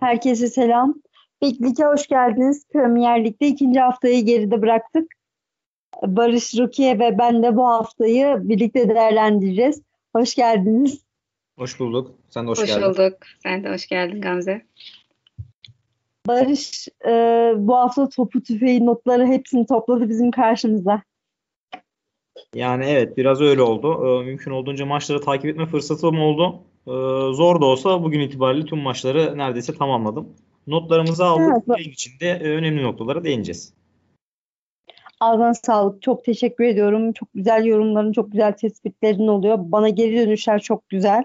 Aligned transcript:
Herkese 0.00 0.48
selam. 0.48 0.94
Big 1.42 1.62
Lig'e 1.62 1.84
hoş 1.84 2.06
geldiniz. 2.06 2.66
Premier 2.72 3.24
Lig'de 3.24 3.46
ikinci 3.46 3.80
haftayı 3.80 4.24
geride 4.24 4.62
bıraktık. 4.62 5.12
Barış, 6.02 6.58
Rukiye 6.58 6.98
ve 6.98 7.18
ben 7.18 7.42
de 7.42 7.56
bu 7.56 7.66
haftayı 7.66 8.36
birlikte 8.40 8.88
değerlendireceğiz. 8.88 9.82
Hoş 10.16 10.34
geldiniz. 10.34 11.04
Hoş 11.58 11.80
bulduk. 11.80 12.14
Sen 12.28 12.46
de 12.46 12.50
hoş, 12.50 12.58
hoş 12.58 12.66
geldin. 12.66 12.82
Hoş 12.82 12.98
bulduk. 12.98 13.18
Sen 13.42 13.64
de 13.64 13.72
hoş 13.72 13.86
geldin 13.86 14.20
Gamze. 14.20 14.66
Barış 16.26 16.88
e, 17.06 17.10
bu 17.56 17.76
hafta 17.76 18.08
topu 18.08 18.42
tüfeği 18.42 18.86
notları 18.86 19.26
hepsini 19.26 19.66
topladı 19.66 20.08
bizim 20.08 20.30
karşımıza. 20.30 21.02
Yani 22.54 22.84
evet 22.84 23.16
biraz 23.16 23.40
öyle 23.40 23.62
oldu. 23.62 24.06
Ee, 24.06 24.24
mümkün 24.24 24.50
olduğunca 24.50 24.86
maçları 24.86 25.20
takip 25.20 25.46
etme 25.46 25.66
fırsatım 25.66 26.20
oldu. 26.20 26.62
Ee, 26.86 26.90
zor 27.32 27.60
da 27.60 27.64
olsa 27.64 28.02
bugün 28.02 28.20
itibariyle 28.20 28.66
tüm 28.66 28.78
maçları 28.78 29.38
neredeyse 29.38 29.74
tamamladım. 29.74 30.28
Notlarımızı 30.66 31.24
aldık. 31.24 31.64
Evet. 31.68 31.78
Yayın 31.78 31.90
içinde 31.90 32.28
e, 32.28 32.48
önemli 32.48 32.82
noktalara 32.82 33.24
değineceğiz. 33.24 33.74
Ağzına 35.20 35.54
sağlık. 35.54 36.02
Çok 36.02 36.24
teşekkür 36.24 36.64
ediyorum. 36.64 37.12
Çok 37.12 37.28
güzel 37.34 37.64
yorumların, 37.64 38.12
çok 38.12 38.32
güzel 38.32 38.52
tespitlerin 38.52 39.26
oluyor. 39.26 39.58
Bana 39.58 39.88
geri 39.88 40.16
dönüşler 40.16 40.60
çok 40.60 40.88
güzel. 40.88 41.24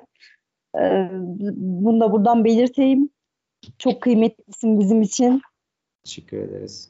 Ee, 0.81 1.09
bunu 1.55 1.99
da 1.99 2.11
buradan 2.11 2.45
belirteyim. 2.45 3.09
Çok 3.77 4.01
kıymetlisin 4.01 4.79
bizim 4.79 5.01
için. 5.01 5.41
Teşekkür 6.03 6.37
ederiz. 6.37 6.89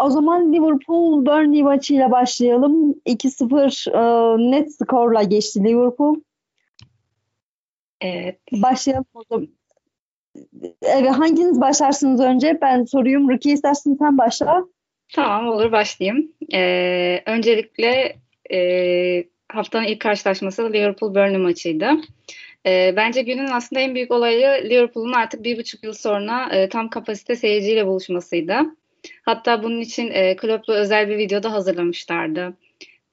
O 0.00 0.10
zaman 0.10 0.52
Liverpool 0.52 1.26
Burnley 1.26 1.62
maçıyla 1.62 2.10
başlayalım. 2.10 2.92
2-0 2.92 3.90
e, 3.90 4.50
net 4.50 4.74
skorla 4.74 5.22
geçti 5.22 5.64
Liverpool. 5.64 6.16
Evet. 8.00 8.38
Başlayalım 8.52 9.06
o 9.14 9.22
zaman. 9.30 9.48
Evet, 10.82 11.10
hanginiz 11.10 11.60
başlarsınız 11.60 12.20
önce? 12.20 12.58
Ben 12.62 12.84
soruyum. 12.84 13.30
Rukiye 13.30 13.54
istersen 13.54 13.96
sen 13.98 14.18
başla. 14.18 14.64
Tamam 15.14 15.48
olur 15.48 15.72
başlayayım. 15.72 16.32
Ee, 16.52 17.22
öncelikle 17.26 18.16
e, 18.52 19.24
haftanın 19.52 19.84
ilk 19.84 20.00
karşılaşması 20.00 20.62
Liverpool-Burnley 20.62 21.38
maçıydı. 21.38 21.90
E, 22.66 22.94
bence 22.96 23.22
günün 23.22 23.46
aslında 23.46 23.80
en 23.80 23.94
büyük 23.94 24.10
olayı 24.10 24.70
Liverpool'un 24.70 25.12
artık 25.12 25.44
bir 25.44 25.58
buçuk 25.58 25.84
yıl 25.84 25.92
sonra 25.92 26.48
e, 26.52 26.68
tam 26.68 26.90
kapasite 26.90 27.36
seyirciyle 27.36 27.86
buluşmasıydı. 27.86 28.54
Hatta 29.22 29.62
bunun 29.62 29.80
için 29.80 30.10
e, 30.10 30.36
Klopp'la 30.36 30.74
özel 30.74 31.08
bir 31.08 31.18
videoda 31.18 31.52
hazırlamışlardı. 31.52 32.54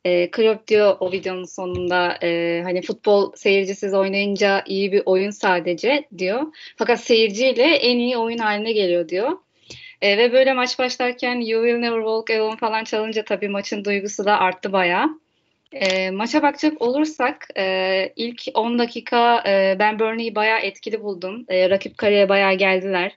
E, 0.08 0.32
Klopp 0.32 0.68
diyor 0.68 0.98
o 1.00 1.12
videonun 1.12 1.46
sonunda 1.46 2.18
e, 2.24 2.62
hani 2.64 2.82
futbol 2.82 3.32
seyircisiz 3.36 3.94
oynayınca 3.94 4.64
iyi 4.66 4.92
bir 4.92 5.04
oyun 5.06 5.30
sadece 5.30 6.08
diyor. 6.18 6.42
Fakat 6.76 7.00
seyirciyle 7.00 7.64
en 7.64 7.98
iyi 7.98 8.18
oyun 8.18 8.38
haline 8.38 8.72
geliyor 8.72 9.10
diyor. 9.10 9.32
E, 10.02 10.18
ve 10.18 10.34
böyle 10.34 10.54
maç 10.54 10.80
başlarken 10.80 11.36
You 11.36 11.64
Will 11.64 11.80
Never 11.80 11.98
Walk 11.98 12.30
Alone 12.30 12.58
falan 12.58 12.84
çalınca 12.84 13.26
tabii 13.26 13.50
maçın 13.50 13.86
duygusu 13.86 14.26
da 14.26 14.40
arttı 14.40 14.74
bayağı. 14.74 15.20
E, 15.74 16.12
maça 16.12 16.44
bakacak 16.44 16.82
olursak 16.82 17.48
e, 17.58 18.14
ilk 18.16 18.42
10 18.54 18.80
dakika 18.80 19.44
e, 19.48 19.76
ben 19.80 20.00
Burnley'i 20.00 20.36
bayağı 20.36 20.60
etkili 20.60 21.04
buldum. 21.04 21.46
E, 21.50 21.70
rakip 21.70 21.98
kareye 21.98 22.30
bayağı 22.30 22.54
geldiler. 22.54 23.12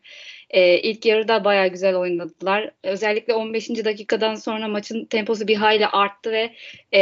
E, 0.51 0.79
ilk 0.81 1.06
yarıda 1.06 1.45
bayağı 1.45 1.69
güzel 1.69 1.97
oynadılar. 1.97 2.70
Özellikle 2.84 3.34
15. 3.34 3.69
dakikadan 3.69 4.34
sonra 4.34 4.69
maçın 4.69 5.05
temposu 5.05 5.48
bir 5.48 5.56
hayli 5.56 5.87
arttı 5.87 6.33
ve 6.33 6.51
e, 6.93 7.01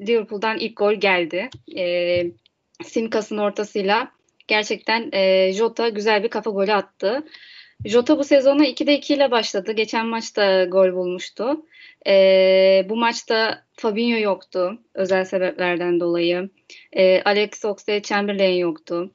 Liverpool'dan 0.00 0.58
ilk 0.58 0.76
gol 0.76 0.94
geldi. 0.94 1.48
E, 1.76 2.24
Simkas'ın 2.84 3.38
ortasıyla 3.38 4.10
gerçekten 4.48 5.10
e, 5.12 5.52
Jota 5.52 5.88
güzel 5.88 6.22
bir 6.22 6.28
kafa 6.28 6.50
golü 6.50 6.72
attı. 6.72 7.24
Jota 7.84 8.18
bu 8.18 8.24
sezona 8.24 8.66
2'de 8.66 8.94
2 8.94 9.14
ile 9.14 9.30
başladı. 9.30 9.72
Geçen 9.72 10.06
maçta 10.06 10.64
gol 10.64 10.92
bulmuştu. 10.92 11.66
E, 12.06 12.86
bu 12.88 12.96
maçta 12.96 13.64
Fabinho 13.72 14.18
yoktu 14.18 14.78
özel 14.94 15.24
sebeplerden 15.24 16.00
dolayı. 16.00 16.50
E, 16.92 17.22
Alex 17.22 17.64
Oxlade-Chamberlain 17.64 18.58
yoktu. 18.58 19.12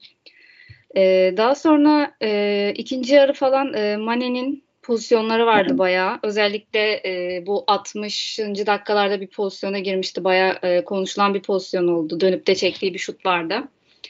E, 0.96 1.34
daha 1.38 1.56
sonra 1.56 2.16
e, 2.22 2.74
ikinci 2.78 3.16
yarı 3.16 3.34
falan 3.34 3.74
e, 3.74 3.98
Mane'nin 3.98 4.66
pozisyonları 4.86 5.46
vardı 5.46 5.78
bayağı. 5.78 6.20
Özellikle 6.24 7.02
e, 7.06 7.44
bu 7.46 7.64
60. 7.68 8.40
dakikalarda 8.40 9.22
bir 9.22 9.28
pozisyona 9.28 9.80
girmişti. 9.80 10.24
Bayağı 10.24 10.60
e, 10.64 10.84
konuşulan 10.84 11.34
bir 11.34 11.42
pozisyon 11.42 11.88
oldu. 11.88 12.20
Dönüp 12.20 12.48
de 12.48 12.56
çektiği 12.56 12.94
bir 12.94 13.00
şut 13.00 13.26
vardı. 13.26 13.64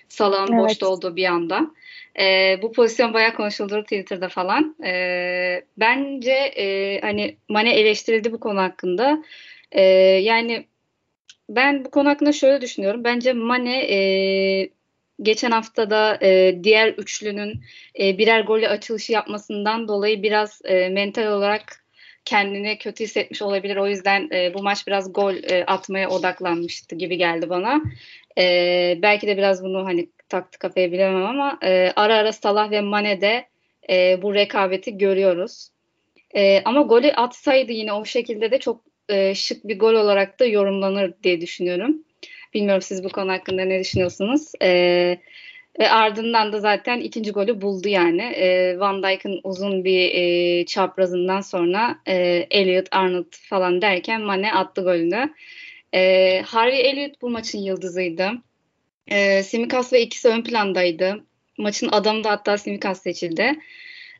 Salah'ın 0.09 0.53
evet. 0.53 0.63
boşta 0.63 0.87
olduğu 0.87 1.15
bir 1.15 1.25
anda. 1.25 1.71
E, 2.19 2.59
bu 2.61 2.71
pozisyon 2.71 3.13
bayağı 3.13 3.35
konuşuldu 3.35 3.83
Twitter'da 3.83 4.29
falan. 4.29 4.75
E, 4.85 4.91
bence 5.77 6.31
e, 6.31 6.99
hani 7.01 7.37
Mane 7.49 7.75
eleştirildi 7.75 8.31
bu 8.31 8.39
konu 8.39 8.61
hakkında. 8.61 9.23
E, 9.71 9.81
yani 10.21 10.65
ben 11.49 11.85
bu 11.85 11.91
konu 11.91 12.09
hakkında 12.09 12.31
şöyle 12.31 12.61
düşünüyorum. 12.61 13.03
Bence 13.03 13.33
Mane 13.33 13.79
e, 13.79 14.69
geçen 15.21 15.51
hafta 15.51 15.89
da 15.89 16.19
e, 16.21 16.59
diğer 16.63 16.87
üçlünün 16.87 17.63
e, 17.99 18.17
birer 18.17 18.41
golle 18.41 18.69
açılışı 18.69 19.11
yapmasından 19.11 19.87
dolayı 19.87 20.23
biraz 20.23 20.61
e, 20.65 20.89
mental 20.89 21.27
olarak 21.27 21.85
kendini 22.25 22.77
kötü 22.77 23.03
hissetmiş 23.03 23.41
olabilir. 23.41 23.75
O 23.75 23.87
yüzden 23.87 24.29
e, 24.31 24.53
bu 24.53 24.63
maç 24.63 24.87
biraz 24.87 25.13
gol 25.13 25.33
e, 25.33 25.65
atmaya 25.65 26.09
odaklanmıştı 26.09 26.95
gibi 26.95 27.17
geldi 27.17 27.49
bana. 27.49 27.81
E, 28.37 28.43
belki 29.01 29.27
de 29.27 29.37
biraz 29.37 29.63
bunu 29.63 29.85
hani 29.85 30.09
taktı 30.29 30.59
kafaya 30.59 30.91
bilemem 30.91 31.25
ama 31.25 31.59
e, 31.63 31.91
ara 31.95 32.15
ara 32.15 32.33
Salah 32.33 32.71
ve 32.71 32.81
Mane'de 32.81 33.45
e, 33.89 34.21
bu 34.21 34.33
rekabeti 34.33 34.97
görüyoruz. 34.97 35.69
E, 36.35 36.61
ama 36.65 36.81
golü 36.81 37.11
atsaydı 37.11 37.71
yine 37.71 37.93
o 37.93 38.05
şekilde 38.05 38.51
de 38.51 38.59
çok 38.59 38.81
e, 39.09 39.35
şık 39.35 39.67
bir 39.67 39.79
gol 39.79 39.93
olarak 39.93 40.39
da 40.39 40.45
yorumlanır 40.45 41.13
diye 41.23 41.41
düşünüyorum. 41.41 42.04
Bilmiyorum 42.55 42.81
siz 42.81 43.03
bu 43.03 43.09
konu 43.09 43.31
hakkında 43.31 43.65
ne 43.65 43.79
düşünüyorsunuz? 43.79 44.51
E, 44.61 44.69
ve 45.79 45.89
ardından 45.89 46.53
da 46.53 46.59
zaten 46.59 46.99
ikinci 46.99 47.31
golü 47.31 47.61
buldu 47.61 47.87
yani. 47.87 48.21
E, 48.21 48.79
Van 48.79 49.03
Dijk'ın 49.03 49.39
uzun 49.43 49.83
bir 49.83 50.11
e, 50.13 50.65
çaprazından 50.65 51.41
sonra 51.41 51.99
e, 52.05 52.47
Elliot, 52.51 52.87
Arnold 52.91 53.33
falan 53.49 53.81
derken 53.81 54.21
Mane 54.21 54.53
attı 54.53 54.81
golünü. 54.81 55.33
E, 55.93 56.41
Harvey 56.41 56.89
Elliot 56.89 57.21
bu 57.21 57.29
maçın 57.29 57.59
yıldızıydı. 57.59 58.31
E, 59.07 59.43
Simikas 59.43 59.93
ve 59.93 60.01
ikisi 60.01 60.27
ön 60.27 60.43
plandaydı. 60.43 61.23
Maçın 61.57 61.89
adamı 61.91 62.23
da 62.23 62.31
hatta 62.31 62.57
Simikas 62.57 63.01
seçildi. 63.01 63.55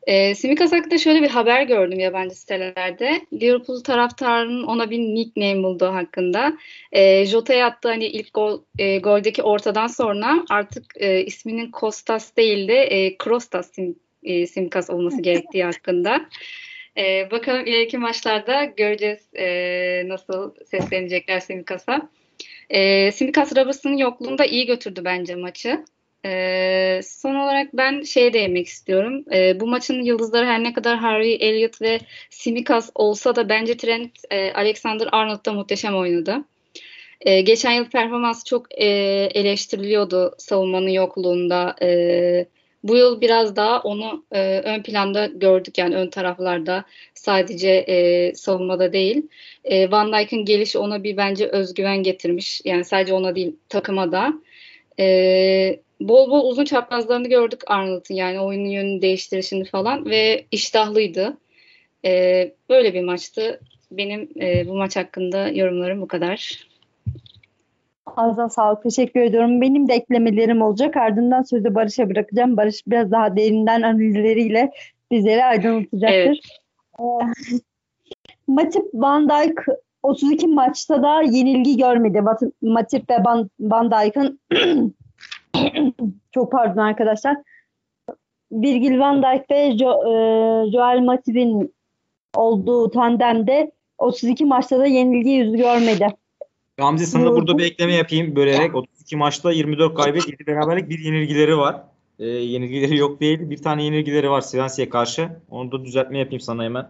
E, 0.05 0.35
Simikas 0.35 0.71
hakkında 0.71 0.97
şöyle 0.97 1.21
bir 1.21 1.29
haber 1.29 1.61
gördüm 1.61 1.99
yabancı 1.99 2.35
sitelerde. 2.35 3.21
Liverpool 3.33 3.83
taraftarının 3.83 4.63
ona 4.63 4.89
bir 4.89 4.99
nickname 4.99 5.63
bulduğu 5.63 5.93
hakkında. 5.93 6.57
E, 6.91 7.25
Jota'ya 7.25 7.66
attığı 7.66 7.89
hani 7.89 8.05
ilk 8.05 8.33
gol, 8.33 8.61
e, 8.79 8.97
goldeki 8.97 9.43
ortadan 9.43 9.88
sonra 9.88 10.45
artık 10.49 10.83
e, 10.95 11.25
isminin 11.25 11.71
Kostas 11.71 12.35
değil 12.35 12.67
de 12.67 12.83
e, 12.83 13.17
Krostas 13.17 13.71
sim, 13.73 13.95
e, 14.23 14.47
Simikas 14.47 14.89
olması 14.89 15.21
gerektiği 15.21 15.63
hakkında. 15.73 16.25
E, 16.97 17.31
bakalım 17.31 17.66
ileriki 17.66 17.97
maçlarda 17.97 18.63
göreceğiz 18.63 19.33
e, 19.33 20.03
nasıl 20.05 20.53
seslenecekler 20.66 21.39
Simikas'a. 21.39 22.09
E, 22.69 23.11
Simikas 23.11 23.51
Robertson'ın 23.55 23.97
yokluğunda 23.97 24.45
iyi 24.45 24.66
götürdü 24.66 25.01
bence 25.05 25.35
maçı. 25.35 25.85
Ee, 26.25 27.02
son 27.03 27.36
olarak 27.36 27.74
ben 27.74 28.02
şeye 28.02 28.34
değinmek 28.34 28.68
istiyorum. 28.68 29.25
Ee, 29.34 29.59
bu 29.59 29.68
maçın 29.68 30.02
yıldızları 30.02 30.46
her 30.46 30.63
ne 30.63 30.74
kadar 30.74 30.97
Harry 30.97 31.34
Elliott 31.34 31.81
ve 31.81 32.00
Simikas 32.30 32.90
olsa 32.96 33.36
da 33.36 33.50
bence 33.50 33.78
Trent 33.78 34.12
e, 34.31 34.53
Alexander 34.53 35.09
Arnold 35.12 35.46
da 35.46 35.53
muhteşem 35.53 35.96
oynadı. 35.96 36.38
Ee, 37.22 37.41
geçen 37.41 37.72
yıl 37.72 37.85
performansı 37.85 38.46
çok 38.46 38.82
e, 38.82 38.85
eleştiriliyordu 39.34 40.35
savunmanın 40.38 40.90
yokluğunda. 40.90 41.76
E, 41.82 42.46
bu 42.84 42.96
yıl 42.96 43.22
biraz 43.22 43.55
daha 43.55 43.82
onu 43.82 44.26
e, 44.32 44.59
ön 44.59 44.84
planda 44.84 45.26
gördük 45.26 45.78
yani 45.78 45.96
ön 45.96 46.09
taraflarda 46.09 46.85
sadece 47.14 47.70
e, 47.70 48.35
savunmada 48.35 48.94
değil. 48.94 49.28
E, 49.64 49.91
Van 49.91 50.14
Dijk'ın 50.14 50.46
gelişi 50.46 50.78
ona 50.78 51.03
bir 51.03 51.17
bence 51.17 51.47
özgüven 51.47 52.03
getirmiş. 52.03 52.61
Yani 52.66 52.85
sadece 52.85 53.14
ona 53.14 53.35
değil 53.35 53.55
takıma 53.70 54.11
da. 54.11 54.34
E, 54.99 55.79
bol 56.02 56.32
bol 56.32 56.50
uzun 56.50 56.66
çaprazlarını 56.66 57.28
gördük 57.28 57.62
Arnold'un 57.68 58.16
yani 58.16 58.40
oyunun 58.40 58.70
yönünü 58.70 59.02
değiştirişini 59.02 59.66
falan 59.66 60.06
ve 60.06 60.46
iştahlıydı. 60.52 61.38
E, 62.06 62.52
böyle 62.70 62.94
bir 62.94 63.03
maçtı. 63.03 63.59
Benim 63.92 64.30
e, 64.42 64.68
bu 64.68 64.74
maç 64.74 64.96
hakkında 64.96 65.47
yorumlarım 65.47 66.02
bu 66.02 66.08
kadar. 66.08 66.68
Ağzına 68.06 68.50
sağlık. 68.50 68.84
Teşekkür 68.84 69.22
ediyorum. 69.22 69.62
Benim 69.62 69.88
de 69.88 69.94
eklemelerim 69.94 70.62
olacak. 70.62 70.97
Ardından 70.97 71.42
sözü 71.42 71.76
Barış'a 71.76 72.09
bırakacağım. 72.09 72.58
Barış 72.58 72.88
biraz 72.88 73.12
daha 73.12 73.38
derinden 73.38 73.82
analizleriyle 73.82 74.72
bizleri 75.12 75.44
aydınlatacaktır. 75.44 76.09
Evet. 76.09 76.40
Ee, 77.00 77.03
Matip 78.47 78.86
Van 78.94 79.30
Dijk 79.30 79.59
32 80.03 80.47
maçta 80.47 81.03
da 81.03 81.22
yenilgi 81.22 81.78
görmedi. 81.78 82.22
Matip 82.62 83.09
ve 83.09 83.24
Van, 83.26 83.50
Van 83.59 83.92
Dijk'ın 83.92 84.40
çok 86.35 86.52
pardon 86.52 86.82
arkadaşlar. 86.82 87.37
Virgil 88.52 88.99
van 88.99 89.23
Dijk 89.23 89.52
ve 89.52 89.78
jo, 89.78 89.90
e, 89.90 90.11
Joel 90.72 90.99
Matip'in 90.99 91.73
olduğu 92.35 92.90
tandemde 92.90 93.72
32 93.97 94.46
maçta 94.46 94.79
da 94.79 94.85
yenilgi 94.85 95.29
yüzü 95.29 95.58
görmedi. 95.58 96.08
Gamze 96.78 97.05
sana 97.05 97.32
burada 97.32 97.58
bir 97.58 97.64
ekleme 97.64 97.93
yapayım 97.93 98.35
bölerek. 98.35 98.76
32 98.76 99.16
maçta 99.16 99.52
24 99.52 99.96
kaybet, 99.96 100.28
7 100.28 100.47
beraberlik, 100.47 100.90
bir 100.90 100.99
yenilgileri 100.99 101.58
var. 101.58 101.84
E, 102.20 102.26
yenilgileri 102.28 102.97
yok 102.97 103.22
değil. 103.22 103.49
Bir 103.49 103.58
tane 103.58 103.84
yenilgileri 103.84 104.29
var 104.29 104.41
Svensia'ya 104.41 104.90
karşı. 104.90 105.29
Onu 105.49 105.72
da 105.72 105.85
düzeltme 105.85 106.20
yapayım 106.20 106.41
sana 106.41 106.64
hemen. 106.64 106.87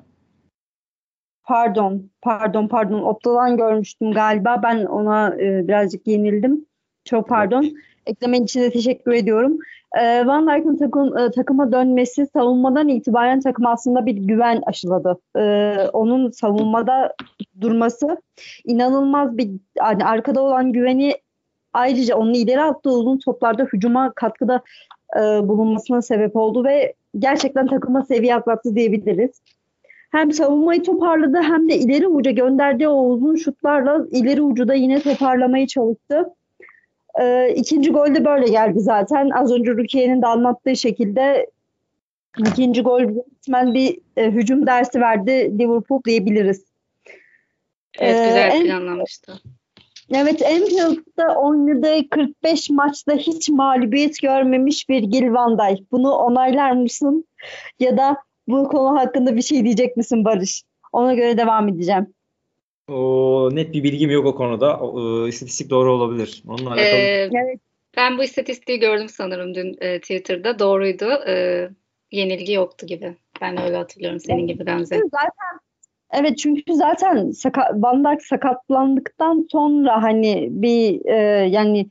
Pardon, 1.43 2.09
pardon, 2.21 2.67
pardon. 2.67 3.01
Opta'dan 3.01 3.57
görmüştüm 3.57 4.11
galiba. 4.11 4.59
Ben 4.63 4.85
ona 4.85 5.35
e, 5.35 5.67
birazcık 5.67 6.07
yenildim. 6.07 6.65
Çok 7.05 7.29
pardon. 7.29 7.71
Eklemen 8.05 8.43
için 8.43 8.61
de 8.61 8.71
teşekkür 8.71 9.11
ediyorum. 9.11 9.57
E, 9.99 10.25
Van 10.25 10.47
Dijk'ın 10.47 10.77
takım, 10.77 11.17
e, 11.17 11.31
takıma 11.31 11.71
dönmesi 11.71 12.27
savunmadan 12.33 12.87
itibaren 12.87 13.39
takım 13.39 13.65
aslında 13.65 14.05
bir 14.05 14.15
güven 14.15 14.61
aşıladı. 14.65 15.17
E, 15.37 15.75
onun 15.93 16.31
savunmada 16.31 17.15
durması 17.61 18.17
inanılmaz 18.65 19.37
bir 19.37 19.49
yani 19.77 20.05
arkada 20.05 20.41
olan 20.41 20.71
güveni 20.71 21.13
ayrıca 21.73 22.15
onun 22.15 22.33
ileri 22.33 22.61
attığı 22.61 22.91
uzun 22.91 23.17
toplarda 23.17 23.63
hücuma 23.63 24.11
katkıda 24.11 24.61
e, 25.15 25.19
bulunmasına 25.19 26.01
sebep 26.01 26.35
oldu 26.35 26.63
ve 26.63 26.93
gerçekten 27.19 27.67
takıma 27.67 28.03
seviye 28.03 28.35
atlattı 28.35 28.75
diyebiliriz. 28.75 29.41
Hem 30.11 30.31
savunmayı 30.31 30.83
toparladı 30.83 31.37
hem 31.41 31.69
de 31.69 31.77
ileri 31.77 32.07
uca 32.07 32.31
gönderdiği 32.31 32.87
o 32.87 33.05
uzun 33.05 33.35
şutlarla 33.35 34.05
ileri 34.11 34.41
ucu 34.41 34.67
da 34.67 34.73
yine 34.73 34.99
toparlamaya 34.99 35.67
çalıştı. 35.67 36.33
E, 37.21 37.53
ikinci 37.55 37.91
gol 37.91 38.15
de 38.15 38.25
böyle 38.25 38.45
geldi 38.45 38.79
zaten. 38.79 39.29
Az 39.29 39.51
önce 39.51 39.71
Rukiye'nin 39.71 40.21
de 40.21 40.27
anlattığı 40.27 40.75
şekilde 40.75 41.47
ikinci 42.37 42.81
gol 42.81 43.01
resmen 43.01 43.73
bir 43.73 43.99
e, 44.17 44.31
hücum 44.31 44.67
dersi 44.67 45.01
verdi 45.01 45.59
Liverpool 45.59 46.01
diyebiliriz. 46.05 46.65
Evet 47.99 48.27
güzel 48.27 48.61
ee, 48.61 48.63
planlanmıştı. 48.63 49.33
Evet 50.13 50.41
Enfield'da 50.41 51.35
oynadığı 51.35 52.09
45 52.09 52.69
maçta 52.69 53.13
hiç 53.13 53.49
mağlubiyet 53.49 54.21
görmemiş 54.21 54.89
bir 54.89 55.03
Gil 55.03 55.33
Van 55.33 55.57
Dijk. 55.57 55.91
Bunu 55.91 56.11
onaylar 56.11 56.71
mısın? 56.71 57.25
Ya 57.79 57.97
da 57.97 58.17
bu 58.47 58.67
konu 58.67 58.99
hakkında 58.99 59.35
bir 59.35 59.41
şey 59.41 59.63
diyecek 59.63 59.97
misin 59.97 60.25
Barış? 60.25 60.63
Ona 60.93 61.13
göre 61.13 61.37
devam 61.37 61.67
edeceğim. 61.67 62.14
O 62.87 63.49
net 63.53 63.73
bir 63.73 63.83
bilgim 63.83 64.11
yok 64.11 64.25
o 64.25 64.35
konuda. 64.35 64.79
O, 64.79 65.27
istatistik 65.27 65.69
doğru 65.69 65.93
olabilir. 65.93 66.43
Onunla 66.47 66.69
alakalı. 66.69 66.85
Ee, 66.85 67.29
evet. 67.33 67.59
Ben 67.97 68.17
bu 68.17 68.23
istatistiği 68.23 68.79
gördüm 68.79 69.09
sanırım 69.09 69.55
dün 69.55 69.77
e, 69.81 69.99
Twitter'da. 69.99 70.59
Doğruydu. 70.59 71.09
E, 71.27 71.67
yenilgi 72.11 72.53
yoktu 72.53 72.87
gibi. 72.87 73.15
Ben 73.41 73.61
öyle 73.61 73.75
hatırlıyorum 73.75 74.19
senin 74.19 74.47
gibi 74.47 74.65
Gamze. 74.65 74.95
Zaten 74.95 75.59
Evet 76.13 76.37
çünkü 76.37 76.73
zaten 76.73 77.31
saka, 77.31 77.71
Van 77.73 78.03
Dijk 78.03 78.21
sakatlandıktan 78.21 79.47
sonra 79.51 80.03
hani 80.03 80.47
bir 80.51 81.05
e, 81.05 81.15
yani 81.49 81.89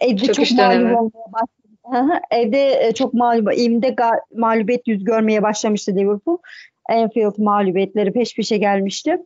evde 0.00 0.32
çok, 0.32 0.46
çok 0.46 0.58
mağlup 0.58 0.98
olmaya 0.98 1.32
başladı. 1.32 2.20
evde 2.30 2.86
e, 2.86 2.92
çok 2.92 3.14
mağlup, 3.14 3.52
evinde 3.52 3.96
mağlubiyet 4.34 4.88
yüz 4.88 5.04
görmeye 5.04 5.42
başlamıştı 5.42 5.96
Liverpool. 5.96 6.38
Anfield 6.88 7.38
mağlubiyetleri 7.38 8.12
peş 8.12 8.36
peşe 8.36 8.56
gelmişti. 8.56 9.18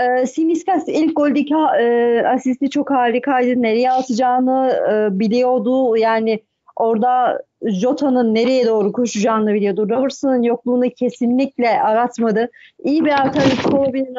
E, 0.00 0.26
Simiskas 0.26 0.88
ilk 0.88 1.16
goldeki 1.16 1.54
e, 1.54 2.22
asisti 2.26 2.70
çok 2.70 2.90
harikaydı. 2.90 3.62
Nereye 3.62 3.92
atacağını 3.92 4.70
e, 4.90 5.18
biliyordu. 5.18 5.96
Yani 5.96 6.40
orada 6.76 7.42
Jota'nın 7.62 8.34
nereye 8.34 8.66
doğru 8.66 8.92
koşacağını 8.92 9.54
biliyordu. 9.54 9.88
Robertson'ın 9.90 10.42
yokluğunu 10.42 10.90
kesinlikle 10.90 11.82
aratmadı. 11.82 12.50
İyi 12.84 13.04
bir 13.04 13.12
alternatif 13.12 13.74
olabilir. 13.74 14.18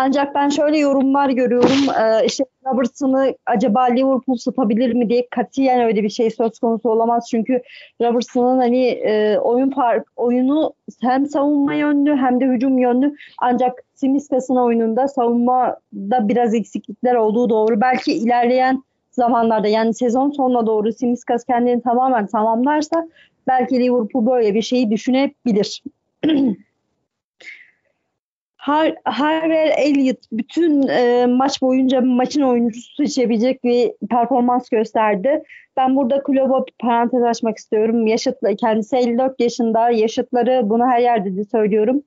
Ancak 0.00 0.34
ben 0.34 0.48
şöyle 0.48 0.78
yorumlar 0.78 1.30
görüyorum. 1.30 1.88
Ee, 2.00 2.26
işte 2.26 2.44
Robertson'ı 2.66 3.34
acaba 3.46 3.84
Liverpool 3.84 4.36
satabilir 4.36 4.92
mi 4.92 5.08
diye 5.08 5.26
katiyen 5.30 5.80
öyle 5.80 6.02
bir 6.02 6.08
şey 6.08 6.30
söz 6.30 6.58
konusu 6.58 6.90
olamaz. 6.90 7.26
Çünkü 7.30 7.62
Robertson'ın 8.00 8.58
hani 8.58 8.86
e, 8.86 9.38
oyun 9.38 9.70
fark 9.70 10.06
oyunu 10.16 10.72
hem 11.00 11.26
savunma 11.26 11.74
yönlü 11.74 12.16
hem 12.16 12.40
de 12.40 12.46
hücum 12.46 12.78
yönlü. 12.78 13.14
Ancak 13.38 13.82
Simiskas'ın 13.94 14.56
oyununda 14.56 15.08
savunmada 15.08 16.28
biraz 16.28 16.54
eksiklikler 16.54 17.14
olduğu 17.14 17.50
doğru. 17.50 17.80
Belki 17.80 18.12
ilerleyen 18.12 18.82
zamanlarda 19.10 19.68
yani 19.68 19.94
sezon 19.94 20.30
sonuna 20.30 20.66
doğru 20.66 20.92
Simiskas 20.92 21.44
kendini 21.44 21.82
tamamen 21.82 22.26
tamamlarsa 22.26 23.08
belki 23.46 23.80
Liverpool 23.80 24.26
böyle 24.26 24.54
bir 24.54 24.62
şeyi 24.62 24.90
düşünebilir. 24.90 25.82
Har 28.58 28.94
Harvey 29.04 29.72
Elliott 29.76 30.18
bütün 30.32 30.88
e, 30.88 31.26
maç 31.26 31.62
boyunca 31.62 32.00
maçın 32.00 32.42
oyuncusu 32.42 32.94
seçebilecek 32.94 33.64
bir 33.64 33.92
performans 34.10 34.68
gösterdi. 34.68 35.42
Ben 35.76 35.96
burada 35.96 36.22
kulübe 36.22 36.54
parantez 36.78 37.22
açmak 37.22 37.56
istiyorum. 37.56 38.06
Yaşıtlı, 38.06 38.56
kendisi 38.56 38.96
54 38.96 39.40
yaşında. 39.40 39.90
Yaşıtları 39.90 40.60
bunu 40.64 40.86
her 40.86 41.00
yerde 41.00 41.36
de 41.36 41.44
söylüyorum. 41.44 42.02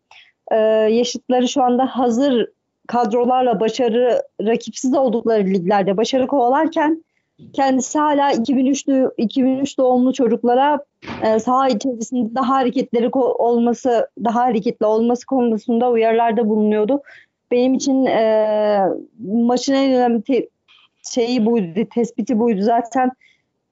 E, 0.52 0.56
yaşıtları 0.92 1.48
şu 1.48 1.64
anda 1.64 1.86
hazır 1.86 2.48
kadrolarla 2.88 3.60
başarı 3.60 4.22
rakipsiz 4.42 4.94
oldukları 4.94 5.46
liglerde 5.46 5.98
başarı 5.98 6.28
kovalarken 6.28 7.04
kendisi 7.54 8.00
hala 8.00 8.32
2003'lü 8.32 9.12
2003 9.18 9.78
doğumlu 9.78 10.14
çocuklara 10.14 10.80
e, 11.24 11.40
saha 11.40 11.68
içerisinde 11.68 12.36
daha 12.36 12.56
hareketleri 12.56 13.10
olması, 13.14 14.10
daha 14.24 14.40
hareketli 14.40 14.86
olması 14.86 15.26
konusunda 15.26 15.92
uyarılarda 15.92 16.50
bulunuyordu. 16.50 17.02
Benim 17.52 17.74
için 17.74 18.06
e, 18.06 18.80
maçın 19.20 19.74
en 19.74 19.94
önemli 19.94 20.22
te- 20.22 20.48
şeyi 21.14 21.46
buydu, 21.46 21.80
tespiti 21.94 22.40
buydu. 22.40 22.62
Zaten 22.62 23.12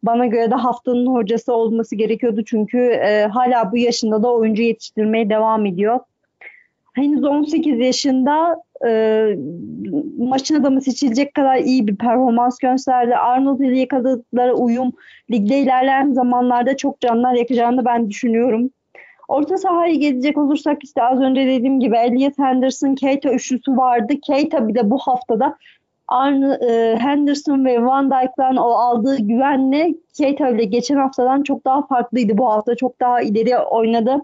bana 0.03 0.25
göre 0.25 0.51
de 0.51 0.55
haftanın 0.55 1.07
hocası 1.07 1.53
olması 1.53 1.95
gerekiyordu 1.95 2.43
çünkü 2.45 2.77
e, 2.77 3.25
hala 3.25 3.71
bu 3.71 3.77
yaşında 3.77 4.23
da 4.23 4.33
oyuncu 4.33 4.61
yetiştirmeye 4.61 5.29
devam 5.29 5.65
ediyor 5.65 5.99
henüz 6.93 7.23
18 7.23 7.79
yaşında 7.79 8.63
e, 8.87 9.25
maçın 10.17 10.55
adamı 10.55 10.81
seçilecek 10.81 11.33
kadar 11.33 11.57
iyi 11.57 11.87
bir 11.87 11.95
performans 11.95 12.57
gösterdi. 12.57 13.15
Arnold 13.15 13.59
ile 13.59 13.79
yakaladıkları 13.79 14.53
uyum 14.53 14.91
ligde 15.31 15.57
ilerleyen 15.57 16.13
zamanlarda 16.13 16.77
çok 16.77 17.01
canlar 17.01 17.33
yakacağını 17.33 17.85
ben 17.85 18.09
düşünüyorum. 18.09 18.69
Orta 19.27 19.57
sahaya 19.57 19.93
gelecek 19.93 20.37
olursak 20.37 20.83
işte 20.83 21.03
az 21.03 21.21
önce 21.21 21.41
dediğim 21.41 21.79
gibi 21.79 21.97
Elliot 21.97 22.39
Henderson, 22.39 22.95
Keita 22.95 23.33
üçlüsü 23.33 23.77
vardı. 23.77 24.13
Keita 24.21 24.67
bir 24.67 24.75
de 24.75 24.89
bu 24.89 24.97
haftada 24.97 25.57
Arne, 26.07 26.53
e, 26.53 26.95
Henderson 26.99 27.65
ve 27.65 27.85
Van 27.85 28.11
Dijk'tan 28.11 28.57
o 28.57 28.69
aldığı 28.69 29.17
güvenle 29.17 29.93
Keita 30.17 30.49
ile 30.49 30.63
geçen 30.63 30.95
haftadan 30.95 31.43
çok 31.43 31.65
daha 31.65 31.87
farklıydı 31.87 32.37
bu 32.37 32.49
hafta. 32.49 32.75
Çok 32.75 32.99
daha 32.99 33.21
ileri 33.21 33.57
oynadı. 33.57 34.17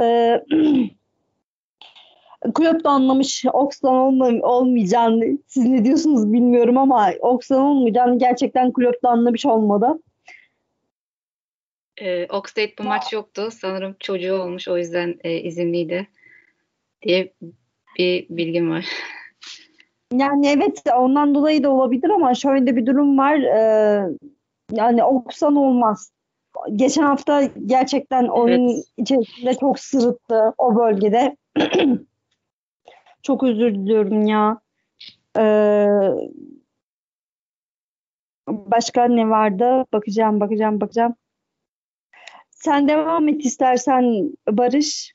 E, 0.00 0.40
Klopp 2.52 2.84
da 2.84 2.90
anlamış 2.90 3.44
Oxlan 3.52 3.94
olmay- 3.94 4.40
olmayacağını. 4.42 5.38
Siz 5.46 5.64
ne 5.64 5.84
diyorsunuz 5.84 6.32
bilmiyorum 6.32 6.78
ama 6.78 7.10
Oxlan 7.20 7.60
olmayacağını 7.60 8.18
gerçekten 8.18 8.72
Klopp 8.72 9.02
da 9.02 9.08
anlamış 9.08 9.46
olmadı. 9.46 9.86
Ee, 12.00 12.26
Oxlade 12.26 12.72
bu 12.78 12.82
maç 12.82 13.12
yoktu. 13.12 13.48
Sanırım 13.52 13.96
çocuğu 14.00 14.34
olmuş 14.34 14.68
o 14.68 14.78
yüzden 14.78 15.14
e, 15.24 15.32
izinliydi 15.40 16.08
diye 17.02 17.32
bir 17.98 18.26
bilgim 18.30 18.70
var. 18.70 18.86
Yani 20.12 20.48
evet 20.48 20.82
ondan 20.98 21.34
dolayı 21.34 21.62
da 21.62 21.70
olabilir 21.70 22.10
ama 22.10 22.34
şöyle 22.34 22.76
bir 22.76 22.86
durum 22.86 23.18
var. 23.18 23.38
Ee, 23.38 24.08
yani 24.72 25.04
Oksan 25.04 25.56
olmaz. 25.56 26.12
Geçen 26.76 27.02
hafta 27.02 27.42
gerçekten 27.66 28.28
oyun 28.28 28.68
evet. 28.68 28.84
içerisinde 28.96 29.54
çok 29.54 29.78
sırıttı 29.78 30.54
o 30.58 30.76
bölgede. 30.76 31.36
Çok 33.24 33.42
özür 33.42 33.74
diliyorum 33.74 34.26
ya. 34.26 34.60
Ee, 35.38 35.86
başka 38.48 39.04
ne 39.04 39.28
vardı? 39.28 39.84
Bakacağım, 39.92 40.40
bakacağım, 40.40 40.80
bakacağım. 40.80 41.14
Sen 42.50 42.88
devam 42.88 43.28
et 43.28 43.44
istersen 43.44 44.32
Barış. 44.48 45.14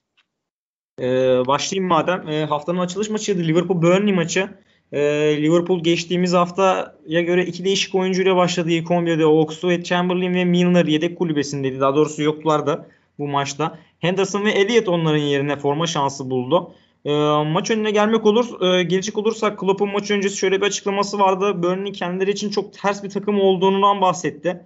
Ee, 1.00 1.48
başlayayım 1.48 1.90
madem. 1.90 2.28
Ee, 2.28 2.46
haftanın 2.46 2.80
açılış 2.80 3.10
maçıydı. 3.10 3.42
Liverpool-Burnley 3.42 4.14
maçı. 4.14 4.50
Ee, 4.92 5.02
Liverpool 5.42 5.84
geçtiğimiz 5.84 6.34
haftaya 6.34 7.22
göre 7.22 7.46
iki 7.46 7.66
değişik 7.66 7.96
oyuncuyla 7.96 8.36
başladı 8.36 8.70
ilk 8.70 8.92
11'de. 8.92 9.26
Oxlade, 9.26 9.84
Chamberlain 9.84 10.34
ve 10.34 10.46
Milner 10.46 10.86
yedek 10.86 11.18
kulübesindeydi. 11.18 11.80
Daha 11.80 11.96
doğrusu 11.96 12.24
yoktular 12.24 12.68
da 12.68 12.88
bu 13.20 13.28
maçta. 13.28 13.80
Henderson 14.00 14.46
ve 14.46 14.52
Elliot 14.52 14.90
onların 14.90 15.18
yerine 15.18 15.56
forma 15.56 15.88
şansı 15.88 16.30
buldu. 16.30 16.74
E, 17.06 17.12
maç 17.44 17.72
önüne 17.72 17.92
gelmek 17.92 18.26
olur. 18.26 18.62
E, 18.62 18.84
gelecek 18.84 19.18
olursak 19.18 19.60
Klopp'un 19.60 19.92
maç 19.92 20.12
öncesi 20.12 20.38
şöyle 20.38 20.62
bir 20.62 20.66
açıklaması 20.66 21.20
vardı. 21.20 21.64
Burnley 21.64 21.92
kendileri 21.92 22.32
için 22.32 22.50
çok 22.50 22.74
ters 22.74 23.04
bir 23.04 23.10
takım 23.10 23.40
olduğundan 23.42 24.02
bahsetti. 24.02 24.66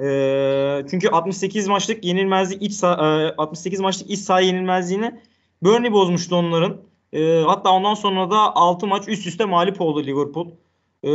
E, 0.00 0.06
çünkü 0.90 1.08
68 1.08 1.68
maçlık 1.68 2.04
yenilmezlik 2.04 2.62
iç 2.62 2.72
saha, 2.72 3.22
e, 3.22 3.34
68 3.36 3.80
maçlık 3.80 4.10
iç 4.10 4.20
saha 4.20 4.40
yenilmezliğini 4.40 5.20
Burnley 5.62 5.92
bozmuştu 5.92 6.36
onların. 6.36 6.76
E, 7.12 7.42
hatta 7.46 7.70
ondan 7.70 7.94
sonra 7.94 8.30
da 8.30 8.56
6 8.56 8.86
maç 8.86 9.08
üst 9.08 9.26
üste 9.26 9.44
mağlup 9.44 9.80
oldu 9.80 10.04
Liverpool. 10.04 10.46
E, 11.04 11.08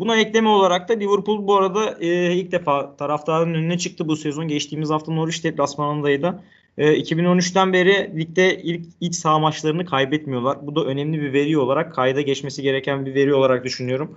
buna 0.00 0.16
ekleme 0.16 0.48
olarak 0.48 0.88
da 0.88 0.92
Liverpool 0.92 1.46
bu 1.46 1.56
arada 1.56 1.98
e, 2.00 2.34
ilk 2.34 2.52
defa 2.52 2.96
taraftarın 2.96 3.54
önüne 3.54 3.78
çıktı 3.78 4.08
bu 4.08 4.16
sezon. 4.16 4.48
Geçtiğimiz 4.48 4.90
hafta 4.90 5.12
Norwich 5.12 5.44
deplasmanındaydı. 5.44 6.42
E, 6.78 6.98
2013'ten 6.98 7.72
beri 7.72 8.12
ligde 8.18 8.62
ilk 8.62 8.86
iç 9.00 9.14
saha 9.14 9.38
maçlarını 9.38 9.86
kaybetmiyorlar. 9.86 10.66
Bu 10.66 10.76
da 10.76 10.84
önemli 10.84 11.22
bir 11.22 11.32
veri 11.32 11.58
olarak 11.58 11.94
kayda 11.94 12.20
geçmesi 12.20 12.62
gereken 12.62 13.06
bir 13.06 13.14
veri 13.14 13.34
olarak 13.34 13.64
düşünüyorum. 13.64 14.16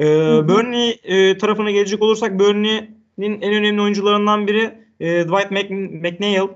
E, 0.00 0.04
Burnley 0.48 1.00
e, 1.04 1.38
tarafına 1.38 1.70
gelecek 1.70 2.02
olursak 2.02 2.38
Burnley'nin 2.38 3.40
en 3.40 3.54
önemli 3.54 3.80
oyuncularından 3.82 4.46
biri 4.46 4.70
e, 5.00 5.24
Dwight 5.24 5.50
McNeil 5.50 6.48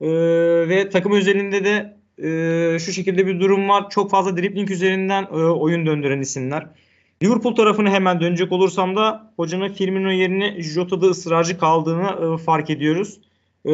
e, 0.00 0.08
ve 0.68 0.88
takım 0.88 1.12
özelinde 1.12 1.64
de 1.64 1.96
e, 2.18 2.78
şu 2.78 2.92
şekilde 2.92 3.26
bir 3.26 3.40
durum 3.40 3.68
var. 3.68 3.90
Çok 3.90 4.10
fazla 4.10 4.36
dribbling 4.36 4.70
üzerinden 4.70 5.22
e, 5.22 5.36
oyun 5.36 5.86
döndüren 5.86 6.20
isimler. 6.20 6.66
Liverpool 7.22 7.54
tarafını 7.54 7.90
hemen 7.90 8.20
dönecek 8.20 8.52
olursam 8.52 8.96
da 8.96 9.32
hocanın 9.36 9.68
Firmino 9.68 10.10
yerine 10.10 10.62
Jota'da 10.62 11.06
ısrarcı 11.06 11.58
kaldığını 11.58 12.34
e, 12.34 12.38
fark 12.38 12.70
ediyoruz. 12.70 13.20
E, 13.66 13.72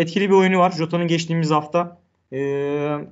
etkili 0.00 0.30
bir 0.30 0.34
oyunu 0.34 0.58
var 0.58 0.70
Jota'nın 0.70 1.08
geçtiğimiz 1.08 1.50
hafta. 1.50 1.98
E, 2.32 2.38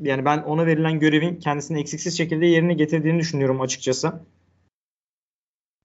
yani 0.03 0.25
ben 0.25 0.39
ona 0.39 0.67
verilen 0.67 0.99
görevin 0.99 1.37
kendisini 1.37 1.81
eksiksiz 1.81 2.19
şekilde 2.19 2.47
yerine 2.47 2.75
getirdiğini 2.75 3.19
düşünüyorum 3.19 3.61
açıkçası. 3.61 4.21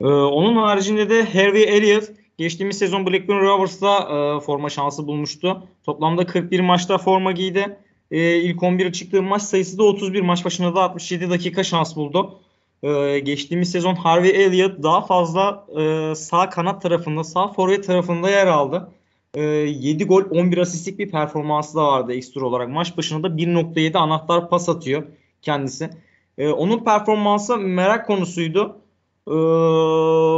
E, 0.01 0.05
onun 0.07 0.55
haricinde 0.55 1.09
de 1.09 1.23
Harvey 1.23 1.63
Elliott 1.63 2.09
geçtiğimiz 2.37 2.77
sezon 2.77 3.05
Blackburn 3.05 3.41
Rovers'ta 3.41 3.97
e, 3.99 4.39
forma 4.39 4.69
şansı 4.69 5.07
bulmuştu. 5.07 5.67
Toplamda 5.83 6.25
41 6.25 6.59
maçta 6.59 6.97
forma 6.97 7.31
giydi. 7.31 7.77
E, 8.11 8.37
ilk 8.37 8.61
11'e 8.61 8.91
çıktığı 8.91 9.23
maç 9.23 9.41
sayısı 9.41 9.77
da 9.77 9.83
31. 9.83 10.21
Maç 10.21 10.45
başına 10.45 10.75
da 10.75 10.83
67 10.83 11.29
dakika 11.29 11.63
şans 11.63 11.95
buldu. 11.95 12.39
E, 12.83 13.19
geçtiğimiz 13.19 13.71
sezon 13.71 13.95
Harvey 13.95 14.45
Elliott 14.45 14.83
daha 14.83 15.01
fazla 15.01 15.65
e, 15.79 16.15
sağ 16.15 16.49
kanat 16.49 16.81
tarafında, 16.81 17.23
sağ 17.23 17.47
forvet 17.47 17.87
tarafında 17.87 18.29
yer 18.29 18.47
aldı. 18.47 18.89
E, 19.35 19.41
7 19.41 20.05
gol 20.05 20.23
11 20.31 20.57
asistlik 20.57 20.99
bir 20.99 21.11
performansı 21.11 21.77
da 21.77 21.87
vardı 21.87 22.13
ekstra 22.13 22.45
olarak. 22.45 22.69
Maç 22.69 22.97
başına 22.97 23.23
da 23.23 23.27
1.7 23.37 23.97
anahtar 23.97 24.49
pas 24.49 24.69
atıyor 24.69 25.03
kendisi. 25.41 25.89
E, 26.37 26.47
onun 26.47 26.83
performansı 26.83 27.57
merak 27.57 28.07
konusuydu. 28.07 28.81
E, 29.27 29.33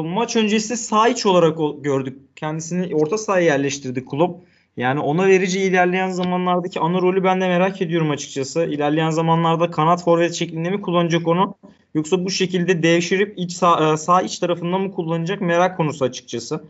maç 0.09 0.35
öncesi 0.35 0.77
sağ 0.77 1.07
iç 1.07 1.25
olarak 1.25 1.83
gördük. 1.83 2.19
Kendisini 2.35 2.95
orta 2.95 3.17
sahaya 3.17 3.45
yerleştirdi 3.45 4.05
kulüp. 4.05 4.31
Yani 4.77 4.99
ona 4.99 5.27
verici 5.27 5.59
ilerleyen 5.59 6.09
zamanlardaki 6.09 6.79
ana 6.79 7.01
rolü 7.01 7.23
ben 7.23 7.41
de 7.41 7.47
merak 7.47 7.81
ediyorum 7.81 8.11
açıkçası. 8.11 8.63
İlerleyen 8.63 9.09
zamanlarda 9.09 9.71
kanat 9.71 10.03
forvet 10.03 10.33
şeklinde 10.33 10.69
mi 10.69 10.81
kullanacak 10.81 11.27
onu? 11.27 11.55
Yoksa 11.93 12.25
bu 12.25 12.29
şekilde 12.29 12.83
devşirip 12.83 13.33
iç 13.37 13.51
sağ, 13.51 13.93
e, 13.93 13.97
sağ 13.97 14.21
iç 14.21 14.39
tarafında 14.39 14.77
mı 14.77 14.91
kullanacak 14.91 15.41
merak 15.41 15.77
konusu 15.77 16.05
açıkçası. 16.05 16.63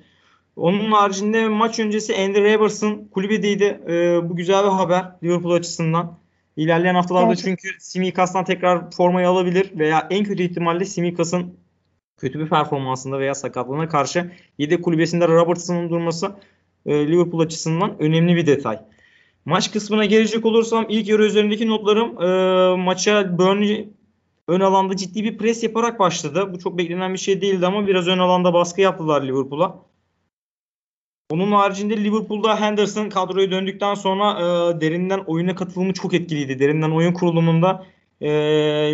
Onun 0.62 0.92
haricinde 0.92 1.48
maç 1.48 1.80
öncesi 1.80 2.16
Andy 2.16 2.54
Robertson 2.54 3.08
kulübedeydi. 3.12 3.82
Ee, 3.88 4.30
bu 4.30 4.36
güzel 4.36 4.64
bir 4.64 4.70
haber 4.70 5.06
Liverpool 5.24 5.52
açısından. 5.52 6.18
İlerleyen 6.58 6.96
haftalarda 6.96 7.28
evet. 7.28 7.42
çünkü 7.44 7.68
Simikas'tan 7.80 8.46
tekrar 8.46 8.92
formayı 8.92 9.28
alabilir 9.28 9.72
veya 9.80 10.08
en 10.10 10.24
kötü 10.24 10.44
ihtimalle 10.44 10.86
Simikas'ın 10.86 11.58
kötü 12.18 12.40
bir 12.40 12.50
performansında 12.50 13.20
veya 13.20 13.36
sakatlığına 13.36 13.90
karşı 13.90 14.32
yedek 14.58 14.84
kulübesinde 14.84 15.28
Robertson'un 15.28 15.90
durması 15.90 16.32
e, 16.86 17.08
Liverpool 17.08 17.40
açısından 17.40 18.02
önemli 18.02 18.36
bir 18.36 18.48
detay. 18.48 18.80
Maç 19.46 19.72
kısmına 19.72 20.06
gelecek 20.06 20.46
olursam 20.46 20.86
ilk 20.90 21.08
yarı 21.08 21.26
üzerindeki 21.26 21.68
notlarım 21.68 22.22
e, 22.22 22.84
maça 22.84 23.38
Burnley 23.38 23.90
ön 24.48 24.60
alanda 24.60 24.96
ciddi 24.96 25.24
bir 25.24 25.38
pres 25.38 25.64
yaparak 25.64 26.00
başladı. 26.00 26.50
Bu 26.54 26.60
çok 26.60 26.78
beklenen 26.78 27.14
bir 27.14 27.20
şey 27.20 27.42
değildi 27.42 27.66
ama 27.66 27.88
biraz 27.88 28.08
ön 28.08 28.20
alanda 28.20 28.54
baskı 28.54 28.82
yaptılar 28.82 29.22
Liverpool'a. 29.22 29.91
Onun 31.32 31.52
haricinde 31.52 32.04
Liverpool'da 32.04 32.62
Henderson 32.62 33.10
kadroya 33.10 33.52
döndükten 33.52 33.94
sonra 33.94 34.32
e, 34.32 34.82
derinden 34.82 35.20
oyuna 35.20 35.56
katılımı 35.56 35.94
çok 35.94 36.14
etkiliydi. 36.14 36.60
Derinden 36.60 36.92
oyun 36.92 37.14
kurulumunda 37.14 37.86
e, 38.22 38.30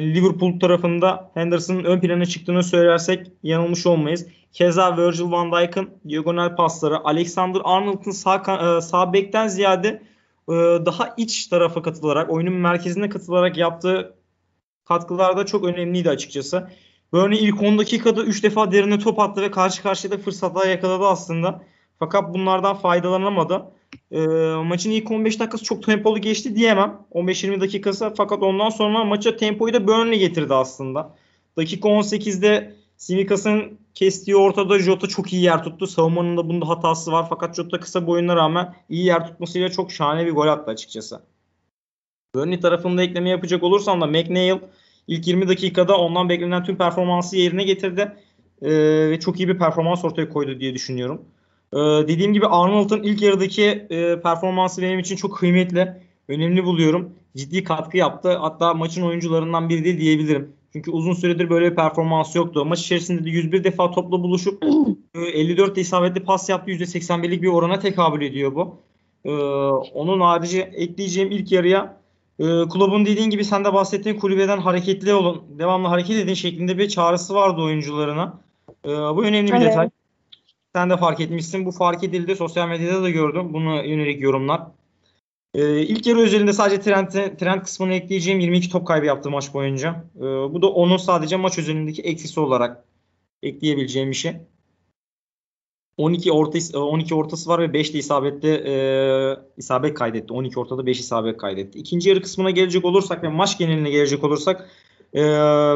Liverpool 0.02 0.60
tarafında 0.60 1.32
Henderson'ın 1.34 1.84
ön 1.84 2.00
plana 2.00 2.26
çıktığını 2.26 2.64
söylersek 2.64 3.28
yanılmış 3.44 3.86
olmayız. 3.86 4.28
Keza 4.52 4.98
Virgil 4.98 5.32
van 5.32 5.52
Dijk'ın 5.52 5.90
diagonal 6.10 6.56
pasları, 6.56 6.98
Alexander 7.04 7.62
Arnold'un 7.64 8.12
sağ, 8.12 8.36
e, 8.78 8.82
sağ 8.82 9.14
bekten 9.14 9.48
ziyade 9.48 9.88
e, 10.50 10.54
daha 10.86 11.14
iç 11.18 11.48
tarafa 11.48 11.82
katılarak, 11.82 12.30
oyunun 12.30 12.54
merkezine 12.54 13.10
katılarak 13.10 13.58
yaptığı 13.58 14.16
katkılar 14.86 15.38
da 15.38 15.46
çok 15.46 15.64
önemliydi 15.64 16.10
açıkçası. 16.10 16.70
Burnley 17.14 17.46
ilk 17.46 17.62
10 17.62 17.78
dakikada 17.78 18.24
3 18.24 18.44
defa 18.44 18.72
derine 18.72 19.00
top 19.00 19.20
attı 19.20 19.42
ve 19.42 19.52
karşı 19.52 19.84
karşıya 19.84 20.12
da 20.12 20.18
fırsatlar 20.18 20.68
yakaladı 20.68 21.06
aslında. 21.06 21.64
Fakat 22.00 22.34
bunlardan 22.34 22.76
faydalanamadı. 22.76 23.66
E, 24.12 24.20
maçın 24.66 24.92
ilk 24.92 25.12
15 25.12 25.40
dakikası 25.40 25.64
çok 25.64 25.84
tempolu 25.84 26.22
geçti 26.22 26.56
diyemem. 26.56 26.98
15-20 27.12 27.62
dakikası 27.62 28.14
fakat 28.18 28.44
ondan 28.44 28.70
sonra 28.70 29.04
maça 29.04 29.38
tempoyu 29.38 29.74
da 29.74 29.88
Burnley 29.88 30.20
getirdi 30.20 30.54
aslında. 30.54 31.16
Dakika 31.58 31.90
18'de 31.90 32.76
Simikas'ın 32.98 33.80
kestiği 33.94 34.38
ortada 34.38 34.80
Jota 34.80 35.08
çok 35.08 35.34
iyi 35.34 35.44
yer 35.44 35.64
tuttu. 35.64 35.88
Savunmanın 35.88 36.38
da 36.38 36.50
bunda 36.50 36.70
hatası 36.70 37.12
var 37.12 37.26
fakat 37.30 37.56
Jota 37.56 37.80
kısa 37.80 38.08
boyuna 38.08 38.36
rağmen 38.36 38.76
iyi 38.90 39.06
yer 39.06 39.28
tutmasıyla 39.28 39.70
çok 39.70 39.92
şahane 39.92 40.26
bir 40.26 40.32
gol 40.32 40.48
attı 40.48 40.72
açıkçası. 40.72 41.22
Burnley 42.36 42.60
tarafında 42.60 43.04
ekleme 43.04 43.30
yapacak 43.30 43.64
olursam 43.64 44.02
da 44.02 44.08
McNeil 44.08 44.58
ilk 45.08 45.28
20 45.28 45.48
dakikada 45.48 45.98
ondan 45.98 46.30
beklenen 46.30 46.64
tüm 46.64 46.78
performansı 46.78 47.38
yerine 47.38 47.64
getirdi. 47.64 48.16
Ee, 48.62 48.70
ve 49.10 49.20
çok 49.20 49.40
iyi 49.40 49.48
bir 49.48 49.58
performans 49.58 50.06
ortaya 50.06 50.30
koydu 50.30 50.60
diye 50.60 50.74
düşünüyorum. 50.74 51.22
Ee, 51.74 51.78
dediğim 51.78 52.34
gibi 52.34 52.48
Arnold'un 52.48 53.04
ilk 53.04 53.22
yarıdaki 53.22 53.66
e, 53.90 54.22
performansı 54.22 54.82
benim 54.82 55.00
için 55.00 55.16
çok 55.16 55.38
kıymetli. 55.38 55.94
Önemli 56.28 56.64
buluyorum. 56.64 57.10
Ciddi 57.36 57.64
katkı 57.64 57.98
yaptı. 57.98 58.38
Hatta 58.38 58.74
maçın 58.74 59.02
oyuncularından 59.02 59.70
biri 59.70 59.86
de 59.86 59.98
diyebilirim. 59.98 60.52
Çünkü 60.74 60.92
uzun 60.92 61.14
süredir 61.14 61.50
böyle 61.50 61.72
bir 61.72 61.76
performans 61.76 62.36
yoktu. 62.36 62.66
Maç 62.66 62.80
içerisinde 62.80 63.26
de 63.26 63.30
101 63.30 63.64
defa 63.64 63.92
topla 63.92 64.24
buluşup 64.24 64.64
54 65.16 65.78
e, 65.78 65.82
isabetli 65.82 66.24
pas 66.24 66.50
yaptı. 66.50 66.72
%81'lik 66.72 67.42
bir 67.42 67.48
orana 67.48 67.80
tekabül 67.80 68.22
ediyor 68.22 68.56
bu. 68.56 68.76
Ee, 69.26 69.32
onun 69.94 70.20
harici 70.20 70.62
ekleyeceğim 70.62 71.32
ilk 71.32 71.52
yarıya 71.52 71.98
e, 72.40 72.44
kulübün 72.44 73.06
dediğin 73.06 73.30
gibi 73.30 73.46
sen 73.46 73.66
de 73.66 73.74
bahsettiğin 73.74 74.20
kulübeden 74.20 74.58
hareketli 74.58 75.14
olun, 75.14 75.44
devamlı 75.60 75.88
hareket 75.88 76.18
edin 76.18 76.34
şeklinde 76.34 76.78
bir 76.78 76.90
çağrısı 76.90 77.34
vardı 77.34 77.62
oyuncularına. 77.62 78.40
Ee, 78.86 78.90
bu 78.90 79.24
önemli 79.24 79.52
bir 79.52 79.58
evet. 79.58 79.68
detay. 79.68 79.90
Sen 80.78 80.90
de 80.90 80.98
fark 80.98 81.20
etmişsin. 81.20 81.66
Bu 81.66 81.72
fark 81.72 82.04
edildi. 82.04 82.36
Sosyal 82.36 82.68
medyada 82.68 83.04
da 83.04 83.10
gördüm. 83.10 83.54
Bunu 83.54 83.86
yönelik 83.86 84.22
yorumlar. 84.22 84.62
Ee, 85.54 85.82
ilk 85.82 86.08
yarı 86.08 86.20
özelinde 86.20 86.54
sadece 86.54 86.82
trend, 86.82 87.08
trend 87.40 87.62
kısmını 87.62 87.94
ekleyeceğim 87.94 88.40
22 88.40 88.70
top 88.70 88.88
kaybı 88.88 89.06
yaptı 89.06 89.30
maç 89.30 89.54
boyunca. 89.54 90.06
Ee, 90.18 90.22
bu 90.22 90.62
da 90.62 90.68
onun 90.68 90.98
sadece 90.98 91.36
maç 91.36 91.60
özelindeki 91.60 92.02
eksisi 92.02 92.40
olarak 92.40 92.84
ekleyebileceğim 93.44 94.10
bir 94.10 94.16
şey. 94.16 94.34
12 95.98 96.32
orta 96.32 96.80
12 96.80 97.16
ortası 97.16 97.50
var 97.50 97.60
ve 97.60 97.74
5 97.74 97.94
de 97.94 97.98
isabetli 97.98 98.50
e, 98.50 98.76
isabet 99.58 99.94
kaydetti. 99.94 100.34
12 100.34 100.60
ortada 100.60 100.86
5 100.86 101.00
isabet 101.00 101.38
kaydetti. 101.38 101.80
İkinci 101.80 102.10
yarı 102.10 102.22
kısmına 102.22 102.52
gelecek 102.52 102.86
olursak 102.86 103.24
ve 103.24 103.30
maç 103.30 103.58
geneline 103.58 103.90
gelecek 103.90 104.24
olursak 104.24 104.70
ee, 105.16 105.22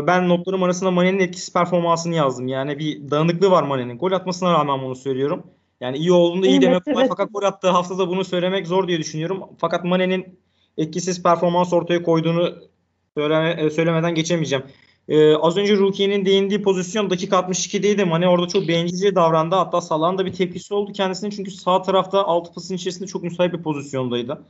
ben 0.08 0.30
notlarım 0.30 0.64
arasında 0.64 0.92
Mane'nin 0.92 1.20
etkisiz 1.20 1.54
performansını 1.54 2.16
yazdım. 2.16 2.48
Yani 2.48 2.80
bir 2.80 3.12
dağınıklığı 3.12 3.52
var 3.52 3.64
Mane'nin. 3.64 3.98
Gol 3.98 4.12
atmasına 4.12 4.54
rağmen 4.54 4.82
bunu 4.82 4.96
söylüyorum. 4.96 5.44
Yani 5.82 5.98
iyi 5.98 6.12
olduğunda 6.12 6.48
iyi 6.48 6.54
evet, 6.54 6.62
demek 6.62 6.86
kolay 6.86 7.02
evet. 7.02 7.10
fakat 7.10 7.34
gol 7.34 7.44
attığı 7.44 7.70
haftada 7.70 8.08
bunu 8.08 8.26
söylemek 8.26 8.68
zor 8.68 8.88
diye 8.88 9.00
düşünüyorum. 9.00 9.44
Fakat 9.58 9.84
Mane'nin 9.84 10.40
etkisiz 10.78 11.24
performans 11.24 11.74
ortaya 11.74 12.04
koyduğunu 12.04 12.56
söyleme, 13.18 13.70
söylemeden 13.70 14.16
geçemeyeceğim. 14.16 14.66
Ee, 15.10 15.36
az 15.36 15.58
önce 15.58 15.78
Rukiye'nin 15.78 16.26
değindiği 16.26 16.62
pozisyon 16.62 17.10
dakika 17.10 17.38
62'deydi. 17.38 18.06
Mane 18.06 18.28
orada 18.28 18.48
çok 18.48 18.68
bencilce 18.68 19.16
davrandı. 19.16 19.56
Hatta 19.56 19.82
Salah'ın 19.82 20.18
da 20.18 20.26
bir 20.26 20.34
tepkisi 20.34 20.74
oldu 20.74 20.92
kendisine. 20.92 21.32
Çünkü 21.32 21.52
sağ 21.52 21.82
tarafta 21.82 22.24
altı 22.24 22.54
pasın 22.54 22.76
içerisinde 22.76 23.08
çok 23.08 23.24
müsait 23.24 23.54
bir 23.54 23.64
pozisyondaydı. 23.64 24.42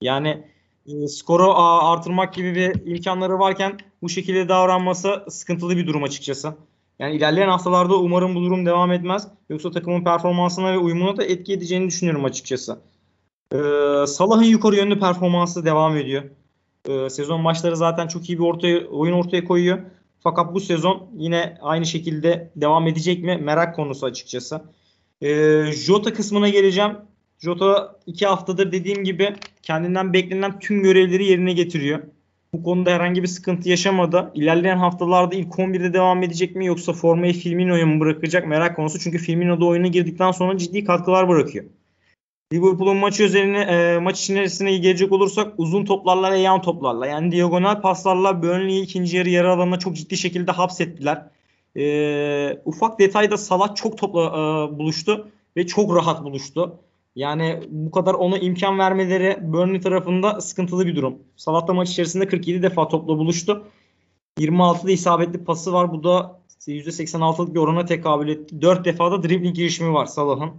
Yani 0.00 0.44
e, 0.88 1.08
skoru 1.08 1.52
artırmak 1.56 2.34
gibi 2.34 2.54
bir 2.54 2.86
imkanları 2.86 3.38
varken 3.38 3.78
bu 4.02 4.08
şekilde 4.08 4.48
davranması 4.48 5.24
sıkıntılı 5.28 5.76
bir 5.76 5.86
durum 5.86 6.02
açıkçası. 6.02 6.54
Yani 6.98 7.16
ilerleyen 7.16 7.48
haftalarda 7.48 7.96
umarım 7.96 8.34
bu 8.34 8.42
durum 8.42 8.66
devam 8.66 8.92
etmez. 8.92 9.28
Yoksa 9.48 9.70
takımın 9.70 10.04
performansına 10.04 10.72
ve 10.72 10.78
uyumuna 10.78 11.16
da 11.16 11.24
etki 11.24 11.52
edeceğini 11.52 11.86
düşünüyorum 11.86 12.24
açıkçası. 12.24 12.78
Ee, 13.52 13.56
Salah'ın 14.06 14.42
yukarı 14.42 14.76
yönlü 14.76 14.98
performansı 15.00 15.64
devam 15.64 15.96
ediyor. 15.96 16.22
Ee, 16.88 17.10
sezon 17.10 17.40
maçları 17.40 17.76
zaten 17.76 18.08
çok 18.08 18.28
iyi 18.28 18.38
bir 18.38 18.44
ortaya, 18.44 18.86
oyun 18.86 19.12
ortaya 19.12 19.44
koyuyor. 19.44 19.78
Fakat 20.20 20.54
bu 20.54 20.60
sezon 20.60 21.08
yine 21.16 21.58
aynı 21.62 21.86
şekilde 21.86 22.50
devam 22.56 22.86
edecek 22.86 23.24
mi 23.24 23.36
merak 23.36 23.76
konusu 23.76 24.06
açıkçası. 24.06 24.62
E, 25.20 25.62
Jota 25.72 26.12
kısmına 26.12 26.48
geleceğim. 26.48 26.96
Jota 27.38 27.96
iki 28.06 28.26
haftadır 28.26 28.72
dediğim 28.72 29.04
gibi 29.04 29.34
kendinden 29.62 30.12
beklenen 30.12 30.58
tüm 30.58 30.82
görevleri 30.82 31.24
yerine 31.24 31.52
getiriyor. 31.52 32.02
Bu 32.52 32.62
konuda 32.62 32.90
herhangi 32.90 33.22
bir 33.22 33.28
sıkıntı 33.28 33.68
yaşamadı. 33.68 34.30
İlerleyen 34.34 34.78
haftalarda 34.78 35.34
ilk 35.34 35.54
11'de 35.54 35.92
devam 35.92 36.22
edecek 36.22 36.56
mi 36.56 36.66
yoksa 36.66 36.92
formayı 36.92 37.32
Firmino'ya 37.32 37.86
mı 37.86 38.00
bırakacak 38.00 38.46
merak 38.46 38.76
konusu. 38.76 38.98
Çünkü 38.98 39.18
Firmino 39.18 39.60
da 39.60 39.64
oyuna 39.64 39.86
girdikten 39.86 40.30
sonra 40.30 40.58
ciddi 40.58 40.84
katkılar 40.84 41.28
bırakıyor. 41.28 41.64
Liverpool'un 42.52 42.96
maçı 42.96 43.22
üzerine 43.22 43.58
e, 43.60 43.98
maç 43.98 44.20
içerisine 44.20 44.76
gelecek 44.76 45.12
olursak 45.12 45.54
uzun 45.58 45.84
toplarla 45.84 46.32
ve 46.32 46.38
yan 46.38 46.62
toplarla 46.62 47.06
yani 47.06 47.32
diagonal 47.32 47.80
paslarla 47.80 48.42
Burnley'i 48.42 48.82
ikinci 48.82 49.16
yarı 49.16 49.30
yarı 49.30 49.50
alanına 49.50 49.78
çok 49.78 49.96
ciddi 49.96 50.16
şekilde 50.16 50.52
hapsettiler. 50.52 51.22
E, 51.76 52.58
ufak 52.64 52.98
detayda 52.98 53.36
Salah 53.36 53.74
çok 53.74 53.98
topla 53.98 54.20
e, 54.20 54.78
buluştu 54.78 55.28
ve 55.56 55.66
çok 55.66 55.96
rahat 55.96 56.24
buluştu. 56.24 56.78
Yani 57.16 57.60
bu 57.68 57.90
kadar 57.90 58.14
ona 58.14 58.38
imkan 58.38 58.78
vermeleri 58.78 59.38
Burnley 59.42 59.80
tarafında 59.80 60.40
sıkıntılı 60.40 60.86
bir 60.86 60.96
durum. 60.96 61.18
Salah 61.36 61.68
maç 61.68 61.90
içerisinde 61.90 62.28
47 62.28 62.62
defa 62.62 62.88
topla 62.88 63.18
buluştu. 63.18 63.66
26'da 64.38 64.90
isabetli 64.90 65.44
pası 65.44 65.72
var. 65.72 65.92
Bu 65.92 66.04
da 66.04 66.40
%86'lık 66.66 67.54
bir 67.54 67.60
orana 67.60 67.84
tekabül 67.84 68.28
etti. 68.28 68.62
4 68.62 68.84
defa 68.84 69.10
da 69.10 69.22
dribbling 69.22 69.56
girişimi 69.56 69.92
var 69.92 70.06
Salah'ın. 70.06 70.50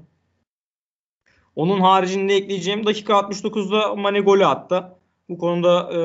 Onun 1.56 1.82
haricinde 1.82 2.36
ekleyeceğim 2.36 2.86
dakika 2.86 3.14
69'da 3.14 3.96
Mane 3.96 4.20
golü 4.20 4.46
attı. 4.46 4.84
Bu 5.30 5.38
konuda 5.38 5.90
e, 5.94 6.00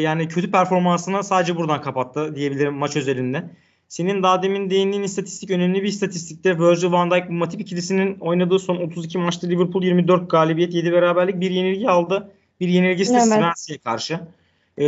yani 0.00 0.28
kötü 0.28 0.50
performansını 0.50 1.24
sadece 1.24 1.56
buradan 1.56 1.82
kapattı 1.82 2.36
diyebilirim 2.36 2.74
maç 2.74 2.96
özelinde. 2.96 3.50
Senin 3.94 4.22
daha 4.22 4.42
demin 4.42 4.70
değindiğin 4.70 5.02
istatistik 5.02 5.50
önemli 5.50 5.82
bir 5.82 5.88
istatistikte 5.88 6.58
Virgil 6.58 6.92
van 6.92 7.10
Dijk 7.10 7.30
Matip 7.30 7.60
ikilisinin 7.60 8.18
oynadığı 8.18 8.58
son 8.58 8.76
32 8.76 9.18
maçta 9.18 9.46
Liverpool 9.46 9.82
24 9.82 10.30
galibiyet 10.30 10.74
7 10.74 10.92
beraberlik 10.92 11.40
bir 11.40 11.50
yenilgi 11.50 11.90
aldı. 11.90 12.32
Bir 12.60 12.68
yenilgisi 12.68 13.12
de 13.12 13.16
evet. 13.16 13.26
Swansea'ya 13.26 13.78
karşı. 13.78 14.20
Ee, 14.78 14.84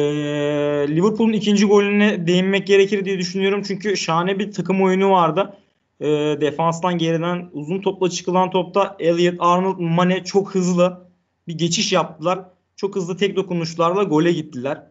Liverpool'un 0.88 1.32
ikinci 1.32 1.66
golüne 1.66 2.26
değinmek 2.26 2.66
gerekir 2.66 3.04
diye 3.04 3.18
düşünüyorum. 3.18 3.62
Çünkü 3.66 3.96
şahane 3.96 4.38
bir 4.38 4.52
takım 4.52 4.82
oyunu 4.82 5.10
vardı. 5.10 5.56
Ee, 6.00 6.06
defanstan 6.40 6.98
geriden 6.98 7.48
uzun 7.52 7.80
topla 7.80 8.10
çıkılan 8.10 8.50
topta 8.50 8.96
Elliot, 8.98 9.36
Arnold, 9.38 9.78
Mane 9.78 10.24
çok 10.24 10.54
hızlı 10.54 11.08
bir 11.48 11.58
geçiş 11.58 11.92
yaptılar. 11.92 12.38
Çok 12.76 12.96
hızlı 12.96 13.16
tek 13.16 13.36
dokunuşlarla 13.36 14.02
gole 14.02 14.32
gittiler. 14.32 14.82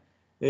Ee, 0.41 0.47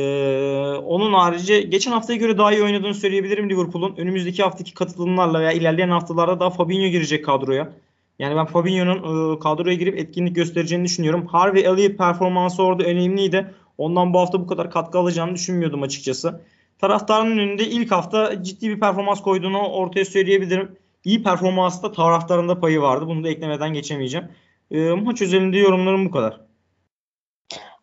onun 0.85 1.13
harici 1.13 1.69
geçen 1.69 1.91
haftaya 1.91 2.19
göre 2.19 2.37
daha 2.37 2.53
iyi 2.53 2.63
oynadığını 2.63 2.93
söyleyebilirim 2.93 3.49
Liverpool'un. 3.49 3.95
Önümüzdeki 3.97 4.43
haftaki 4.43 4.73
katılımlarla 4.73 5.39
veya 5.39 5.51
ilerleyen 5.51 5.89
haftalarda 5.89 6.39
daha 6.39 6.49
Fabinho 6.49 6.87
girecek 6.87 7.25
kadroya. 7.25 7.73
Yani 8.19 8.35
ben 8.35 8.45
Fabinho'nun 8.45 9.35
e, 9.35 9.39
kadroya 9.39 9.75
girip 9.75 9.97
etkinlik 9.99 10.35
göstereceğini 10.35 10.85
düşünüyorum. 10.85 11.25
Harvey 11.27 11.65
Elliott 11.65 11.97
performansı 11.97 12.63
orada 12.63 12.83
önemliydi. 12.83 13.53
Ondan 13.77 14.13
bu 14.13 14.19
hafta 14.19 14.39
bu 14.41 14.47
kadar 14.47 14.71
katkı 14.71 14.99
alacağını 14.99 15.35
düşünmüyordum 15.35 15.83
açıkçası. 15.83 16.41
Taraftarın 16.79 17.31
önünde 17.31 17.67
ilk 17.67 17.91
hafta 17.91 18.43
ciddi 18.43 18.69
bir 18.69 18.79
performans 18.79 19.21
koyduğunu 19.21 19.67
ortaya 19.67 20.05
söyleyebilirim. 20.05 20.71
İyi 21.03 21.23
performansta 21.23 21.91
taraftarında 21.91 22.59
payı 22.59 22.81
vardı. 22.81 23.07
Bunu 23.07 23.23
da 23.23 23.29
eklemeden 23.29 23.73
geçemeyeceğim. 23.73 24.27
E, 24.71 24.89
maç 24.89 25.21
özelinde 25.21 25.57
yorumlarım 25.57 26.05
bu 26.05 26.11
kadar. 26.11 26.44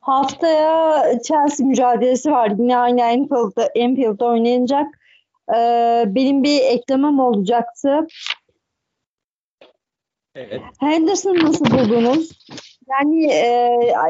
Haftaya 0.02 1.04
Chelsea 1.28 1.66
mücadelesi 1.66 2.30
var. 2.30 2.50
Yine 2.58 2.76
aynı 2.76 3.04
Anfield'da, 3.04 3.68
Anfield'da 3.84 4.24
oynanacak. 4.26 4.98
Ee, 5.54 6.04
benim 6.06 6.42
bir 6.42 6.60
eklemem 6.60 7.20
olacaktı. 7.20 8.06
Evet. 10.34 10.60
Henderson 10.80 11.34
nasıl 11.34 11.64
buldunuz? 11.64 12.30
Yani 12.90 13.32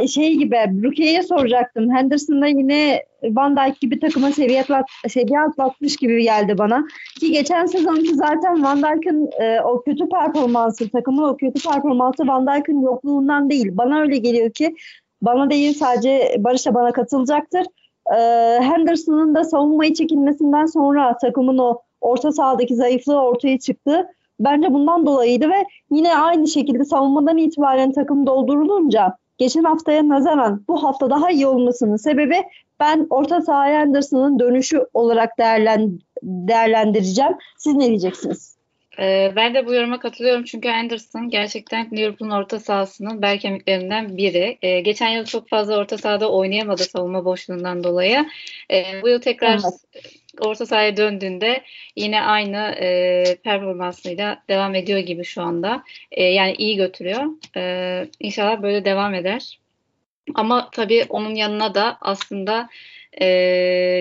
e, 0.03 0.09
şey 0.09 0.35
gibi 0.35 0.57
Rukiye'ye 0.57 1.23
soracaktım. 1.23 1.91
Henderson'da 1.91 2.47
yine 2.47 3.05
Van 3.23 3.57
Dijk 3.57 3.81
gibi 3.81 4.01
takıma 4.01 4.33
seviye, 4.33 4.61
atlat, 4.61 4.87
seviye 5.09 5.41
atlatmış 5.41 5.97
gibi 5.97 6.23
geldi 6.23 6.59
bana. 6.59 6.85
Ki 7.21 7.33
geçen 7.33 7.67
sezonki 7.67 8.15
zaten 8.15 8.63
Van 8.63 8.79
Dijk'ın 8.79 9.31
e, 9.41 9.61
o 9.61 9.83
kötü 9.83 10.09
performansı, 10.09 10.91
takımın 10.91 11.23
o 11.23 11.37
kötü 11.37 11.69
performansı 11.69 12.27
Van 12.27 12.47
Dijk'ın 12.47 12.83
yokluğundan 12.83 13.51
değil. 13.51 13.69
Bana 13.73 14.01
öyle 14.01 14.17
geliyor 14.17 14.51
ki 14.51 14.75
bana 15.23 15.51
değil 15.51 15.75
sadece 15.75 16.37
Barış 16.39 16.67
da 16.67 16.75
bana 16.75 16.93
katılacaktır. 16.93 17.67
E, 18.17 18.19
Henderson'ın 18.61 19.35
da 19.35 19.45
savunmayı 19.45 19.95
çekilmesinden 19.95 20.67
sonra 20.67 21.17
takımın 21.19 21.59
o 21.59 21.79
orta 22.01 22.33
sahadaki 22.33 22.77
zayıflığı 22.77 23.21
ortaya 23.21 23.59
çıktı. 23.59 24.07
Bence 24.41 24.73
bundan 24.73 25.07
dolayıydı 25.07 25.49
ve 25.49 25.67
yine 25.91 26.17
aynı 26.17 26.49
şekilde 26.49 26.85
savunmadan 26.85 27.39
itibaren 27.39 27.93
takım 27.93 28.27
doldurulunca 28.27 29.17
geçen 29.39 29.65
haftaya 29.65 30.09
nazaran 30.09 30.65
bu 30.69 30.83
hafta 30.83 31.11
daha 31.11 31.31
iyi 31.31 31.47
olmasının 31.47 31.97
sebebi 31.97 32.37
ben 32.81 33.07
orta 33.11 33.43
saha 33.43 33.65
Henderson'ın 33.65 34.39
dönüşü 34.39 34.87
olarak 34.95 35.39
değerlen, 35.39 35.99
değerlendireceğim. 36.23 37.33
Siz 37.59 37.75
ne 37.75 37.89
diyeceksiniz? 37.89 38.57
Ee, 38.99 39.33
ben 39.37 39.55
de 39.55 39.67
bu 39.67 39.75
yoruma 39.75 40.01
katılıyorum 40.01 40.45
çünkü 40.45 40.69
Anderson 40.69 41.31
gerçekten 41.31 41.91
Liverpool'un 41.93 42.31
orta 42.31 42.61
sahasının 42.61 43.23
bel 43.23 43.39
kemiklerinden 43.39 44.17
biri. 44.17 44.59
Ee, 44.63 44.81
geçen 44.81 45.09
yıl 45.09 45.25
çok 45.25 45.49
fazla 45.49 45.77
orta 45.79 45.99
sahada 45.99 46.31
oynayamadı 46.33 46.83
savunma 46.83 47.25
boşluğundan 47.25 47.85
dolayı. 47.85 48.27
Ee, 48.71 48.85
bu 49.03 49.09
yıl 49.09 49.21
tekrar 49.21 49.53
evet. 49.53 49.65
orta 50.41 50.67
sahaya 50.67 50.97
döndüğünde 50.97 51.63
yine 51.97 52.23
aynı 52.23 52.57
e, 52.81 53.25
performansıyla 53.45 54.43
devam 54.49 54.75
ediyor 54.75 54.99
gibi 54.99 55.25
şu 55.25 55.43
anda. 55.43 55.85
E, 56.11 56.25
yani 56.25 56.55
iyi 56.55 56.77
götürüyor. 56.77 57.25
E, 57.57 58.09
inşallah 58.21 58.63
böyle 58.63 58.85
devam 58.85 59.15
eder. 59.15 59.59
Ama 60.35 60.71
tabii 60.71 61.07
onun 61.09 61.35
yanına 61.35 61.75
da 61.75 61.99
aslında 62.01 62.69
e, 63.21 63.27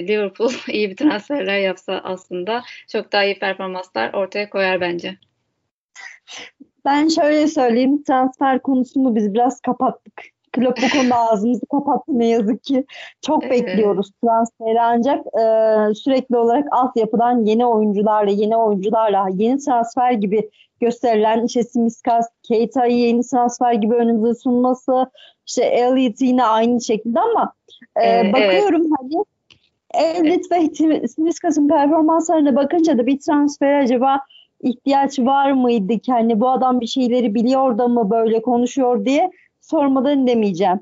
Liverpool 0.07 0.51
iyi 0.67 0.89
bir 0.89 0.95
transferler 0.95 1.59
yapsa 1.59 2.01
aslında 2.03 2.63
çok 2.87 3.11
daha 3.11 3.23
iyi 3.23 3.39
performanslar 3.39 4.13
ortaya 4.13 4.49
koyar 4.49 4.81
bence. 4.81 5.17
Ben 6.85 7.07
şöyle 7.07 7.47
söyleyeyim 7.47 8.03
transfer 8.03 8.61
konusunu 8.61 9.15
biz 9.15 9.33
biraz 9.33 9.61
kapattık. 9.61 10.13
Klopp 10.51 10.81
bu 10.81 10.97
konuda 10.97 11.15
ağzımızı 11.31 11.65
kapattı 11.71 12.19
ne 12.19 12.27
yazık 12.27 12.63
ki. 12.63 12.85
Çok 13.21 13.43
bekliyoruz 13.43 14.11
transferi 14.23 14.81
ancak 14.81 15.19
e, 15.25 15.43
sürekli 15.93 16.37
olarak 16.37 16.67
altyapıdan 16.71 17.45
yeni 17.45 17.65
oyuncularla, 17.65 18.31
yeni 18.31 18.57
oyuncularla, 18.57 19.27
yeni 19.33 19.57
transfer 19.57 20.11
gibi 20.11 20.49
gösterilen 20.79 21.45
işte 21.45 21.63
Simiskas, 21.63 22.27
Keita'yı 22.43 22.97
yeni 22.97 23.21
transfer 23.21 23.73
gibi 23.73 23.93
önümüze 23.93 24.39
sunması, 24.39 25.11
işte 25.51 25.63
Elliot 25.63 26.21
yine 26.21 26.43
aynı 26.43 26.81
şekilde 26.81 27.19
ama 27.19 27.53
e, 27.95 28.19
ee, 28.19 28.33
bakıyorum 28.33 28.81
evet. 28.81 28.91
hani 28.99 29.25
Elliot 29.93 30.51
ve 30.51 31.07
Simiskas'ın 31.07 31.67
performanslarına 31.67 32.55
bakınca 32.55 32.97
da 32.97 33.07
bir 33.07 33.19
transfer 33.19 33.79
acaba 33.79 34.19
ihtiyaç 34.61 35.19
var 35.19 35.51
mıydı 35.51 35.99
ki 35.99 36.11
hani 36.11 36.39
bu 36.39 36.49
adam 36.49 36.81
bir 36.81 36.87
şeyleri 36.87 37.35
biliyor 37.35 37.77
da 37.77 37.87
mı 37.87 38.09
böyle 38.09 38.41
konuşuyor 38.41 39.05
diye 39.05 39.31
sormadan 39.61 40.27
demeyeceğim. 40.27 40.79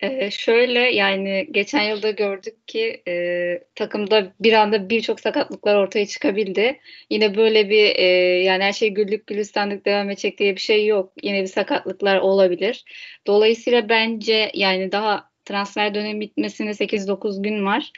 Ee, 0.00 0.30
şöyle 0.30 0.80
yani 0.80 1.48
geçen 1.50 1.82
yılda 1.82 2.10
gördük 2.10 2.68
ki 2.68 3.02
e, 3.08 3.64
takımda 3.74 4.32
bir 4.40 4.52
anda 4.52 4.90
birçok 4.90 5.20
sakatlıklar 5.20 5.76
ortaya 5.76 6.06
çıkabildi. 6.06 6.80
Yine 7.10 7.36
böyle 7.36 7.70
bir 7.70 7.96
e, 7.96 8.04
yani 8.42 8.64
her 8.64 8.72
şey 8.72 8.90
güllük 8.90 9.26
gülistanlık 9.26 9.86
devam 9.86 10.10
edecek 10.10 10.38
diye 10.38 10.54
bir 10.54 10.60
şey 10.60 10.86
yok. 10.86 11.12
Yine 11.22 11.42
bir 11.42 11.46
sakatlıklar 11.46 12.18
olabilir. 12.18 12.84
Dolayısıyla 13.26 13.88
bence 13.88 14.50
yani 14.54 14.92
daha 14.92 15.30
transfer 15.44 15.94
dönemi 15.94 16.20
bitmesine 16.20 16.70
8-9 16.70 17.42
gün 17.42 17.66
var. 17.66 17.92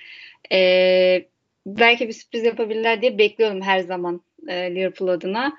E, 0.52 1.28
belki 1.66 2.08
bir 2.08 2.12
sürpriz 2.12 2.44
yapabilirler 2.44 3.02
diye 3.02 3.18
bekliyorum 3.18 3.62
her 3.62 3.80
zaman 3.80 4.20
e, 4.48 4.74
Liverpool 4.74 5.08
adına. 5.08 5.56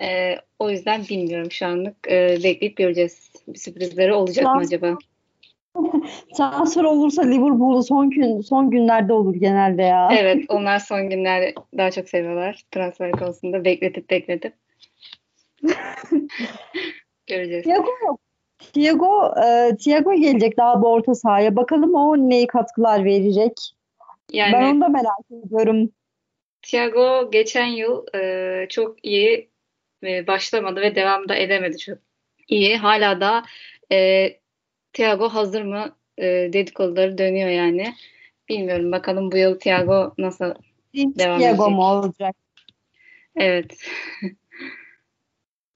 E, 0.00 0.36
o 0.58 0.70
yüzden 0.70 1.04
bilmiyorum 1.08 1.50
şu 1.50 1.66
anlık. 1.66 1.96
E, 2.10 2.38
bekleyip 2.44 2.76
göreceğiz. 2.76 3.30
Bir 3.48 3.58
sürprizleri 3.58 4.12
olacak 4.12 4.44
mı 4.44 4.60
acaba? 4.60 4.98
Transfer 6.36 6.84
olursa 6.84 7.22
Liverpool'u 7.22 7.82
son 7.82 8.10
gün 8.10 8.40
son 8.40 8.70
günlerde 8.70 9.12
olur 9.12 9.34
genelde 9.34 9.82
ya. 9.82 10.08
Evet, 10.18 10.44
onlar 10.48 10.78
son 10.78 11.10
günlerde 11.10 11.54
daha 11.76 11.90
çok 11.90 12.08
seviyorlar 12.08 12.64
transfer 12.70 13.12
konusunda 13.12 13.64
bekletip 13.64 14.10
bekletip. 14.10 14.54
Göreceğiz. 17.26 17.64
Thiago, 17.64 18.18
Thiago, 18.58 19.34
e, 19.44 19.76
Thiago 19.76 20.14
gelecek 20.14 20.56
daha 20.56 20.82
bu 20.82 20.88
orta 20.88 21.14
sahaya. 21.14 21.56
Bakalım 21.56 21.94
o 21.94 22.16
neyi 22.16 22.46
katkılar 22.46 23.04
verecek. 23.04 23.52
Yani, 24.32 24.52
ben 24.52 24.62
onu 24.62 24.80
da 24.80 24.88
merak 24.88 25.46
ediyorum. 25.46 25.92
Thiago 26.62 27.30
geçen 27.30 27.66
yıl 27.66 28.06
e, 28.14 28.66
çok 28.68 29.04
iyi 29.04 29.50
e, 30.02 30.26
başlamadı 30.26 30.80
ve 30.80 30.94
devam 30.94 31.28
da 31.28 31.36
edemedi 31.36 31.78
çok 31.78 31.98
iyi. 32.48 32.76
Hala 32.76 33.20
da 33.20 33.42
e, 33.92 34.28
Thiago 34.92 35.28
hazır 35.28 35.62
mı 35.62 35.84
e, 36.18 36.24
dedikoduları 36.52 37.18
dönüyor 37.18 37.48
yani. 37.48 37.94
Bilmiyorum 38.48 38.92
bakalım 38.92 39.32
bu 39.32 39.36
yıl 39.36 39.58
Thiago 39.58 40.14
nasıl 40.18 40.54
Dinç 40.94 41.18
devam 41.18 41.38
Thiago 41.38 41.62
edecek. 41.64 41.76
mu 41.78 41.84
olacak? 41.84 42.36
Evet. 43.36 43.76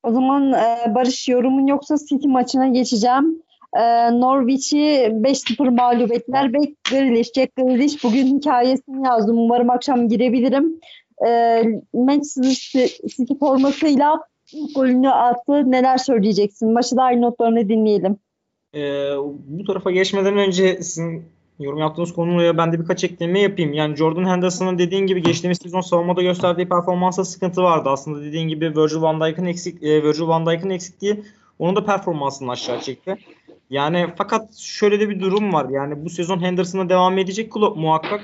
O 0.03 0.13
zaman 0.13 0.53
e, 0.53 0.95
Barış 0.95 1.29
yorumun 1.29 1.67
yoksa 1.67 1.97
City 2.09 2.29
maçına 2.29 2.69
geçeceğim. 2.69 3.43
E, 3.77 3.81
Norwich'i 4.21 4.77
5-0 4.77 5.71
mağlup 5.71 6.13
ettiler 6.13 6.53
ve 6.53 6.59
Grealish, 6.91 7.33
Jack 7.33 7.57
Grealish 7.57 8.05
bugün 8.05 8.39
hikayesini 8.39 9.07
yazdım. 9.07 9.39
Umarım 9.39 9.71
akşam 9.71 10.09
girebilirim. 10.09 10.81
E, 11.27 11.63
Manchester 11.93 12.87
City 13.09 13.33
formasıyla 13.41 14.21
ilk 14.53 14.75
golünü 14.75 15.11
attı. 15.11 15.71
Neler 15.71 15.99
söyleyeceksin? 15.99 16.73
Maçı 16.73 16.97
da 16.97 17.03
aynı 17.03 17.21
notlarını 17.23 17.69
dinleyelim. 17.69 18.17
Ee, 18.75 19.11
bu 19.47 19.65
tarafa 19.65 19.91
geçmeden 19.91 20.37
önce 20.39 20.83
sizin 20.83 21.25
yorum 21.59 21.79
yaptığınız 21.79 22.13
konuya 22.13 22.57
ben 22.57 22.73
de 22.73 22.81
birkaç 22.81 23.05
ekleme 23.05 23.41
yapayım. 23.41 23.73
Yani 23.73 23.97
Jordan 23.97 24.25
Henderson'ın 24.25 24.79
dediğin 24.79 25.07
gibi 25.07 25.23
geçtiğimiz 25.23 25.59
sezon 25.59 25.81
savunmada 25.81 26.23
gösterdiği 26.23 26.69
performansa 26.69 27.25
sıkıntı 27.25 27.63
vardı. 27.63 27.89
Aslında 27.89 28.25
dediğin 28.25 28.49
gibi 28.49 28.77
Virgil 28.77 29.01
van 29.01 29.21
Dijk'ın 29.21 29.47
eksik 29.47 29.83
e, 29.83 30.03
Virgil 30.03 30.27
van 30.27 30.47
Dijk'ın 30.47 30.71
eksikliği 30.71 31.25
onun 31.59 31.77
da 31.77 31.85
performansını 31.85 32.51
aşağı 32.51 32.81
çekti. 32.81 33.17
Yani 33.71 34.07
fakat 34.19 34.55
şöyle 34.57 35.01
de 35.01 35.09
bir 35.09 35.21
durum 35.21 35.53
var. 35.53 35.69
Yani 35.71 36.05
bu 36.05 36.11
sezon 36.11 36.43
Henderson'a 36.43 36.89
devam 36.89 37.19
edecek 37.19 37.53
Klopp 37.53 37.77
muhakkak. 37.77 38.21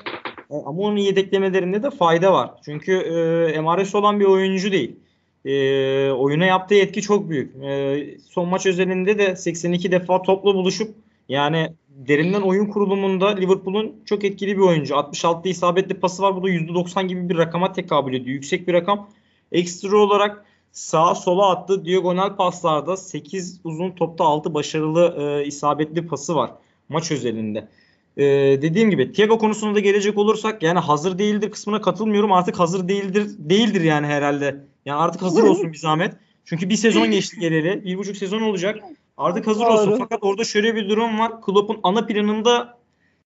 E, 0.51 0.55
ama 0.55 0.83
onun 0.83 0.97
yedeklemelerinde 0.97 1.83
de 1.83 1.91
fayda 1.91 2.33
var. 2.33 2.51
Çünkü 2.65 2.93
e, 2.93 3.45
emaresi 3.53 3.97
olan 3.97 4.21
bir 4.21 4.25
oyuncu 4.25 4.73
değil. 4.73 4.97
E, 5.45 6.11
oyuna 6.11 6.45
yaptığı 6.45 6.75
etki 6.75 7.03
çok 7.03 7.31
büyük. 7.31 7.65
E, 7.65 8.07
son 8.31 8.49
maç 8.49 8.67
özelinde 8.67 9.19
de 9.19 9.37
82 9.37 9.93
defa 9.93 10.23
topla 10.23 10.55
buluşup 10.55 10.95
yani 11.29 11.73
derinden 11.89 12.41
oyun 12.41 12.67
kurulumunda 12.67 13.29
Liverpool'un 13.29 13.95
çok 14.05 14.25
etkili 14.25 14.57
bir 14.57 14.63
oyuncu. 14.63 14.97
66 14.97 15.49
isabetli 15.49 15.95
pası 15.95 16.23
var. 16.23 16.37
Bu 16.37 16.43
da 16.43 16.49
%90 16.51 17.07
gibi 17.07 17.29
bir 17.29 17.39
rakama 17.39 17.73
tekabül 17.73 18.15
ediyor. 18.15 18.35
Yüksek 18.35 18.69
bir 18.69 18.73
rakam. 18.73 19.11
Ekstra 19.53 19.97
olarak 19.97 20.45
sağa 20.73 21.15
sola 21.15 21.51
attığı 21.51 21.85
diagonal 21.85 22.37
paslarda 22.37 22.97
8 22.97 23.61
uzun 23.65 23.91
topta 23.91 24.25
6 24.25 24.55
başarılı 24.55 25.17
e, 25.19 25.47
isabetli 25.47 26.07
pası 26.07 26.35
var 26.35 26.51
maç 26.91 27.11
özelinde. 27.11 27.69
E, 28.17 28.25
dediğim 28.63 28.91
gibi 28.91 29.13
Thiago 29.13 29.39
konusunda 29.39 29.75
da 29.75 29.81
gelecek 29.81 30.19
olursak 30.19 30.63
yani 30.63 30.79
hazır 30.79 31.19
değildir 31.19 31.51
kısmına 31.51 31.81
katılmıyorum. 31.81 32.33
Artık 32.33 32.61
hazır 32.61 32.89
değildir 32.89 33.27
değildir 33.39 33.81
yani 33.81 34.07
herhalde. 34.07 34.65
Yani 34.91 35.01
artık 35.01 35.23
hazır 35.23 35.43
olsun 35.43 35.73
bir 35.73 35.79
zahmet. 35.79 36.15
Çünkü 36.45 36.69
bir 36.69 36.77
sezon 36.77 37.11
geçti 37.11 37.41
geleli. 37.41 37.85
Bir 37.85 37.99
buçuk 37.99 38.17
sezon 38.17 38.41
olacak. 38.41 38.81
Artık 39.17 39.47
hazır 39.47 39.65
Doğru. 39.65 39.73
olsun. 39.73 39.97
Fakat 39.99 40.19
orada 40.23 40.45
şöyle 40.45 40.75
bir 40.75 40.89
durum 40.89 41.19
var. 41.19 41.43
Klopp'un 41.43 41.81
ana 41.83 42.07
planında 42.07 42.79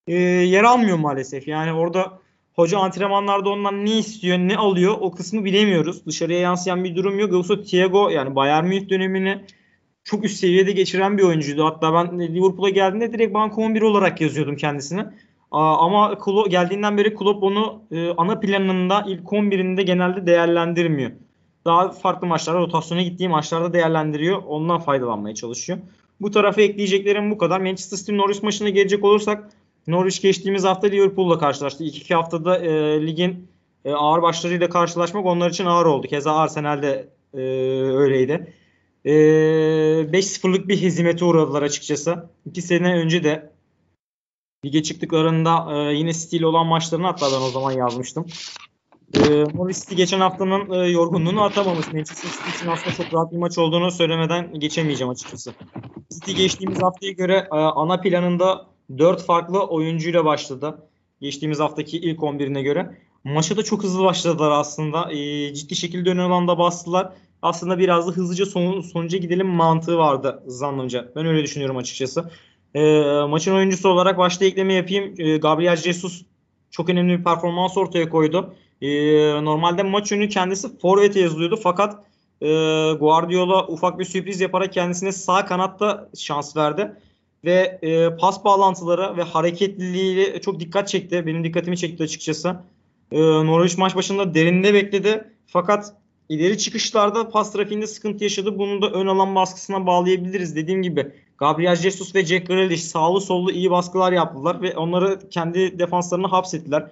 e, 0.07 0.15
yer 0.23 0.65
almıyor 0.65 0.99
maalesef. 0.99 1.49
Yani 1.49 1.73
orada 1.73 2.19
hoca 2.53 2.79
antrenmanlarda 2.79 3.49
ondan 3.49 3.87
ne 3.87 3.99
istiyor, 3.99 4.39
ne 4.39 4.57
alıyor 4.57 4.97
o 5.01 5.11
kısmı 5.11 5.45
bilemiyoruz. 5.45 6.07
Dışarıya 6.07 6.39
yansıyan 6.39 6.85
bir 6.85 6.97
durum 6.97 7.19
yok. 7.19 7.33
Yoksa 7.33 7.63
Thiago 7.63 8.09
yani 8.09 8.37
Bayern 8.37 8.65
Münih 8.65 8.89
dönemini 8.89 9.45
çok 10.05 10.25
üst 10.25 10.37
seviyede 10.37 10.73
geçiren 10.73 11.19
bir 11.19 11.23
oyuncuydu. 11.23 11.65
Hatta 11.65 11.95
ben 11.95 12.21
Liverpool'a 12.21 12.71
geldiğinde 12.71 13.13
direkt 13.13 13.35
banko 13.35 13.63
11 13.63 13.83
olarak 13.83 14.21
yazıyordum 14.21 14.57
kendisini. 14.57 15.05
Ama 15.51 16.19
Klopp 16.19 16.51
geldiğinden 16.51 16.99
beri 16.99 17.15
Klopp 17.15 17.43
onu 17.43 17.83
e, 17.91 18.11
ana 18.11 18.41
planında 18.41 19.05
ilk 19.09 19.23
11'inde 19.23 19.83
genelde 19.83 20.27
değerlendirmiyor 20.27 21.11
daha 21.67 21.91
farklı 21.91 22.27
maçlarda 22.27 22.59
rotasyona 22.59 23.03
gittiği 23.03 23.29
maçlarda 23.29 23.73
değerlendiriyor. 23.73 24.43
Ondan 24.47 24.81
faydalanmaya 24.81 25.35
çalışıyor. 25.35 25.79
Bu 26.21 26.31
tarafa 26.31 26.63
ekleyeceklerim 26.63 27.31
bu 27.31 27.39
kadar. 27.39 27.61
Manchester 27.61 27.97
City 27.97 28.17
Norwich 28.17 28.43
maçına 28.43 28.69
gelecek 28.69 29.05
olursak 29.05 29.51
Norwich 29.87 30.23
geçtiğimiz 30.23 30.65
hafta 30.65 30.87
Liverpool'la 30.87 31.39
karşılaştı. 31.39 31.85
İlk 31.85 31.97
iki 31.97 32.15
haftada 32.15 32.59
e, 32.59 33.07
ligin 33.07 33.49
e, 33.85 33.93
ağır 33.93 34.23
başlarıyla 34.23 34.69
karşılaşmak 34.69 35.27
onlar 35.27 35.51
için 35.51 35.67
ağır 35.67 35.87
oldu. 35.87 36.07
Keza 36.07 36.35
Arsenal'de 36.35 37.09
e, 37.35 37.41
öyleydi. 37.83 38.55
E, 39.05 39.13
5-0'lık 40.13 40.69
bir 40.69 40.83
hezimete 40.83 41.25
uğradılar 41.25 41.63
açıkçası. 41.63 42.29
İki 42.47 42.63
sene 42.63 42.95
önce 42.95 43.25
de 43.25 43.51
lige 44.65 44.83
çıktıklarında 44.83 45.67
e, 45.73 45.95
yine 45.95 46.13
City 46.13 46.37
ile 46.37 46.47
olan 46.47 46.67
maçlarını 46.67 47.07
hatta 47.07 47.27
ben 47.27 47.47
o 47.47 47.51
zaman 47.51 47.73
yazmıştım. 47.73 48.27
E, 49.17 49.95
geçen 49.95 50.21
haftanın 50.21 50.71
e, 50.71 50.89
yorgunluğunu 50.89 51.43
atamamış. 51.43 51.93
Manchester 51.93 52.31
City 52.31 52.57
için 52.57 52.69
aslında 52.69 52.97
çok 52.97 53.15
rahat 53.15 53.33
bir 53.33 53.37
maç 53.37 53.59
olduğunu 53.59 53.91
söylemeden 53.91 54.55
geçemeyeceğim 54.61 55.11
açıkçası. 55.11 55.53
City 56.11 56.33
geçtiğimiz 56.33 56.83
haftaya 56.83 57.13
göre 57.13 57.49
e, 57.53 57.55
ana 57.55 58.01
planında 58.01 58.67
4 58.99 59.25
farklı 59.25 59.67
oyuncuyla 59.67 60.25
başladı. 60.25 60.79
Geçtiğimiz 61.21 61.61
haftaki 61.61 61.99
ilk 61.99 62.19
11'ine 62.19 62.63
göre. 62.63 62.99
Maça 63.25 63.57
da 63.57 63.63
çok 63.63 63.83
hızlı 63.83 64.05
başladılar 64.05 64.51
aslında. 64.51 65.13
E, 65.13 65.55
ciddi 65.55 65.77
şekilde 65.77 66.11
ön 66.11 66.19
alanda 66.19 66.59
bastılar. 66.59 67.13
Aslında 67.43 67.79
biraz 67.79 68.09
da 68.09 68.13
hızlıca 68.13 68.47
son, 68.47 68.81
sonuca 68.81 69.19
gidelim 69.19 69.47
mantığı 69.47 69.99
vardı 69.99 70.43
zannımca. 70.47 71.13
Ben 71.17 71.27
öyle 71.27 71.43
düşünüyorum 71.43 71.77
açıkçası. 71.77 72.31
E, 72.75 73.03
maçın 73.29 73.55
oyuncusu 73.55 73.89
olarak 73.89 74.19
başta 74.19 74.45
ekleme 74.45 74.75
yapayım. 74.75 75.15
E, 75.19 75.37
Gabriel 75.37 75.77
Jesus 75.77 76.23
çok 76.71 76.89
önemli 76.89 77.19
bir 77.19 77.25
performans 77.25 77.77
ortaya 77.77 78.09
koydu. 78.09 78.55
E, 78.85 78.91
normalde 79.45 79.83
maç 79.83 80.13
önü 80.13 80.29
kendisi 80.29 80.79
forvete 80.79 81.21
yazılıyordu 81.21 81.61
fakat 81.63 82.05
e, 82.41 82.47
Guardiola 82.93 83.67
ufak 83.67 83.99
bir 83.99 84.05
sürpriz 84.05 84.41
yaparak 84.41 84.73
kendisine 84.73 85.13
sağ 85.13 85.47
kanatta 85.47 86.09
şans 86.19 86.57
verdi. 86.57 86.93
Ve 87.45 87.79
e, 87.83 88.17
pas 88.17 88.45
bağlantıları 88.45 89.17
ve 89.17 89.23
hareketliliği 89.23 90.41
çok 90.41 90.61
dikkat 90.61 90.89
çekti. 90.89 91.27
Benim 91.27 91.45
dikkatimi 91.45 91.77
çekti 91.77 92.03
açıkçası. 92.03 92.57
E, 93.13 93.21
Norwich 93.21 93.79
maç 93.79 93.97
başında 93.97 94.35
derinde 94.35 94.75
bekledi. 94.75 95.25
Fakat 95.47 95.93
ileri 96.29 96.59
çıkışlarda 96.59 97.29
pas 97.29 97.53
trafiğinde 97.53 97.87
sıkıntı 97.87 98.25
yaşadı. 98.25 98.59
Bunu 98.59 98.83
da 98.83 98.91
ön 98.91 99.07
alan 99.07 99.35
baskısına 99.35 99.87
bağlayabiliriz. 99.87 100.57
Dediğim 100.57 100.83
gibi 100.83 101.13
Gabriel 101.39 101.77
Jesus 101.77 102.15
ve 102.15 102.25
Jack 102.27 102.47
Grealish 102.47 102.83
sağlı 102.83 103.21
sollu 103.21 103.51
iyi 103.51 103.71
baskılar 103.71 104.13
yaptılar 104.13 104.63
ve 104.63 104.77
onları 104.77 105.29
kendi 105.31 105.79
defanslarına 105.79 106.33
hapsettiler. 106.33 106.91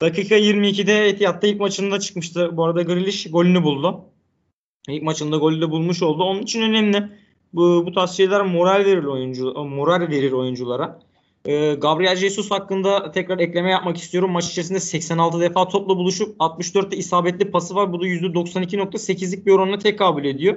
Dakika 0.00 0.38
22'de 0.38 1.08
Etihad'da 1.08 1.46
ilk 1.46 1.60
maçında 1.60 2.00
çıkmıştı. 2.00 2.56
Bu 2.56 2.64
arada 2.64 2.82
Grealish 2.82 3.30
golünü 3.30 3.62
buldu. 3.62 4.04
İlk 4.88 5.02
maçında 5.02 5.36
golü 5.36 5.60
de 5.60 5.70
bulmuş 5.70 6.02
oldu. 6.02 6.22
Onun 6.22 6.42
için 6.42 6.62
önemli. 6.62 7.08
Bu, 7.52 7.86
bu 7.86 7.92
tarz 7.92 8.10
şeyler 8.10 8.40
moral 8.40 8.84
verir 8.84 9.04
oyuncu 9.04 9.54
moral 9.54 10.00
verir 10.00 10.32
oyunculara. 10.32 11.00
Ee, 11.44 11.74
Gabriel 11.74 12.16
Jesus 12.16 12.50
hakkında 12.50 13.10
tekrar 13.10 13.38
ekleme 13.38 13.70
yapmak 13.70 13.96
istiyorum. 13.96 14.30
Maç 14.30 14.50
içerisinde 14.50 14.80
86 14.80 15.40
defa 15.40 15.68
topla 15.68 15.96
buluşup 15.96 16.36
64'te 16.40 16.96
isabetli 16.96 17.50
pası 17.50 17.74
var. 17.74 17.92
Bu 17.92 18.00
da 18.00 18.06
%92.8'lik 18.06 19.46
bir 19.46 19.52
oranına 19.52 19.78
tekabül 19.78 20.24
ediyor. 20.24 20.56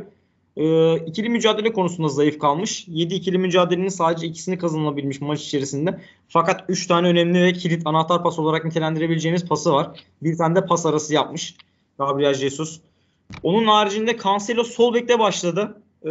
Ee, 0.58 0.96
ikili 0.96 1.30
mücadele 1.30 1.74
konusunda 1.74 2.08
zayıf 2.08 2.40
kalmış. 2.40 2.86
7 2.88 3.14
ikili 3.14 3.38
mücadelenin 3.38 3.90
sadece 3.90 4.28
ikisini 4.28 4.58
kazanabilmiş 4.58 5.22
maç 5.22 5.42
içerisinde. 5.42 6.00
Fakat 6.28 6.66
3 6.70 6.88
tane 6.88 7.08
önemli 7.08 7.44
ve 7.44 7.54
kilit 7.54 7.88
anahtar 7.88 8.24
pas 8.24 8.40
olarak 8.40 8.66
nitelendirebileceğimiz 8.66 9.48
pası 9.48 9.74
var. 9.74 10.00
Bir 10.22 10.38
tane 10.38 10.56
de 10.56 10.66
pas 10.66 10.86
arası 10.86 11.14
yapmış 11.14 11.56
Gabriel 11.98 12.34
Jesus. 12.34 12.80
Onun 13.44 13.68
haricinde 13.68 14.18
Cancelo 14.24 14.64
sol 14.64 14.94
bekte 14.94 15.20
başladı. 15.20 15.82
Ee, 16.06 16.10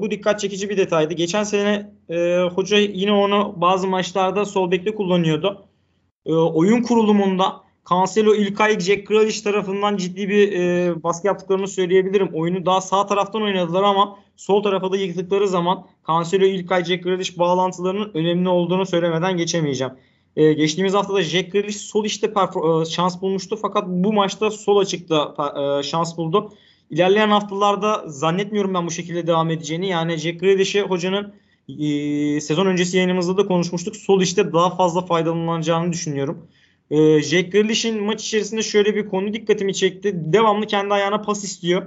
bu 0.00 0.10
dikkat 0.10 0.40
çekici 0.40 0.70
bir 0.70 0.76
detaydı. 0.76 1.14
Geçen 1.14 1.44
sene 1.44 1.90
e, 2.08 2.40
hoca 2.54 2.78
yine 2.78 3.12
onu 3.12 3.54
bazı 3.56 3.86
maçlarda 3.86 4.44
sol 4.44 4.70
bekte 4.70 4.94
kullanıyordu. 4.94 5.64
Ee, 6.26 6.32
oyun 6.32 6.82
kurulumunda 6.82 7.60
Cancelo, 7.90 8.34
İlkay, 8.34 8.80
Jack 8.80 9.06
Grealish 9.06 9.40
tarafından 9.40 9.96
ciddi 9.96 10.28
bir 10.28 10.52
e, 10.52 11.02
baskı 11.02 11.26
yaptıklarını 11.26 11.68
söyleyebilirim. 11.68 12.30
Oyunu 12.32 12.66
daha 12.66 12.80
sağ 12.80 13.06
taraftan 13.06 13.42
oynadılar 13.42 13.82
ama 13.82 14.18
sol 14.36 14.62
tarafa 14.62 14.92
da 14.92 14.96
yıktıkları 14.96 15.48
zaman 15.48 15.86
Cancelo, 16.06 16.44
İlkay, 16.44 16.84
Jack 16.84 17.04
Grealish 17.04 17.38
bağlantılarının 17.38 18.10
önemli 18.14 18.48
olduğunu 18.48 18.86
söylemeden 18.86 19.36
geçemeyeceğim. 19.36 19.92
E, 20.36 20.52
geçtiğimiz 20.52 20.94
haftada 20.94 21.22
Jack 21.22 21.52
Grealish 21.52 21.76
sol 21.76 22.04
işte 22.04 22.26
e, 22.26 22.84
şans 22.84 23.22
bulmuştu 23.22 23.58
fakat 23.62 23.88
bu 23.88 24.12
maçta 24.12 24.50
sol 24.50 24.76
açıkta 24.76 25.34
e, 25.78 25.82
şans 25.82 26.16
buldu. 26.16 26.52
İlerleyen 26.90 27.28
haftalarda 27.28 28.04
zannetmiyorum 28.06 28.74
ben 28.74 28.86
bu 28.86 28.90
şekilde 28.90 29.26
devam 29.26 29.50
edeceğini. 29.50 29.88
Yani 29.88 30.16
Jack 30.16 30.40
Grealish'e 30.40 30.82
hocanın 30.82 31.32
e, 31.78 32.40
sezon 32.40 32.66
öncesi 32.66 32.96
yayınımızda 32.96 33.36
da 33.36 33.46
konuşmuştuk. 33.46 33.96
Sol 33.96 34.20
işte 34.20 34.52
daha 34.52 34.76
fazla 34.76 35.00
faydalanacağını 35.00 35.92
düşünüyorum. 35.92 36.46
E, 36.90 37.22
Jack 37.22 37.52
Grealish'in 37.52 38.02
maç 38.02 38.24
içerisinde 38.24 38.62
şöyle 38.62 38.96
bir 38.96 39.08
konu 39.08 39.32
dikkatimi 39.32 39.74
çekti. 39.74 40.12
Devamlı 40.14 40.66
kendi 40.66 40.94
ayağına 40.94 41.22
pas 41.22 41.44
istiyor. 41.44 41.82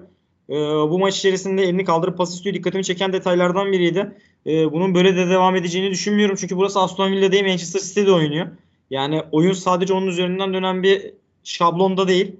E, 0.50 0.54
bu 0.90 1.00
maç 1.00 1.18
içerisinde 1.18 1.64
elini 1.64 1.86
kaldırıp 1.86 2.18
pas 2.18 2.34
istiyor. 2.34 2.56
Dikkatimi 2.56 2.84
çeken 2.84 3.14
detaylardan 3.14 3.72
biriydi. 3.72 4.12
E, 4.48 4.72
bunun 4.72 4.96
böyle 4.96 5.16
de 5.16 5.30
devam 5.30 5.56
edeceğini 5.56 5.92
düşünmüyorum. 5.92 6.36
Çünkü 6.40 6.58
burası 6.58 6.80
Aston 6.80 7.12
Villa 7.12 7.32
değil 7.32 7.44
Manchester 7.46 7.80
City'de 7.80 8.12
oynuyor. 8.12 8.48
Yani 8.90 9.22
oyun 9.32 9.54
sadece 9.54 9.94
onun 9.94 10.08
üzerinden 10.08 10.54
dönen 10.54 10.84
bir 10.84 11.14
şablonda 11.44 12.08
değil. 12.08 12.36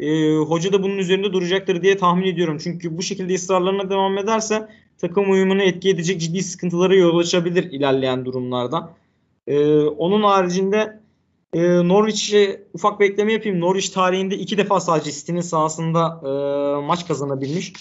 E, 0.00 0.36
hoca 0.36 0.72
da 0.72 0.82
bunun 0.82 0.98
üzerinde 0.98 1.32
duracaktır 1.32 1.82
diye 1.82 1.96
tahmin 1.96 2.26
ediyorum. 2.26 2.58
Çünkü 2.62 2.98
bu 2.98 3.02
şekilde 3.02 3.34
ısrarlarına 3.34 3.90
devam 3.90 4.18
ederse 4.18 4.68
takım 4.98 5.30
uyumunu 5.30 5.62
etki 5.62 5.90
edecek 5.90 6.20
ciddi 6.20 6.42
sıkıntılara 6.42 6.94
yol 6.94 7.18
açabilir 7.18 7.72
ilerleyen 7.72 8.24
durumlarda. 8.24 8.94
E, 9.46 9.80
onun 9.82 10.22
haricinde 10.22 11.00
e, 11.52 11.88
Norwich'e 11.88 12.66
ufak 12.74 13.00
bekleme 13.00 13.32
yapayım. 13.32 13.60
Norwich 13.60 13.88
tarihinde 13.88 14.38
iki 14.38 14.58
defa 14.58 14.80
sadece 14.80 15.12
City'nin 15.12 15.40
sahasında 15.40 16.20
e, 16.24 16.86
maç 16.86 17.08
kazanabilmiş. 17.08 17.72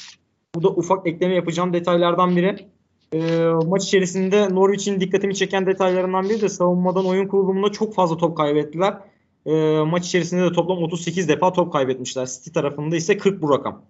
Bu 0.55 0.63
da 0.63 0.69
ufak 0.69 1.07
ekleme 1.07 1.35
yapacağım 1.35 1.73
detaylardan 1.73 2.35
biri. 2.35 2.67
E, 3.13 3.49
maç 3.65 3.83
içerisinde 3.83 4.55
Norwich'in 4.55 4.99
dikkatimi 4.99 5.35
çeken 5.35 5.65
detaylarından 5.65 6.29
biri 6.29 6.41
de 6.41 6.49
savunmadan 6.49 7.05
oyun 7.05 7.27
kurulumunda 7.27 7.71
çok 7.71 7.95
fazla 7.95 8.17
top 8.17 8.37
kaybettiler. 8.37 8.97
E, 9.45 9.79
maç 9.79 10.05
içerisinde 10.05 10.43
de 10.43 10.51
toplam 10.51 10.83
38 10.83 11.29
defa 11.29 11.53
top 11.53 11.73
kaybetmişler. 11.73 12.25
City 12.25 12.49
tarafında 12.49 12.95
ise 12.95 13.17
40 13.17 13.41
bu 13.41 13.49
rakam. 13.49 13.85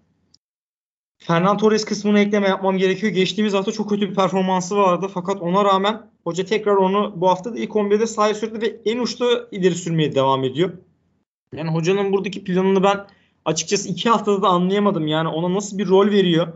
Fernan 1.18 1.58
Torres 1.58 1.86
kısmını 1.86 2.20
ekleme 2.20 2.48
yapmam 2.48 2.78
gerekiyor. 2.78 3.14
Geçtiğimiz 3.14 3.54
hafta 3.54 3.72
çok 3.72 3.90
kötü 3.90 4.10
bir 4.10 4.16
performansı 4.16 4.78
vardı. 4.78 5.08
Fakat 5.14 5.42
ona 5.42 5.66
rağmen 5.66 6.02
hoca 6.24 6.46
tekrar 6.46 6.76
onu 6.76 7.14
bu 7.16 7.30
hafta 7.30 7.54
da 7.54 7.60
ilk 7.60 7.72
11'de 7.72 8.08
sahaya 8.08 8.34
sürdü 8.34 8.62
ve 8.62 8.82
en 8.86 9.00
uçta 9.00 9.48
ileri 9.52 9.76
sürmeye 9.76 10.16
devam 10.16 10.44
ediyor. 10.44 10.72
Yani 11.56 11.70
hocanın 11.70 12.14
buradaki 12.14 12.44
planını 12.44 12.84
ben 12.84 13.08
açıkçası 13.46 13.90
iki 13.90 14.10
haftada 14.10 14.42
da 14.42 14.48
anlayamadım. 14.48 15.08
Yani 15.08 15.28
ona 15.28 15.54
nasıl 15.54 15.78
bir 15.78 15.88
rol 15.88 16.12
veriyor? 16.12 16.48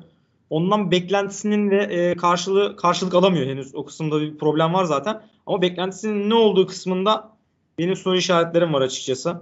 Ondan 0.49 0.91
beklentisinin 0.91 1.69
ve 1.69 1.83
e, 1.83 2.15
karşılığı 2.15 2.75
karşılık 2.75 3.15
alamıyor 3.15 3.45
henüz. 3.45 3.75
O 3.75 3.85
kısımda 3.85 4.21
bir 4.21 4.37
problem 4.37 4.73
var 4.73 4.85
zaten. 4.85 5.21
Ama 5.45 5.61
beklentisinin 5.61 6.29
ne 6.29 6.33
olduğu 6.33 6.67
kısmında 6.67 7.37
benim 7.79 7.95
soru 7.95 8.17
işaretlerim 8.17 8.73
var 8.73 8.81
açıkçası. 8.81 9.41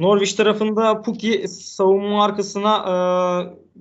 Norwich 0.00 0.36
tarafında 0.36 1.02
Puki 1.02 1.48
savunma 1.48 2.24
arkasına 2.24 2.76
e, 2.76 2.92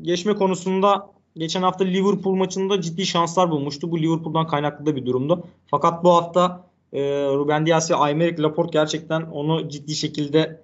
geçme 0.02 0.36
konusunda 0.36 1.10
geçen 1.38 1.62
hafta 1.62 1.84
Liverpool 1.84 2.36
maçında 2.36 2.82
ciddi 2.82 3.06
şanslar 3.06 3.52
bulmuştu. 3.52 3.92
Bu 3.92 4.00
Liverpool'dan 4.00 4.48
kaynaklı 4.48 4.86
da 4.86 4.96
bir 4.96 5.06
durumdu. 5.06 5.44
Fakat 5.68 6.04
bu 6.04 6.14
hafta 6.14 6.64
e, 6.94 7.02
Ruben 7.26 7.66
Dias 7.66 7.92
ve 7.92 7.96
Aymeric 7.96 8.44
Laporte 8.44 8.70
gerçekten 8.74 9.22
onu 9.22 9.70
ciddi 9.70 9.96
şekilde 9.96 10.62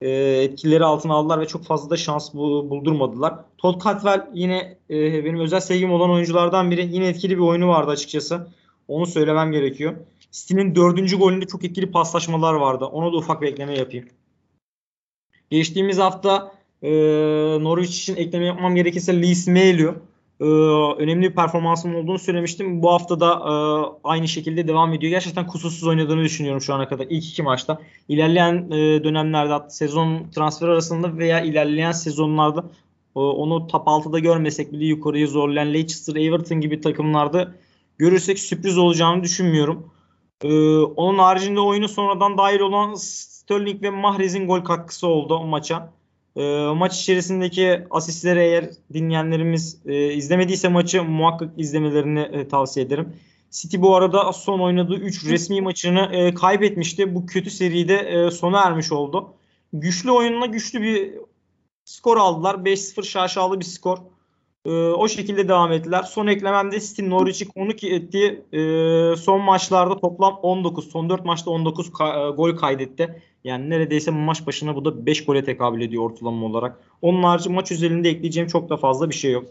e, 0.00 0.10
etkileri 0.42 0.84
altına 0.84 1.14
aldılar 1.14 1.40
ve 1.40 1.46
çok 1.46 1.64
fazla 1.64 1.90
da 1.90 1.96
şans 1.96 2.34
buldurmadılar. 2.34 3.34
Todd 3.58 3.84
Cantwell 3.84 4.30
yine 4.34 4.78
e, 4.90 5.24
benim 5.24 5.40
özel 5.40 5.60
sevgim 5.60 5.92
olan 5.92 6.10
oyunculardan 6.10 6.70
biri. 6.70 6.94
Yine 6.94 7.06
etkili 7.06 7.36
bir 7.36 7.42
oyunu 7.42 7.68
vardı 7.68 7.90
açıkçası. 7.90 8.48
Onu 8.88 9.06
söylemem 9.06 9.52
gerekiyor. 9.52 9.94
City'nin 10.30 10.74
dördüncü 10.74 11.18
golünde 11.18 11.46
çok 11.46 11.64
etkili 11.64 11.90
paslaşmalar 11.90 12.54
vardı. 12.54 12.84
Ona 12.84 13.12
da 13.12 13.16
ufak 13.16 13.42
bir 13.42 13.48
ekleme 13.48 13.78
yapayım. 13.78 14.08
Geçtiğimiz 15.50 15.98
hafta 15.98 16.52
e, 16.82 16.90
Norwich 17.60 17.90
için 17.90 18.16
ekleme 18.16 18.46
yapmam 18.46 18.74
gerekirse 18.74 19.22
Lee 19.22 19.34
Smealio 19.34 19.94
e, 20.40 20.44
önemli 21.02 21.30
bir 21.30 21.34
performansının 21.34 21.94
olduğunu 21.94 22.18
söylemiştim. 22.18 22.82
Bu 22.82 22.92
hafta 22.92 23.20
da 23.20 23.32
e, 23.32 23.52
aynı 24.04 24.28
şekilde 24.28 24.68
devam 24.68 24.92
ediyor. 24.92 25.10
Gerçekten 25.10 25.46
kusursuz 25.46 25.86
oynadığını 25.86 26.24
düşünüyorum 26.24 26.60
şu 26.60 26.74
ana 26.74 26.88
kadar. 26.88 27.06
ilk 27.10 27.24
iki 27.24 27.42
maçta. 27.42 27.78
İlerleyen 28.08 28.70
e, 28.70 29.04
dönemlerde 29.04 29.70
sezon 29.70 30.30
transfer 30.34 30.68
arasında 30.68 31.18
veya 31.18 31.40
ilerleyen 31.40 31.92
sezonlarda 31.92 32.64
e, 33.16 33.18
onu 33.18 33.66
top 33.66 33.86
6'da 33.86 34.18
görmesek 34.18 34.72
bile 34.72 34.84
yukarıya 34.84 35.26
zorlayan 35.26 35.74
Leicester, 35.74 36.16
Everton 36.16 36.60
gibi 36.60 36.80
takımlarda 36.80 37.54
görürsek 37.98 38.38
sürpriz 38.38 38.78
olacağını 38.78 39.22
düşünmüyorum. 39.22 39.90
E, 40.42 40.78
onun 40.78 41.18
haricinde 41.18 41.60
oyunu 41.60 41.88
sonradan 41.88 42.38
dahil 42.38 42.60
olan 42.60 42.94
Sterling 42.94 43.82
ve 43.82 43.90
Mahrez'in 43.90 44.46
gol 44.46 44.60
katkısı 44.60 45.06
oldu 45.06 45.34
o 45.34 45.46
maça. 45.46 45.92
E, 46.36 46.42
maç 46.74 47.00
içerisindeki 47.00 47.86
asistleri 47.90 48.40
eğer 48.40 48.70
dinleyenlerimiz 48.92 49.78
e, 49.86 50.12
izlemediyse 50.14 50.68
maçı 50.68 51.04
muhakkak 51.04 51.50
izlemelerini 51.56 52.20
e, 52.20 52.48
tavsiye 52.48 52.86
ederim. 52.86 53.16
City 53.50 53.76
bu 53.80 53.96
arada 53.96 54.32
son 54.32 54.60
oynadığı 54.60 54.96
3 54.96 55.24
resmi 55.24 55.60
maçını 55.60 56.00
e, 56.00 56.34
kaybetmişti. 56.34 57.14
Bu 57.14 57.26
kötü 57.26 57.50
seride 57.50 57.96
e, 57.96 58.30
sona 58.30 58.60
ermiş 58.60 58.92
oldu. 58.92 59.34
Güçlü 59.72 60.10
oyununa 60.10 60.46
güçlü 60.46 60.82
bir 60.82 61.14
skor 61.84 62.16
aldılar. 62.16 62.54
5-0 62.54 63.04
şaşalı 63.04 63.60
bir 63.60 63.64
skor. 63.64 63.98
E, 64.66 64.70
o 64.72 65.08
şekilde 65.08 65.48
devam 65.48 65.72
ettiler. 65.72 66.02
Son 66.02 66.26
eklememde 66.26 66.80
City 66.80 67.10
Norwich'i 67.10 67.48
konuk 67.48 67.84
ettiği 67.84 68.42
e, 68.52 68.60
son 69.16 69.40
maçlarda 69.40 69.96
toplam 69.96 70.38
19. 70.42 70.90
Son 70.90 71.10
4 71.10 71.24
maçta 71.24 71.50
19 71.50 71.88
ka- 71.88 72.28
e, 72.28 72.36
gol 72.36 72.56
kaydetti. 72.56 73.22
Yani 73.44 73.70
neredeyse 73.70 74.10
maç 74.10 74.46
başına 74.46 74.76
bu 74.76 74.84
da 74.84 75.06
5 75.06 75.24
gole 75.24 75.44
tekabül 75.44 75.80
ediyor 75.80 76.10
ortalama 76.10 76.46
olarak. 76.46 76.80
Onun 77.02 77.22
harici 77.22 77.50
maç 77.50 77.72
üzerinde 77.72 78.08
ekleyeceğim 78.08 78.48
çok 78.48 78.70
da 78.70 78.76
fazla 78.76 79.10
bir 79.10 79.14
şey 79.14 79.32
yok. 79.32 79.44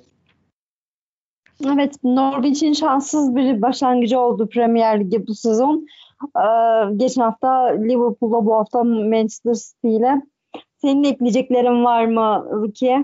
Evet, 1.73 1.95
Norwich'in 2.03 2.73
şanssız 2.73 3.35
bir 3.35 3.61
başlangıcı 3.61 4.19
oldu 4.19 4.49
Premier 4.49 4.99
Lig'e 4.99 5.27
bu 5.27 5.35
sezon. 5.35 5.87
Ee, 6.37 6.39
geçen 6.95 7.21
hafta 7.21 7.65
Liverpool'la 7.65 8.45
bu 8.45 8.55
hafta 8.55 8.83
Manchester 8.83 9.53
City 9.53 9.95
ile. 9.95 10.21
Senin 10.77 11.03
ekleyeceklerin 11.03 11.83
var 11.85 12.05
mı 12.05 12.47
Rukiye? 12.51 13.03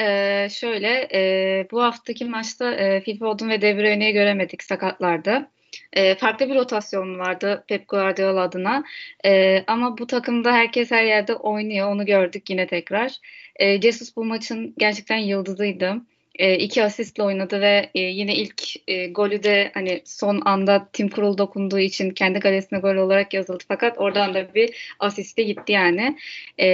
Ee, 0.00 0.48
şöyle, 0.50 1.08
e, 1.14 1.66
bu 1.70 1.82
haftaki 1.82 2.24
maçta 2.24 2.74
e, 2.74 3.02
Phil 3.02 3.20
ve 3.20 3.60
De 3.60 3.78
Bruyne'yi 3.78 4.12
göremedik 4.12 4.62
sakatlarda. 4.62 5.50
E, 5.92 6.14
farklı 6.14 6.48
bir 6.48 6.54
rotasyon 6.54 7.18
vardı 7.18 7.64
Pep 7.68 7.88
Guardiola 7.88 8.40
adına. 8.40 8.84
E, 9.24 9.64
ama 9.66 9.98
bu 9.98 10.06
takımda 10.06 10.52
herkes 10.52 10.90
her 10.90 11.04
yerde 11.04 11.34
oynuyor. 11.34 11.88
Onu 11.88 12.06
gördük 12.06 12.50
yine 12.50 12.66
tekrar. 12.66 13.12
E, 13.56 13.80
Jesus 13.80 14.16
bu 14.16 14.24
maçın 14.24 14.74
gerçekten 14.78 15.18
yıldızıydı. 15.18 15.96
E, 16.38 16.58
iki 16.58 16.84
asistle 16.84 17.22
oynadı 17.22 17.60
ve 17.60 17.90
e, 17.94 18.00
yine 18.00 18.34
ilk 18.34 18.62
e, 18.88 19.06
golü 19.06 19.42
de 19.42 19.70
hani 19.74 20.02
son 20.04 20.42
anda 20.44 20.88
Tim 20.92 21.10
Krul 21.10 21.38
dokunduğu 21.38 21.78
için 21.78 22.10
kendi 22.10 22.40
kalesine 22.40 22.78
gol 22.78 22.96
olarak 22.96 23.34
yazıldı. 23.34 23.64
Fakat 23.68 23.98
oradan 23.98 24.34
da 24.34 24.54
bir 24.54 24.96
asiste 24.98 25.42
gitti 25.42 25.72
yani. 25.72 26.18
E, 26.60 26.66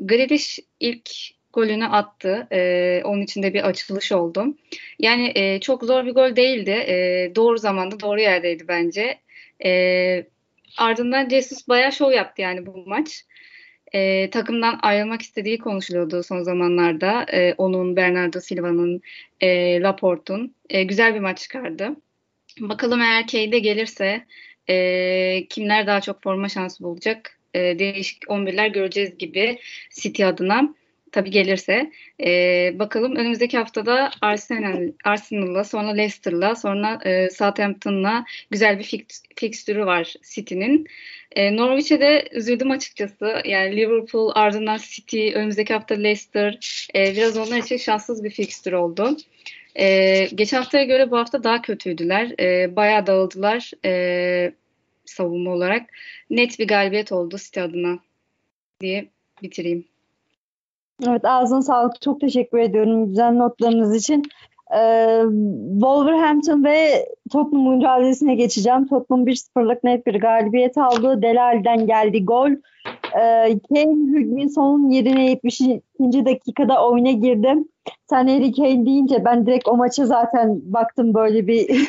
Grealish 0.00 0.58
ilk 0.80 1.10
golünü 1.52 1.86
attı. 1.86 2.46
E, 2.52 3.02
onun 3.04 3.22
için 3.22 3.42
de 3.42 3.54
bir 3.54 3.68
açılış 3.68 4.12
oldu. 4.12 4.54
Yani 4.98 5.32
e, 5.34 5.60
çok 5.60 5.84
zor 5.84 6.06
bir 6.06 6.14
gol 6.14 6.36
değildi. 6.36 6.70
E, 6.70 7.32
doğru 7.36 7.58
zamanda 7.58 8.00
doğru 8.00 8.20
yerdeydi 8.20 8.68
bence. 8.68 9.18
E, 9.64 10.24
ardından 10.78 11.28
Jesus 11.28 11.68
bayağı 11.68 11.92
şov 11.92 12.12
yaptı 12.12 12.42
yani 12.42 12.66
bu 12.66 12.84
maç. 12.86 13.24
E, 13.92 14.30
takımdan 14.30 14.78
ayrılmak 14.82 15.22
istediği 15.22 15.58
konuşuluyordu 15.58 16.22
son 16.22 16.42
zamanlarda. 16.42 17.26
E, 17.32 17.54
onun, 17.58 17.96
Bernardo 17.96 18.40
Silva'nın, 18.40 19.00
e, 19.40 19.80
Laporte'un. 19.80 20.54
E, 20.70 20.82
güzel 20.82 21.14
bir 21.14 21.20
maç 21.20 21.38
çıkardı. 21.38 21.96
Bakalım 22.60 23.00
eğer 23.00 23.26
Kay'de 23.26 23.58
gelirse 23.58 24.26
e, 24.68 25.46
kimler 25.48 25.86
daha 25.86 26.00
çok 26.00 26.22
forma 26.22 26.48
şansı 26.48 26.84
bulacak? 26.84 27.38
E, 27.54 27.78
değişik 27.78 28.22
11'ler 28.22 28.72
göreceğiz 28.72 29.18
gibi 29.18 29.58
City 29.90 30.24
adına 30.24 30.74
tabii 31.12 31.30
gelirse. 31.30 31.92
E, 32.20 32.30
bakalım 32.78 33.16
önümüzdeki 33.16 33.58
haftada 33.58 34.10
Arsenal, 34.20 34.92
Arsenal'la 35.04 35.64
sonra 35.64 35.88
Leicester'la 35.88 36.54
sonra 36.54 37.00
e, 37.04 37.30
Southampton'la 37.30 38.24
güzel 38.50 38.78
bir 38.78 38.84
fix, 38.84 39.22
fikstürü 39.36 39.86
var 39.86 40.14
City'nin. 40.34 40.86
E, 41.36 41.56
Norwich'e 41.56 42.00
de 42.00 42.28
üzüldüm 42.32 42.70
açıkçası. 42.70 43.42
Yani 43.44 43.76
Liverpool 43.76 44.32
ardından 44.34 44.78
City, 44.82 45.30
önümüzdeki 45.34 45.72
hafta 45.72 45.94
Leicester 45.94 46.58
e, 46.94 47.12
biraz 47.12 47.36
onlar 47.36 47.58
için 47.58 47.76
şanssız 47.76 48.24
bir 48.24 48.30
fikstür 48.30 48.72
oldu. 48.72 49.16
E, 49.74 50.24
geçen 50.34 50.58
haftaya 50.58 50.84
göre 50.84 51.10
bu 51.10 51.18
hafta 51.18 51.44
daha 51.44 51.62
kötüydüler. 51.62 52.34
E, 52.40 52.76
bayağı 52.76 53.06
dağıldılar 53.06 53.70
e, 53.84 54.52
savunma 55.04 55.50
olarak. 55.50 55.90
Net 56.30 56.58
bir 56.58 56.68
galibiyet 56.68 57.12
oldu 57.12 57.36
City 57.38 57.60
adına 57.60 57.98
diye 58.80 59.08
bitireyim. 59.42 59.91
Evet 61.08 61.24
ağzına 61.24 61.62
sağlık. 61.62 62.00
Çok 62.00 62.20
teşekkür 62.20 62.58
ediyorum 62.58 63.06
güzel 63.06 63.32
notlarınız 63.32 63.96
için. 63.96 64.22
Ee, 64.76 65.22
Wolverhampton 65.72 66.64
ve 66.64 67.06
Tottenham 67.32 67.74
mücadelesine 67.74 68.34
geçeceğim. 68.34 68.88
Tottenham 68.88 69.26
1-0'lık 69.26 69.84
net 69.84 70.06
bir 70.06 70.20
galibiyet 70.20 70.78
aldı. 70.78 71.22
Delal'den 71.22 71.86
geldi 71.86 72.24
gol. 72.24 72.50
Ee, 73.14 73.58
Kane 73.68 73.92
Hugminson'un 73.92 74.90
yerine 74.90 75.30
70. 75.30 75.60
dakikada 76.00 76.86
oyuna 76.86 77.10
girdi. 77.10 77.54
Sen 78.10 78.28
Harry 78.28 78.52
Kane 78.52 78.86
deyince 78.86 79.24
ben 79.24 79.46
direkt 79.46 79.68
o 79.68 79.76
maça 79.76 80.06
zaten 80.06 80.60
baktım 80.64 81.14
böyle 81.14 81.46
bir 81.46 81.88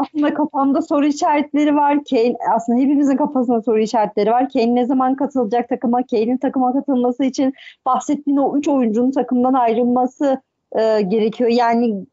aslında 0.00 0.34
kafamda 0.34 0.82
soru 0.82 1.06
işaretleri 1.06 1.76
var. 1.76 1.98
Kane 2.10 2.36
aslında 2.54 2.78
hepimizin 2.78 3.16
kafasında 3.16 3.62
soru 3.62 3.80
işaretleri 3.80 4.30
var. 4.30 4.48
Kane 4.52 4.74
ne 4.74 4.86
zaman 4.86 5.16
katılacak 5.16 5.68
takıma? 5.68 6.06
Kane'in 6.06 6.36
takıma 6.36 6.72
katılması 6.72 7.24
için 7.24 7.54
bahsettiğin 7.86 8.36
o 8.36 8.58
üç 8.58 8.68
oyuncunun 8.68 9.10
takımdan 9.10 9.54
ayrılması 9.54 10.40
e, 10.72 11.00
gerekiyor. 11.02 11.50
Yani 11.50 12.06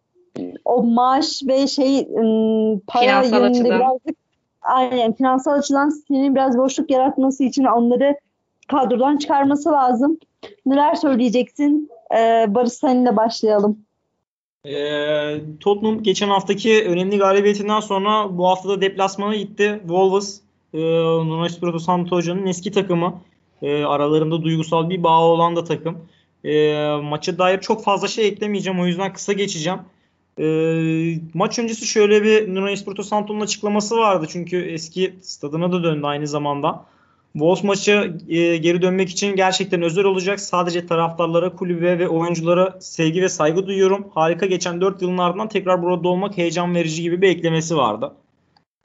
o 0.65 0.83
maaş 0.83 1.41
ve 1.47 1.67
şey 1.67 2.07
para 2.87 3.03
finansal 3.03 3.41
yönünde 3.41 3.59
açıdan. 3.59 3.79
birazcık 3.79 4.20
aynen 4.61 5.13
finansal 5.13 5.53
açıdan 5.53 5.89
senin 5.89 6.35
biraz 6.35 6.57
boşluk 6.57 6.91
yaratması 6.91 7.43
için 7.43 7.63
onları 7.63 8.15
kadrodan 8.67 9.17
çıkarması 9.17 9.71
lazım. 9.71 10.17
Neler 10.65 10.95
söyleyeceksin? 10.95 11.89
Ee, 12.17 12.45
Barış 12.49 12.73
seninle 12.73 13.15
başlayalım. 13.15 13.77
E, 14.65 14.75
Tottenham 15.59 16.03
geçen 16.03 16.29
haftaki 16.29 16.85
önemli 16.87 17.17
galibiyetinden 17.17 17.79
sonra 17.79 18.37
bu 18.37 18.47
haftada 18.47 18.81
deplasmana 18.81 19.35
gitti. 19.35 19.79
Wolves, 19.81 20.41
e, 20.73 20.79
Nuno 20.79 21.45
Espirito 21.45 21.79
Santo 21.79 22.15
Hoca'nın 22.15 22.47
eski 22.47 22.71
takımı. 22.71 23.21
E, 23.61 23.83
aralarında 23.83 24.43
duygusal 24.43 24.89
bir 24.89 25.03
bağ 25.03 25.19
olan 25.19 25.55
da 25.55 25.63
takım. 25.63 25.97
E, 26.45 26.75
maça 27.03 27.37
dair 27.37 27.59
çok 27.59 27.83
fazla 27.83 28.07
şey 28.07 28.27
eklemeyeceğim. 28.27 28.79
O 28.79 28.85
yüzden 28.85 29.13
kısa 29.13 29.33
geçeceğim. 29.33 29.79
E, 30.39 30.45
maç 31.33 31.59
öncesi 31.59 31.85
şöyle 31.87 32.23
bir 32.23 32.55
Nuno 32.55 32.69
Espirito 32.69 33.03
Santo'nun 33.03 33.41
açıklaması 33.41 33.97
vardı. 33.97 34.25
Çünkü 34.29 34.61
eski 34.61 35.15
stadına 35.21 35.71
da 35.71 35.83
döndü 35.83 36.05
aynı 36.05 36.27
zamanda. 36.27 36.85
Wolves 37.33 37.63
maçı 37.63 38.17
e, 38.29 38.57
geri 38.57 38.81
dönmek 38.81 39.09
için 39.09 39.35
gerçekten 39.35 39.81
özel 39.81 40.05
olacak. 40.05 40.39
Sadece 40.39 40.87
taraftarlara, 40.87 41.55
kulübe 41.55 41.99
ve 41.99 42.07
oyunculara 42.07 42.77
sevgi 42.79 43.21
ve 43.21 43.29
saygı 43.29 43.67
duyuyorum. 43.67 44.07
Harika 44.13 44.45
geçen 44.45 44.81
4 44.81 45.01
yılın 45.01 45.17
ardından 45.17 45.49
tekrar 45.49 45.83
burada 45.83 46.07
olmak 46.07 46.37
heyecan 46.37 46.75
verici 46.75 47.01
gibi 47.01 47.21
bir 47.21 47.29
eklemesi 47.29 47.77
vardı. 47.77 48.13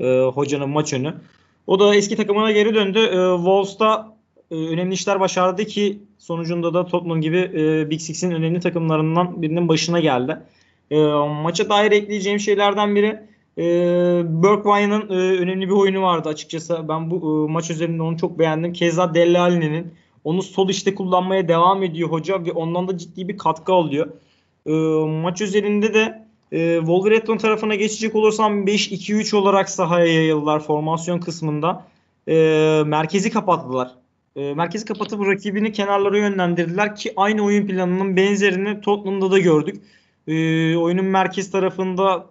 E, 0.01 0.21
hocanın 0.21 0.69
maç 0.69 0.93
önü. 0.93 1.15
O 1.67 1.81
da 1.81 1.95
eski 1.95 2.17
takımına 2.17 2.53
geri 2.53 2.75
döndü. 2.75 2.99
E, 2.99 3.37
Wolves'ta 3.37 4.17
e, 4.51 4.55
önemli 4.55 4.95
işler 4.95 5.21
başardı 5.21 5.65
ki 5.65 5.99
sonucunda 6.19 6.75
da 6.75 6.87
Tottenham 6.87 7.21
gibi 7.21 7.39
e, 7.39 7.91
Big 7.91 8.01
Six'in 8.01 8.31
önemli 8.31 8.61
takımlarından 8.61 9.43
birinin 9.43 9.69
başına 9.69 10.01
geldi. 10.01 10.39
E, 10.91 11.03
maça 11.43 11.69
dair 11.69 11.93
ekleyeceğim 11.93 12.41
şeylerden 12.41 12.95
biri 12.95 13.21
e, 13.59 13.65
Bergwijn'ın 14.43 15.09
e, 15.11 15.39
önemli 15.39 15.69
bir 15.69 15.75
oyunu 15.75 16.03
vardı 16.03 16.29
açıkçası. 16.29 16.89
Ben 16.89 17.11
bu 17.11 17.47
e, 17.49 17.53
maç 17.53 17.71
üzerinde 17.71 18.03
onu 18.03 18.19
çok 18.19 18.39
beğendim. 18.39 18.73
Keza 18.73 19.15
Delle 19.15 19.39
Alli'nin 19.39 19.95
onu 20.25 20.43
sol 20.43 20.69
işte 20.69 20.95
kullanmaya 20.95 21.49
devam 21.49 21.83
ediyor 21.83 22.11
hoca 22.11 22.45
ve 22.45 22.53
ondan 22.53 22.89
da 22.89 22.99
ciddi 22.99 23.29
bir 23.29 23.39
katkı 23.39 23.73
alıyor. 23.73 24.09
E, 24.67 24.73
maç 25.23 25.41
üzerinde 25.41 25.95
de 25.95 26.27
e, 26.53 26.77
Wolverhampton 26.79 27.39
tarafına 27.39 27.75
geçecek 27.75 28.15
olursam 28.15 28.65
5-2-3 28.65 29.37
olarak 29.37 29.71
sahaya 29.71 30.15
yayıldılar 30.15 30.61
formasyon 30.61 31.21
kısmında. 31.21 31.85
E, 32.29 32.35
merkezi 32.87 33.31
kapattılar. 33.31 33.91
E, 34.37 34.55
merkezi 34.55 34.85
kapatıp 34.85 35.27
rakibini 35.27 35.73
kenarlara 35.73 36.19
yönlendirdiler 36.19 36.97
ki 36.97 37.13
aynı 37.17 37.43
oyun 37.43 37.67
planının 37.67 38.17
benzerini 38.17 38.81
Tottenham'da 38.81 39.31
da 39.31 39.39
gördük. 39.39 39.83
E, 40.27 40.77
oyunun 40.77 41.05
merkez 41.05 41.51
tarafında 41.51 42.27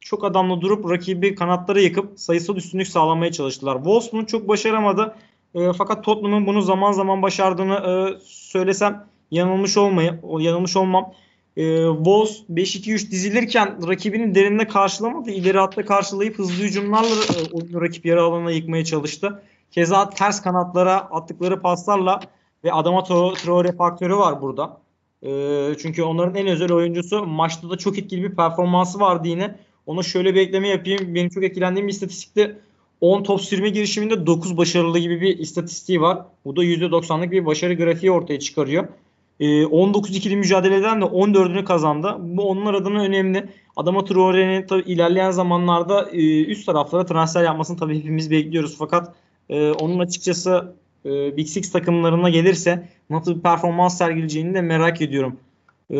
çok 0.00 0.24
adamla 0.24 0.60
durup 0.60 0.90
rakibi 0.90 1.34
kanatlara 1.34 1.80
yıkıp 1.80 2.20
sayısal 2.20 2.56
üstünlük 2.56 2.88
sağlamaya 2.88 3.32
çalıştılar. 3.32 3.76
Wolves 3.76 4.12
bunu 4.12 4.26
çok 4.26 4.48
başaramadı. 4.48 5.14
E, 5.54 5.72
fakat 5.72 6.04
Tottenham'ın 6.04 6.46
bunu 6.46 6.62
zaman 6.62 6.92
zaman 6.92 7.22
başardığını 7.22 7.74
e, 7.74 8.18
söylesem 8.24 9.06
yanılmış 9.30 9.76
olmayı, 9.76 10.20
yanılmış 10.38 10.76
olmam. 10.76 11.12
E, 11.56 11.86
Wolves 11.86 12.42
5-2-3 12.50 13.10
dizilirken 13.10 13.88
rakibinin 13.88 14.34
derinde 14.34 14.66
karşılamadı. 14.66 15.30
İleri 15.30 15.58
hatta 15.58 15.84
karşılayıp 15.84 16.38
hızlı 16.38 16.64
hücumlarla 16.64 17.08
e, 17.08 17.52
oyunu 17.52 17.82
rakip 17.82 18.06
yarı 18.06 18.22
alanına 18.22 18.50
yıkmaya 18.50 18.84
çalıştı. 18.84 19.42
Keza 19.70 20.10
ters 20.10 20.42
kanatlara 20.42 20.96
attıkları 20.96 21.60
paslarla 21.60 22.20
ve 22.64 22.72
Adama 22.72 23.04
Traore 23.04 23.72
faktörü 23.72 24.16
var 24.16 24.42
burada. 24.42 24.80
E, 25.22 25.30
çünkü 25.82 26.02
onların 26.02 26.34
en 26.34 26.46
özel 26.46 26.72
oyuncusu 26.72 27.26
maçta 27.26 27.70
da 27.70 27.76
çok 27.76 27.98
etkili 27.98 28.22
bir 28.22 28.36
performansı 28.36 29.00
vardı 29.00 29.28
yine. 29.28 29.58
Ona 29.86 30.02
şöyle 30.02 30.34
bir 30.34 30.40
ekleme 30.40 30.68
yapayım. 30.68 31.14
Benim 31.14 31.28
çok 31.28 31.44
etkilendiğim 31.44 31.88
bir 31.88 31.92
istatistikte 31.92 32.56
10 33.00 33.22
top 33.22 33.40
sürme 33.40 33.68
girişiminde 33.68 34.26
9 34.26 34.56
başarılı 34.56 34.98
gibi 34.98 35.20
bir 35.20 35.38
istatistiği 35.38 36.00
var. 36.00 36.18
Bu 36.44 36.56
da 36.56 36.64
%90'lık 36.64 37.30
bir 37.30 37.46
başarı 37.46 37.74
grafiği 37.74 38.12
ortaya 38.12 38.40
çıkarıyor. 38.40 38.88
19 39.70 40.14
ee, 40.14 40.16
ikili 40.16 40.36
mücadeleden 40.36 41.00
de 41.00 41.04
14'ünü 41.04 41.64
kazandı. 41.64 42.16
Bu 42.18 42.48
onun 42.50 42.74
adına 42.74 43.02
önemli. 43.02 43.48
Adama 43.76 44.04
Traore'nin 44.04 44.66
tabii 44.66 44.82
ilerleyen 44.82 45.30
zamanlarda 45.30 46.10
e, 46.10 46.44
üst 46.44 46.66
taraflara 46.66 47.06
transfer 47.06 47.44
yapmasını 47.44 47.76
tabii 47.76 47.98
hepimiz 47.98 48.30
bekliyoruz. 48.30 48.76
Fakat 48.78 49.14
e, 49.48 49.70
onun 49.70 49.98
açıkçası 49.98 50.74
e, 51.04 51.36
Big 51.36 51.46
Six 51.46 51.72
takımlarına 51.72 52.30
gelirse 52.30 52.88
nasıl 53.10 53.36
bir 53.36 53.40
performans 53.40 53.98
sergileyeceğini 53.98 54.54
de 54.54 54.60
merak 54.60 55.02
ediyorum. 55.02 55.36
E, 55.90 55.96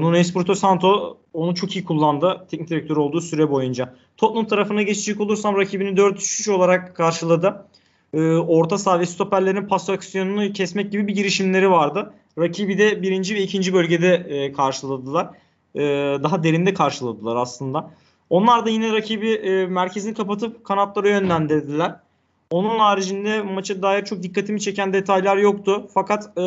Nuno 0.00 0.16
Espirito 0.16 0.54
Santo 0.54 1.18
onu 1.32 1.54
çok 1.54 1.76
iyi 1.76 1.84
kullandı 1.84 2.46
teknik 2.50 2.70
direktör 2.70 2.96
olduğu 2.96 3.20
süre 3.20 3.50
boyunca. 3.50 3.94
Tottenham 4.16 4.46
tarafına 4.46 4.82
geçecek 4.82 5.20
olursam 5.20 5.56
rakibini 5.56 5.90
4-3 5.90 6.52
olarak 6.52 6.96
karşıladı. 6.96 7.66
E, 8.14 8.20
orta 8.34 8.78
saha 8.78 9.00
ve 9.00 9.06
stoperlerin 9.06 9.66
pas 9.66 9.90
aksiyonunu 9.90 10.52
kesmek 10.52 10.92
gibi 10.92 11.06
bir 11.06 11.14
girişimleri 11.14 11.70
vardı. 11.70 12.12
Rakibi 12.38 12.78
de 12.78 13.02
birinci 13.02 13.34
ve 13.34 13.42
ikinci 13.42 13.72
bölgede 13.72 14.14
e, 14.14 14.52
karşıladılar. 14.52 15.30
E, 15.74 15.80
daha 16.22 16.42
derinde 16.42 16.74
karşıladılar 16.74 17.36
aslında. 17.36 17.90
Onlar 18.30 18.66
da 18.66 18.70
yine 18.70 18.92
rakibi 18.92 19.30
e, 19.30 19.66
merkezini 19.66 20.14
kapatıp 20.14 20.64
kanatlara 20.64 21.08
yönlendirdiler. 21.08 21.96
Onun 22.50 22.78
haricinde 22.78 23.42
maça 23.42 23.82
dair 23.82 24.04
çok 24.04 24.22
dikkatimi 24.22 24.60
çeken 24.60 24.92
detaylar 24.92 25.36
yoktu. 25.36 25.86
Fakat 25.94 26.38
e, 26.38 26.42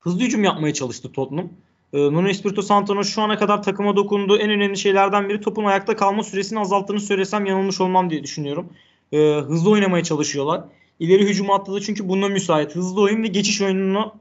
hızlı 0.00 0.20
hücum 0.20 0.44
yapmaya 0.44 0.74
çalıştı 0.74 1.12
Tottenham. 1.12 1.48
E, 1.92 1.98
Nuno 1.98 2.28
Espirito 2.28 2.62
Santo'nun 2.62 3.02
şu 3.02 3.22
ana 3.22 3.38
kadar 3.38 3.62
takıma 3.62 3.96
dokunduğu 3.96 4.38
en 4.38 4.50
önemli 4.50 4.76
şeylerden 4.76 5.28
biri 5.28 5.40
topun 5.40 5.64
ayakta 5.64 5.96
kalma 5.96 6.22
süresini 6.22 6.60
azalttığını 6.60 7.00
söylesem 7.00 7.46
yanılmış 7.46 7.80
olmam 7.80 8.10
diye 8.10 8.22
düşünüyorum. 8.22 8.68
E, 9.12 9.18
hızlı 9.18 9.70
oynamaya 9.70 10.04
çalışıyorlar. 10.04 10.64
İleri 11.00 11.24
hücum 11.28 11.50
atladı 11.50 11.80
çünkü 11.80 12.08
buna 12.08 12.28
müsait. 12.28 12.74
Hızlı 12.74 13.00
oyun 13.00 13.22
ve 13.22 13.26
geçiş 13.26 13.62
oyununu 13.62 14.14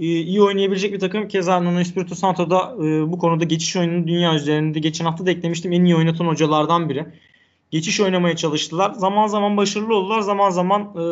e, 0.00 0.04
iyi 0.04 0.42
oynayabilecek 0.42 0.92
bir 0.92 1.00
takım. 1.00 1.28
Keza 1.28 1.60
Nuno 1.60 1.80
Espirito 1.80 2.14
Santo 2.14 2.50
da 2.50 2.74
e, 2.78 3.12
bu 3.12 3.18
konuda 3.18 3.44
geçiş 3.44 3.76
oyununu 3.76 4.06
dünya 4.06 4.34
üzerinde 4.34 4.78
geçen 4.78 5.04
hafta 5.04 5.26
da 5.26 5.30
eklemiştim 5.30 5.72
en 5.72 5.84
iyi 5.84 5.96
oynatan 5.96 6.26
hocalardan 6.26 6.88
biri. 6.88 7.06
Geçiş 7.70 8.00
oynamaya 8.00 8.36
çalıştılar. 8.36 8.92
Zaman 8.92 9.26
zaman 9.26 9.56
başarılı 9.56 9.96
oldular. 9.96 10.20
Zaman 10.20 10.50
zaman 10.50 10.82
e, 10.82 11.02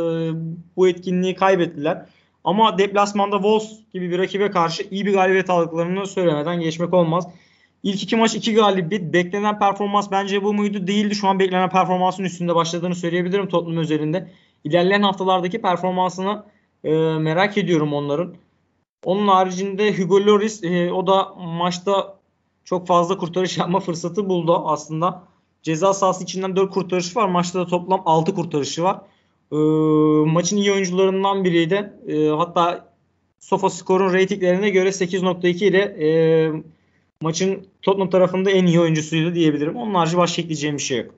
bu 0.76 0.88
etkinliği 0.88 1.34
kaybettiler. 1.34 2.06
Ama 2.44 2.78
deplasmanda 2.78 3.36
Wolves 3.36 3.78
gibi 3.92 4.10
bir 4.10 4.18
rakibe 4.18 4.50
karşı 4.50 4.82
iyi 4.90 5.06
bir 5.06 5.12
galibiyet 5.12 5.50
aldıklarını 5.50 6.06
söylemeden 6.06 6.60
geçmek 6.60 6.94
olmaz. 6.94 7.28
İlk 7.82 8.02
iki 8.02 8.16
maç 8.16 8.34
iki 8.34 8.54
galibiyet. 8.54 9.12
Beklenen 9.12 9.58
performans 9.58 10.10
bence 10.10 10.42
bu 10.44 10.54
muydu? 10.54 10.86
Değildi. 10.86 11.14
Şu 11.14 11.28
an 11.28 11.38
beklenen 11.38 11.70
performansın 11.70 12.24
üstünde 12.24 12.54
başladığını 12.54 12.94
söyleyebilirim 12.94 13.48
Tottenham 13.48 13.78
özelinde. 13.78 14.30
İlerleyen 14.64 15.02
haftalardaki 15.02 15.60
performansını 15.60 16.44
e, 16.84 16.92
merak 17.18 17.58
ediyorum 17.58 17.92
onların. 17.92 18.34
Onun 19.04 19.28
haricinde 19.28 19.98
Hugo 19.98 20.20
Lloris 20.20 20.64
e, 20.64 20.92
o 20.92 21.06
da 21.06 21.34
maçta 21.34 22.18
çok 22.64 22.86
fazla 22.86 23.18
kurtarış 23.18 23.58
yapma 23.58 23.80
fırsatı 23.80 24.28
buldu 24.28 24.62
aslında. 24.66 25.22
Ceza 25.62 25.94
sahası 25.94 26.24
içinden 26.24 26.56
4 26.56 26.70
kurtarışı 26.70 27.18
var. 27.18 27.28
Maçta 27.28 27.60
da 27.60 27.66
toplam 27.66 28.02
6 28.06 28.34
kurtarışı 28.34 28.82
var. 28.82 29.00
E, 29.52 29.56
maçın 30.32 30.56
iyi 30.56 30.72
oyuncularından 30.72 31.44
biriydi. 31.44 31.92
E, 32.08 32.28
hatta 32.28 32.92
SofaScore'un 33.38 34.12
reytinglerine 34.12 34.70
göre 34.70 34.88
8.2 34.88 35.64
ile 35.64 35.78
e, 35.78 36.08
maçın 37.22 37.66
Tottenham 37.82 38.10
tarafında 38.10 38.50
en 38.50 38.66
iyi 38.66 38.80
oyuncusuydu 38.80 39.34
diyebilirim. 39.34 39.76
Onun 39.76 39.94
harici 39.94 40.16
başka 40.16 40.42
ekleyeceğim 40.42 40.76
bir 40.76 40.82
şey 40.82 40.98
yok. 40.98 41.14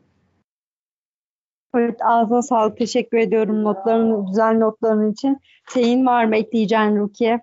Evet 1.75 1.99
ağzına 2.05 2.43
sağlık. 2.43 2.79
Teşekkür 2.79 3.19
ediyorum 3.19 3.65
notların, 3.65 4.27
güzel 4.27 4.59
notların 4.59 5.13
için. 5.13 5.39
Senin 5.69 6.07
var 6.07 6.25
mı 6.25 6.37
ekleyeceğin 6.37 6.97
Rukiye? 6.97 7.41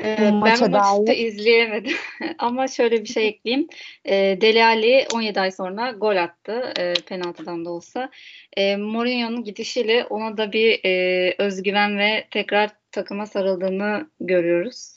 Ee, 0.00 0.16
ben 0.18 0.32
bu 0.32 0.68
maçı 0.68 0.72
da 1.06 1.12
izleyemedim 1.12 1.96
ama 2.38 2.68
şöyle 2.68 3.00
bir 3.00 3.08
şey 3.08 3.28
ekleyeyim. 3.28 3.68
Ee, 4.04 4.38
Deli 4.40 4.64
Ali 4.64 5.06
17 5.14 5.40
ay 5.40 5.50
sonra 5.50 5.90
gol 5.90 6.16
attı 6.16 6.72
e, 6.78 6.94
penaltıdan 7.06 7.64
da 7.64 7.70
olsa. 7.70 8.10
E, 8.56 8.76
Mourinho'nun 8.76 9.44
gidişiyle 9.44 10.04
ona 10.04 10.36
da 10.36 10.52
bir 10.52 10.80
e, 10.84 11.34
özgüven 11.38 11.98
ve 11.98 12.26
tekrar 12.30 12.70
takıma 12.92 13.26
sarıldığını 13.26 14.10
görüyoruz. 14.20 14.96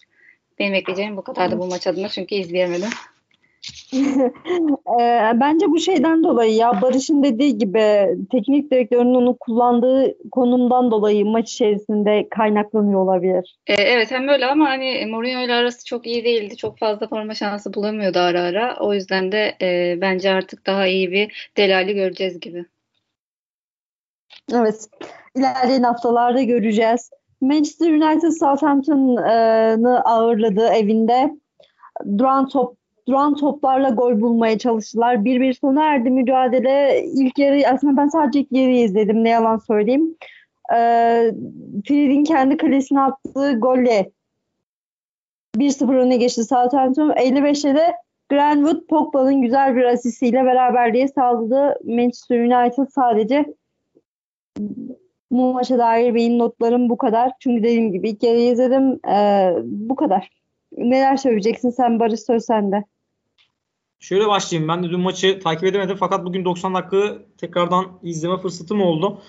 Benim 0.59 0.73
ekleyeceğim 0.73 1.17
bu 1.17 1.23
kadardı 1.23 1.59
bu 1.59 1.67
maç 1.67 1.87
adına 1.87 2.09
çünkü 2.09 2.35
izleyemedim. 2.35 2.89
E, 4.99 5.31
bence 5.39 5.65
bu 5.67 5.79
şeyden 5.79 6.23
dolayı 6.23 6.53
ya 6.53 6.81
Barış'ın 6.81 7.23
dediği 7.23 7.57
gibi 7.57 8.07
teknik 8.31 8.71
direktörün 8.71 9.15
onu 9.15 9.37
kullandığı 9.39 10.15
konumdan 10.31 10.91
dolayı 10.91 11.25
maç 11.25 11.51
içerisinde 11.51 12.27
kaynaklanıyor 12.29 12.99
olabilir. 12.99 13.57
E, 13.67 13.73
evet 13.73 14.11
hem 14.11 14.27
böyle 14.27 14.45
ama 14.45 14.69
hani 14.69 15.05
Mourinho 15.05 15.41
ile 15.41 15.53
arası 15.53 15.85
çok 15.85 16.07
iyi 16.07 16.25
değildi. 16.25 16.57
Çok 16.57 16.77
fazla 16.79 17.07
forma 17.07 17.33
şansı 17.33 17.73
bulamıyordu 17.73 18.19
ara 18.19 18.41
ara. 18.41 18.77
O 18.79 18.93
yüzden 18.93 19.31
de 19.31 19.55
e, 19.61 19.97
bence 20.01 20.31
artık 20.31 20.67
daha 20.67 20.87
iyi 20.87 21.11
bir 21.11 21.51
delali 21.57 21.93
göreceğiz 21.93 22.39
gibi. 22.39 22.65
Evet. 24.53 24.87
İlerleyen 25.35 25.83
haftalarda 25.83 26.43
göreceğiz. 26.43 27.09
Manchester 27.41 27.91
United 27.91 28.31
Southampton'ı 28.31 30.01
ağırladı 30.05 30.67
evinde. 30.67 31.31
Duran 32.17 32.47
top 32.47 32.80
duran 33.11 33.35
toplarla 33.35 33.89
gol 33.89 34.21
bulmaya 34.21 34.57
çalıştılar. 34.57 35.25
Bir 35.25 35.41
bir 35.41 35.53
sona 35.53 35.83
erdi 35.83 36.09
mücadele. 36.09 37.03
İlk 37.03 37.39
yarı 37.39 37.67
aslında 37.67 37.97
ben 37.97 38.07
sadece 38.07 38.39
ilk 38.39 38.51
yarıyı 38.51 38.83
izledim 38.83 39.23
ne 39.23 39.29
yalan 39.29 39.57
söyleyeyim. 39.57 40.15
Ee, 40.73 41.31
Fred'in 41.87 42.23
kendi 42.23 42.57
kalesine 42.57 43.01
attığı 43.01 43.59
golle 43.59 44.11
1-0 45.57 45.97
öne 45.97 46.17
geçti 46.17 46.43
Southampton. 46.43 47.09
55'te 47.09 47.75
de 47.75 47.95
Greenwood 48.29 48.87
Pogba'nın 48.87 49.41
güzel 49.41 49.75
bir 49.75 49.83
asistiyle 49.83 50.45
beraberliğe 50.45 51.07
sağladı. 51.07 51.75
Manchester 51.85 52.39
United 52.39 52.87
sadece 52.95 53.45
Bu 55.31 55.53
maça 55.53 55.77
dair 55.77 56.15
benim 56.15 56.39
notlarım 56.39 56.89
bu 56.89 56.97
kadar. 56.97 57.31
Çünkü 57.39 57.63
dediğim 57.63 57.91
gibi 57.91 58.09
ilk 58.09 58.23
yarı 58.23 58.37
izledim. 58.37 58.99
Ee, 59.09 59.53
bu 59.63 59.95
kadar. 59.95 60.29
Neler 60.77 61.17
söyleyeceksin 61.17 61.69
sen 61.69 61.99
Barış 61.99 62.19
söz 62.19 62.45
sende. 62.45 62.83
Şöyle 64.01 64.27
başlayayım. 64.27 64.67
Ben 64.69 64.83
de 64.83 64.89
dün 64.89 64.99
maçı 64.99 65.39
takip 65.39 65.63
edemedim 65.63 65.97
fakat 65.99 66.25
bugün 66.25 66.45
90 66.45 66.75
dakika 66.75 67.17
tekrardan 67.37 67.85
izleme 68.03 68.37
fırsatım 68.37 68.81
oldu. 68.81 69.21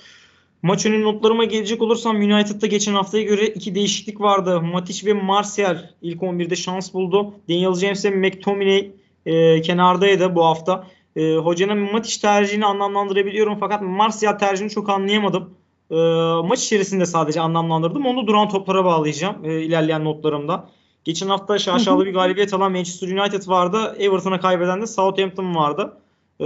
Maç 0.62 0.86
önü 0.86 1.02
notlarıma 1.02 1.44
gelecek 1.44 1.82
olursam 1.82 2.16
United'da 2.16 2.66
geçen 2.66 2.94
haftaya 2.94 3.24
göre 3.24 3.46
iki 3.46 3.74
değişiklik 3.74 4.20
vardı. 4.20 4.60
Matic 4.60 5.06
ve 5.06 5.12
Martial 5.12 5.90
ilk 6.02 6.22
11'de 6.22 6.56
şans 6.56 6.94
buldu. 6.94 7.34
Daniel 7.48 7.74
James 7.74 8.04
ve 8.04 8.10
McTominay 8.10 8.90
e, 9.26 9.60
kenardaydı 9.62 10.34
bu 10.34 10.44
hafta. 10.44 10.86
E, 11.16 11.36
hocanın 11.36 11.92
Matic 11.92 12.20
tercihini 12.20 12.66
anlamlandırabiliyorum 12.66 13.56
fakat 13.60 13.82
Martial 13.82 14.32
tercihini 14.32 14.70
çok 14.70 14.88
anlayamadım. 14.88 15.54
E, 15.90 15.96
maç 16.44 16.64
içerisinde 16.64 17.06
sadece 17.06 17.40
anlamlandırdım. 17.40 18.06
Onu 18.06 18.26
duran 18.26 18.48
toplara 18.48 18.84
bağlayacağım 18.84 19.44
e, 19.44 19.62
ilerleyen 19.62 20.04
notlarımda. 20.04 20.68
Geçen 21.04 21.28
hafta 21.28 21.58
şaşalı 21.58 22.06
bir 22.06 22.14
galibiyet 22.14 22.54
alan 22.54 22.72
Manchester 22.72 23.08
United 23.08 23.48
vardı. 23.48 23.96
Everton'a 23.98 24.40
kaybeden 24.40 24.82
de 24.82 24.86
Southampton 24.86 25.54
vardı. 25.54 25.96
Ee, 26.40 26.44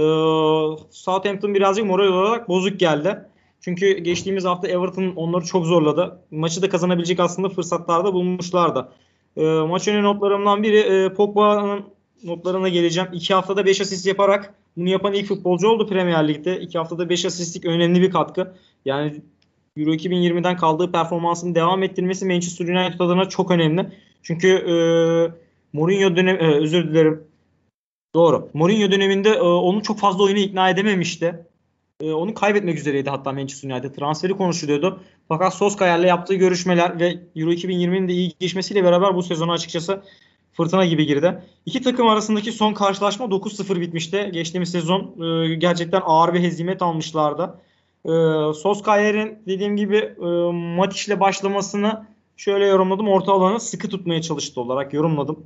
Southampton 0.91 1.55
birazcık 1.55 1.85
moral 1.85 2.07
olarak 2.07 2.49
bozuk 2.49 2.79
geldi. 2.79 3.25
Çünkü 3.61 3.97
geçtiğimiz 3.97 4.45
hafta 4.45 4.67
Everton 4.67 5.13
onları 5.15 5.45
çok 5.45 5.65
zorladı. 5.65 6.19
Maçı 6.31 6.61
da 6.61 6.69
kazanabilecek 6.69 7.19
aslında 7.19 7.49
fırsatlarda 7.49 8.13
bulmuşlardı. 8.13 8.89
Ee, 9.37 9.41
maç 9.45 9.87
önü 9.87 10.03
notlarımdan 10.03 10.63
biri 10.63 10.77
e, 10.79 11.13
Pogba'nın 11.13 11.83
notlarına 12.23 12.69
geleceğim. 12.69 13.09
İki 13.13 13.33
haftada 13.33 13.65
5 13.65 13.81
asist 13.81 14.07
yaparak 14.07 14.53
bunu 14.77 14.89
yapan 14.89 15.13
ilk 15.13 15.27
futbolcu 15.27 15.67
oldu 15.67 15.87
Premier 15.87 16.27
Lig'de. 16.27 16.59
İki 16.61 16.77
haftada 16.77 17.09
5 17.09 17.25
asistlik 17.25 17.65
önemli 17.65 18.01
bir 18.01 18.11
katkı. 18.11 18.53
Yani 18.85 19.21
Euro 19.77 19.93
2020'den 19.93 20.57
kaldığı 20.57 20.91
performansını 20.91 21.55
devam 21.55 21.83
ettirmesi 21.83 22.25
Manchester 22.25 22.67
United 22.67 22.99
adına 22.99 23.29
çok 23.29 23.51
önemli. 23.51 23.91
Çünkü 24.27 24.47
e, 24.47 24.73
Mourinho 25.73 26.15
dönem 26.15 26.35
e, 26.35 26.55
özür 26.55 26.87
dilerim. 26.87 27.23
Doğru. 28.15 28.49
Mourinho 28.53 28.91
döneminde 28.91 29.29
e, 29.29 29.41
onu 29.41 29.83
çok 29.83 29.99
fazla 29.99 30.23
oyuna 30.23 30.39
ikna 30.39 30.69
edememişti. 30.69 31.45
E, 32.01 32.11
onu 32.11 32.33
kaybetmek 32.33 32.77
üzereydi 32.77 33.09
hatta 33.09 33.31
Manchester 33.31 33.71
United. 33.71 33.95
Transferi 33.95 34.33
konuşuluyordu. 34.33 35.03
Fakat 35.27 35.53
Solskjaer'le 35.53 36.03
yaptığı 36.03 36.35
görüşmeler 36.35 36.99
ve 36.99 37.19
Euro 37.35 37.51
2020'nin 37.51 38.07
de 38.07 38.13
iyi 38.13 38.33
geçmesiyle 38.39 38.83
beraber 38.83 39.15
bu 39.15 39.23
sezonu 39.23 39.51
açıkçası 39.51 40.01
fırtına 40.53 40.85
gibi 40.85 41.05
girdi. 41.05 41.43
İki 41.65 41.81
takım 41.81 42.07
arasındaki 42.07 42.51
son 42.51 42.73
karşılaşma 42.73 43.25
9-0 43.25 43.81
bitmişti. 43.81 44.29
Geçtiğimiz 44.33 44.71
sezon 44.71 45.21
e, 45.21 45.55
gerçekten 45.55 46.01
ağır 46.05 46.33
bir 46.33 46.39
hezimet 46.39 46.81
almışlardı. 46.81 47.59
E, 48.05 48.11
Solskjaer'in 48.53 49.39
dediğim 49.47 49.77
gibi 49.77 49.97
e, 49.97 50.51
Matic'le 50.51 51.19
başlamasını 51.19 52.05
şöyle 52.37 52.65
yorumladım. 52.65 53.07
Orta 53.07 53.33
alanı 53.33 53.59
sıkı 53.59 53.89
tutmaya 53.89 54.21
çalıştı 54.21 54.61
olarak 54.61 54.93
yorumladım. 54.93 55.45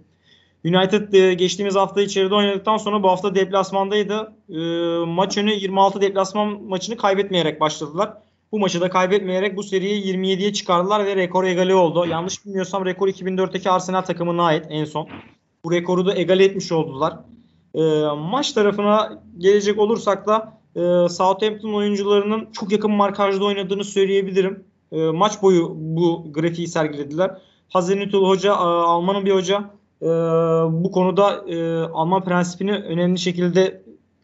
United 0.66 1.14
e, 1.14 1.34
geçtiğimiz 1.34 1.76
hafta 1.76 2.02
içeride 2.02 2.36
oynadıktan 2.36 2.78
sonra 2.78 3.04
bu 3.04 3.10
hafta 3.10 3.36
deplasmandaydı. 3.36 4.34
E, 4.50 4.60
maç 5.06 5.38
önü 5.38 5.52
26 5.52 6.02
deplasman 6.02 6.64
maçını 6.64 6.98
kaybetmeyerek 6.98 7.62
başladılar. 7.62 8.14
Bu 8.52 8.60
maçı 8.60 8.82
da 8.82 8.90
kaybetmeyerek 8.90 9.58
bu 9.58 9.64
seriyi 9.64 10.16
27'ye 10.16 10.54
çıkardılar 10.54 11.06
ve 11.06 11.16
rekor 11.16 11.44
egale 11.44 11.76
oldu. 11.76 12.06
Yanlış 12.06 12.46
bilmiyorsam 12.46 12.86
rekor 12.86 13.08
2004'teki 13.08 13.70
Arsenal 13.70 14.02
takımına 14.02 14.44
ait 14.44 14.66
en 14.70 14.86
son. 14.86 15.08
Bu 15.66 15.72
rekoru 15.72 16.06
da 16.06 16.16
egale 16.16 16.44
etmiş 16.44 16.72
oldular. 16.72 17.14
E, 17.76 17.82
maç 18.18 18.52
tarafına 18.52 19.24
gelecek 19.38 19.80
olursak 19.80 20.28
da 20.28 20.62
Southampton 21.10 21.74
oyuncularının 21.74 22.50
çok 22.52 22.72
yakın 22.72 22.92
markajda 22.92 23.46
oynadığını 23.46 23.84
söyleyebilirim. 23.84 24.71
E, 24.92 25.12
maç 25.12 25.42
boyu 25.42 25.72
bu 25.76 26.34
grafiği 26.34 26.68
sergilediler. 26.68 27.38
Hazenütül 27.70 28.18
Hoca 28.18 28.52
e, 28.52 28.56
Alman'ın 28.56 29.26
bir 29.26 29.32
hoca. 29.32 29.70
E, 30.02 30.08
bu 30.84 30.92
konuda 30.92 31.46
e, 31.48 31.82
Alman 31.84 32.24
prensipini 32.24 32.72
önemli 32.72 33.20
şekilde 33.20 33.82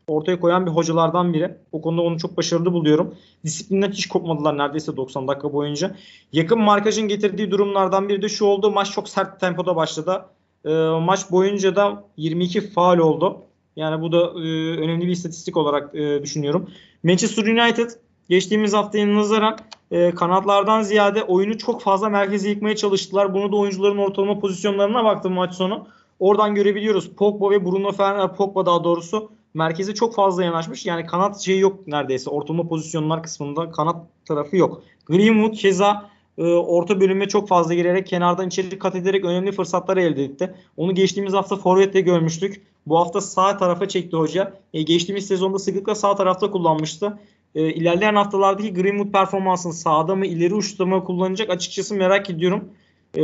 ortaya 0.07 0.39
koyan 0.39 0.65
bir 0.65 0.71
hocalardan 0.71 1.33
biri. 1.33 1.57
O 1.71 1.81
konuda 1.81 2.01
onu 2.01 2.19
çok 2.19 2.37
başarılı 2.37 2.73
buluyorum. 2.73 3.15
Disiplinden 3.45 3.91
hiç 3.91 4.07
kopmadılar 4.07 4.57
neredeyse 4.57 4.97
90 4.97 5.27
dakika 5.27 5.53
boyunca. 5.53 5.95
Yakın 6.33 6.59
markajın 6.59 7.07
getirdiği 7.07 7.51
durumlardan 7.51 8.09
biri 8.09 8.21
de 8.21 8.29
şu 8.29 8.45
oldu. 8.45 8.71
Maç 8.71 8.91
çok 8.91 9.09
sert 9.09 9.39
tempoda 9.39 9.75
başladı. 9.75 10.25
E, 10.65 10.69
maç 11.01 11.31
boyunca 11.31 11.75
da 11.75 12.03
22 12.17 12.61
faal 12.61 12.97
oldu. 12.97 13.41
Yani 13.75 14.01
bu 14.01 14.11
da 14.11 14.17
e, 14.17 14.77
önemli 14.77 15.05
bir 15.05 15.11
istatistik 15.11 15.57
olarak 15.57 15.95
e, 15.95 16.23
düşünüyorum. 16.23 16.69
Manchester 17.03 17.43
United 17.43 17.89
geçtiğimiz 18.29 18.73
haftaya 18.73 19.15
nazaran 19.15 19.57
e, 19.91 20.11
kanatlardan 20.11 20.81
ziyade 20.81 21.23
oyunu 21.23 21.57
çok 21.57 21.81
fazla 21.81 22.09
merkeze 22.09 22.49
yıkmaya 22.49 22.75
çalıştılar. 22.75 23.33
Bunu 23.33 23.51
da 23.51 23.55
oyuncuların 23.55 23.97
ortalama 23.97 24.39
pozisyonlarına 24.39 25.03
baktım 25.03 25.33
maç 25.33 25.53
sonu. 25.53 25.87
Oradan 26.19 26.55
görebiliyoruz. 26.55 27.09
Pogba 27.09 27.51
ve 27.51 27.65
Bruno 27.65 27.91
Fernandes, 27.91 28.37
Pogba 28.37 28.65
daha 28.65 28.83
doğrusu 28.83 29.31
merkeze 29.53 29.93
çok 29.93 30.15
fazla 30.15 30.43
yanaşmış. 30.43 30.85
Yani 30.85 31.05
kanat 31.05 31.41
şeyi 31.41 31.59
yok 31.59 31.87
neredeyse. 31.87 32.29
Ortalama 32.29 32.67
pozisyonlar 32.67 33.23
kısmında 33.23 33.71
kanat 33.71 33.95
tarafı 34.25 34.57
yok. 34.57 34.83
Greenwood 35.05 35.53
keza 35.53 36.09
e, 36.37 36.43
orta 36.43 37.01
bölüme 37.01 37.27
çok 37.27 37.47
fazla 37.47 37.73
girerek 37.73 38.07
kenardan 38.07 38.47
içeri 38.47 38.79
kat 38.79 38.95
ederek 38.95 39.25
önemli 39.25 39.51
fırsatlar 39.51 39.97
elde 39.97 40.23
etti. 40.23 40.55
Onu 40.77 40.95
geçtiğimiz 40.95 41.33
hafta 41.33 41.55
forvette 41.55 42.01
görmüştük. 42.01 42.61
Bu 42.87 42.99
hafta 42.99 43.21
sağ 43.21 43.57
tarafa 43.57 43.87
çekti 43.87 44.17
hoca. 44.17 44.53
E, 44.73 44.81
geçtiğimiz 44.81 45.27
sezonda 45.27 45.59
sıklıkla 45.59 45.95
sağ 45.95 46.15
tarafta 46.15 46.51
kullanmıştı. 46.51 47.19
E, 47.57 47.73
ilerleyen 47.73 48.15
haftalardaki 48.15 48.73
Greenwood 48.73 49.11
performansını 49.11 49.73
sağda 49.73 50.15
mı 50.15 50.25
ileri 50.25 50.53
uçta 50.53 50.85
mı 50.85 51.03
kullanacak 51.03 51.49
açıkçası 51.49 51.95
merak 51.95 52.29
ediyorum. 52.29 52.69
E, 53.13 53.21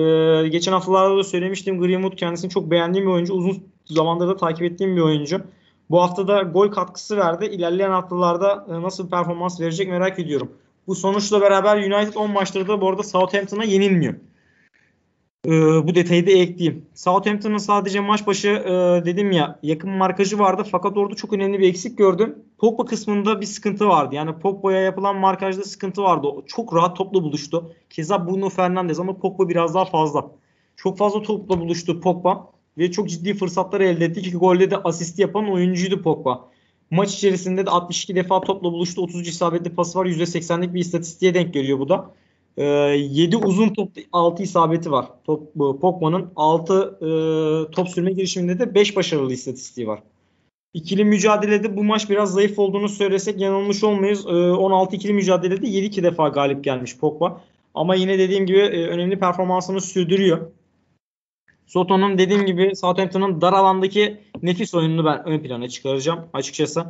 geçen 0.48 0.72
haftalarda 0.72 1.18
da 1.18 1.24
söylemiştim 1.24 1.80
Greenwood 1.80 2.16
kendisini 2.16 2.50
çok 2.50 2.72
beğendiğim 2.72 3.08
bir 3.08 3.12
oyuncu. 3.12 3.34
Uzun 3.34 3.64
zamandır 3.86 4.28
da 4.28 4.38
takip 4.38 4.64
ettiğim 4.64 4.96
bir 4.96 5.02
oyuncu. 5.02 5.42
Bu 5.90 6.02
hafta 6.02 6.28
da 6.28 6.42
gol 6.42 6.72
katkısı 6.72 7.18
verdi. 7.18 7.46
İlerleyen 7.46 7.92
haftalarda 7.92 8.66
e, 8.70 8.82
nasıl 8.82 9.06
bir 9.06 9.10
performans 9.10 9.62
verecek 9.62 9.90
merak 9.90 10.20
ediyorum. 10.20 10.52
Bu 10.88 10.96
sonuçla 10.96 11.42
beraber 11.42 11.78
United 11.78 12.16
10 12.16 12.32
maçları 12.32 12.68
da 12.68 12.82
bu 12.82 12.90
arada 12.90 13.04
Southampton'a 13.04 13.64
yenilmiyor. 13.64 14.14
Ee, 15.48 15.52
bu 15.88 15.96
detayı 15.96 16.28
da 16.28 16.32
ekleyeyim. 16.32 16.86
Southampton'ın 16.94 17.58
sadece 17.58 18.00
maç 18.00 18.28
başı 18.28 18.48
e, 18.48 19.06
dedim 19.06 19.32
ya 19.32 19.60
yakın 19.64 19.90
markajı 19.90 20.40
vardı 20.40 20.64
fakat 20.72 20.98
orada 20.98 21.16
çok 21.16 21.34
önemli 21.34 21.60
bir 21.60 21.70
eksik 21.70 21.98
gördüm. 21.98 22.36
Pogba 22.58 22.86
kısmında 22.86 23.42
bir 23.42 23.46
sıkıntı 23.46 23.88
vardı. 23.88 24.16
Yani 24.16 24.40
Pogba'ya 24.40 24.80
yapılan 24.80 25.16
markajda 25.16 25.64
sıkıntı 25.64 26.02
vardı. 26.04 26.28
Çok 26.48 26.76
rahat 26.76 26.98
topla 26.98 27.24
buluştu. 27.24 27.76
Keza 27.90 28.28
Bruno 28.28 28.50
Fernandes 28.50 29.00
ama 29.00 29.18
Pogba 29.18 29.50
biraz 29.50 29.76
daha 29.76 29.86
fazla. 29.86 30.32
Çok 30.76 30.98
fazla 30.98 31.22
topla 31.22 31.60
buluştu 31.60 32.02
Pogba 32.02 32.52
ve 32.78 32.92
çok 32.92 33.10
ciddi 33.10 33.34
fırsatlar 33.34 33.82
elde 33.82 34.06
etti. 34.06 34.20
İki 34.20 34.38
golde 34.38 34.72
de 34.72 34.78
asist 34.78 35.20
yapan 35.20 35.52
oyuncuydu 35.52 36.02
Pogba. 36.02 36.50
Maç 36.92 37.14
içerisinde 37.14 37.66
de 37.66 37.70
62 37.70 38.16
defa 38.16 38.42
topla 38.42 38.72
buluştu. 38.72 39.02
30 39.02 39.28
isabetli 39.28 39.76
pası 39.76 40.00
var. 40.00 40.06
%80'lik 40.06 40.74
bir 40.74 40.80
istatistiğe 40.80 41.34
denk 41.34 41.54
geliyor 41.54 41.80
bu 41.80 41.90
da. 41.90 42.14
E, 42.58 42.66
ee, 42.66 42.96
7 42.96 43.38
uzun 43.38 43.70
top 43.70 43.90
6 44.12 44.44
isabeti 44.44 44.92
var. 44.92 45.06
Top, 45.24 45.54
Pogba'nın 45.56 46.32
6 46.36 46.98
e, 47.02 47.08
top 47.72 47.90
sürme 47.90 48.12
girişiminde 48.12 48.60
de 48.60 48.76
5 48.76 48.96
başarılı 48.96 49.34
istatistiği 49.34 49.88
var. 49.88 50.04
İkili 50.74 51.06
mücadelede 51.06 51.78
bu 51.78 51.84
maç 51.84 52.10
biraz 52.10 52.34
zayıf 52.34 52.60
olduğunu 52.60 52.90
söylesek 52.90 53.42
yanılmış 53.42 53.84
olmayız. 53.84 54.26
E, 54.26 54.30
16 54.30 54.96
ikili 54.96 55.14
mücadelede 55.14 55.68
7-2 55.68 56.04
defa 56.04 56.28
galip 56.28 56.64
gelmiş 56.64 56.98
Pogba. 56.98 57.42
Ama 57.74 57.96
yine 57.96 58.20
dediğim 58.20 58.46
gibi 58.46 58.60
e, 58.60 58.88
önemli 58.88 59.20
performansını 59.20 59.82
sürdürüyor. 59.82 60.52
Soto'nun 61.68 62.18
dediğim 62.18 62.46
gibi 62.46 62.76
Southampton'ın 62.76 63.42
dar 63.42 63.54
alandaki 63.54 64.18
nefis 64.42 64.74
oyununu 64.74 65.06
ben 65.06 65.28
ön 65.28 65.40
plana 65.40 65.70
çıkaracağım 65.70 66.20
açıkçası. 66.34 66.86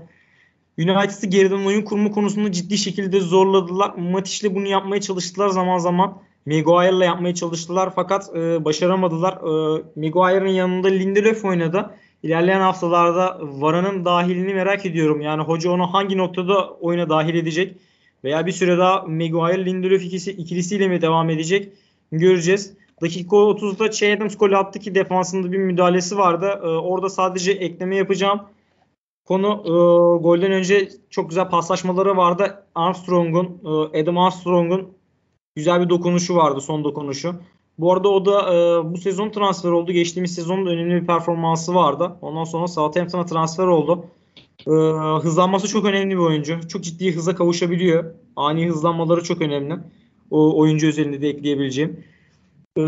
United'ı 0.78 1.28
geriden 1.28 1.66
oyun 1.66 1.82
kurma 1.82 2.12
konusunda 2.12 2.52
ciddi 2.52 2.78
şekilde 2.78 3.20
zorladılar. 3.20 3.94
Matic'le 3.98 4.56
bunu 4.56 4.68
yapmaya 4.68 5.02
çalıştılar 5.02 5.50
zaman 5.50 5.78
zaman. 5.78 6.18
Maguire'la 6.46 7.06
yapmaya 7.06 7.36
çalıştılar 7.36 7.92
fakat 7.96 8.36
e, 8.36 8.66
başaramadılar. 8.66 9.34
E, 9.34 9.84
Maguire'ın 9.96 10.48
yanında 10.48 10.88
Lindelöf 10.88 11.46
oynadı. 11.46 11.96
İlerleyen 12.24 12.60
haftalarda 12.60 13.40
Vara'nın 13.42 14.06
dahilini 14.06 14.54
merak 14.54 14.86
ediyorum. 14.86 15.22
Yani 15.22 15.44
hoca 15.44 15.72
onu 15.72 15.94
hangi 15.94 16.18
noktada 16.18 16.70
oyuna 16.70 17.10
dahil 17.10 17.36
edecek? 17.36 17.78
Veya 18.24 18.46
bir 18.46 18.52
süre 18.52 18.78
daha 18.78 19.02
Maguire 19.02 19.66
Lindelöf 19.66 20.04
ikisi, 20.04 20.32
ikilisiyle 20.32 20.88
mi 20.88 21.02
devam 21.02 21.30
edecek? 21.30 21.74
Göreceğiz. 22.12 22.74
Dakika 23.02 23.36
30'da 23.36 23.92
Che 23.92 24.18
Adams 24.18 24.38
gol 24.38 24.52
attı 24.52 24.80
ki 24.80 24.96
defansında 24.96 25.52
bir 25.52 25.58
müdahalesi 25.58 26.18
vardı. 26.18 26.60
Ee, 26.64 26.68
orada 26.68 27.10
sadece 27.10 27.52
ekleme 27.52 27.96
yapacağım. 27.96 28.42
Konu 29.26 29.48
e, 29.66 29.72
golden 30.24 30.52
önce 30.52 30.90
çok 31.10 31.30
güzel 31.30 31.50
paslaşmaları 31.50 32.18
vardı. 32.18 32.66
Armstrong'un, 32.76 33.62
e, 33.66 34.02
Adam 34.02 34.18
Armstrong'un 34.18 34.90
güzel 35.56 35.82
bir 35.82 35.90
dokunuşu 35.90 36.36
vardı, 36.36 36.62
son 36.62 36.84
dokunuşu. 36.84 37.36
Bu 37.78 37.94
arada 37.94 38.10
o 38.10 38.26
da 38.26 38.54
e, 38.54 38.92
bu 38.94 38.98
sezon 38.98 39.30
transfer 39.30 39.72
oldu. 39.72 39.92
Geçtiğimiz 39.92 40.36
sezonun 40.36 40.66
önemli 40.66 41.02
bir 41.02 41.08
performansı 41.08 41.76
vardı. 41.76 42.18
Ondan 42.22 42.44
sonra 42.44 42.68
Southampton'a 42.68 43.26
transfer 43.26 43.68
oldu. 43.68 44.06
Ee, 44.68 44.72
hızlanması 45.22 45.68
çok 45.68 45.86
önemli 45.86 46.12
bir 46.12 46.22
oyuncu. 46.22 46.68
Çok 46.68 46.84
ciddi 46.84 47.16
hıza 47.16 47.36
kavuşabiliyor. 47.36 48.16
Ani 48.36 48.70
hızlanmaları 48.70 49.24
çok 49.24 49.42
önemli. 49.42 49.76
O 50.32 50.60
oyuncu 50.60 50.88
özelinde 50.88 51.22
de 51.22 51.30
ekleyebileceğim. 51.30 52.04
Ee, 52.78 52.82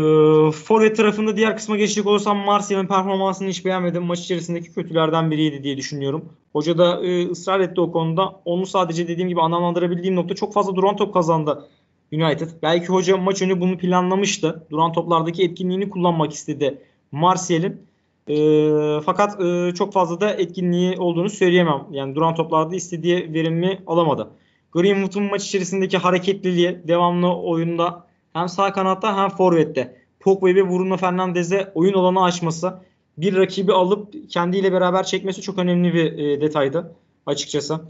forvet 0.50 0.96
tarafında 0.96 1.36
diğer 1.36 1.56
kısma 1.56 1.76
geçecek 1.76 2.06
olursam 2.06 2.36
Martial'ın 2.38 2.86
performansını 2.86 3.48
hiç 3.48 3.64
beğenmedim. 3.64 4.02
Maç 4.02 4.20
içerisindeki 4.20 4.72
kötülerden 4.72 5.30
biriydi 5.30 5.62
diye 5.62 5.76
düşünüyorum. 5.76 6.32
Hoca 6.52 6.78
da 6.78 7.04
e, 7.04 7.30
ısrar 7.30 7.60
etti 7.60 7.80
o 7.80 7.92
konuda. 7.92 8.40
Onu 8.44 8.66
sadece 8.66 9.08
dediğim 9.08 9.28
gibi 9.28 9.40
anlamlandırabildiğim 9.40 10.16
nokta 10.16 10.34
çok 10.34 10.54
fazla 10.54 10.76
duran 10.76 10.96
top 10.96 11.14
kazandı 11.14 11.68
United. 12.12 12.48
Belki 12.62 12.86
hoca 12.86 13.16
maç 13.16 13.42
önü 13.42 13.60
bunu 13.60 13.78
planlamıştı. 13.78 14.66
Duran 14.70 14.92
toplardaki 14.92 15.42
etkinliğini 15.44 15.90
kullanmak 15.90 16.32
istedi 16.32 16.78
Martial'in. 17.12 17.86
E, 18.28 19.00
fakat 19.00 19.40
e, 19.40 19.74
çok 19.74 19.92
fazla 19.92 20.20
da 20.20 20.30
etkinliği 20.30 20.96
olduğunu 20.98 21.30
söyleyemem. 21.30 21.86
Yani 21.90 22.14
duran 22.14 22.34
toplarda 22.34 22.76
istediği 22.76 23.32
verimi 23.34 23.82
alamadı. 23.86 24.30
Greenwood'un 24.72 25.22
maç 25.22 25.44
içerisindeki 25.44 25.98
hareketliliği, 25.98 26.78
devamlı 26.88 27.36
oyunda 27.36 28.06
hem 28.36 28.48
sağ 28.48 28.72
kanatta 28.72 29.16
hem 29.16 29.28
forvette. 29.28 29.96
Pogba 30.20 30.46
ve 30.46 30.70
Bruno 30.70 30.96
Fernandes'e 30.96 31.72
oyun 31.74 31.94
alanı 31.94 32.24
açması, 32.24 32.74
bir 33.18 33.36
rakibi 33.36 33.72
alıp 33.72 34.30
kendiyle 34.30 34.72
beraber 34.72 35.02
çekmesi 35.02 35.42
çok 35.42 35.58
önemli 35.58 35.94
bir 35.94 36.18
e, 36.18 36.40
detaydı 36.40 36.94
açıkçası. 37.26 37.80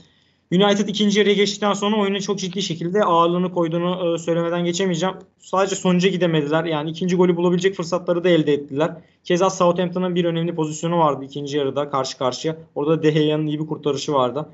United 0.52 0.88
ikinci 0.88 1.18
yarıya 1.18 1.34
geçtikten 1.34 1.72
sonra 1.72 1.96
oyuna 1.96 2.20
çok 2.20 2.38
ciddi 2.38 2.62
şekilde 2.62 3.04
ağırlığını 3.04 3.52
koyduğunu 3.52 4.14
e, 4.14 4.18
söylemeden 4.18 4.64
geçemeyeceğim. 4.64 5.14
Sadece 5.38 5.76
sonuca 5.76 6.08
gidemediler. 6.08 6.64
Yani 6.64 6.90
ikinci 6.90 7.16
golü 7.16 7.36
bulabilecek 7.36 7.74
fırsatları 7.74 8.24
da 8.24 8.28
elde 8.28 8.52
ettiler. 8.52 8.96
Keza 9.24 9.50
Southampton'ın 9.50 10.14
bir 10.14 10.24
önemli 10.24 10.54
pozisyonu 10.54 10.98
vardı 10.98 11.24
ikinci 11.24 11.56
yarıda 11.56 11.90
karşı 11.90 12.18
karşıya. 12.18 12.56
Orada 12.74 13.02
De 13.02 13.10
Gea'nın 13.10 13.46
iyi 13.46 13.60
bir 13.60 13.66
kurtarışı 13.66 14.12
vardı. 14.12 14.48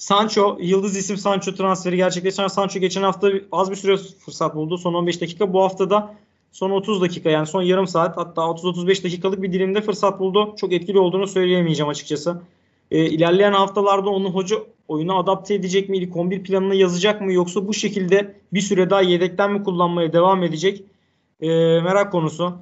Sancho, 0.00 0.58
yıldız 0.60 0.96
isim 0.96 1.16
Sancho 1.16 1.54
transferi 1.54 1.96
gerçekleşen 1.96 2.46
Sancho 2.46 2.80
geçen 2.80 3.02
hafta 3.02 3.30
az 3.52 3.70
bir 3.70 3.76
süre 3.76 3.96
fırsat 3.96 4.54
buldu. 4.54 4.78
Son 4.78 4.94
15 4.94 5.20
dakika. 5.20 5.52
Bu 5.52 5.62
hafta 5.62 5.90
da 5.90 6.14
son 6.52 6.70
30 6.70 7.02
dakika 7.02 7.30
yani 7.30 7.46
son 7.46 7.62
yarım 7.62 7.86
saat 7.86 8.16
hatta 8.16 8.42
30-35 8.42 9.04
dakikalık 9.04 9.42
bir 9.42 9.52
dilimde 9.52 9.80
fırsat 9.80 10.20
buldu. 10.20 10.54
Çok 10.56 10.72
etkili 10.72 10.98
olduğunu 10.98 11.26
söyleyemeyeceğim 11.26 11.90
açıkçası. 11.90 12.42
E, 12.90 13.04
ilerleyen 13.04 13.52
haftalarda 13.52 14.10
onu 14.10 14.30
hoca 14.30 14.56
oyuna 14.88 15.18
adapte 15.18 15.54
edecek 15.54 15.88
mi? 15.88 15.96
İlk 15.96 16.16
11 16.16 16.42
planına 16.42 16.74
yazacak 16.74 17.20
mı? 17.20 17.32
Yoksa 17.32 17.68
bu 17.68 17.74
şekilde 17.74 18.34
bir 18.52 18.60
süre 18.60 18.90
daha 18.90 19.02
yedekten 19.02 19.52
mi 19.52 19.62
kullanmaya 19.62 20.12
devam 20.12 20.42
edecek? 20.42 20.84
E, 21.40 21.48
merak 21.80 22.12
konusu. 22.12 22.58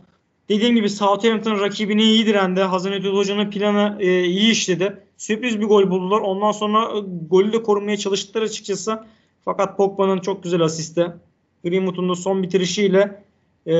Dediğim 0.48 0.74
gibi 0.74 0.90
Southampton 0.90 1.60
rakibini 1.60 2.02
iyi 2.02 2.26
direndi. 2.26 2.60
Hasan 2.60 2.92
Hoca'nın 2.92 3.50
planı 3.50 3.96
e, 4.00 4.24
iyi 4.24 4.50
işledi. 4.50 5.07
Sürpriz 5.18 5.60
bir 5.60 5.66
gol 5.66 5.90
buldular. 5.90 6.20
Ondan 6.20 6.52
sonra 6.52 6.98
e, 6.98 7.00
golü 7.30 7.52
de 7.52 7.62
korumaya 7.62 7.96
çalıştılar 7.96 8.42
açıkçası. 8.42 9.04
Fakat 9.44 9.76
Pogba'nın 9.76 10.18
çok 10.18 10.42
güzel 10.42 10.60
asisti. 10.60 11.12
Greenwood'un 11.64 12.08
da 12.08 12.14
son 12.14 12.42
bitirişiyle 12.42 13.24
e, 13.66 13.74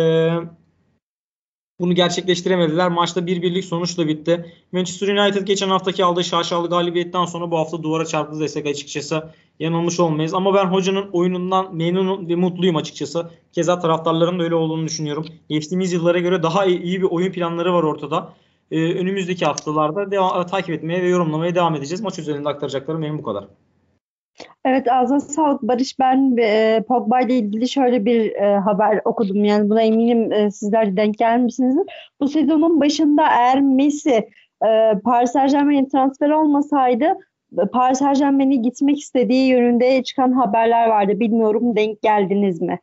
bunu 1.80 1.94
gerçekleştiremediler. 1.94 2.88
Maçta 2.88 3.26
bir 3.26 3.42
birlik 3.42 3.64
sonuçla 3.64 4.08
bitti. 4.08 4.52
Manchester 4.72 5.08
United 5.08 5.46
geçen 5.46 5.68
haftaki 5.68 6.04
aldığı 6.04 6.24
şaşalı 6.24 6.68
galibiyetten 6.68 7.24
sonra 7.24 7.50
bu 7.50 7.58
hafta 7.58 7.82
duvara 7.82 8.04
çarptı 8.04 8.40
desek 8.40 8.66
açıkçası 8.66 9.30
yanılmış 9.60 10.00
olmayız. 10.00 10.34
Ama 10.34 10.54
ben 10.54 10.64
hocanın 10.64 11.10
oyunundan 11.12 11.76
memnunum 11.76 12.28
ve 12.28 12.34
mutluyum 12.34 12.76
açıkçası. 12.76 13.30
Keza 13.52 13.78
taraftarların 13.78 14.38
da 14.38 14.44
öyle 14.44 14.54
olduğunu 14.54 14.86
düşünüyorum. 14.86 15.26
Geçtiğimiz 15.48 15.92
yıllara 15.92 16.18
göre 16.18 16.42
daha 16.42 16.64
iyi 16.66 17.00
bir 17.00 17.06
oyun 17.10 17.32
planları 17.32 17.74
var 17.74 17.82
ortada. 17.82 18.34
Ee, 18.70 18.94
önümüzdeki 18.94 19.46
haftalarda 19.46 20.10
devam, 20.10 20.46
takip 20.46 20.70
etmeye 20.70 21.02
ve 21.02 21.08
yorumlamaya 21.08 21.54
devam 21.54 21.74
edeceğiz. 21.74 22.00
Maç 22.00 22.18
üzerinde 22.18 22.48
aktaracaklarım 22.48 23.02
benim 23.02 23.18
bu 23.18 23.22
kadar. 23.22 23.44
Evet 24.64 24.92
ağzına 24.92 25.20
sağlık 25.20 25.62
Barış. 25.62 25.98
Ben 25.98 26.36
e, 26.38 26.82
Pogba 26.88 27.20
ile 27.20 27.34
ilgili 27.34 27.68
şöyle 27.68 28.04
bir 28.04 28.32
e, 28.32 28.58
haber 28.58 29.00
okudum. 29.04 29.44
Yani 29.44 29.70
buna 29.70 29.82
eminim 29.82 30.32
e, 30.32 30.50
sizler 30.50 30.92
de 30.92 30.96
denk 30.96 31.18
gelmişsinizdir. 31.18 31.84
Bu 32.20 32.28
sezonun 32.28 32.80
başında 32.80 33.22
eğer 33.22 33.60
Messi 33.60 34.28
e, 34.66 34.92
Paris 35.04 35.30
Saint 35.30 35.50
Germain'e 35.50 35.88
transfer 35.88 36.30
olmasaydı 36.30 37.04
e, 37.58 37.66
Paris 37.72 37.98
Saint 37.98 38.18
Germain'e 38.18 38.56
gitmek 38.56 38.98
istediği 38.98 39.48
yönünde 39.48 40.02
çıkan 40.02 40.32
haberler 40.32 40.88
vardı. 40.88 41.20
Bilmiyorum 41.20 41.76
denk 41.76 42.02
geldiniz 42.02 42.60
mi? 42.60 42.78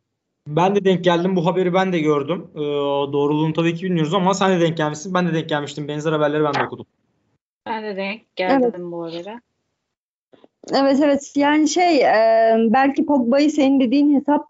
Ben 0.48 0.76
de 0.76 0.86
denk 0.86 1.04
geldim. 1.04 1.36
Bu 1.36 1.46
haberi 1.46 1.74
ben 1.74 1.94
de 1.94 2.00
gördüm. 2.00 2.52
Ee, 2.56 2.60
doğruluğunu 3.14 3.54
tabii 3.54 3.76
ki 3.76 3.86
bilmiyoruz 3.86 4.14
ama 4.14 4.34
sen 4.34 4.52
de 4.52 4.62
denk 4.62 4.78
gelmişsin. 4.78 5.14
Ben 5.14 5.28
de 5.28 5.34
denk 5.34 5.50
gelmiştim. 5.50 5.88
Benzer 5.88 6.12
haberleri 6.12 6.44
ben 6.44 6.54
de 6.54 6.64
okudum. 6.64 6.86
Ben 7.66 7.84
de 7.84 7.96
denk 7.96 8.36
geldim 8.36 8.62
evet. 8.64 8.92
bu 8.92 9.06
habere. 9.06 9.42
Evet 10.74 11.00
evet 11.04 11.32
yani 11.36 11.68
şey 11.68 12.02
e, 12.02 12.56
belki 12.58 13.06
Pogba'yı 13.06 13.52
senin 13.52 13.80
dediğin 13.80 14.16
hesap 14.16 14.46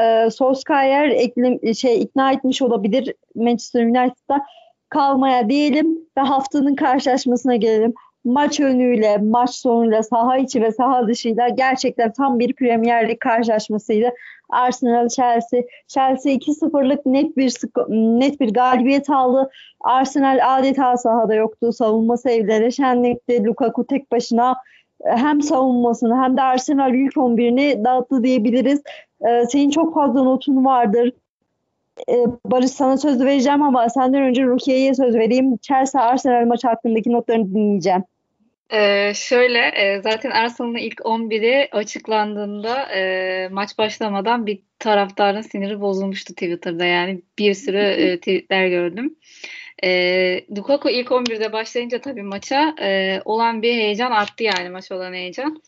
e, 0.00 0.30
Solskjaer 0.30 1.08
eklim, 1.08 1.74
şey 1.74 2.02
ikna 2.02 2.32
etmiş 2.32 2.62
olabilir 2.62 3.14
Manchester 3.34 3.84
United'da 3.84 4.46
kalmaya 4.88 5.48
diyelim 5.48 5.98
ve 6.18 6.20
haftanın 6.20 6.74
karşılaşmasına 6.74 7.56
gelelim. 7.56 7.94
Maç 8.24 8.60
önüyle, 8.60 9.16
maç 9.16 9.50
sonuyla, 9.50 10.02
saha 10.02 10.36
içi 10.36 10.62
ve 10.62 10.72
saha 10.72 11.08
dışıyla 11.08 11.48
gerçekten 11.48 12.12
tam 12.12 12.38
bir 12.38 12.52
Premier 12.52 13.08
Lig 13.08 13.20
karşılaşmasıydı. 13.20 14.10
Arsenal 14.50 15.08
Chelsea. 15.08 15.62
Chelsea 15.88 16.32
2-0'lık 16.32 17.06
net 17.06 17.36
bir 17.36 17.54
net 17.88 18.40
bir 18.40 18.54
galibiyet 18.54 19.10
aldı. 19.10 19.50
Arsenal 19.80 20.58
adeta 20.58 20.96
sahada 20.96 21.34
yoktu. 21.34 21.72
Savunma 21.72 22.14
evlere 22.26 22.70
şenlikti. 22.70 23.44
Lukaku 23.44 23.86
tek 23.86 24.12
başına 24.12 24.56
hem 25.04 25.42
savunmasını 25.42 26.22
hem 26.22 26.36
de 26.36 26.42
Arsenal 26.42 26.94
ilk 26.94 27.16
11'ini 27.16 27.84
dağıttı 27.84 28.22
diyebiliriz. 28.24 28.82
Ee, 29.28 29.44
senin 29.48 29.70
çok 29.70 29.94
fazla 29.94 30.22
notun 30.22 30.64
vardır. 30.64 31.12
Ee, 32.08 32.24
Barış 32.44 32.70
sana 32.70 32.96
söz 32.96 33.24
vereceğim 33.24 33.62
ama 33.62 33.88
senden 33.88 34.22
önce 34.22 34.42
Rukiye'ye 34.42 34.94
söz 34.94 35.14
vereyim. 35.14 35.56
Chelsea 35.56 36.02
Arsenal 36.02 36.46
maçı 36.46 36.68
hakkındaki 36.68 37.12
notlarını 37.12 37.54
dinleyeceğim. 37.54 38.04
Ee, 38.72 39.12
şöyle 39.14 39.58
e, 39.58 40.02
zaten 40.02 40.30
Arsenal'ın 40.30 40.76
ilk 40.76 40.98
11'i 40.98 41.68
açıklandığında 41.72 42.82
e, 42.82 43.48
maç 43.48 43.78
başlamadan 43.78 44.46
bir 44.46 44.62
taraftarın 44.78 45.40
siniri 45.40 45.80
bozulmuştu 45.80 46.32
Twitter'da 46.32 46.84
yani 46.84 47.22
bir 47.38 47.54
sürü 47.54 47.78
e, 47.78 48.18
tweetler 48.18 48.68
gördüm. 48.68 49.16
E, 49.84 49.90
Lukaku 50.56 50.90
ilk 50.90 51.08
11'de 51.08 51.52
başlayınca 51.52 52.00
tabii 52.00 52.22
maça 52.22 52.74
e, 52.80 53.20
olan 53.24 53.62
bir 53.62 53.72
heyecan 53.72 54.10
arttı 54.10 54.44
yani 54.44 54.70
maç 54.70 54.92
olan 54.92 55.12
heyecan. 55.12 55.62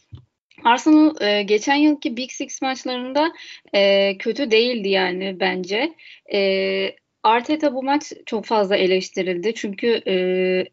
Arsenal 0.65 1.23
e, 1.23 1.43
geçen 1.43 1.75
yılki 1.75 2.17
Big 2.17 2.31
Six 2.31 2.63
maçlarında 2.63 3.33
e, 3.75 4.19
kötü 4.19 4.51
değildi 4.51 4.89
yani 4.89 5.41
bence. 5.41 5.95
E, 6.33 7.01
Arteta 7.23 7.75
bu 7.75 7.83
maç 7.83 8.13
çok 8.27 8.45
fazla 8.45 8.77
eleştirildi. 8.77 9.55
Çünkü 9.55 10.03
e, 10.07 10.15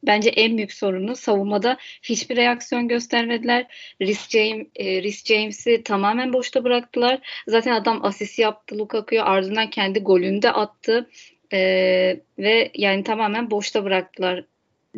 bence 0.04 0.30
en 0.30 0.58
büyük 0.58 0.74
sorunu 0.74 1.16
savunmada 1.16 1.78
hiçbir 2.04 2.36
reaksiyon 2.36 2.88
göstermediler. 2.88 3.68
Rhys 4.02 4.30
James, 4.30 4.68
e, 4.76 5.12
James'i 5.12 5.84
tamamen 5.84 6.34
boşta 6.34 6.64
bıraktılar. 6.64 7.20
Zaten 7.48 7.72
adam 7.72 8.06
asist 8.06 8.40
yaptı 8.40 8.78
Lukaku'ya 8.78 9.26
ardından 9.26 9.70
kendi 9.70 10.00
golünü 10.00 10.42
de 10.42 10.52
attı. 10.52 11.10
E, 11.54 11.60
ve 12.40 12.72
yani 12.74 13.04
tamamen 13.04 13.52
boşta 13.52 13.84
bıraktılar 13.84 14.44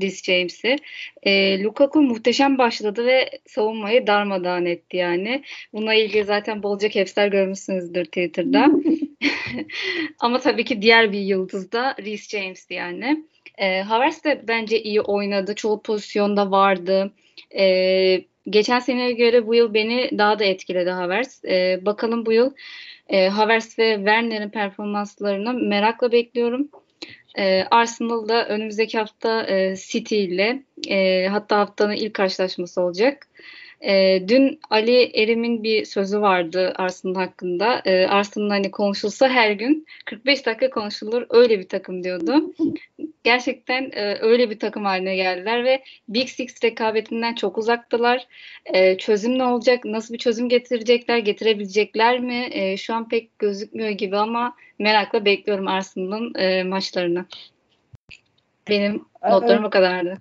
Rhys 0.02 0.24
James'i. 0.24 0.76
E, 1.24 1.64
Lukaku 1.64 2.02
muhteşem 2.02 2.58
başladı 2.58 3.06
ve 3.06 3.30
savunmayı 3.46 4.08
darmadağın 4.08 4.66
etti 4.66 4.98
yani. 4.98 5.44
Bununla 5.74 5.94
ilgili 5.94 6.24
zaten 6.24 6.64
bolca 6.64 6.90
capsler 6.90 7.28
görmüşsünüzdür 7.28 8.06
Twitter'da. 8.06 8.70
Ama 10.20 10.40
tabii 10.40 10.66
ki 10.66 10.82
diğer 10.82 11.12
bir 11.12 11.20
yıldız 11.20 11.72
da 11.72 11.96
Rhys 12.00 12.30
James'ti 12.30 12.74
yani. 12.74 13.26
E, 13.58 13.82
Havertz 13.82 14.24
de 14.24 14.42
bence 14.48 14.84
iyi 14.84 15.02
oynadı. 15.02 15.56
Çoğu 15.56 15.82
pozisyonda 15.82 16.52
vardı. 16.52 17.12
E, 17.58 18.26
geçen 18.50 18.80
seneye 18.80 19.12
göre 19.12 19.48
bu 19.48 19.56
yıl 19.56 19.74
beni 19.74 20.10
daha 20.18 20.40
da 20.40 20.44
etkiledi 20.44 20.90
Havertz. 20.90 21.46
E, 21.46 21.80
bakalım 21.86 22.26
bu 22.26 22.32
yıl 22.32 22.52
e, 23.10 23.28
Havertz 23.28 23.80
ve 23.80 23.96
Werner'in 23.96 24.50
performanslarını 24.50 25.54
merakla 25.54 26.12
bekliyorum. 26.12 26.70
E, 27.38 27.64
Arsenal 27.72 28.30
önümüzdeki 28.30 28.98
hafta 28.98 29.44
e, 29.44 29.76
City 29.76 30.24
ile 30.24 30.64
e, 30.88 31.28
hatta 31.28 31.60
haftanın 31.60 31.94
ilk 31.94 32.14
karşılaşması 32.14 32.82
olacak. 32.82 33.28
E, 33.82 34.24
dün 34.28 34.60
Ali 34.70 35.22
Erim'in 35.22 35.64
bir 35.64 35.86
sözü 35.86 36.22
vardı 36.22 36.74
Arsenal 36.76 37.16
hakkında. 37.16 37.82
E, 37.86 38.08
Arsenal 38.08 38.50
hani 38.50 38.72
konuşulsa 38.72 39.30
her 39.30 39.52
gün 39.52 39.86
45 40.06 40.46
dakika 40.46 40.70
konuşulur 40.70 41.26
öyle 41.30 41.60
bir 41.60 41.68
takım 41.68 42.04
diyordu. 42.04 42.54
Gerçekten 43.24 43.92
e, 43.94 44.18
öyle 44.22 44.50
bir 44.50 44.60
takım 44.60 44.86
haline 44.86 45.16
geldiler 45.16 45.64
ve 45.64 45.84
Big 46.10 46.28
Six 46.28 46.64
rekabetinden 46.64 47.36
çok 47.36 47.58
uzaktılar. 47.58 48.28
E, 48.66 48.98
çözüm 48.98 49.38
ne 49.38 49.44
olacak? 49.44 49.86
Nasıl 49.86 50.14
bir 50.14 50.20
çözüm 50.20 50.50
getirecekler? 50.50 51.18
Getirebilecekler 51.18 52.20
mi? 52.20 52.48
E, 52.52 52.78
şu 52.78 52.94
an 52.94 53.10
pek 53.10 53.40
gözükmüyor 53.40 53.90
gibi 53.90 54.18
ama 54.18 54.56
merakla 54.80 55.26
bekliyorum 55.26 55.68
Arsenal'ın 55.68 56.36
e, 56.36 56.64
maçlarını. 56.64 57.26
Benim 58.70 59.06
notlarım 59.30 59.64
o 59.64 59.70
kadardı. 59.70 60.20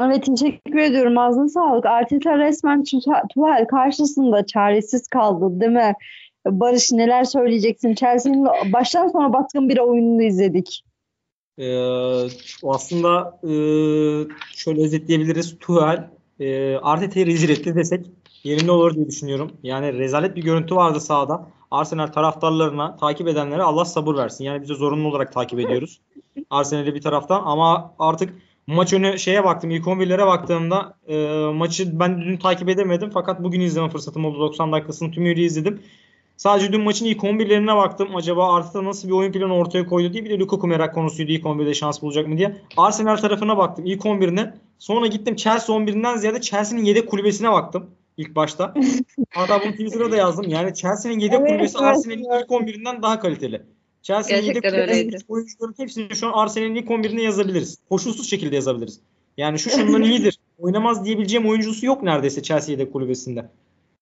Evet 0.00 0.26
teşekkür 0.26 0.78
ediyorum. 0.78 1.18
Ağzına 1.18 1.48
sağlık. 1.48 1.86
Arteta 1.86 2.38
resmen 2.38 2.84
Tuchel 2.84 3.66
karşısında 3.66 4.46
çaresiz 4.46 5.08
kaldı 5.08 5.60
değil 5.60 5.72
mi? 5.72 5.94
Barış 6.46 6.92
neler 6.92 7.24
söyleyeceksin? 7.24 7.94
Chelsea'nin 7.94 8.46
baştan 8.72 9.08
sona 9.08 9.32
baskın 9.32 9.68
bir 9.68 9.78
oyununu 9.78 10.22
izledik. 10.22 10.84
Ee, 11.58 11.78
aslında 12.64 13.40
e, 13.42 13.50
şöyle 14.56 14.82
özetleyebiliriz. 14.82 15.58
Tuchel 15.58 16.10
e, 16.40 16.76
Arteta'yı 16.76 17.26
rezil 17.26 17.48
etti 17.48 17.74
desek 17.74 18.06
yerinde 18.44 18.70
olur 18.70 18.94
diye 18.94 19.06
düşünüyorum. 19.06 19.50
Yani 19.62 19.98
rezalet 19.98 20.36
bir 20.36 20.42
görüntü 20.42 20.76
vardı 20.76 21.00
sahada. 21.00 21.46
Arsenal 21.70 22.06
taraftarlarına, 22.06 22.96
takip 22.96 23.28
edenlere 23.28 23.62
Allah 23.62 23.84
sabır 23.84 24.16
versin. 24.16 24.44
Yani 24.44 24.62
biz 24.62 24.68
de 24.68 24.74
zorunlu 24.74 25.08
olarak 25.08 25.32
takip 25.32 25.60
ediyoruz. 25.60 26.00
Arsenal'i 26.50 26.94
bir 26.94 27.02
taraftan 27.02 27.42
ama 27.44 27.94
artık 27.98 28.34
maç 28.66 28.92
önü 28.92 29.18
şeye 29.18 29.44
baktım. 29.44 29.70
ilk 29.70 29.84
11'lere 29.84 30.26
baktığımda 30.26 30.94
e, 31.08 31.16
maçı 31.54 32.00
ben 32.00 32.20
dün 32.20 32.36
takip 32.36 32.68
edemedim 32.68 33.10
fakat 33.14 33.42
bugün 33.42 33.60
izleme 33.60 33.88
fırsatım 33.88 34.24
oldu. 34.24 34.38
90 34.38 34.72
dakikasını 34.72 35.10
tümüyle 35.10 35.42
izledim. 35.42 35.82
Sadece 36.36 36.72
dün 36.72 36.80
maçın 36.80 37.06
ilk 37.06 37.22
11'lerine 37.22 37.76
baktım. 37.76 38.16
Acaba 38.16 38.54
Arteta 38.54 38.84
nasıl 38.84 39.08
bir 39.08 39.12
oyun 39.12 39.32
planı 39.32 39.54
ortaya 39.54 39.86
koydu 39.86 40.12
diye. 40.12 40.24
Bir 40.24 40.30
de 40.30 40.38
Lukaku 40.38 40.66
merak 40.66 40.94
konusuydu 40.94 41.32
ilk 41.32 41.44
11'de 41.44 41.74
şans 41.74 42.02
bulacak 42.02 42.28
mı 42.28 42.38
diye. 42.38 42.56
Arsenal 42.76 43.16
tarafına 43.16 43.58
baktım 43.58 43.86
ilk 43.86 44.02
11'ine. 44.02 44.54
Sonra 44.78 45.06
gittim 45.06 45.36
Chelsea 45.36 45.76
11'inden 45.76 46.16
ziyade 46.18 46.40
Chelsea'nin 46.40 46.84
yedek 46.84 47.10
kulübesine 47.10 47.52
baktım 47.52 47.90
ilk 48.16 48.36
başta. 48.36 48.74
Hatta 49.30 49.60
bunu 49.60 49.70
Twitter'da 49.70 50.12
da 50.12 50.16
yazdım. 50.16 50.48
Yani 50.48 50.74
Chelsea'nin 50.74 51.18
yedek 51.18 51.40
evet, 51.40 51.48
kulübesi 51.48 51.78
Arsenal'in 51.78 52.18
ilk 52.18 52.50
11'inden 52.50 53.02
daha 53.02 53.20
kaliteli. 53.20 53.62
Chelsea'nin 54.06 54.46
yedek 54.46 54.64
oyuncuların 55.28 55.74
hepsini 55.76 56.16
şu 56.16 56.26
an 56.26 56.32
Arsenal'in 56.32 56.74
ilk 56.74 56.88
11'ine 56.88 57.20
yazabiliriz. 57.20 57.78
Koşulsuz 57.88 58.30
şekilde 58.30 58.54
yazabiliriz. 58.54 59.00
Yani 59.36 59.58
şu 59.58 59.70
şundan 59.78 60.02
iyidir. 60.02 60.38
Oynamaz 60.58 61.04
diyebileceğim 61.04 61.48
oyuncusu 61.48 61.86
yok 61.86 62.02
neredeyse 62.02 62.42
Chelsea 62.42 62.72
yedek 62.72 62.92
kulübesinde. 62.92 63.50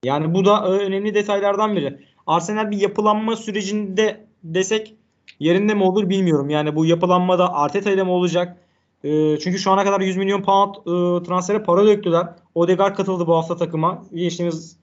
Yani 0.04 0.34
bu 0.34 0.44
da 0.44 0.66
e, 0.66 0.70
önemli 0.70 1.14
detaylardan 1.14 1.76
biri. 1.76 1.98
Arsenal 2.26 2.70
bir 2.70 2.76
yapılanma 2.76 3.36
sürecinde 3.36 4.26
desek 4.42 4.94
yerinde 5.40 5.74
mi 5.74 5.82
olur 5.82 6.08
bilmiyorum. 6.08 6.50
Yani 6.50 6.76
bu 6.76 6.86
yapılanmada 6.86 7.54
Arteta 7.54 7.90
ile 7.90 8.02
mi 8.02 8.10
olacak? 8.10 8.56
E, 9.04 9.38
çünkü 9.38 9.58
şu 9.58 9.70
ana 9.70 9.84
kadar 9.84 10.00
100 10.00 10.16
milyon 10.16 10.42
pound 10.42 10.74
e, 10.74 11.24
transfere 11.24 11.62
para 11.62 11.86
döktüler. 11.86 12.26
Odegaard 12.54 12.96
katıldı 12.96 13.26
bu 13.26 13.36
hafta 13.36 13.56
takıma. 13.56 14.04
Geçtiğimiz 14.14 14.76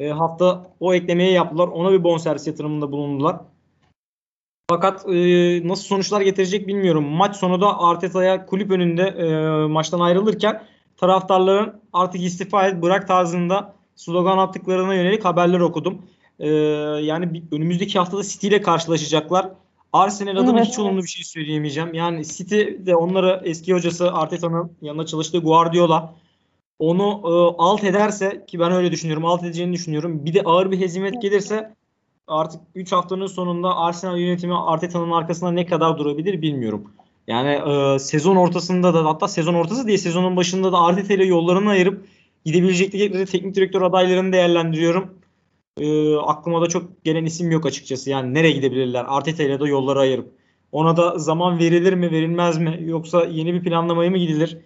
e, 0.00 0.08
hafta 0.08 0.70
o 0.80 0.94
eklemeyi 0.94 1.32
yaptılar. 1.32 1.68
Ona 1.68 1.92
bir 1.92 2.04
bonservis 2.04 2.46
yatırımında 2.46 2.92
bulundular. 2.92 3.36
Fakat 4.70 5.08
e, 5.08 5.68
nasıl 5.68 5.84
sonuçlar 5.84 6.20
getirecek 6.20 6.68
bilmiyorum. 6.68 7.04
Maç 7.04 7.36
sonu 7.36 7.60
da 7.60 7.78
Arteta'ya 7.78 8.46
kulüp 8.46 8.70
önünde 8.70 9.02
e, 9.02 9.26
maçtan 9.66 10.00
ayrılırken 10.00 10.62
taraftarların 10.96 11.80
artık 11.92 12.22
istifa 12.22 12.68
et 12.68 12.82
bırak 12.82 13.08
tarzında 13.08 13.74
slogan 13.96 14.38
attıklarına 14.38 14.94
yönelik 14.94 15.24
haberler 15.24 15.60
okudum. 15.60 16.02
E, 16.38 16.48
yani 16.48 17.34
bir, 17.34 17.42
önümüzdeki 17.52 17.98
haftada 17.98 18.22
City 18.22 18.48
ile 18.48 18.62
karşılaşacaklar. 18.62 19.50
Arsenal 19.92 20.36
adına 20.36 20.58
evet, 20.58 20.68
hiç 20.68 20.78
olumlu 20.78 21.02
bir 21.02 21.08
şey 21.08 21.24
söyleyemeyeceğim. 21.24 21.94
Yani 21.94 22.24
City 22.26 22.60
de 22.86 22.96
onları 22.96 23.40
eski 23.44 23.74
hocası 23.74 24.12
Arteta'nın 24.12 24.72
yanında 24.82 25.06
çalıştığı 25.06 25.38
Guardiola 25.38 26.14
onu 26.78 27.20
e, 27.24 27.32
alt 27.58 27.84
ederse 27.84 28.44
ki 28.46 28.60
ben 28.60 28.72
öyle 28.72 28.92
düşünüyorum 28.92 29.24
alt 29.24 29.44
edeceğini 29.44 29.72
düşünüyorum. 29.72 30.24
Bir 30.24 30.34
de 30.34 30.42
ağır 30.44 30.70
bir 30.70 30.80
hezimet 30.80 31.22
gelirse 31.22 31.74
artık 32.26 32.60
3 32.74 32.92
haftanın 32.92 33.26
sonunda 33.26 33.76
Arsenal 33.76 34.18
yönetimi 34.18 34.54
Arteta'nın 34.58 35.10
arkasında 35.10 35.50
ne 35.50 35.66
kadar 35.66 35.98
durabilir 35.98 36.42
bilmiyorum. 36.42 36.90
Yani 37.26 37.50
e, 37.50 37.98
sezon 37.98 38.36
ortasında 38.36 38.94
da 38.94 39.04
hatta 39.04 39.28
sezon 39.28 39.54
ortası 39.54 39.86
diye 39.86 39.98
sezonun 39.98 40.36
başında 40.36 40.72
da 40.72 40.78
Arteta 40.78 41.14
ile 41.14 41.24
yollarını 41.24 41.70
ayırıp 41.70 42.06
gidebilecekleri 42.44 43.26
teknik 43.26 43.54
direktör 43.54 43.82
adaylarını 43.82 44.32
değerlendiriyorum. 44.32 45.14
E, 45.80 46.16
aklıma 46.16 46.62
da 46.62 46.68
çok 46.68 47.04
gelen 47.04 47.24
isim 47.24 47.50
yok 47.50 47.66
açıkçası. 47.66 48.10
Yani 48.10 48.34
nereye 48.34 48.52
gidebilirler? 48.52 49.04
Arteta 49.08 49.42
ile 49.42 49.60
de 49.60 49.68
yolları 49.68 49.98
ayırıp. 50.00 50.32
Ona 50.72 50.96
da 50.96 51.18
zaman 51.18 51.58
verilir 51.58 51.92
mi 51.92 52.10
verilmez 52.10 52.58
mi? 52.58 52.78
Yoksa 52.80 53.24
yeni 53.24 53.54
bir 53.54 53.62
planlamaya 53.62 54.10
mı 54.10 54.18
gidilir? 54.18 54.58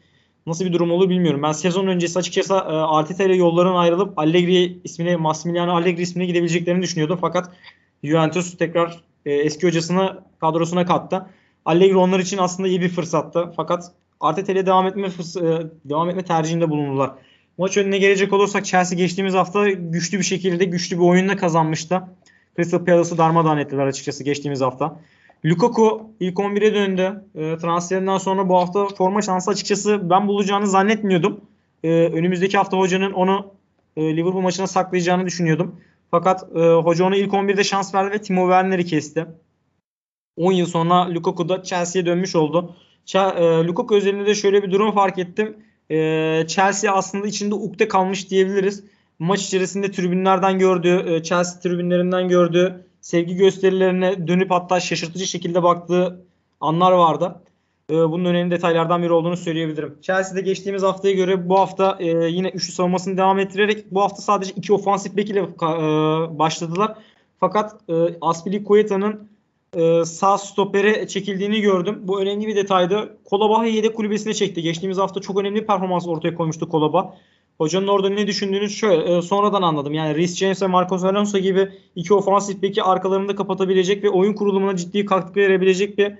Nasıl 0.49 0.65
bir 0.65 0.73
durum 0.73 0.91
olur 0.91 1.09
bilmiyorum. 1.09 1.43
Ben 1.43 1.53
sezon 1.53 1.87
öncesi 1.87 2.19
açıkçası 2.19 2.55
e, 2.55 2.57
Arteta 2.57 3.25
ile 3.25 3.37
yolların 3.37 3.75
ayrılıp 3.75 4.19
Allegri 4.19 4.79
ismine 4.85 5.17
Massimiliano 5.17 5.73
Allegri 5.73 6.03
ismine 6.03 6.27
gidebileceklerini 6.27 6.83
düşünüyordum. 6.83 7.19
Fakat 7.21 7.51
Juventus 8.05 8.57
tekrar 8.57 9.03
e, 9.27 9.33
eski 9.33 9.67
hocasını 9.67 10.21
kadrosuna 10.41 10.87
kattı. 10.87 11.27
Allegri 11.65 11.97
onlar 11.97 12.19
için 12.19 12.39
aslında 12.39 12.69
iyi 12.69 12.81
bir 12.81 12.89
fırsattı. 12.89 13.53
Fakat 13.57 13.93
Arteta 14.21 14.53
ile 14.53 14.67
devam 14.67 14.87
etme 14.87 15.07
e, 15.07 15.43
devam 15.85 16.11
etme 16.11 16.25
tercihinde 16.25 16.71
bulundular. 16.71 17.11
Maç 17.59 17.77
önüne 17.77 17.99
gelecek 17.99 18.33
olursak 18.33 18.67
Chelsea 18.67 18.99
geçtiğimiz 18.99 19.35
hafta 19.35 19.71
güçlü 19.71 20.19
bir 20.19 20.25
şekilde 20.25 20.65
güçlü 20.65 20.97
bir 20.97 21.05
oyunla 21.05 21.37
kazanmıştı. 21.37 22.03
Crystal 22.57 22.85
Palace'ı 22.85 23.19
darmadağın 23.19 23.59
ettiler 23.59 23.87
açıkçası 23.87 24.25
geçtiğimiz 24.25 24.61
hafta. 24.61 25.01
Lukaku 25.45 26.11
ilk 26.21 26.39
11'e 26.39 26.75
döndü. 26.75 27.25
E, 27.35 27.59
transferinden 27.59 28.19
sonra 28.19 28.49
bu 28.49 28.57
hafta 28.59 28.87
forma 28.87 29.23
şansı 29.23 29.51
açıkçası 29.51 30.11
ben 30.11 30.29
bulacağını 30.29 30.67
zannetmiyordum. 30.67 31.41
E, 31.85 31.89
önümüzdeki 31.91 32.57
hafta 32.57 32.79
hocanın 32.79 33.13
onu 33.13 33.55
e, 33.97 34.17
Liverpool 34.17 34.43
maçına 34.43 34.67
saklayacağını 34.67 35.27
düşünüyordum. 35.27 35.81
Fakat 36.11 36.43
e, 36.57 36.59
hoca 36.59 37.05
ona 37.05 37.17
ilk 37.17 37.33
11'de 37.33 37.65
şans 37.65 37.95
verdi 37.95 38.11
ve 38.11 38.23
Timo 38.23 38.43
Werner'i 38.43 38.85
kesti. 38.85 39.27
10 40.37 40.53
yıl 40.53 40.67
sonra 40.67 41.15
Lukaku 41.15 41.49
da 41.49 41.63
Chelsea'ye 41.63 42.07
dönmüş 42.07 42.37
oldu. 42.37 42.77
Ch- 43.07 43.37
e, 43.39 43.67
Lukaku 43.67 43.97
özelinde 43.97 44.27
de 44.27 44.35
şöyle 44.35 44.63
bir 44.63 44.71
durum 44.71 44.93
fark 44.95 45.19
ettim. 45.19 45.57
E, 45.91 46.45
Chelsea 46.49 46.93
aslında 46.93 47.27
içinde 47.27 47.55
ukde 47.55 47.89
kalmış 47.89 48.31
diyebiliriz. 48.31 48.85
Maç 49.19 49.43
içerisinde 49.43 49.91
tribünlerden 49.91 50.59
gördüğü, 50.59 51.15
e, 51.15 51.23
Chelsea 51.23 51.61
tribünlerinden 51.61 52.29
gördüğü 52.29 52.88
sevgi 53.01 53.37
gösterilerine 53.37 54.29
dönüp 54.29 54.51
hatta 54.51 54.81
şaşırtıcı 54.81 55.27
şekilde 55.27 55.63
baktığı 55.63 56.25
anlar 56.61 56.93
vardı. 56.93 57.43
E, 57.91 57.95
bunun 57.95 58.25
önemli 58.25 58.51
detaylardan 58.51 59.03
biri 59.03 59.13
olduğunu 59.13 59.37
söyleyebilirim. 59.37 59.99
Chelsea'de 60.03 60.41
geçtiğimiz 60.41 60.83
haftaya 60.83 61.15
göre 61.15 61.49
bu 61.49 61.59
hafta 61.59 61.97
e, 62.01 62.07
yine 62.07 62.49
üçlü 62.49 62.73
savunmasını 62.73 63.17
devam 63.17 63.39
ettirerek 63.39 63.91
bu 63.91 64.03
hafta 64.03 64.23
sadece 64.23 64.53
iki 64.57 64.73
ofansif 64.73 65.17
bek 65.17 65.31
ile 65.31 65.41
e, 65.41 65.49
başladılar. 66.39 66.95
Fakat 67.41 67.91
e, 67.91 67.95
Aspilicueta'nın 68.21 69.29
e, 69.77 70.05
sağ 70.05 70.39
stopere 70.39 71.09
çekildiğini 71.09 71.61
gördüm. 71.61 71.99
Bu 72.03 72.21
önemli 72.21 72.47
bir 72.47 72.57
detaydı. 72.57 73.17
Kolobah'ı 73.25 73.67
yedek 73.67 73.97
kulübesine 73.97 74.35
çekti. 74.35 74.63
Geçtiğimiz 74.63 74.99
hafta 74.99 75.21
çok 75.21 75.39
önemli 75.39 75.67
performans 75.67 76.09
ortaya 76.09 76.35
koymuştu 76.35 76.69
Kolobah. 76.69 77.15
Hocanın 77.59 77.87
orada 77.87 78.09
ne 78.09 78.27
düşündüğünü 78.27 78.71
şöyle 78.71 79.17
e, 79.17 79.23
sonradan 79.23 79.63
anladım. 79.63 79.95
Yani 79.95 80.17
Rhys 80.17 80.37
James 80.37 80.63
ve 80.63 80.67
Marcos 80.67 81.05
Alonso 81.05 81.39
gibi 81.39 81.69
iki 81.97 82.15
ofansif 82.15 82.63
beki 82.63 82.83
arkalarında 82.83 83.37
kapatabilecek 83.37 84.05
ve 84.05 84.11
oyun 84.11 84.33
kurulumuna 84.33 84.77
ciddi 84.77 85.05
katkı 85.05 85.41
verebilecek 85.41 85.99
bir 85.99 86.15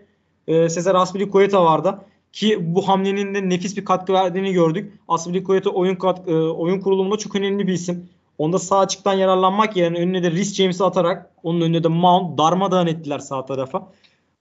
e, 0.49 0.69
Cesar 0.69 0.95
Aspilicueta 0.95 1.65
vardı. 1.65 1.99
Ki 2.33 2.75
bu 2.75 2.89
hamlenin 2.89 3.35
de 3.35 3.49
nefis 3.49 3.77
bir 3.77 3.85
katkı 3.85 4.13
verdiğini 4.13 4.53
gördük. 4.53 4.93
Aspilicueta 5.09 5.71
oyun 5.71 5.95
kat, 5.95 6.29
e, 6.29 6.35
oyun 6.35 6.81
kurulumunda 6.81 7.17
çok 7.17 7.37
önemli 7.37 7.67
bir 7.67 7.73
isim. 7.73 8.09
Onda 8.39 8.59
sağ 8.59 8.79
açıktan 8.79 9.15
yararlanmak 9.15 9.77
yerine 9.77 9.99
önüne 9.99 10.23
de 10.23 10.31
Rhys 10.31 10.55
James'i 10.55 10.85
atarak 10.85 11.31
onun 11.43 11.61
önüne 11.61 11.85
de 11.85 11.89
Mount 11.89 12.39
darmadağın 12.39 12.87
ettiler 12.87 13.19
sağ 13.19 13.47
tarafa. 13.47 13.93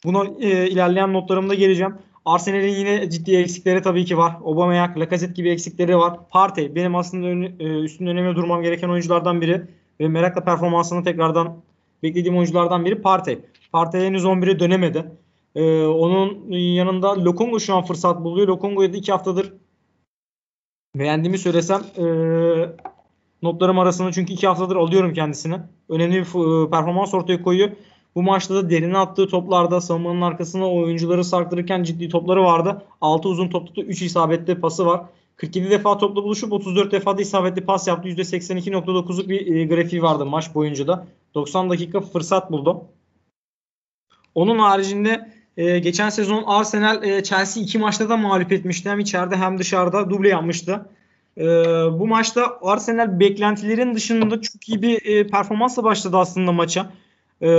Buna 0.06 0.24
e, 0.40 0.70
ilerleyen 0.70 1.14
notlarımda 1.14 1.54
geleceğim. 1.54 1.96
Arsenal'in 2.28 2.76
yine 2.76 3.10
ciddi 3.10 3.36
eksikleri 3.38 3.82
tabii 3.82 4.06
ki 4.06 4.18
var. 4.18 4.38
Aubameyang, 4.46 4.98
Lacazette 4.98 5.34
gibi 5.34 5.50
eksikleri 5.50 5.98
var. 5.98 6.20
Partey 6.30 6.76
benim 6.76 6.96
aslında 6.96 7.28
ön, 7.28 7.42
e, 7.60 7.64
üstünde 7.64 8.10
önemli 8.10 8.36
durmam 8.36 8.64
gereken 8.64 8.90
oyunculardan 8.90 9.42
biri 9.42 9.62
ve 10.00 10.08
merakla 10.08 10.44
performansını 10.44 11.04
tekrardan 11.04 11.62
beklediğim 12.04 12.38
oyunculardan 12.38 12.86
biri 12.86 13.02
Partey. 13.02 13.40
Partey 13.72 14.06
henüz 14.06 14.26
11'e 14.26 14.60
dönemedi. 14.60 15.12
Ee, 15.56 15.86
onun 15.86 16.52
yanında 16.52 17.24
Lokongo 17.26 17.60
şu 17.60 17.76
an 17.76 17.84
fırsat 17.84 18.24
buluyor. 18.24 18.48
Lokongo'yu 18.48 18.94
da 18.94 18.98
iki 18.98 19.12
haftadır 19.12 19.54
beğendiğimi 20.96 21.38
söylesem 21.38 21.82
e, 21.98 22.06
notlarım 23.42 23.80
arasında 23.80 24.12
çünkü 24.12 24.34
iki 24.34 24.48
haftadır 24.48 24.76
alıyorum 24.76 25.14
kendisini. 25.14 25.60
Önemli 25.90 26.16
bir 26.16 26.66
e, 26.66 26.70
performans 26.70 27.14
ortaya 27.14 27.42
koyuyor. 27.42 27.70
Bu 28.18 28.24
maçta 28.24 28.56
da 28.56 28.70
derine 28.70 28.98
attığı 28.98 29.28
toplarda 29.28 29.82
savunmanın 29.82 30.22
arkasına 30.22 30.72
oyuncuları 30.72 31.24
sarktırırken 31.24 31.84
ciddi 31.84 32.10
topları 32.10 32.44
vardı. 32.44 32.82
6 33.02 33.30
uzun 33.30 33.50
topta 33.50 33.76
da 33.76 33.82
3 33.82 34.02
isabetli 34.02 34.60
pası 34.60 34.86
var. 34.86 35.02
47 35.36 35.70
defa 35.70 35.98
topla 35.98 36.24
buluşup 36.24 36.54
34 36.54 36.92
defa 36.92 37.18
da 37.18 37.22
isabetli 37.22 37.62
pas 37.62 37.88
yaptı. 37.88 38.10
%82.9'luk 38.10 39.30
bir 39.30 39.56
e, 39.56 39.66
grafiği 39.66 40.02
vardı 40.02 40.26
maç 40.26 40.56
boyunca 40.56 40.88
da. 40.88 41.08
90 41.36 41.70
dakika 41.70 42.02
fırsat 42.02 42.52
buldu. 42.52 42.82
Onun 44.36 44.60
haricinde 44.60 45.32
e, 45.58 45.80
geçen 45.80 46.10
sezon 46.10 46.44
Arsenal 46.44 47.04
e, 47.04 47.24
Chelsea 47.24 47.64
iki 47.64 47.80
maçta 47.80 48.10
da 48.10 48.18
mağlup 48.18 48.52
etmişti. 48.52 48.90
Hem 48.90 49.00
içeride 49.00 49.36
hem 49.36 49.60
dışarıda 49.60 50.10
duble 50.10 50.30
yapmıştı. 50.30 50.90
Bu 52.00 52.08
maçta 52.08 52.60
Arsenal 52.62 53.20
beklentilerin 53.20 53.96
dışında 53.96 54.42
çok 54.42 54.70
iyi 54.70 54.82
bir 54.82 55.06
e, 55.06 55.28
performansla 55.28 55.84
başladı 55.84 56.18
aslında 56.18 56.52
maça. 56.52 56.92
Ee, 57.42 57.50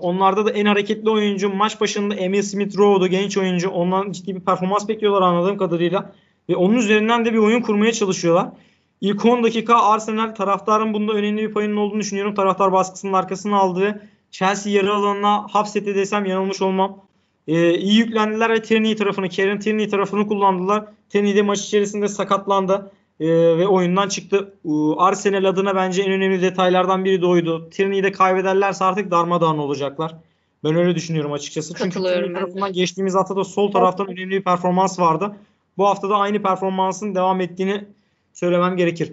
onlarda 0.00 0.46
da 0.46 0.50
en 0.50 0.66
hareketli 0.66 1.10
oyuncu 1.10 1.54
maç 1.54 1.80
başında 1.80 2.14
Emil 2.14 2.42
Smith 2.42 2.78
Rowe'du 2.78 3.06
genç 3.06 3.36
oyuncu. 3.38 3.70
Ondan 3.70 4.12
ciddi 4.12 4.34
bir 4.34 4.40
performans 4.40 4.88
bekliyorlar 4.88 5.22
anladığım 5.22 5.56
kadarıyla. 5.56 6.12
Ve 6.48 6.56
onun 6.56 6.74
üzerinden 6.74 7.24
de 7.24 7.32
bir 7.32 7.38
oyun 7.38 7.62
kurmaya 7.62 7.92
çalışıyorlar. 7.92 8.48
İlk 9.00 9.24
10 9.24 9.44
dakika 9.44 9.82
Arsenal 9.82 10.34
taraftarın 10.34 10.94
bunda 10.94 11.12
önemli 11.12 11.42
bir 11.42 11.52
payının 11.52 11.76
olduğunu 11.76 12.00
düşünüyorum. 12.00 12.34
Taraftar 12.34 12.72
baskısının 12.72 13.12
arkasına 13.12 13.56
aldı. 13.56 14.02
Chelsea 14.30 14.72
yarı 14.72 14.94
alanına 14.94 15.46
hapsetti 15.50 15.94
desem 15.94 16.24
yanılmış 16.24 16.62
olmam. 16.62 16.98
Ee, 17.48 17.74
iyi 17.74 17.98
yüklendiler 17.98 18.50
ve 18.50 18.62
Tierney 18.62 18.96
tarafını, 18.96 19.28
Kieran 19.28 19.58
Tierney 19.58 19.88
tarafını 19.88 20.26
kullandılar. 20.26 20.84
Tierney 21.08 21.36
de 21.36 21.42
maç 21.42 21.60
içerisinde 21.60 22.08
sakatlandı 22.08 22.92
e, 23.22 23.58
ve 23.58 23.66
oyundan 23.66 24.08
çıktı. 24.08 24.54
E, 24.64 24.70
Arsenal 24.96 25.44
adına 25.44 25.74
bence 25.74 26.02
en 26.02 26.12
önemli 26.12 26.42
detaylardan 26.42 27.04
biri 27.04 27.22
de 27.22 27.26
oydu. 27.26 27.70
Tierney'i 27.70 28.02
de 28.02 28.12
kaybederlerse 28.12 28.84
artık 28.84 29.10
darmadağın 29.10 29.58
olacaklar. 29.58 30.14
Ben 30.64 30.76
öyle 30.76 30.94
düşünüyorum 30.94 31.32
açıkçası. 31.32 31.74
Çünkü 31.74 32.00
Tierney 32.00 32.32
tarafından 32.32 32.72
geçtiğimiz 32.72 33.14
hafta 33.14 33.36
da 33.36 33.44
sol 33.44 33.72
taraftan 33.72 34.06
önemli 34.06 34.30
bir 34.30 34.42
performans 34.42 35.00
vardı. 35.00 35.36
Bu 35.78 35.86
hafta 35.86 36.10
da 36.10 36.16
aynı 36.16 36.42
performansın 36.42 37.14
devam 37.14 37.40
ettiğini 37.40 37.84
söylemem 38.32 38.76
gerekir. 38.76 39.12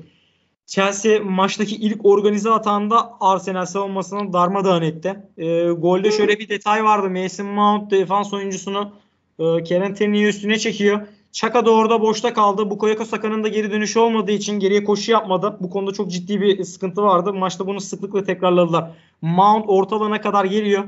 Chelsea 0.66 1.20
maçtaki 1.24 1.76
ilk 1.76 2.06
organize 2.06 2.50
atağında 2.50 3.12
Arsenal 3.20 3.66
savunmasını 3.66 4.34
darmadağın 4.34 4.82
etti. 4.82 5.20
E, 5.38 5.70
golde 5.70 6.12
şöyle 6.12 6.40
bir 6.40 6.50
detay 6.50 6.84
vardı. 6.84 7.10
Mason 7.10 7.46
Mount 7.46 7.92
defans 7.92 8.34
oyuncusunu 8.34 8.92
e, 9.40 9.64
Kieran 9.64 9.94
Tierney'i 9.94 10.26
üstüne 10.26 10.60
çekiyor. 10.60 11.08
Chaka 11.32 11.66
da 11.66 11.72
orada 11.72 12.02
boşta 12.02 12.34
kaldı. 12.34 12.70
Bukayo 12.70 13.06
Saka'nın 13.06 13.44
da 13.44 13.48
geri 13.48 13.72
dönüşü 13.72 14.00
olmadığı 14.00 14.32
için 14.32 14.60
geriye 14.60 14.84
koşu 14.84 15.12
yapmadı. 15.12 15.58
Bu 15.60 15.70
konuda 15.70 15.94
çok 15.94 16.12
ciddi 16.12 16.42
bir 16.42 16.64
sıkıntı 16.64 17.02
vardı. 17.02 17.34
Maçta 17.34 17.68
bunu 17.68 17.82
sıklıkla 17.82 18.24
tekrarladılar. 18.24 18.92
Mount 19.22 19.66
ortalığına 19.68 20.22
kadar 20.22 20.46
geliyor. 20.46 20.84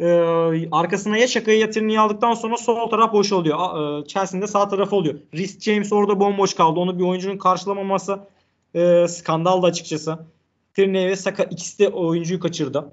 Ee, 0.00 0.68
arkasına 0.72 1.16
ya 1.16 1.26
Chaka'yı 1.26 1.58
ya 1.58 1.70
Tierney'i 1.70 2.00
aldıktan 2.00 2.34
sonra 2.34 2.56
sol 2.56 2.90
taraf 2.90 3.12
boş 3.12 3.32
oluyor. 3.32 3.58
E, 4.00 4.06
Chelsea'nin 4.06 4.42
de 4.42 4.46
sağ 4.46 4.68
tarafı 4.68 4.96
oluyor. 4.96 5.14
Rhys 5.34 5.60
James 5.60 5.92
orada 5.92 6.20
bomboş 6.20 6.54
kaldı. 6.54 6.80
Onu 6.80 6.98
bir 6.98 7.04
oyuncunun 7.04 7.38
karşılamaması 7.38 8.18
e, 8.74 9.08
skandaldı 9.08 9.66
açıkçası. 9.66 10.18
Tierney 10.74 11.08
ve 11.08 11.16
Saka 11.16 11.42
ikisi 11.42 11.78
de 11.78 11.88
oyuncuyu 11.88 12.40
kaçırdı. 12.40 12.92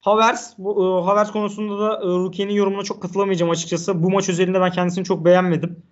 Havertz, 0.00 0.54
bu, 0.58 0.84
e, 0.84 1.04
Havertz 1.04 1.30
konusunda 1.30 1.78
da 1.78 1.94
e, 1.96 2.06
Rukiye'nin 2.06 2.54
yorumuna 2.54 2.82
çok 2.82 3.02
katılamayacağım 3.02 3.50
açıkçası. 3.50 4.02
Bu 4.02 4.10
maç 4.10 4.28
özelinde 4.28 4.60
ben 4.60 4.70
kendisini 4.70 5.04
çok 5.04 5.24
beğenmedim. 5.24 5.82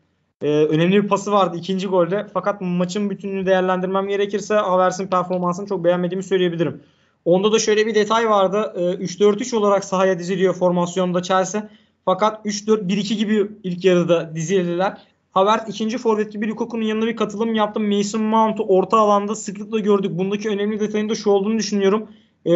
E, 0.42 0.48
önemli 0.48 1.02
bir 1.02 1.08
pası 1.08 1.32
vardı 1.32 1.56
ikinci 1.58 1.86
golde. 1.86 2.26
Fakat 2.34 2.60
maçın 2.60 3.10
bütününü 3.10 3.46
değerlendirmem 3.46 4.08
gerekirse 4.08 4.54
Havertz'in 4.54 5.06
performansını 5.06 5.66
çok 5.66 5.84
beğenmediğimi 5.84 6.22
söyleyebilirim. 6.22 6.80
Onda 7.24 7.52
da 7.52 7.58
şöyle 7.58 7.86
bir 7.86 7.94
detay 7.94 8.30
vardı. 8.30 8.72
E, 8.76 8.80
3-4-3 8.80 9.56
olarak 9.56 9.84
sahaya 9.84 10.18
diziliyor 10.18 10.54
formasyonda 10.54 11.22
Chelsea. 11.22 11.68
Fakat 12.04 12.46
3-4-1-2 12.46 13.14
gibi 13.14 13.50
ilk 13.64 13.84
yarıda 13.84 14.34
dizildiler. 14.34 14.98
Havertz 15.32 15.68
ikinci 15.68 15.98
forvet 15.98 16.32
gibi 16.32 16.48
Lukaku'nun 16.48 16.82
yanına 16.82 17.06
bir 17.06 17.16
katılım 17.16 17.54
yaptı. 17.54 17.80
Mason 17.80 18.22
Mount'u 18.22 18.62
orta 18.62 18.98
alanda 18.98 19.34
sıklıkla 19.34 19.78
gördük. 19.78 20.18
Bundaki 20.18 20.48
önemli 20.48 20.80
detayın 20.80 21.08
da 21.08 21.14
şu 21.14 21.30
olduğunu 21.30 21.58
düşünüyorum. 21.58 22.08
Ee, 22.44 22.52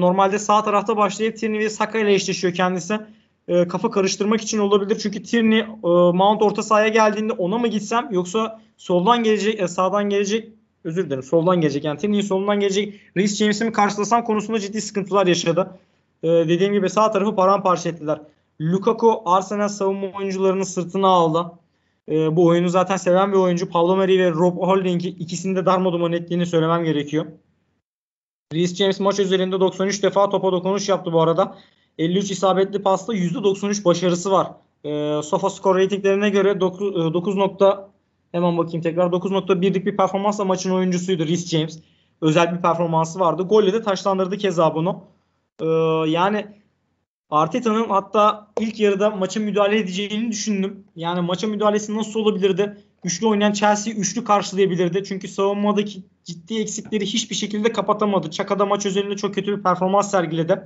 normalde 0.00 0.38
sağ 0.38 0.64
tarafta 0.64 0.96
başlayıp 0.96 1.36
Tierney 1.36 1.60
ve 1.60 1.70
Saka 1.70 1.98
ile 1.98 2.14
eşleşiyor 2.14 2.54
kendisi. 2.54 2.98
Ee, 3.48 3.68
kafa 3.68 3.90
karıştırmak 3.90 4.40
için 4.40 4.58
olabilir. 4.58 4.98
Çünkü 4.98 5.22
Tierney 5.22 5.58
e, 5.58 5.66
Mount 6.12 6.42
orta 6.42 6.62
sahaya 6.62 6.88
geldiğinde 6.88 7.32
ona 7.32 7.58
mı 7.58 7.68
gitsem 7.68 8.08
yoksa 8.10 8.60
soldan 8.76 9.22
gelecek, 9.22 9.60
e, 9.60 9.68
sağdan 9.68 10.04
gelecek 10.04 10.48
özür 10.84 11.06
dilerim 11.06 11.22
soldan 11.22 11.60
gelecek. 11.60 11.84
Yani 11.84 11.98
Tierney'in 11.98 12.22
solundan 12.22 12.60
gelecek 12.60 13.00
Reece 13.16 13.34
James'i 13.34 13.64
mi 13.64 13.72
karşılasam 13.72 14.24
konusunda 14.24 14.60
ciddi 14.60 14.80
sıkıntılar 14.80 15.26
yaşadı. 15.26 15.78
Ee, 16.22 16.28
dediğim 16.28 16.72
gibi 16.72 16.90
sağ 16.90 17.10
tarafı 17.10 17.34
paramparça 17.34 17.88
ettiler. 17.88 18.20
Lukaku 18.60 19.22
Arsenal 19.24 19.68
savunma 19.68 20.06
oyuncularının 20.18 20.62
sırtına 20.62 21.08
aldı. 21.08 21.52
E, 22.08 22.36
bu 22.36 22.46
oyunu 22.46 22.68
zaten 22.68 22.96
seven 22.96 23.32
bir 23.32 23.36
oyuncu. 23.36 23.70
Pablo 23.70 23.96
Mari 23.96 24.18
ve 24.18 24.30
Rob 24.30 24.56
Holding'i 24.56 25.08
ikisini 25.08 25.56
de 25.56 25.66
darmaduman 25.66 26.12
ettiğini 26.12 26.46
söylemem 26.46 26.84
gerekiyor. 26.84 27.26
Reece 28.54 28.74
James 28.74 29.00
maç 29.00 29.18
üzerinde 29.18 29.60
93 29.60 30.02
defa 30.02 30.30
topa 30.30 30.52
dokunuş 30.52 30.88
yaptı 30.88 31.12
bu 31.12 31.22
arada. 31.22 31.58
53 31.98 32.30
isabetli 32.30 32.82
pasta 32.82 33.14
%93 33.14 33.84
başarısı 33.84 34.30
var. 34.30 34.50
E, 34.84 35.22
Sofa 35.22 35.50
Score 35.50 35.84
ratinglerine 35.84 36.30
göre 36.30 36.60
9, 36.60 37.14
9 37.14 37.36
e, 37.36 37.66
hemen 38.32 38.58
bakayım 38.58 38.82
tekrar 38.82 39.06
9.1'lik 39.06 39.86
bir 39.86 39.96
performansla 39.96 40.44
maçın 40.44 40.70
oyuncusuydu 40.70 41.26
Reece 41.28 41.58
James. 41.58 41.80
Özel 42.20 42.56
bir 42.56 42.62
performansı 42.62 43.20
vardı. 43.20 43.42
Golle 43.42 43.72
de 43.72 43.82
taşlandırdı 43.82 44.38
keza 44.38 44.74
bunu. 44.74 45.04
E, 45.60 45.66
yani 46.10 46.46
Arteta'nın 47.30 47.88
hatta 47.88 48.48
ilk 48.60 48.80
yarıda 48.80 49.10
maça 49.10 49.40
müdahale 49.40 49.78
edeceğini 49.78 50.32
düşündüm. 50.32 50.84
Yani 50.96 51.20
maça 51.20 51.46
müdahalesi 51.46 51.96
nasıl 51.96 52.20
olabilirdi? 52.20 52.76
Üçlü 53.04 53.26
oynayan 53.26 53.52
Chelsea 53.52 53.94
üçlü 53.94 54.24
karşılayabilirdi. 54.24 55.04
Çünkü 55.04 55.28
savunmadaki 55.28 56.02
ciddi 56.24 56.60
eksikleri 56.60 57.06
hiçbir 57.06 57.34
şekilde 57.34 57.72
kapatamadı. 57.72 58.30
Çaka 58.30 58.58
da 58.58 58.66
maç 58.66 58.86
özelinde 58.86 59.16
çok 59.16 59.34
kötü 59.34 59.56
bir 59.56 59.62
performans 59.62 60.10
sergiledi. 60.10 60.62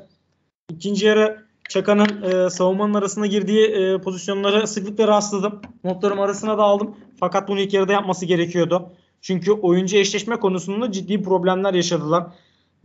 İkinci 0.70 1.06
yarı 1.06 1.44
Çaka'nın 1.68 2.22
e, 2.22 2.50
savunmanın 2.50 2.94
arasına 2.94 3.26
girdiği 3.26 3.66
e, 3.66 3.98
pozisyonları 4.00 4.66
sıklıkla 4.66 5.08
rastladım. 5.08 5.60
Notlarım 5.84 6.20
arasına 6.20 6.58
da 6.58 6.62
aldım. 6.62 6.96
Fakat 7.20 7.48
bunu 7.48 7.60
ilk 7.60 7.74
yarıda 7.74 7.92
yapması 7.92 8.26
gerekiyordu. 8.26 8.92
Çünkü 9.20 9.52
oyuncu 9.52 9.96
eşleşme 9.96 10.36
konusunda 10.36 10.92
ciddi 10.92 11.22
problemler 11.22 11.74
yaşadılar. 11.74 12.26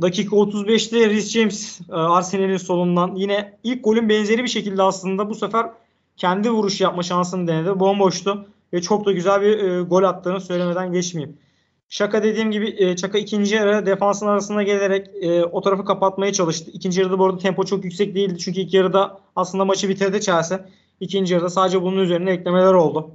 Dakika 0.01 0.35
35'te 0.35 1.09
Rhys 1.09 1.31
James 1.31 1.79
e, 1.89 1.93
Arsenal'in 1.93 2.57
solundan 2.57 3.15
yine 3.15 3.57
ilk 3.63 3.83
golün 3.83 4.09
benzeri 4.09 4.43
bir 4.43 4.49
şekilde 4.49 4.83
aslında 4.83 5.29
bu 5.29 5.35
sefer 5.35 5.65
kendi 6.17 6.51
vuruş 6.51 6.81
yapma 6.81 7.03
şansını 7.03 7.47
denedi. 7.47 7.79
Bomboştu 7.79 8.47
ve 8.73 8.81
çok 8.81 9.05
da 9.05 9.11
güzel 9.11 9.41
bir 9.41 9.59
e, 9.59 9.81
gol 9.81 10.03
attığını 10.03 10.41
söylemeden 10.41 10.91
geçmeyeyim. 10.91 11.37
Şaka 11.89 12.23
dediğim 12.23 12.51
gibi 12.51 12.75
e, 12.77 12.95
Çaka 12.95 13.17
ikinci 13.17 13.55
yarı 13.55 13.85
defansın 13.85 14.27
arasına 14.27 14.63
gelerek 14.63 15.07
e, 15.21 15.43
o 15.43 15.61
tarafı 15.61 15.85
kapatmaya 15.85 16.33
çalıştı. 16.33 16.71
İkinci 16.73 17.01
yarıda 17.01 17.19
bu 17.19 17.25
arada 17.25 17.37
tempo 17.37 17.63
çok 17.63 17.83
yüksek 17.83 18.15
değildi. 18.15 18.37
Çünkü 18.39 18.59
ilk 18.59 18.73
yarıda 18.73 19.19
aslında 19.35 19.65
maçı 19.65 19.89
bitirdi 19.89 20.21
Chelsea. 20.21 20.65
İkinci 20.99 21.33
yarıda 21.33 21.49
sadece 21.49 21.81
bunun 21.81 21.97
üzerine 21.97 22.31
eklemeler 22.31 22.73
oldu. 22.73 23.11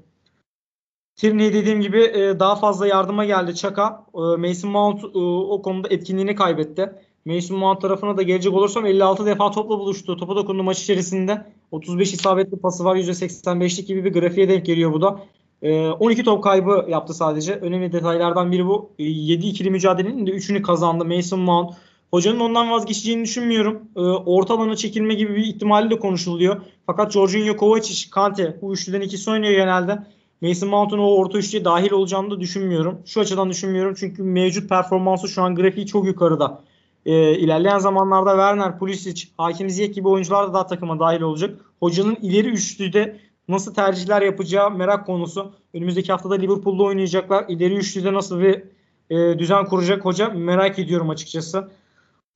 Tierney 1.16 1.53
dediğim 1.53 1.81
gibi 1.81 2.03
e, 2.03 2.41
daha 2.41 2.57
fazla 2.57 2.87
yardıma 2.87 3.25
geldi 3.25 3.55
Çaka. 3.55 4.07
E, 4.14 4.18
Mason 4.18 4.70
Mount 4.70 5.05
e, 5.05 5.18
o 5.18 5.62
konuda 5.62 5.89
etkinliğini 5.89 6.35
kaybetti. 6.35 6.93
Mason 7.25 7.59
Mount 7.59 7.81
tarafına 7.81 8.16
da 8.16 8.23
gelecek 8.23 8.53
olursam 8.53 8.87
56 8.87 9.27
defa 9.27 9.51
topla 9.51 9.79
buluştu. 9.79 10.16
Topa 10.16 10.37
dokundu 10.37 10.62
maç 10.62 10.83
içerisinde. 10.83 11.47
35 11.70 12.12
isabetli 12.12 12.59
pası 12.59 12.85
var. 12.85 12.97
%85'lik 12.97 13.87
gibi 13.87 14.05
bir 14.05 14.12
grafiğe 14.12 14.49
denk 14.49 14.66
geliyor 14.66 14.93
bu 14.93 15.03
da. 15.03 15.20
12 15.63 16.25
top 16.25 16.45
kaybı 16.45 16.87
yaptı 16.89 17.15
sadece. 17.15 17.55
Önemli 17.55 17.93
detaylardan 17.93 18.53
biri 18.53 18.67
bu. 18.67 18.91
7 18.99 19.47
ikili 19.47 19.71
mücadelenin 19.71 20.27
de 20.27 20.31
3'ünü 20.31 20.63
kazandı 20.63 21.05
Mason 21.05 21.41
Mount. 21.41 21.75
Hocanın 22.11 22.41
ondan 22.41 22.71
vazgeçeceğini 22.71 23.25
düşünmüyorum. 23.25 23.83
Orta 24.27 24.55
alana 24.55 24.77
çekilme 24.77 25.15
gibi 25.15 25.37
bir 25.37 25.45
ihtimali 25.45 25.91
de 25.91 25.99
konuşuluyor. 25.99 26.61
Fakat 26.87 27.13
Jorginho 27.13 27.57
Kovacic, 27.57 28.11
Kante 28.11 28.59
bu 28.63 28.73
üçlüden 28.73 29.01
ikisi 29.01 29.31
oynuyor 29.31 29.53
genelde. 29.53 29.99
Mason 30.43 30.69
Mount'un 30.69 30.99
o 30.99 31.15
orta 31.15 31.39
üçlüye 31.39 31.65
dahil 31.65 31.93
olacağını 31.93 32.31
da 32.31 32.41
düşünmüyorum. 32.41 32.99
Şu 33.07 33.21
açıdan 33.21 33.51
düşünmüyorum 33.51 33.95
çünkü 33.99 34.23
mevcut 34.23 34.69
performansı 34.69 35.29
şu 35.29 35.43
an 35.43 35.55
grafiği 35.55 35.87
çok 35.87 36.07
yukarıda. 36.07 36.63
Ee, 37.07 37.39
ilerleyen 37.39 37.79
zamanlarda 37.79 38.31
Werner, 38.31 38.79
Pulisic, 38.79 39.29
Hakim 39.37 39.71
Ziyech 39.71 39.95
gibi 39.95 40.09
oyuncular 40.09 40.49
da 40.49 40.55
daha 40.55 40.67
takıma 40.67 41.01
dahil 41.01 41.21
olacak. 41.21 41.61
Hocanın 41.81 42.17
ileri 42.23 42.49
üçlüde 42.49 43.21
nasıl 43.53 43.75
tercihler 43.75 44.23
yapacağı 44.23 44.71
merak 44.71 45.07
konusu. 45.07 45.53
Önümüzdeki 45.75 46.13
haftada 46.13 46.35
Liverpool'da 46.35 46.83
oynayacaklar. 46.83 47.45
İleri 47.49 47.75
üçlüde 47.75 48.13
nasıl 48.13 48.41
bir 48.41 48.63
e, 49.11 49.39
düzen 49.39 49.65
kuracak 49.65 50.05
hoca 50.05 50.29
merak 50.29 50.79
ediyorum 50.79 51.11
açıkçası. 51.11 51.71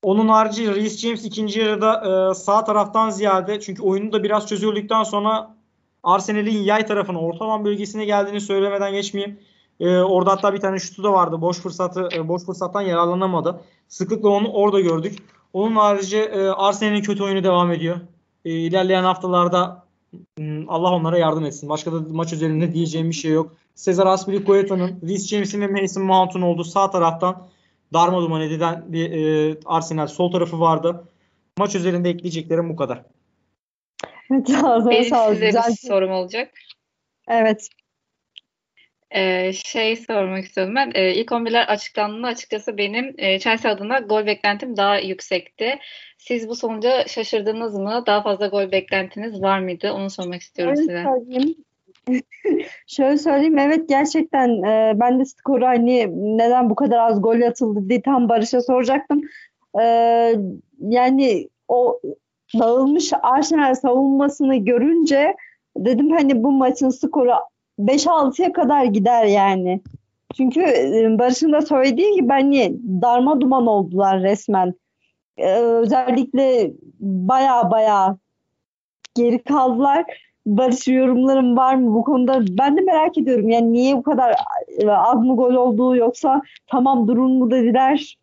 Onun 0.03 0.29
harici 0.29 0.75
Reece 0.75 0.97
James 0.97 1.25
ikinci 1.25 1.61
yarıda 1.61 2.31
e, 2.31 2.35
sağ 2.35 2.65
taraftan 2.65 3.11
ziyade 3.11 3.61
çünkü 3.61 3.83
oyunu 3.83 4.13
da 4.13 4.23
biraz 4.23 4.47
çözüldükten 4.47 5.03
sonra 5.03 5.57
Arsenal'in 6.03 6.63
yay 6.63 6.87
tarafına 6.87 7.21
orta 7.21 7.45
alan 7.45 7.65
bölgesine 7.65 8.05
geldiğini 8.05 8.41
söylemeden 8.41 8.93
geçmeyeyim. 8.93 9.39
Ee, 9.81 9.99
orada 9.99 10.31
hatta 10.31 10.55
bir 10.55 10.61
tane 10.61 10.79
şutu 10.79 11.03
da 11.03 11.13
vardı. 11.13 11.41
Boş 11.41 11.61
fırsatı 11.61 12.09
e, 12.15 12.29
boş 12.29 12.45
fırsattan 12.45 12.83
yararlanamadı. 12.83 13.61
Sıklıkla 13.89 14.29
onu 14.29 14.49
orada 14.49 14.81
gördük. 14.81 15.19
Onun 15.53 15.77
harici 15.77 16.19
e, 16.19 16.49
Arsenal'in 16.49 17.03
kötü 17.03 17.23
oyunu 17.23 17.45
devam 17.45 17.73
ediyor. 17.73 17.97
E, 18.45 18.51
ilerleyen 18.51 19.05
haftalarda 19.05 19.86
Allah 20.69 20.93
onlara 20.93 21.19
yardım 21.19 21.45
etsin. 21.45 21.69
Başka 21.69 21.93
da 21.93 22.01
maç 22.11 22.33
üzerinde 22.33 22.73
diyeceğim 22.75 23.11
bir 23.11 23.15
şey 23.15 23.33
yok. 23.33 23.57
Cesar 23.75 24.07
Aspilicueta'nın, 24.07 25.01
Reece 25.09 25.27
James'in 25.27 25.61
ve 25.61 25.67
Mason 25.67 26.03
Mount'un 26.03 26.43
olduğu 26.43 26.65
sağ 26.65 26.91
taraftan 26.91 27.47
darma 27.93 28.23
duman 28.23 28.41
edilen 28.41 28.85
bir 28.89 29.11
e, 29.11 29.57
Arsenal 29.65 30.07
sol 30.07 30.33
tarafı 30.33 30.61
vardı. 30.61 31.09
Maç 31.59 31.75
üzerinde 31.75 32.11
ekleyeceklerim 32.11 32.69
bu 32.69 32.77
kadar. 32.77 33.03
Evet, 34.31 34.49
Benim 34.91 35.05
sağ 35.05 35.35
size 35.35 35.47
bir 35.47 35.89
sorum 35.89 36.11
olacak. 36.11 36.53
Evet. 37.29 37.69
Ee, 39.17 39.53
şey 39.53 39.97
sormak 39.97 40.45
istiyorum 40.45 40.75
ben. 40.75 40.93
Ee, 40.95 41.15
ilk 41.15 41.31
11'ler 41.31 41.67
açıklandığında 41.67 42.27
açıkçası 42.27 42.79
benim 42.79 43.15
e, 43.19 43.39
Chelsea 43.39 43.73
adına 43.73 43.99
gol 43.99 44.27
beklentim 44.27 44.77
daha 44.77 44.99
yüksekti. 44.99 45.79
Siz 46.19 46.49
bu 46.49 46.55
sonuca 46.55 47.07
şaşırdınız 47.07 47.75
mı? 47.75 48.03
Daha 48.07 48.23
fazla 48.23 48.47
gol 48.47 48.73
beklentiniz 48.73 49.43
var 49.43 49.59
mıydı? 49.59 49.93
Onu 49.93 50.11
sormak 50.11 50.41
istiyorum 50.41 50.75
evet, 50.77 50.87
size. 50.87 51.05
Söyleyeyim. 51.05 51.55
Şöyle 52.87 53.19
söyleyeyim 53.19 53.59
evet 53.59 53.89
gerçekten 53.89 54.63
e, 54.63 54.93
ben 55.01 55.21
de 55.21 55.25
skoru 55.25 55.67
hani 55.67 56.07
neden 56.39 56.71
bu 56.71 56.75
kadar 56.75 56.99
az 56.99 57.23
gol 57.23 57.41
atıldı 57.41 57.89
diye 57.89 58.03
tam 58.03 58.29
Barış'a 58.29 58.61
soracaktım. 58.61 59.23
E, 59.81 59.85
yani 60.81 61.49
o 61.69 62.01
dağılmış 62.59 63.13
Arsenal 63.23 63.75
savunmasını 63.75 64.57
görünce 64.57 65.37
dedim 65.77 66.11
hani 66.11 66.43
bu 66.43 66.53
maçın 66.53 66.91
skoru 66.91 67.33
5-6'ya 67.79 68.53
kadar 68.53 68.85
gider 68.85 69.25
yani. 69.25 69.81
Çünkü 70.37 70.61
e, 70.61 71.19
Barış'ın 71.19 71.53
da 71.53 71.63
söylediği 71.63 72.15
gibi 72.15 72.29
hani 72.29 72.77
darma 73.03 73.41
duman 73.41 73.67
oldular 73.67 74.23
resmen. 74.23 74.75
Ee, 75.39 75.59
özellikle 75.59 76.73
baya 77.01 77.71
baya 77.71 78.17
geri 79.15 79.43
kaldılar. 79.43 80.05
Barış 80.47 80.89
yorumlarım 80.89 81.57
var 81.57 81.75
mı 81.75 81.95
bu 81.95 82.05
konuda? 82.05 82.45
Ben 82.51 82.77
de 82.77 82.81
merak 82.81 83.19
ediyorum. 83.19 83.49
Yani 83.49 83.73
niye 83.73 83.97
bu 83.97 84.03
kadar 84.03 84.37
e, 84.79 84.91
az 84.91 85.19
mı 85.19 85.37
gol 85.37 85.55
olduğu 85.55 85.97
yoksa 85.97 86.43
tamam 86.67 87.09
durun 87.09 87.33
mu 87.33 87.51
dediler? 87.51 88.19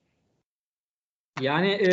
Yani 1.42 1.68
e, 1.72 1.92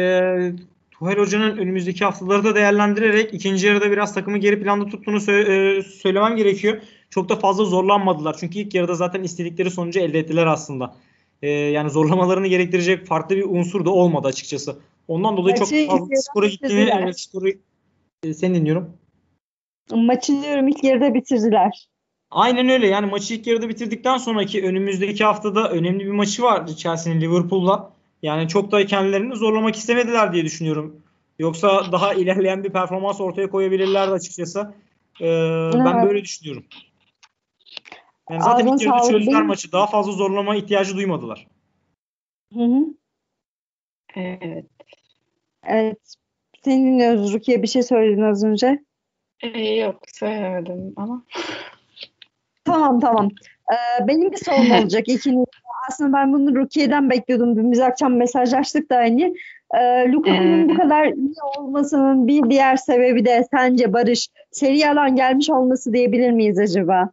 Tuhel 0.91 1.19
Hoca'nın 1.19 1.59
önümüzdeki 1.59 2.05
haftaları 2.05 2.45
da 2.45 2.55
değerlendirerek 2.55 3.35
ikinci 3.35 3.67
yarıda 3.67 3.91
biraz 3.91 4.15
takımı 4.15 4.39
geri 4.39 4.63
planda 4.63 4.87
tuttuğunu 4.87 5.17
sö- 5.17 5.79
e, 5.79 5.83
söylemem 5.83 6.37
gerekiyor. 6.37 6.83
Çok 7.11 7.29
da 7.29 7.37
fazla 7.37 7.65
zorlanmadılar. 7.65 8.37
Çünkü 8.41 8.59
ilk 8.59 8.75
yarıda 8.75 8.95
zaten 8.95 9.23
istedikleri 9.23 9.71
sonucu 9.71 10.01
elde 10.01 10.19
ettiler 10.19 10.47
aslında. 10.47 10.97
E, 11.43 11.51
yani 11.51 11.91
zorlamalarını 11.91 12.47
gerektirecek 12.47 13.07
farklı 13.07 13.37
bir 13.37 13.45
unsur 13.45 13.85
da 13.85 13.91
olmadı 13.91 14.29
açıkçası. 14.29 14.79
Ondan 15.09 15.37
dolayı 15.37 15.57
Maçı 15.59 15.87
çok 15.87 15.99
fazla 15.99 16.17
skora 16.17 16.47
gittiğini 16.47 16.91
evet, 17.03 17.21
skoru 17.21 17.49
e, 18.23 18.35
seni 18.35 18.55
dinliyorum. 18.55 18.93
Maçı 19.91 20.43
diyorum 20.43 20.69
ilk 20.69 20.85
yarıda 20.85 21.15
bitirdiler. 21.15 21.89
Aynen 22.31 22.69
öyle. 22.69 22.87
Yani 22.87 23.07
maçı 23.07 23.35
ilk 23.35 23.47
yarıda 23.47 23.69
bitirdikten 23.69 24.17
sonraki 24.17 24.65
önümüzdeki 24.65 25.25
haftada 25.25 25.71
önemli 25.71 26.05
bir 26.05 26.11
maçı 26.11 26.43
var 26.43 26.67
Chelsea'nin 26.67 27.21
Liverpool'la. 27.21 27.93
Yani 28.23 28.49
çok 28.49 28.73
da 28.73 28.87
kendilerini 28.87 29.37
zorlamak 29.37 29.77
istemediler 29.77 30.33
diye 30.33 30.45
düşünüyorum. 30.45 31.03
Yoksa 31.39 31.93
daha 31.93 32.15
ilerleyen 32.15 32.65
bir 32.65 32.71
performans 32.71 33.21
ortaya 33.21 33.51
koyabilirlerdi 33.51 34.13
açıkçası. 34.13 34.75
Ee, 35.21 35.71
ben 35.75 35.95
Evet. 35.95 36.05
böyle 36.05 36.25
düşünüyorum. 36.25 36.65
Yani 38.31 38.43
zaten 38.43 38.67
Ağzına 38.67 38.75
ilk 38.75 38.83
yarıda 38.87 39.09
çözdüler 39.09 39.43
maçı. 39.43 39.73
Daha 39.73 39.87
fazla 39.87 40.13
zorlama 40.13 40.57
ihtiyacı 40.57 40.97
duymadılar. 40.97 41.47
Hı 42.55 42.65
hı. 42.65 42.85
Evet. 44.17 44.67
Evet. 45.67 45.99
Seni 46.65 46.87
dinliyoruz 46.87 47.33
Rukiye. 47.33 47.63
Bir 47.63 47.69
şey 47.69 47.83
söyledin 47.83 48.23
az 48.23 48.45
önce. 48.45 48.85
Ee, 49.43 49.75
yok 49.75 50.03
söylemedim 50.13 50.93
ama. 50.97 51.23
Tamam 52.65 53.01
tamam. 53.01 53.29
Ee, 53.73 54.09
benim 54.09 54.33
bir 54.33 54.37
sorum 54.37 54.71
olacak 54.83 55.09
ikiniz. 55.09 55.47
Aslında 55.89 56.13
ben 56.13 56.33
bunu 56.33 56.55
Rukiye'den 56.57 57.11
bekliyordum. 57.11 57.57
Dün 57.57 57.73
biz 57.73 57.81
akşam 57.81 58.17
mesajlaştık 58.17 58.91
da 58.91 58.97
hani. 58.97 59.35
Ee, 59.75 60.13
Lukaku'nun 60.13 60.69
bu 60.69 60.73
Ee. 60.73 60.77
kadar 60.77 61.07
iyi 61.07 61.35
olmasının 61.59 62.27
bir 62.27 62.51
diğer 62.51 62.77
sebebi 62.77 63.25
de 63.25 63.47
sence 63.51 63.93
Barış 63.93 64.29
Serie 64.51 64.87
A'dan 64.87 65.17
gelmiş 65.17 65.51
olması 65.51 65.93
diyebilir 65.93 66.31
miyiz 66.31 66.59
acaba? 66.59 67.11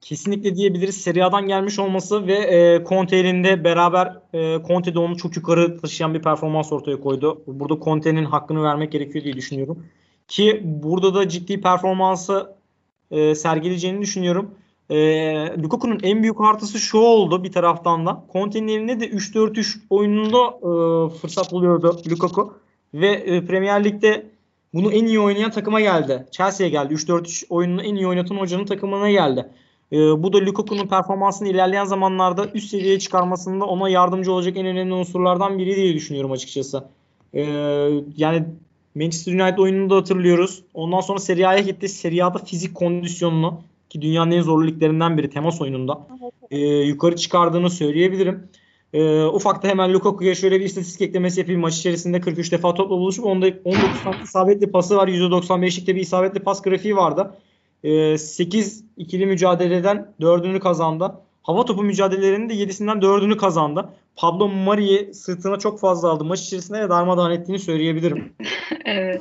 Kesinlikle 0.00 0.54
diyebiliriz. 0.54 0.96
Serie 0.96 1.22
A'dan 1.22 1.48
gelmiş 1.48 1.78
olması 1.78 2.26
ve 2.26 2.34
e, 2.34 2.84
Conte 2.84 3.16
elinde 3.16 3.64
beraber 3.64 4.18
e, 4.32 4.62
Conte 4.66 4.94
de 4.94 4.98
onu 4.98 5.16
çok 5.16 5.36
yukarı 5.36 5.80
taşıyan 5.80 6.14
bir 6.14 6.22
performans 6.22 6.72
ortaya 6.72 7.00
koydu. 7.00 7.42
Burada 7.46 7.84
Conte'nin 7.84 8.24
hakkını 8.24 8.62
vermek 8.62 8.92
gerekiyor 8.92 9.24
diye 9.24 9.36
düşünüyorum. 9.36 9.86
Ki 10.28 10.60
burada 10.64 11.14
da 11.14 11.28
ciddi 11.28 11.60
performansı 11.60 12.54
e, 13.10 13.34
sergileyeceğini 13.34 14.00
düşünüyorum. 14.02 14.54
E, 14.90 14.96
Lukaku'nun 15.62 15.98
en 16.02 16.22
büyük 16.22 16.40
artısı 16.40 16.78
şu 16.78 16.98
oldu 16.98 17.44
bir 17.44 17.52
taraftan 17.52 18.06
da. 18.06 18.24
Conte'nin 18.32 18.68
elinde 18.68 19.00
de 19.00 19.08
3-4-3 19.08 19.78
oyununda 19.90 20.38
e, 20.46 20.70
fırsat 21.18 21.52
buluyordu 21.52 22.00
Lukaku. 22.10 22.54
Ve 22.94 23.08
e, 23.08 23.44
Premier 23.44 23.84
Lig'de 23.84 24.26
bunu 24.74 24.92
en 24.92 25.06
iyi 25.06 25.20
oynayan 25.20 25.50
takıma 25.50 25.80
geldi. 25.80 26.26
Chelsea'ye 26.30 26.70
geldi. 26.70 26.94
3-4-3 26.94 27.46
oyununu 27.48 27.82
en 27.82 27.94
iyi 27.94 28.06
oynatan 28.06 28.36
hocanın 28.36 28.64
takımına 28.64 29.10
geldi. 29.10 29.48
Ee, 29.92 30.22
bu 30.22 30.32
da 30.32 30.38
Lukaku'nun 30.38 30.86
performansını 30.86 31.48
ilerleyen 31.48 31.84
zamanlarda 31.84 32.46
üst 32.54 32.70
seviyeye 32.70 32.98
çıkarmasında 32.98 33.64
ona 33.64 33.88
yardımcı 33.88 34.32
olacak 34.32 34.56
en 34.56 34.66
önemli 34.66 34.94
unsurlardan 34.94 35.58
biri 35.58 35.76
diye 35.76 35.94
düşünüyorum 35.94 36.32
açıkçası. 36.32 36.84
Ee, 37.34 37.42
yani 38.16 38.44
Manchester 38.94 39.32
United 39.32 39.58
oyununu 39.58 39.90
da 39.90 39.96
hatırlıyoruz. 39.96 40.62
Ondan 40.74 41.00
sonra 41.00 41.18
Serie 41.18 41.46
A'ya 41.46 41.60
gitti. 41.60 41.88
Serie 41.88 42.22
A'da 42.22 42.38
fizik 42.38 42.74
kondisyonunu 42.74 43.60
ki 43.90 44.02
dünyanın 44.02 44.30
en 44.30 44.42
zorlu 44.42 44.66
liglerinden 44.66 45.18
biri 45.18 45.30
temas 45.30 45.60
oyununda 45.60 46.06
e, 46.50 46.58
yukarı 46.66 47.16
çıkardığını 47.16 47.70
söyleyebilirim. 47.70 48.48
E, 48.92 49.24
ufakta 49.24 49.68
hemen 49.68 49.92
Lukaku'ya 49.92 50.34
şöyle 50.34 50.60
bir 50.60 50.64
istatistik 50.64 51.00
eklemesi 51.00 51.40
yapayım. 51.40 51.60
Maç 51.60 51.78
içerisinde 51.78 52.20
43 52.20 52.52
defa 52.52 52.74
topla 52.74 52.96
buluşup 52.96 53.24
onda 53.24 53.46
19 53.64 54.02
tane 54.04 54.16
isabetli 54.24 54.70
pası 54.70 54.96
var. 54.96 55.08
%95'likte 55.08 55.94
bir 55.94 56.00
isabetli 56.00 56.40
pas 56.40 56.62
grafiği 56.62 56.96
vardı. 56.96 57.34
E, 57.84 58.18
8 58.18 58.84
ikili 58.96 59.26
mücadeleden 59.26 60.14
4'ünü 60.20 60.60
kazandı. 60.60 61.14
Hava 61.42 61.64
topu 61.64 61.82
mücadelelerinin 61.82 62.48
de 62.48 62.54
7'sinden 62.54 63.00
4'ünü 63.00 63.36
kazandı. 63.36 63.88
Pablo 64.16 64.48
Mari'yi 64.48 65.14
sırtına 65.14 65.58
çok 65.58 65.80
fazla 65.80 66.08
aldı. 66.10 66.24
Maç 66.24 66.40
içerisinde 66.40 66.80
de 66.80 66.88
darmadağın 66.88 67.30
ettiğini 67.30 67.58
söyleyebilirim. 67.58 68.32
Evet. 68.84 69.20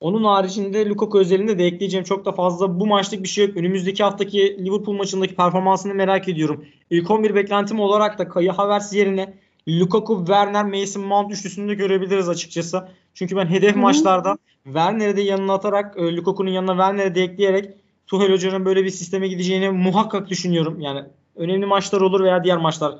Onun 0.00 0.24
haricinde 0.24 0.88
Lukaku 0.88 1.18
özelinde 1.18 1.58
de 1.58 1.64
ekleyeceğim 1.64 2.04
çok 2.04 2.24
da 2.24 2.32
fazla 2.32 2.80
bu 2.80 2.86
maçlık 2.86 3.22
bir 3.22 3.28
şey 3.28 3.46
yok. 3.46 3.56
Önümüzdeki 3.56 4.02
haftaki 4.02 4.64
Liverpool 4.64 4.96
maçındaki 4.96 5.34
performansını 5.34 5.94
merak 5.94 6.28
ediyorum. 6.28 6.64
İlk 6.90 7.10
11 7.10 7.34
beklentim 7.34 7.80
olarak 7.80 8.18
da 8.18 8.28
Kaya 8.28 8.58
Havertz 8.58 8.94
yerine 8.94 9.34
Lukaku, 9.68 10.18
Werner, 10.18 10.64
Mason 10.64 11.04
Mount 11.04 11.32
üçlüsünü 11.32 11.68
de 11.68 11.74
görebiliriz 11.74 12.28
açıkçası. 12.28 12.88
Çünkü 13.14 13.36
ben 13.36 13.46
hedef 13.46 13.74
Hı 13.74 13.78
hı. 13.78 13.82
maçlarda 13.82 14.38
Werner'i 14.64 15.16
de 15.16 15.22
yanına 15.22 15.54
atarak 15.54 15.96
e, 15.96 16.16
Lukaku'nun 16.16 16.50
yanına 16.50 16.72
Werner'i 16.72 17.14
de 17.14 17.22
ekleyerek 17.22 17.70
Tuchel 18.06 18.32
Hoca'nın 18.32 18.64
böyle 18.64 18.84
bir 18.84 18.90
sisteme 18.90 19.28
gideceğini 19.28 19.70
muhakkak 19.70 20.28
düşünüyorum. 20.28 20.80
Yani 20.80 21.04
önemli 21.36 21.66
maçlar 21.66 22.00
olur 22.00 22.24
veya 22.24 22.44
diğer 22.44 22.58
maçlar. 22.58 22.94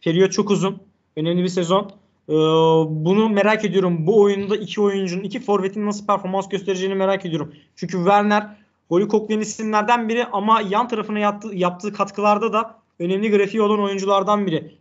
Periyot 0.00 0.32
çok 0.32 0.50
uzun. 0.50 0.82
Önemli 1.16 1.42
bir 1.42 1.48
sezon. 1.48 1.90
Ee, 2.28 2.32
bunu 2.88 3.28
merak 3.28 3.64
ediyorum. 3.64 4.06
Bu 4.06 4.20
oyunda 4.20 4.56
iki 4.56 4.80
oyuncunun, 4.80 5.22
iki 5.22 5.40
forvetin 5.40 5.86
nasıl 5.86 6.06
performans 6.06 6.48
göstereceğini 6.48 6.94
merak 6.94 7.26
ediyorum. 7.26 7.54
Çünkü 7.76 7.96
Werner 7.96 8.56
golü 8.90 9.08
koklayan 9.08 9.40
isimlerden 9.40 10.08
biri 10.08 10.26
ama 10.26 10.60
yan 10.60 10.88
tarafına 10.88 11.18
yaptığı, 11.18 11.54
yaptığı 11.54 11.92
katkılarda 11.92 12.52
da 12.52 12.78
önemli 12.98 13.30
grafiği 13.30 13.62
olan 13.62 13.80
oyunculardan 13.80 14.46
biri. 14.46 14.78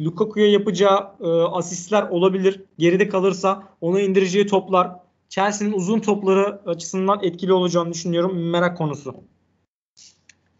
Lukaku'ya 0.00 0.50
yapacağı 0.50 1.10
e, 1.20 1.26
asistler 1.28 2.02
olabilir. 2.02 2.62
Geride 2.78 3.08
kalırsa 3.08 3.62
ona 3.80 4.00
indireceği 4.00 4.46
toplar 4.46 4.90
Chelsea'nin 5.28 5.72
uzun 5.72 6.00
topları 6.00 6.60
açısından 6.66 7.18
etkili 7.22 7.52
olacağını 7.52 7.92
düşünüyorum. 7.92 8.50
Merak 8.50 8.78
konusu. 8.78 9.14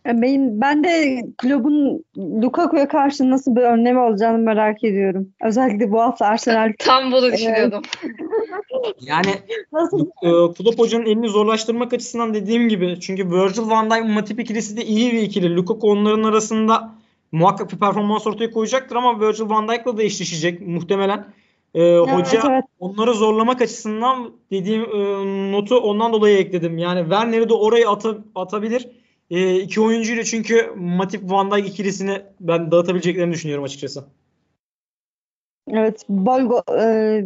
Ben, 0.07 0.61
ben 0.61 0.85
de 0.85 1.23
kulübün 1.39 2.05
Lukaku'ya 2.43 2.89
karşı 2.89 3.31
nasıl 3.31 3.57
bir 3.57 3.61
önlem 3.61 3.99
alacağını 3.99 4.39
merak 4.39 4.85
ediyorum. 4.85 5.29
Özellikle 5.43 5.93
bu 5.93 6.01
hafta 6.01 6.27
Arsenal 6.27 6.73
Tam 6.79 7.13
bunu 7.13 7.33
düşünüyordum. 7.33 7.83
Yani 9.01 9.31
nasıl 9.73 10.01
e, 10.01 10.55
Klopp 10.55 10.79
hocanın 10.79 11.07
elini 11.07 11.29
zorlaştırmak 11.29 11.93
açısından 11.93 12.35
dediğim 12.35 12.69
gibi 12.69 13.01
çünkü 13.01 13.31
Virgil 13.31 13.71
van 13.71 13.91
Dijk 13.91 14.05
Matip 14.05 14.41
ikilisi 14.41 14.77
de 14.77 14.85
iyi 14.85 15.13
bir 15.13 15.23
ikili. 15.23 15.57
Lukaku 15.57 15.91
onların 15.91 16.23
arasında 16.23 16.95
muhakkak 17.33 17.73
bir 17.73 17.79
performans 17.79 18.27
ortaya 18.27 18.51
koyacaktır 18.51 18.97
ama 18.97 19.21
Virgil 19.21 19.49
van 19.49 19.69
Dijk'la 19.69 19.97
da 19.97 20.03
eşleşecek 20.03 20.61
muhtemelen. 20.61 21.27
E, 21.75 21.97
hoca 21.97 22.43
evet. 22.51 22.65
onları 22.79 23.15
zorlamak 23.15 23.63
açısından 23.63 24.33
dediğim 24.51 24.83
e, 24.83 25.53
notu 25.53 25.77
ondan 25.77 26.13
dolayı 26.13 26.39
ekledim. 26.39 26.79
Yani 26.79 27.01
Werner'i 27.01 27.49
de 27.49 27.55
oraya 27.55 27.91
ata- 27.91 28.25
atabilir. 28.35 28.89
E, 29.31 29.61
iki 29.61 29.81
oyuncuyla 29.81 30.25
çünkü 30.25 30.73
Matip 30.77 31.31
Van 31.31 31.51
Dijk 31.51 31.69
ikilisini 31.69 32.23
ben 32.41 32.71
dağıtabileceklerini 32.71 33.33
düşünüyorum 33.33 33.65
açıkçası. 33.65 34.05
Evet, 35.71 36.03
bol 36.09 36.41
go- 36.41 36.81
e, 36.81 37.25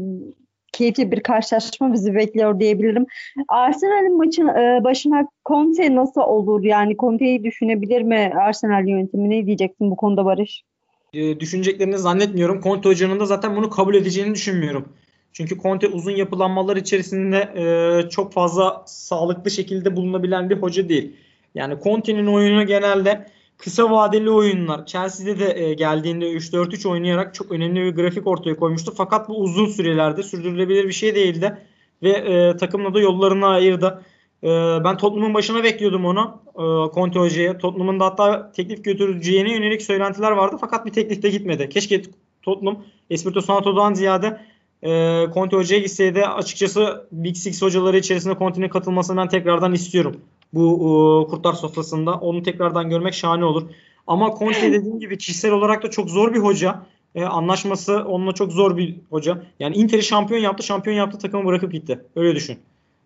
keyifli 0.72 1.12
bir 1.12 1.20
karşılaşma 1.20 1.92
bizi 1.92 2.14
bekliyor 2.14 2.60
diyebilirim. 2.60 3.06
Arsenal'in 3.48 4.16
maçın 4.16 4.48
e, 4.48 4.84
başına 4.84 5.28
Conte 5.46 5.94
nasıl 5.94 6.20
olur? 6.20 6.64
Yani 6.64 6.96
Conte'yi 6.96 7.44
düşünebilir 7.44 8.02
mi 8.02 8.32
Arsenal 8.40 8.88
yönetimi? 8.88 9.30
Ne 9.30 9.46
diyeceksin 9.46 9.90
bu 9.90 9.96
konuda 9.96 10.24
Barış? 10.24 10.64
e, 11.12 11.40
düşüneceklerini 11.40 11.98
zannetmiyorum. 11.98 12.60
Conte 12.60 12.88
hocanın 12.88 13.20
da 13.20 13.26
zaten 13.26 13.56
bunu 13.56 13.70
kabul 13.70 13.94
edeceğini 13.94 14.34
düşünmüyorum. 14.34 14.88
Çünkü 15.32 15.58
Conte 15.58 15.88
uzun 15.88 16.10
yapılanmalar 16.10 16.76
içerisinde 16.76 17.36
e, 17.56 18.08
çok 18.08 18.32
fazla 18.32 18.82
sağlıklı 18.86 19.50
şekilde 19.50 19.96
bulunabilen 19.96 20.50
bir 20.50 20.56
hoca 20.56 20.88
değil. 20.88 21.16
Yani 21.54 21.74
Conte'nin 21.82 22.26
oyunu 22.26 22.66
genelde 22.66 23.26
kısa 23.60 23.90
vadeli 23.90 24.30
oyunlar. 24.30 24.86
Chelsea'de 24.86 25.38
de 25.38 25.64
e, 25.64 25.74
geldiğinde 25.74 26.32
3-4-3 26.32 26.88
oynayarak 26.88 27.34
çok 27.34 27.50
önemli 27.52 27.80
bir 27.80 27.94
grafik 27.94 28.26
ortaya 28.26 28.56
koymuştu. 28.56 28.92
Fakat 28.96 29.28
bu 29.28 29.40
uzun 29.40 29.66
sürelerde 29.66 30.22
sürdürülebilir 30.22 30.84
bir 30.84 30.92
şey 30.92 31.14
değildi. 31.14 31.58
Ve 32.02 32.10
e, 32.10 32.56
takımla 32.56 32.94
da 32.94 33.00
yollarını 33.00 33.46
ayırdı. 33.46 34.02
E, 34.42 34.48
ben 34.84 34.96
Tottenham'ın 34.96 35.34
başına 35.34 35.64
bekliyordum 35.64 36.04
onu. 36.04 36.42
E, 36.54 36.94
Conte 36.94 37.18
Hoca'ya. 37.18 37.58
Tottenham'ın 37.58 38.00
da 38.00 38.04
hatta 38.04 38.52
teklif 38.52 38.84
götüreceğine 38.84 39.52
yönelik 39.52 39.82
söylentiler 39.82 40.30
vardı. 40.30 40.56
Fakat 40.60 40.86
bir 40.86 40.92
teklif 40.92 41.22
de 41.22 41.30
gitmedi. 41.30 41.68
Keşke 41.68 42.02
Tottenham 42.42 42.84
Espirito 43.10 43.40
Santo'dan 43.40 43.94
ziyade 43.94 44.40
e, 44.82 45.26
Conte 45.34 45.56
Hoca'ya 45.56 45.82
gitseydi 45.82 46.26
açıkçası 46.26 47.06
Big 47.12 47.36
Six 47.36 47.62
hocaları 47.62 47.98
içerisinde 47.98 48.34
Conte'nin 48.38 48.68
katılmasını 48.68 49.16
ben 49.16 49.28
tekrardan 49.28 49.72
istiyorum. 49.72 50.16
Bu 50.52 50.74
e, 50.74 51.30
kurtlar 51.30 51.52
sofrasında. 51.52 52.14
Onu 52.14 52.42
tekrardan 52.42 52.90
görmek 52.90 53.14
şahane 53.14 53.44
olur. 53.44 53.62
Ama 54.06 54.34
Conte 54.38 54.62
dediğim 54.72 55.00
gibi 55.00 55.18
kişisel 55.18 55.52
olarak 55.52 55.82
da 55.82 55.90
çok 55.90 56.10
zor 56.10 56.34
bir 56.34 56.38
hoca. 56.38 56.82
E, 57.14 57.24
anlaşması 57.24 58.04
onunla 58.04 58.32
çok 58.32 58.52
zor 58.52 58.76
bir 58.76 58.96
hoca. 59.10 59.42
Yani 59.60 59.76
Inter'i 59.76 60.02
şampiyon 60.02 60.40
yaptı. 60.40 60.62
Şampiyon 60.62 60.96
yaptı 60.96 61.18
takımı 61.18 61.46
bırakıp 61.46 61.72
gitti. 61.72 62.00
Öyle 62.16 62.34
düşün. 62.34 62.58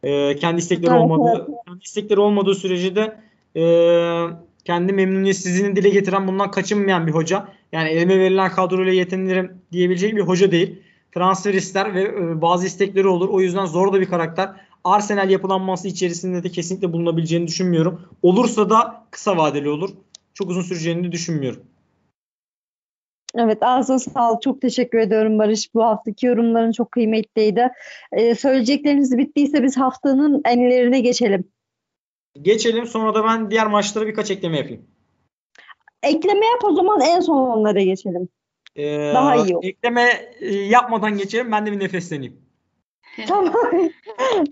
E, 0.03 0.37
kendi 0.37 0.59
istekleri 0.59 0.91
evet, 0.91 1.03
olmadığı 1.03 1.39
evet. 1.39 1.59
kendi 1.67 1.85
istekleri 1.85 2.21
olmadığı 2.21 2.55
sürece 2.55 2.97
de 2.97 3.17
e, 3.57 3.65
kendi 4.65 4.93
memnuniyetsizliğini 4.93 5.77
dile 5.77 5.89
getiren 5.89 6.29
bundan 6.29 6.51
kaçınmayan 6.51 7.07
bir 7.07 7.13
hoca. 7.13 7.49
Yani 7.73 7.89
elime 7.89 8.19
verilen 8.19 8.51
kadroyla 8.51 8.93
yetinirim 8.93 9.53
diyebileceği 9.73 10.17
bir 10.17 10.23
hoca 10.23 10.51
değil. 10.51 10.79
Transfer 11.15 11.55
ister 11.55 11.95
ve 11.95 12.03
e, 12.03 12.43
bazı 12.43 12.67
istekleri 12.67 13.09
olur. 13.09 13.29
O 13.29 13.41
yüzden 13.41 13.67
zor 13.67 13.93
da 13.93 14.01
bir 14.01 14.07
karakter. 14.07 14.51
Arsenal 14.85 15.31
yapılanması 15.31 15.89
içerisinde 15.89 16.43
de 16.43 16.49
kesinlikle 16.49 16.93
bulunabileceğini 16.93 17.47
düşünmüyorum. 17.47 18.03
Olursa 18.23 18.71
da 18.71 19.07
kısa 19.11 19.37
vadeli 19.37 19.69
olur. 19.69 19.91
Çok 20.35 20.51
uzun 20.51 20.63
süreceğini 20.63 21.05
de 21.05 21.13
düşünmüyorum. 21.13 21.63
Evet 23.35 23.59
ağzına 23.61 23.99
sağlık. 23.99 24.43
Çok 24.43 24.61
teşekkür 24.61 24.99
ediyorum 24.99 25.39
Barış. 25.39 25.75
Bu 25.75 25.85
haftaki 25.85 26.27
yorumların 26.27 26.73
çok 26.73 26.93
kıymetliydi. 26.93 27.69
Ee, 28.13 28.35
söyleyecekleriniz 28.35 29.19
bittiyse 29.19 29.63
biz 29.63 29.77
haftanın 29.77 30.43
enlerine 30.45 31.01
geçelim. 31.01 31.45
Geçelim 32.43 32.87
sonra 32.87 33.15
da 33.15 33.25
ben 33.25 33.51
diğer 33.51 33.67
maçlara 33.67 34.07
birkaç 34.07 34.31
ekleme 34.31 34.59
yapayım. 34.59 34.87
Ekleme 36.03 36.47
yap 36.47 36.65
o 36.65 36.75
zaman 36.75 37.01
en 37.01 37.21
son 37.21 37.37
onlara 37.37 37.83
geçelim. 37.83 38.29
Ee, 38.77 39.13
Daha 39.15 39.37
iyi 39.37 39.57
olur. 39.57 39.65
Ekleme 39.65 40.31
e, 40.41 40.55
yapmadan 40.55 41.19
geçelim 41.19 41.53
ben 41.53 41.67
de 41.67 41.73
bir 41.73 41.81
nefesleneyim. 41.81 42.45
tamam. 43.29 43.55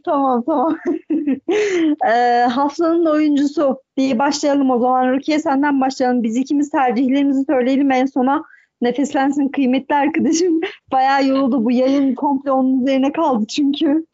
tamam 0.05 0.43
tamam. 0.47 0.79
ee, 2.09 2.47
haftanın 2.51 3.07
oyuncusu 3.07 3.83
diye 3.97 4.19
başlayalım 4.19 4.71
o 4.71 4.79
zaman. 4.79 5.13
Rukiye 5.13 5.39
senden 5.39 5.81
başlayalım. 5.81 6.23
Biz 6.23 6.37
ikimiz 6.37 6.71
tercihlerimizi 6.71 7.45
söyleyelim 7.45 7.91
en 7.91 8.07
sona. 8.07 8.45
Nefeslensin 8.81 9.49
kıymetli 9.49 9.95
arkadaşım. 9.95 10.61
Bayağı 10.93 11.27
yoruldu 11.27 11.65
bu 11.65 11.73
yayın 11.73 12.15
komple 12.15 12.53
onun 12.53 12.83
üzerine 12.83 13.13
kaldı 13.13 13.47
çünkü. 13.47 14.07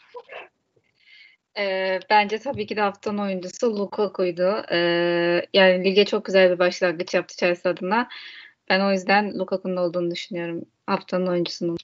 E, 1.59 1.99
bence 2.11 2.39
tabii 2.39 2.67
ki 2.67 2.77
de 2.77 2.81
haftanın 2.81 3.19
oyuncusu 3.19 3.79
Lukaku'ydu. 3.79 4.63
E, 4.73 4.79
yani 5.55 5.85
lige 5.85 6.05
çok 6.05 6.25
güzel 6.25 6.51
bir 6.51 6.59
başlangıç 6.59 7.15
yaptı 7.15 7.37
Chelsea 7.37 7.73
adına. 7.73 8.09
Ben 8.71 8.81
o 8.81 8.93
yüzden 8.93 9.39
Lukaku'nun 9.39 9.77
olduğunu 9.77 10.11
düşünüyorum 10.11 10.65
haftanın 10.89 11.27
oyuncusunun. 11.27 11.77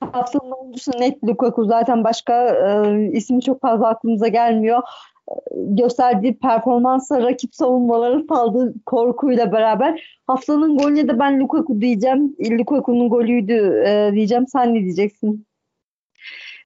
Haftanın 0.00 0.50
oyuncusu 0.50 0.90
net 0.98 1.24
Lukaku. 1.24 1.64
Zaten 1.64 2.04
başka 2.04 2.48
e, 2.48 3.10
isim 3.12 3.40
çok 3.40 3.60
fazla 3.60 3.88
aklımıza 3.88 4.28
gelmiyor. 4.28 4.82
E, 5.28 5.34
gösterdiği 5.54 6.38
performansla 6.38 7.22
rakip 7.22 7.54
savunmaları 7.54 8.26
saldığı 8.28 8.74
korkuyla 8.86 9.52
beraber 9.52 10.20
haftanın 10.26 10.78
golüne 10.78 11.08
de 11.08 11.18
ben 11.18 11.40
Lukaku 11.40 11.80
diyeceğim. 11.80 12.36
Lukaku'nun 12.58 13.08
golüydü 13.08 13.82
e, 13.86 14.10
diyeceğim. 14.14 14.46
Sen 14.46 14.74
ne 14.74 14.80
diyeceksin? 14.80 15.46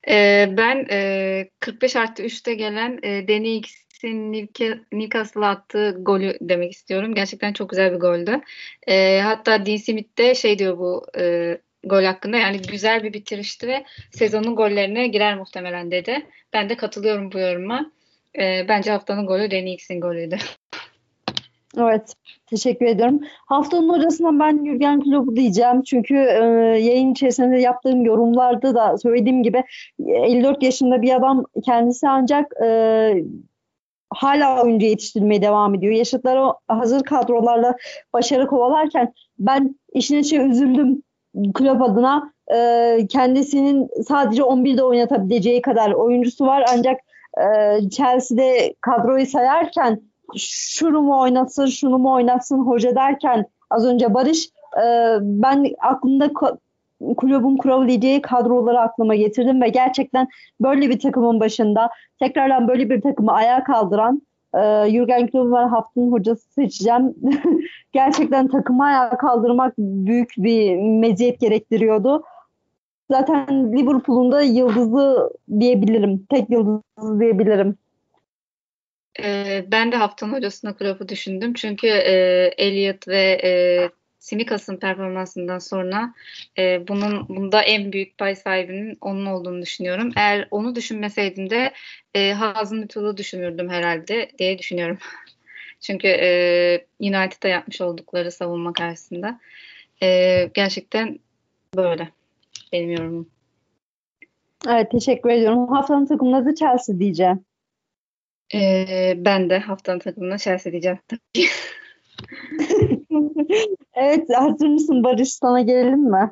E, 0.08 0.48
ben 0.56 0.86
e, 0.90 1.48
45 1.60 1.96
artı 1.96 2.22
3'te 2.22 2.54
gelen 2.54 2.98
e, 3.02 3.28
Danny 3.28 3.60
X'in 4.04 4.86
Newcastle'a 4.92 5.48
attığı 5.48 5.96
golü 6.00 6.38
demek 6.40 6.72
istiyorum. 6.72 7.14
Gerçekten 7.14 7.52
çok 7.52 7.70
güzel 7.70 7.92
bir 7.92 8.00
goldü. 8.00 8.40
E, 8.86 9.20
hatta 9.20 9.66
Dean 9.66 9.76
Smith 9.76 10.18
de 10.18 10.34
şey 10.34 10.58
diyor 10.58 10.78
bu 10.78 11.06
e, 11.18 11.58
gol 11.84 12.04
hakkında 12.04 12.36
yani 12.36 12.60
güzel 12.70 13.02
bir 13.02 13.12
bitirişti 13.12 13.68
ve 13.68 13.84
sezonun 14.10 14.56
gollerine 14.56 15.06
girer 15.06 15.38
muhtemelen 15.38 15.90
dedi. 15.90 16.26
Ben 16.52 16.68
de 16.68 16.76
katılıyorum 16.76 17.32
bu 17.32 17.38
yoruma. 17.38 17.92
E, 18.38 18.68
bence 18.68 18.90
haftanın 18.90 19.26
golü 19.26 19.50
Danny 19.50 19.74
X'in 19.74 20.00
golüydü. 20.00 20.36
Evet. 21.78 22.14
Teşekkür 22.46 22.86
ediyorum. 22.86 23.20
Haftanın 23.46 23.88
hocasına 23.88 24.38
ben 24.40 24.64
Jürgen 24.64 25.00
Klopp'u 25.00 25.36
diyeceğim. 25.36 25.82
Çünkü 25.82 26.14
e, 26.14 26.44
yayın 26.80 27.12
içerisinde 27.12 27.60
yaptığım 27.60 28.04
yorumlarda 28.04 28.74
da 28.74 28.98
söylediğim 28.98 29.42
gibi 29.42 29.64
54 29.98 30.62
yaşında 30.62 31.02
bir 31.02 31.16
adam 31.16 31.44
kendisi 31.64 32.08
ancak 32.08 32.52
e, 32.64 32.68
hala 34.16 34.62
oyuncu 34.62 34.86
yetiştirmeye 34.86 35.42
devam 35.42 35.74
ediyor. 35.74 35.92
Yaşıtları 35.92 36.52
hazır 36.68 37.02
kadrolarla 37.02 37.76
başarı 38.12 38.46
kovalarken 38.46 39.12
ben 39.38 39.78
işin 39.92 40.18
içine 40.18 40.44
üzüldüm 40.44 41.02
Klopp 41.54 41.82
adına. 41.82 42.34
E, 42.54 43.06
kendisinin 43.10 43.88
sadece 44.08 44.42
11'de 44.42 44.82
oynatabileceği 44.82 45.62
kadar 45.62 45.92
oyuncusu 45.92 46.46
var 46.46 46.64
ancak 46.72 47.00
e, 47.38 47.44
Chelsea'de 47.90 48.74
kadroyu 48.80 49.26
sayarken 49.26 50.00
şunu 50.36 51.02
mu 51.02 51.20
oynatsın, 51.20 51.66
şunu 51.66 51.98
mu 51.98 52.12
oynatsın 52.12 52.58
hoca 52.58 52.94
derken 52.94 53.46
az 53.70 53.86
önce 53.86 54.14
Barış 54.14 54.48
e, 54.76 55.16
ben 55.20 55.66
aklımda 55.80 56.32
kulübün 57.16 57.56
kurabileceği 57.56 58.22
kadroları 58.22 58.80
aklıma 58.80 59.14
getirdim 59.14 59.62
ve 59.62 59.68
gerçekten 59.68 60.28
böyle 60.60 60.90
bir 60.90 60.98
takımın 60.98 61.40
başında 61.40 61.90
tekrardan 62.18 62.68
böyle 62.68 62.90
bir 62.90 63.00
takımı 63.00 63.32
ayağa 63.32 63.64
kaldıran 63.64 64.22
e, 64.54 64.90
Jurgen 64.90 65.26
Klopp'u 65.26 65.56
haftanın 65.56 66.12
hocası 66.12 66.52
seçeceğim. 66.52 67.14
gerçekten 67.92 68.48
takımı 68.48 68.84
ayağa 68.84 69.16
kaldırmak 69.16 69.74
büyük 69.78 70.30
bir 70.38 70.76
meziyet 70.76 71.40
gerektiriyordu. 71.40 72.24
Zaten 73.10 73.72
Liverpool'un 73.72 74.32
da 74.32 74.42
yıldızı 74.42 75.30
diyebilirim. 75.60 76.26
Tek 76.30 76.50
yıldızı 76.50 77.20
diyebilirim. 77.20 77.76
E, 79.22 79.64
ben 79.72 79.92
de 79.92 79.96
haftanın 79.96 80.32
hocasına 80.32 80.76
Klopp'u 80.76 81.08
düşündüm. 81.08 81.54
Çünkü 81.54 81.86
e, 81.86 82.12
Elliot 82.58 83.08
ve 83.08 83.40
e, 83.44 83.50
Simikas'ın 84.24 84.76
performansından 84.76 85.58
sonra 85.58 86.14
e, 86.58 86.88
bunun 86.88 87.28
bunda 87.28 87.62
en 87.62 87.92
büyük 87.92 88.18
pay 88.18 88.36
sahibinin 88.36 88.98
onun 89.00 89.26
olduğunu 89.26 89.62
düşünüyorum. 89.62 90.12
Eğer 90.16 90.48
onu 90.50 90.74
düşünmeseydim 90.74 91.50
de 91.50 91.72
e, 92.14 92.32
Hazım 92.32 92.82
Ütül'ü 92.82 93.16
düşünürdüm 93.16 93.68
herhalde 93.68 94.30
diye 94.38 94.58
düşünüyorum. 94.58 94.98
Çünkü 95.80 96.08
e, 96.08 96.86
United'a 97.00 97.48
yapmış 97.48 97.80
oldukları 97.80 98.32
savunma 98.32 98.72
karşısında. 98.72 99.40
E, 100.02 100.50
gerçekten 100.54 101.18
böyle 101.76 102.08
benim 102.72 102.90
yorumum. 102.90 103.30
Evet 104.68 104.90
teşekkür 104.90 105.30
ediyorum. 105.30 105.68
Haftanın 105.68 106.06
takımının 106.06 106.42
adı 106.42 106.54
Chelsea 106.54 106.98
diyeceğim. 106.98 107.44
Ee, 108.54 109.14
ben 109.16 109.50
de 109.50 109.58
haftanın 109.58 109.98
takımına 109.98 110.38
Chelsea 110.38 110.72
diyeceğim 110.72 110.98
evet 113.94 114.28
hazır 114.36 114.68
mısın 114.68 115.04
Barış 115.04 115.32
sana 115.32 115.60
gelelim 115.60 116.10
mi? 116.10 116.30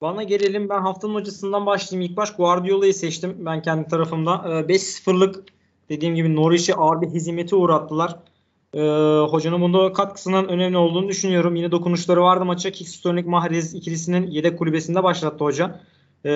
Bana 0.00 0.22
gelelim 0.22 0.68
ben 0.68 0.80
haftanın 0.80 1.14
hocasından 1.14 1.66
başlayayım. 1.66 2.10
İlk 2.10 2.16
baş 2.16 2.36
Guardiola'yı 2.36 2.94
seçtim 2.94 3.36
ben 3.38 3.62
kendi 3.62 3.88
tarafımda. 3.88 4.30
5-0'lık 4.68 5.36
ee, 5.36 5.52
dediğim 5.88 6.14
gibi 6.14 6.36
Norwich'i 6.36 6.74
ağır 6.74 7.00
bir 7.00 7.06
hizmete 7.06 7.56
uğrattılar. 7.56 8.16
Ee, 8.74 8.80
hocanın 9.30 9.60
bunda 9.60 9.92
katkısının 9.92 10.48
önemli 10.48 10.76
olduğunu 10.76 11.08
düşünüyorum. 11.08 11.56
Yine 11.56 11.70
dokunuşları 11.70 12.22
vardı 12.22 12.44
maça. 12.44 12.70
Kickstonic 12.70 13.28
Mahrez 13.28 13.74
ikilisinin 13.74 14.26
yedek 14.26 14.58
kulübesinde 14.58 15.02
başlattı 15.02 15.44
hoca. 15.44 15.80
Ee, 16.24 16.30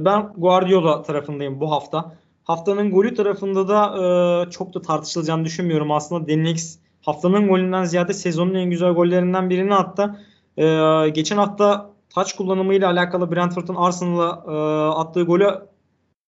ben 0.00 0.32
Guardiola 0.36 1.02
tarafındayım 1.02 1.60
bu 1.60 1.70
hafta. 1.70 2.16
Haftanın 2.44 2.90
golü 2.90 3.14
tarafında 3.14 3.68
da 3.68 3.86
e, 4.46 4.50
çok 4.50 4.74
da 4.74 4.82
tartışılacağını 4.82 5.44
düşünmüyorum. 5.44 5.90
Aslında 5.90 6.28
Denix 6.28 6.78
haftanın 7.10 7.48
golünden 7.48 7.84
ziyade 7.84 8.14
sezonun 8.14 8.54
en 8.54 8.70
güzel 8.70 8.92
gollerinden 8.92 9.50
birini 9.50 9.74
attı. 9.74 10.20
E, 10.56 10.64
geçen 11.08 11.36
hafta 11.36 11.90
taç 12.14 12.36
kullanımıyla 12.36 12.90
alakalı 12.90 13.32
Brentford'un 13.32 13.74
Arsenal'a 13.74 14.44
e, 14.48 14.54
attığı 14.94 15.22
golü 15.22 15.48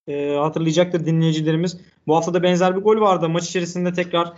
e, 0.08 0.36
hatırlayacaktır 0.36 1.06
dinleyicilerimiz. 1.06 1.80
Bu 2.06 2.16
hafta 2.16 2.34
da 2.34 2.42
benzer 2.42 2.76
bir 2.76 2.80
gol 2.80 3.00
vardı. 3.00 3.28
Maç 3.28 3.48
içerisinde 3.48 3.92
tekrar 3.92 4.32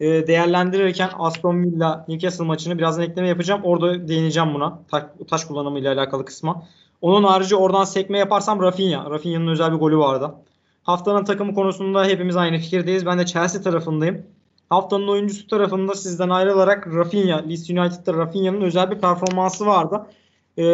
e, 0.00 0.26
değerlendirirken 0.26 1.10
Aston 1.18 1.62
Villa 1.62 2.04
Newcastle 2.08 2.44
maçını 2.44 2.78
birazdan 2.78 3.04
ekleme 3.04 3.28
yapacağım. 3.28 3.60
Orada 3.64 4.08
değineceğim 4.08 4.54
buna. 4.54 4.82
Taç, 4.90 5.04
taç 5.30 5.46
kullanımıyla 5.46 5.94
alakalı 5.94 6.24
kısma. 6.24 6.62
Onun 7.00 7.24
harici 7.24 7.56
oradan 7.56 7.84
sekme 7.84 8.18
yaparsam 8.18 8.62
Rafinha. 8.62 9.10
Rafinha'nın 9.10 9.46
özel 9.46 9.72
bir 9.72 9.78
golü 9.78 9.98
vardı. 9.98 10.34
Haftanın 10.82 11.24
takımı 11.24 11.54
konusunda 11.54 12.04
hepimiz 12.04 12.36
aynı 12.36 12.58
fikirdeyiz. 12.58 13.06
Ben 13.06 13.18
de 13.18 13.26
Chelsea 13.26 13.62
tarafındayım. 13.62 14.26
Haftanın 14.70 15.08
oyuncusu 15.08 15.46
tarafında 15.46 15.94
sizden 15.94 16.28
ayrılarak 16.28 16.86
Rafinha, 16.86 17.38
Leeds 17.38 17.70
United'da 17.70 18.14
Rafinha'nın 18.14 18.60
özel 18.60 18.90
bir 18.90 18.98
performansı 18.98 19.66
vardı. 19.66 20.06
Ee, 20.58 20.64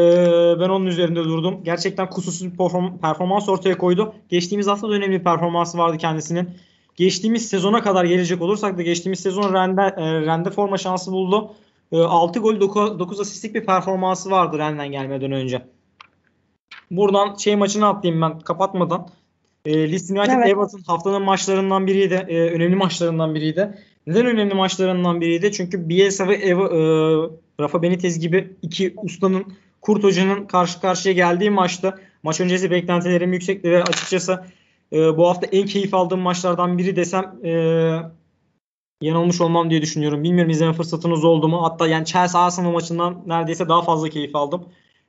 ben 0.61 0.69
onun 0.69 0.87
üzerinde 0.87 1.25
durdum. 1.25 1.65
Gerçekten 1.65 2.11
kusursuz 2.11 2.53
bir 2.53 2.57
performans 3.01 3.49
ortaya 3.49 3.79
koydu. 3.79 4.15
Geçtiğimiz 4.29 4.67
hafta 4.67 4.89
da 4.89 4.93
önemli 4.93 5.19
bir 5.19 5.25
performansı 5.25 5.79
vardı 5.79 5.99
kendisinin. 5.99 6.51
geçtiğimiz 6.97 7.49
sezona 7.49 7.83
kadar 7.83 8.05
gelecek 8.05 8.43
olursak 8.43 8.79
da 8.79 8.83
geçtiğimiz 8.83 9.21
sezon 9.21 9.55
Rende, 9.55 9.83
e, 9.83 10.21
Rende 10.21 10.51
forma 10.51 10.79
şansı 10.79 11.13
buldu. 11.13 11.51
E, 11.93 11.99
6 11.99 12.41
gol 12.41 12.61
9, 12.61 12.99
9 12.99 13.21
asistlik 13.21 13.55
bir 13.55 13.67
performansı 13.67 14.31
vardı 14.31 14.59
Ren'den 14.59 14.89
gelmeden 14.89 15.33
önce. 15.33 15.67
Buradan 16.91 17.35
şey 17.35 17.57
maçını 17.57 17.89
atlayayım 17.89 18.23
ben 18.23 18.39
kapatmadan. 18.39 19.09
E, 19.67 19.93
Leeds 19.93 20.11
United 20.11 20.33
evet. 20.33 20.49
Everton 20.49 20.81
haftanın 20.87 21.23
maçlarından 21.23 21.87
biriydi. 21.87 22.27
E, 22.29 22.41
önemli 22.41 22.77
maçlarından 22.77 23.35
biriydi. 23.35 23.79
Neden 24.07 24.27
önemli 24.27 24.55
maçlarından 24.55 25.21
biriydi? 25.21 25.53
Çünkü 25.53 25.89
Bielsa 25.89 26.29
ve 26.29 26.35
Eva, 26.35 26.65
e, 26.65 26.81
Rafa 27.61 27.83
Benitez 27.83 28.19
gibi 28.19 28.57
iki 28.63 28.95
ustanın 28.97 29.45
Kurt 29.81 30.05
Hoca'nın 30.05 30.47
karşı 30.47 30.81
karşıya 30.81 31.15
geldiği 31.15 31.51
maçta 31.51 31.99
maç 32.23 32.41
öncesi 32.41 32.71
beklentilerim 32.71 33.33
yüksekti 33.33 33.71
ve 33.71 33.83
açıkçası 33.83 34.45
e, 34.93 35.17
bu 35.17 35.29
hafta 35.29 35.47
en 35.47 35.67
keyif 35.67 35.95
aldığım 35.95 36.21
maçlardan 36.21 36.79
biri 36.79 36.97
desem 36.97 37.35
e, 37.45 37.51
yanılmış 39.01 39.41
olmam 39.41 39.71
diye 39.71 39.83
düşünüyorum. 39.83 40.23
Bilmiyorum 40.25 40.51
izleme 40.51 40.73
fırsatınız 40.73 41.25
oldu 41.25 41.49
mu? 41.49 41.65
Hatta 41.65 41.87
yani 41.87 42.07
Chelsea 42.07 42.41
Arsenal 42.41 42.71
maçından 42.71 43.23
neredeyse 43.27 43.69
daha 43.69 43.83
fazla 43.83 44.09
keyif 44.09 44.37
aldım. 44.37 44.65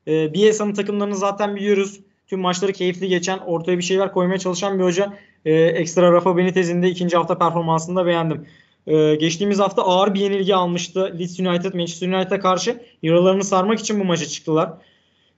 E, 0.07 0.33
Bielsa'nın 0.33 0.73
takımlarını 0.73 1.15
zaten 1.15 1.55
biliyoruz. 1.55 1.99
Tüm 2.27 2.39
maçları 2.39 2.73
keyifli 2.73 3.07
geçen, 3.07 3.37
ortaya 3.37 3.77
bir 3.77 3.83
şeyler 3.83 4.11
koymaya 4.11 4.37
çalışan 4.37 4.79
bir 4.79 4.83
hoca. 4.83 5.13
E, 5.45 5.53
ekstra 5.53 6.11
Rafa 6.11 6.37
Benitez'in 6.37 6.83
de 6.83 6.89
ikinci 6.89 7.17
hafta 7.17 7.37
performansını 7.37 7.95
da 7.95 8.05
beğendim. 8.05 8.47
Ee, 8.87 9.15
geçtiğimiz 9.15 9.59
hafta 9.59 9.83
ağır 9.83 10.13
bir 10.13 10.19
yenilgi 10.19 10.55
almıştı 10.55 11.15
Leeds 11.19 11.39
United, 11.39 11.73
Manchester 11.73 12.07
United'a 12.07 12.39
karşı. 12.39 12.81
Yaralarını 13.03 13.43
sarmak 13.43 13.79
için 13.79 13.99
bu 13.99 14.03
maça 14.03 14.25
çıktılar. 14.25 14.69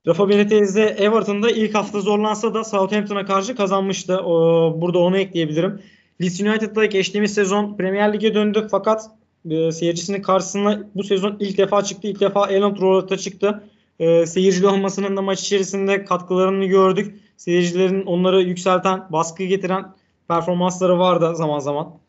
Rafa 0.08 0.30
Benitez 0.30 0.76
de 0.76 0.84
Everton'da 0.84 1.52
ilk 1.52 1.76
hafta 1.76 2.02
zorlansa 2.02 2.54
da 2.54 2.64
Southampton'a 2.64 3.26
karşı 3.26 3.56
kazanmıştı. 3.56 4.18
O, 4.18 4.82
burada 4.82 5.00
onu 5.00 5.18
ekleyebilirim. 5.18 5.82
Leeds 6.22 6.42
United'da 6.42 6.86
geçtiğimiz 6.86 7.34
sezon 7.34 7.78
Premier 7.78 8.14
Lig'e 8.14 8.34
döndü 8.34 8.68
fakat 8.72 9.02
e, 9.50 9.72
seyircisinin 9.72 10.22
karşısına 10.22 10.84
bu 10.96 11.04
sezon 11.04 11.38
ilk 11.40 11.58
defa 11.58 11.84
çıktı. 11.84 12.08
İlk 12.08 12.20
defa 12.20 12.48
Elland 12.48 12.78
Road'a 12.82 13.18
çıktı. 13.18 13.64
E, 14.00 14.26
seyircili 14.26 14.68
olmasının 14.68 15.18
da 15.18 15.22
maç 15.22 15.42
içerisinde 15.42 16.06
katkılarını 16.06 16.66
gördük. 16.66 17.16
Seyircilerin 17.38 18.06
onları 18.06 18.42
yükselten, 18.42 19.02
baskı 19.10 19.44
getiren 19.44 19.86
performansları 20.28 21.00
vardı 21.00 21.36
zaman 21.36 21.60
zaman. 21.60 22.00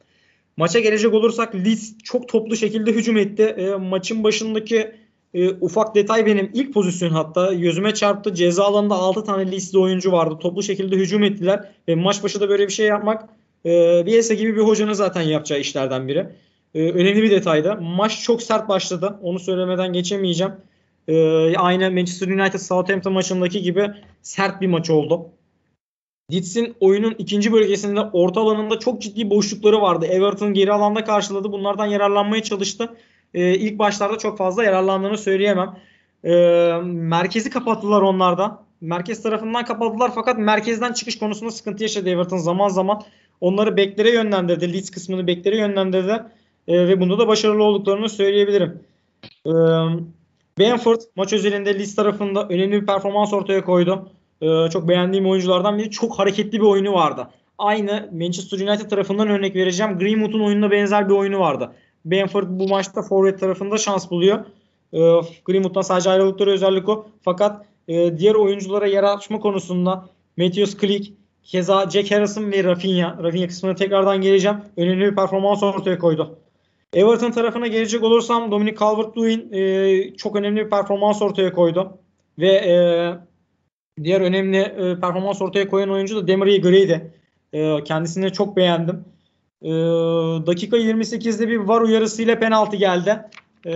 Maça 0.57 0.80
gelecek 0.80 1.14
olursak 1.14 1.55
Leeds 1.55 1.93
çok 2.05 2.28
toplu 2.28 2.57
şekilde 2.57 2.93
hücum 2.93 3.16
etti. 3.16 3.43
E, 3.43 3.74
maçın 3.74 4.24
başındaki 4.24 4.93
e, 5.34 5.51
ufak 5.51 5.95
detay 5.95 6.26
benim 6.26 6.51
ilk 6.55 6.74
pozisyon 6.74 7.11
hatta 7.11 7.55
gözüme 7.55 7.95
çarptı. 7.95 8.34
Ceza 8.34 8.64
alanında 8.64 8.95
6 8.95 9.24
tane 9.24 9.53
Leeds'li 9.53 9.78
oyuncu 9.78 10.12
vardı. 10.12 10.38
Toplu 10.41 10.62
şekilde 10.62 10.97
hücum 10.97 11.22
ettiler 11.22 11.64
ve 11.88 11.95
maç 11.95 12.22
başı 12.22 12.41
da 12.41 12.49
böyle 12.49 12.66
bir 12.66 12.72
şey 12.72 12.86
yapmak 12.86 13.28
e, 13.66 14.07
Bielsa 14.07 14.34
gibi 14.34 14.57
bir 14.57 14.61
hocanın 14.61 14.93
zaten 14.93 15.22
yapacağı 15.22 15.61
işlerden 15.61 16.09
biri. 16.09 16.26
E, 16.74 16.91
önemli 16.91 17.22
bir 17.22 17.30
detaydı. 17.30 17.76
Maç 17.80 18.22
çok 18.22 18.43
sert 18.43 18.68
başladı. 18.68 19.18
Onu 19.22 19.38
söylemeden 19.38 19.93
geçemeyeceğim. 19.93 20.53
E, 21.11 21.56
aynı 21.56 21.90
Manchester 21.90 22.28
United 22.28 22.58
Southampton 22.58 23.12
maçındaki 23.12 23.62
gibi 23.62 23.90
sert 24.22 24.61
bir 24.61 24.66
maç 24.66 24.90
oldu. 24.90 25.26
Leeds'in 26.32 26.76
oyunun 26.80 27.14
ikinci 27.18 27.52
bölgesinde 27.52 28.00
orta 28.00 28.40
alanında 28.40 28.78
çok 28.78 29.02
ciddi 29.02 29.30
boşlukları 29.30 29.82
vardı. 29.82 30.06
Everton 30.06 30.54
geri 30.54 30.72
alanda 30.72 31.04
karşıladı. 31.04 31.52
Bunlardan 31.52 31.86
yararlanmaya 31.86 32.42
çalıştı. 32.42 32.96
Ee, 33.34 33.54
ilk 33.54 33.78
başlarda 33.78 34.18
çok 34.18 34.38
fazla 34.38 34.64
yararlandığını 34.64 35.18
söyleyemem. 35.18 35.76
Ee, 36.24 36.72
merkezi 36.84 37.50
kapattılar 37.50 38.02
onlardan. 38.02 38.62
Merkez 38.80 39.22
tarafından 39.22 39.64
kapattılar 39.64 40.12
fakat 40.14 40.38
merkezden 40.38 40.92
çıkış 40.92 41.18
konusunda 41.18 41.50
sıkıntı 41.50 41.82
yaşadı 41.82 42.08
Everton 42.08 42.38
zaman 42.38 42.68
zaman. 42.68 43.02
Onları 43.40 43.76
beklere 43.76 44.11
yönlendirdi. 44.11 44.72
Leeds 44.72 44.90
kısmını 44.90 45.26
beklere 45.26 45.56
yönlendirdi. 45.58 46.22
Ee, 46.68 46.88
ve 46.88 47.00
bunda 47.00 47.18
da 47.18 47.28
başarılı 47.28 47.62
olduklarını 47.62 48.08
söyleyebilirim. 48.08 48.80
Ee, 49.46 49.50
Benford 50.61 51.00
maç 51.16 51.32
özelinde 51.32 51.78
Leeds 51.78 51.94
tarafında 51.94 52.48
önemli 52.48 52.82
bir 52.82 52.86
performans 52.86 53.32
ortaya 53.32 53.64
koydu. 53.64 54.08
Ee, 54.42 54.70
çok 54.72 54.88
beğendiğim 54.88 55.26
oyunculardan 55.26 55.78
biri. 55.78 55.90
Çok 55.90 56.18
hareketli 56.18 56.61
bir 56.61 56.66
oyunu 56.66 56.92
vardı. 56.92 57.28
Aynı 57.58 58.11
Manchester 58.12 58.68
United 58.68 58.90
tarafından 58.90 59.28
örnek 59.28 59.56
vereceğim. 59.56 59.98
Greenwood'un 59.98 60.40
oyununa 60.40 60.70
benzer 60.70 61.08
bir 61.08 61.14
oyunu 61.14 61.38
vardı. 61.38 61.72
Benford 62.04 62.46
bu 62.48 62.68
maçta 62.68 63.02
forvet 63.02 63.40
tarafında 63.40 63.78
şans 63.78 64.11
buluyor. 64.11 64.38
E, 64.92 64.98
Greenwood'dan 65.44 65.82
sadece 65.82 66.11
ayrıldıkları 66.11 66.50
özellik 66.50 66.88
o. 66.88 67.06
Fakat 67.22 67.66
e, 67.88 68.18
diğer 68.18 68.34
oyunculara 68.34 68.86
yer 68.86 69.04
açma 69.04 69.40
konusunda 69.40 70.08
Matthews 70.36 70.76
Klick, 70.76 71.12
keza 71.44 71.90
Jack 71.90 72.11
Harrison 72.11 72.52
ve 72.52 72.64
Rafinha. 72.64 73.18
Rafinha 73.22 73.46
kısmına 73.46 73.74
tekrardan 73.74 74.20
geleceğim. 74.20 74.56
Önemli 74.76 75.11
bir 75.11 75.14
performans 75.14 75.62
ortaya 75.62 75.98
koydu. 75.98 76.38
Everton 76.93 77.30
tarafına 77.30 77.66
gelecek 77.66 78.03
olursam 78.03 78.51
Dominic 78.51 78.76
Calvert-Lewin 78.76 79.53
e, 79.53 80.16
çok 80.16 80.36
önemli 80.36 80.64
bir 80.64 80.70
performans 80.70 81.22
ortaya 81.22 81.53
koydu. 81.53 81.99
Ve 82.38 82.49
e, 82.49 82.76
Diğer 84.05 84.20
önemli 84.20 84.57
e, 84.57 85.01
performans 85.01 85.43
ortaya 85.43 85.68
koyan 85.68 85.91
oyuncu 85.91 86.16
da 86.16 86.28
Demarie 86.28 86.59
Gray'di. 86.59 87.14
E, 87.53 87.84
kendisini 87.84 88.32
çok 88.32 88.57
beğendim. 88.57 89.05
E, 89.62 89.70
dakika 90.47 90.76
28'de 90.76 91.49
bir 91.49 91.57
var 91.57 91.80
uyarısıyla 91.80 92.38
penaltı 92.38 92.76
geldi. 92.76 93.18
E, 93.66 93.74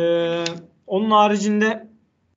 onun 0.86 1.10
haricinde 1.10 1.88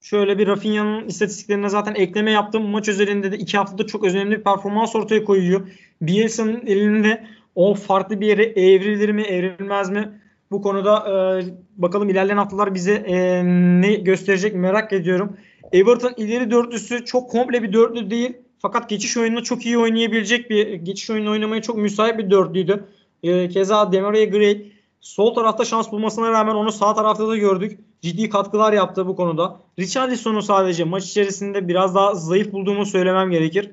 şöyle 0.01 0.37
bir 0.37 0.47
Rafinha'nın 0.47 1.07
istatistiklerine 1.07 1.69
zaten 1.69 1.95
ekleme 1.95 2.31
yaptım. 2.31 2.69
Maç 2.69 2.89
özelinde 2.89 3.31
de 3.31 3.37
iki 3.37 3.57
haftada 3.57 3.85
çok 3.85 4.03
önemli 4.03 4.37
bir 4.37 4.43
performans 4.43 4.95
ortaya 4.95 5.23
koyuyor. 5.23 5.67
Bielsa'nın 6.01 6.65
elinde 6.65 7.27
o 7.55 7.73
farklı 7.73 8.21
bir 8.21 8.27
yere 8.27 8.43
evrilir 8.43 9.09
mi 9.09 9.21
evrilmez 9.21 9.89
mi? 9.89 10.21
Bu 10.51 10.61
konuda 10.61 10.97
e, 11.09 11.45
bakalım 11.77 12.09
ilerleyen 12.09 12.37
haftalar 12.37 12.73
bize 12.73 12.93
e, 12.93 13.43
ne 13.81 13.93
gösterecek 13.95 14.55
merak 14.55 14.93
ediyorum. 14.93 15.37
Everton 15.71 16.13
ileri 16.17 16.51
dörtlüsü 16.51 17.05
çok 17.05 17.29
komple 17.29 17.63
bir 17.63 17.73
dörtlü 17.73 18.09
değil. 18.09 18.37
Fakat 18.59 18.89
geçiş 18.89 19.17
oyununu 19.17 19.43
çok 19.43 19.65
iyi 19.65 19.77
oynayabilecek 19.77 20.49
bir 20.49 20.73
geçiş 20.73 21.09
oyunu 21.09 21.31
oynamaya 21.31 21.61
çok 21.61 21.77
müsait 21.77 22.17
bir 22.17 22.31
dörtlüydü. 22.31 22.83
E, 23.23 23.49
keza 23.49 23.91
Demaria 23.91 24.25
Gray 24.25 24.71
sol 25.01 25.33
tarafta 25.33 25.65
şans 25.65 25.91
bulmasına 25.91 26.31
rağmen 26.31 26.55
onu 26.55 26.71
sağ 26.71 26.93
tarafta 26.93 27.27
da 27.27 27.37
gördük. 27.37 27.79
Ciddi 28.01 28.29
katkılar 28.29 28.73
yaptı 28.73 29.07
bu 29.07 29.15
konuda. 29.15 29.59
Richarlison'u 29.79 30.41
sadece 30.41 30.83
maç 30.83 31.05
içerisinde 31.05 31.67
biraz 31.67 31.95
daha 31.95 32.15
zayıf 32.15 32.51
bulduğumu 32.51 32.85
söylemem 32.85 33.31
gerekir. 33.31 33.71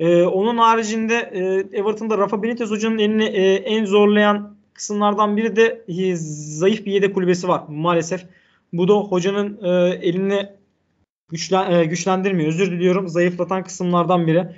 E, 0.00 0.22
onun 0.22 0.58
haricinde 0.58 1.14
e, 1.14 1.78
Everton'da 1.78 2.18
Rafa 2.18 2.42
Benitez 2.42 2.70
hocanın 2.70 2.98
elini 2.98 3.24
e, 3.24 3.54
en 3.54 3.84
zorlayan 3.84 4.53
kısımlardan 4.74 5.36
biri 5.36 5.56
de 5.56 5.84
zayıf 6.16 6.86
bir 6.86 6.92
yedek 6.92 7.14
kulübesi 7.14 7.48
var 7.48 7.62
maalesef. 7.68 8.26
Bu 8.72 8.88
da 8.88 8.94
hocanın 8.94 9.58
e, 9.62 9.94
elini 9.94 10.48
güçlen, 11.30 11.72
e, 11.72 11.84
güçlendirmiyor. 11.84 12.48
Özür 12.48 12.70
diliyorum. 12.70 13.08
Zayıflatan 13.08 13.64
kısımlardan 13.64 14.26
biri. 14.26 14.48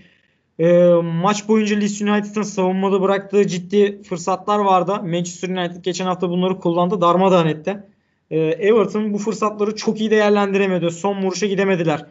E, 0.58 0.88
maç 1.02 1.48
boyunca 1.48 1.76
Leeds 1.76 2.02
United'ın 2.02 2.42
savunmada 2.42 3.02
bıraktığı 3.02 3.46
ciddi 3.46 4.02
fırsatlar 4.02 4.58
vardı. 4.58 4.92
Manchester 5.02 5.48
United 5.48 5.84
geçen 5.84 6.06
hafta 6.06 6.30
bunları 6.30 6.58
kullandı. 6.58 7.00
Darmadağın 7.00 7.46
etti. 7.46 7.82
E, 8.30 8.38
Everton 8.38 9.12
bu 9.12 9.18
fırsatları 9.18 9.76
çok 9.76 10.00
iyi 10.00 10.10
değerlendiremedi. 10.10 10.90
Son 10.90 11.22
vuruşa 11.22 11.46
gidemediler. 11.46 12.06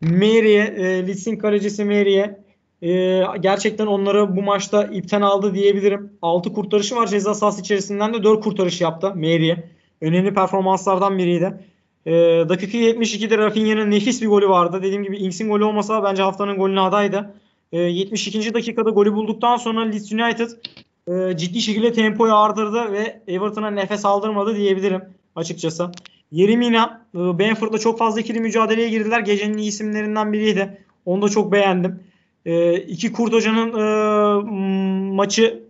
Mary'e, 0.00 0.74
e, 0.76 1.06
Leeds'in 1.06 1.36
kalecisi 1.36 1.84
Mary'e 1.84 2.43
e, 2.84 3.22
gerçekten 3.40 3.86
onları 3.86 4.36
bu 4.36 4.42
maçta 4.42 4.84
ipten 4.84 5.20
aldı 5.20 5.54
diyebilirim. 5.54 6.12
6 6.22 6.52
kurtarışı 6.52 6.96
var 6.96 7.06
ceza 7.06 7.34
sahası 7.34 7.60
içerisinden 7.60 8.14
de 8.14 8.22
4 8.22 8.44
kurtarış 8.44 8.80
yaptı 8.80 9.14
Mary'e. 9.14 9.70
Önemli 10.00 10.34
performanslardan 10.34 11.18
biriydi. 11.18 11.54
E, 12.06 12.12
dakika 12.48 12.78
72'de 12.78 13.38
Rafinha'nın 13.38 13.90
nefis 13.90 14.22
bir 14.22 14.26
golü 14.26 14.48
vardı. 14.48 14.80
Dediğim 14.82 15.02
gibi 15.02 15.16
Inks'in 15.16 15.48
golü 15.48 15.64
olmasa 15.64 16.04
bence 16.04 16.22
haftanın 16.22 16.56
golüne 16.56 16.80
adaydı. 16.80 17.34
E, 17.72 17.80
ee, 17.80 17.82
72. 17.82 18.54
dakikada 18.54 18.90
golü 18.90 19.12
bulduktan 19.14 19.56
sonra 19.56 19.80
Leeds 19.80 20.12
United 20.12 20.48
e, 21.08 21.36
ciddi 21.36 21.60
şekilde 21.60 21.92
tempoyu 21.92 22.34
artırdı 22.34 22.92
ve 22.92 23.20
Everton'a 23.26 23.70
nefes 23.70 24.04
aldırmadı 24.04 24.56
diyebilirim 24.56 25.02
açıkçası. 25.36 25.90
Yerimina, 26.32 27.06
e, 27.14 27.18
Benford'la 27.38 27.78
çok 27.78 27.98
fazla 27.98 28.20
ikili 28.20 28.40
mücadeleye 28.40 28.88
girdiler. 28.88 29.20
Gecenin 29.20 29.58
iyi 29.58 29.68
isimlerinden 29.68 30.32
biriydi. 30.32 30.78
Onu 31.04 31.22
da 31.22 31.28
çok 31.28 31.52
beğendim. 31.52 32.00
E, 32.44 32.76
iki 32.76 33.12
Kurt 33.12 33.32
Hoca'nın 33.32 33.72
e, 33.72 33.84
maçı 35.14 35.64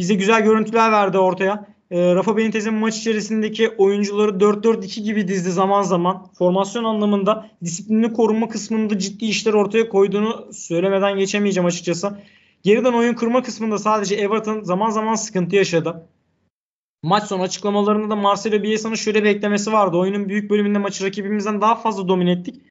bize 0.00 0.14
güzel 0.14 0.44
görüntüler 0.44 0.92
verdi 0.92 1.18
ortaya. 1.18 1.66
E, 1.90 2.14
Rafa 2.14 2.36
Benitez'in 2.36 2.74
maç 2.74 2.98
içerisindeki 2.98 3.68
oyuncuları 3.68 4.30
4-4-2 4.30 5.00
gibi 5.00 5.28
dizdi 5.28 5.50
zaman 5.50 5.82
zaman. 5.82 6.26
Formasyon 6.38 6.84
anlamında 6.84 7.50
disiplinini 7.64 8.12
korunma 8.12 8.48
kısmında 8.48 8.98
ciddi 8.98 9.24
işler 9.24 9.52
ortaya 9.52 9.88
koyduğunu 9.88 10.48
söylemeden 10.52 11.18
geçemeyeceğim 11.18 11.66
açıkçası. 11.66 12.18
Geriden 12.62 12.92
oyun 12.92 13.14
kırma 13.14 13.42
kısmında 13.42 13.78
sadece 13.78 14.14
Everton 14.14 14.60
zaman 14.60 14.90
zaman 14.90 15.14
sıkıntı 15.14 15.56
yaşadı. 15.56 16.08
Maç 17.02 17.24
sonu 17.24 17.42
açıklamalarında 17.42 18.10
da 18.10 18.16
Marcelo 18.16 18.62
Bielsa'nın 18.62 18.94
şöyle 18.94 19.24
bir 19.24 19.28
eklemesi 19.28 19.72
vardı. 19.72 19.96
Oyunun 19.96 20.28
büyük 20.28 20.50
bölümünde 20.50 20.78
maçı 20.78 21.04
rakibimizden 21.04 21.60
daha 21.60 21.74
fazla 21.74 22.08
domine 22.08 22.32
ettik. 22.32 22.62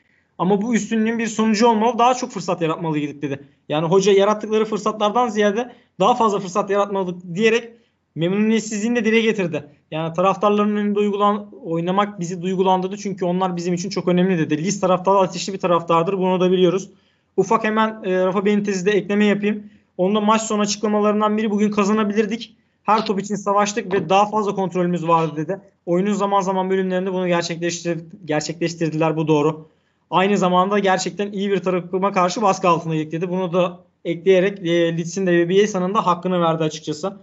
Ama 0.42 0.62
bu 0.62 0.76
üstünlüğün 0.76 1.20
bir 1.20 1.28
sonucu 1.28 1.68
olmalı. 1.68 2.00
Daha 2.00 2.14
çok 2.14 2.32
fırsat 2.32 2.62
yaratmalıydık 2.62 3.22
dedi. 3.22 3.40
Yani 3.70 3.88
hoca 3.88 4.12
yarattıkları 4.12 4.66
fırsatlardan 4.66 5.30
ziyade 5.30 5.72
daha 6.00 6.16
fazla 6.16 6.40
fırsat 6.40 6.70
yaratmalıydık 6.70 7.36
diyerek 7.36 7.70
memnuniyetsizliğini 8.16 8.96
de 8.96 9.06
dile 9.06 9.22
getirdi. 9.22 9.64
Yani 9.92 10.14
taraftarların 10.14 10.76
önünde 10.76 11.00
uygulan, 11.00 11.50
oynamak 11.64 12.20
bizi 12.20 12.42
duygulandırdı. 12.42 12.98
Çünkü 12.98 13.26
onlar 13.26 13.56
bizim 13.56 13.74
için 13.74 13.90
çok 13.90 14.08
önemli 14.08 14.38
dedi. 14.38 14.64
Lis 14.64 14.80
taraftarı 14.80 15.18
ateşli 15.18 15.54
bir 15.54 15.60
taraftardır. 15.60 16.18
Bunu 16.18 16.40
da 16.40 16.52
biliyoruz. 16.52 16.90
Ufak 17.38 17.64
hemen 17.64 18.04
e, 18.04 18.26
Rafa 18.26 18.46
Benitez'de 18.46 18.92
ekleme 18.92 19.26
yapayım. 19.26 19.64
Onun 19.98 20.16
da 20.16 20.22
maç 20.22 20.42
sonu 20.42 20.62
açıklamalarından 20.62 21.38
biri 21.38 21.52
bugün 21.52 21.72
kazanabilirdik. 21.72 22.56
Her 22.84 23.06
top 23.06 23.20
için 23.20 23.36
savaştık 23.36 23.94
ve 23.94 24.10
daha 24.10 24.30
fazla 24.30 24.56
kontrolümüz 24.56 25.08
vardı 25.08 25.34
dedi. 25.36 25.60
Oyunun 25.86 26.14
zaman 26.14 26.42
zaman 26.42 26.70
bölümlerinde 26.70 27.14
bunu 27.14 27.28
gerçekleştir 27.28 28.00
gerçekleştirdiler. 28.26 29.18
Bu 29.18 29.28
doğru. 29.28 29.72
Aynı 30.12 30.38
zamanda 30.38 30.80
gerçekten 30.80 31.32
iyi 31.32 31.52
bir 31.52 31.60
takıma 31.60 32.12
karşı 32.12 32.42
baskı 32.42 32.70
altına 32.70 32.94
dedi. 32.94 33.30
Bunu 33.30 33.54
da 33.54 33.80
ekleyerek 34.06 34.60
e, 34.60 34.98
Leeds'in 34.98 35.28
de 35.28 35.50
Bielsa'nın 35.50 35.94
da 35.94 36.06
hakkını 36.06 36.42
verdi 36.42 36.64
açıkçası. 36.64 37.18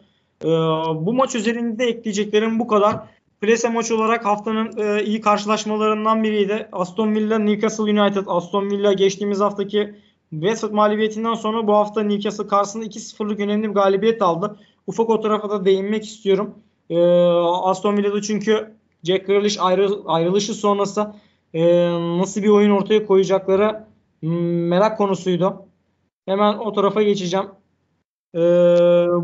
E, 0.45 0.49
bu 1.07 1.13
maç 1.13 1.35
üzerinde 1.35 1.85
ekleyeceklerim 1.85 2.59
bu 2.59 2.67
kadar. 2.67 2.97
Plese 3.41 3.69
maç 3.69 3.91
olarak 3.91 4.25
haftanın 4.25 4.79
e, 4.79 5.05
iyi 5.05 5.21
karşılaşmalarından 5.21 6.23
biriydi. 6.23 6.69
Aston 6.73 7.15
Villa 7.15 7.39
Newcastle 7.39 8.01
United. 8.01 8.25
Aston 8.27 8.71
Villa 8.71 8.93
geçtiğimiz 8.93 9.41
haftaki 9.41 9.95
West 10.31 10.73
mağlubiyetinden 10.73 11.35
sonra 11.35 11.67
bu 11.67 11.75
hafta 11.75 12.03
Newcastle 12.03 12.47
karşısında 12.47 12.85
2-0'lık 12.85 13.41
önemli 13.41 13.69
bir 13.69 13.75
galibiyet 13.75 14.23
aldı. 14.23 14.57
Ufak 14.87 15.11
o 15.11 15.21
tarafa 15.21 15.51
da 15.51 15.65
değinmek 15.65 16.05
istiyorum. 16.05 16.55
E, 16.91 16.99
Aston 17.43 17.97
Villa'da 17.97 18.23
çünkü 18.23 18.75
Jack 19.05 19.27
Grealish 19.27 19.57
ayrı, 19.61 19.89
ayrılışı 20.07 20.55
sonrası 20.55 21.13
e, 21.55 21.91
nasıl 22.19 22.43
bir 22.43 22.49
oyun 22.49 22.71
ortaya 22.71 23.07
koyacakları 23.07 23.85
merak 24.23 24.99
konusuydu. 24.99 25.67
Hemen 26.27 26.55
o 26.55 26.73
tarafa 26.73 27.03
geçeceğim. 27.03 27.47
E, 28.35 28.41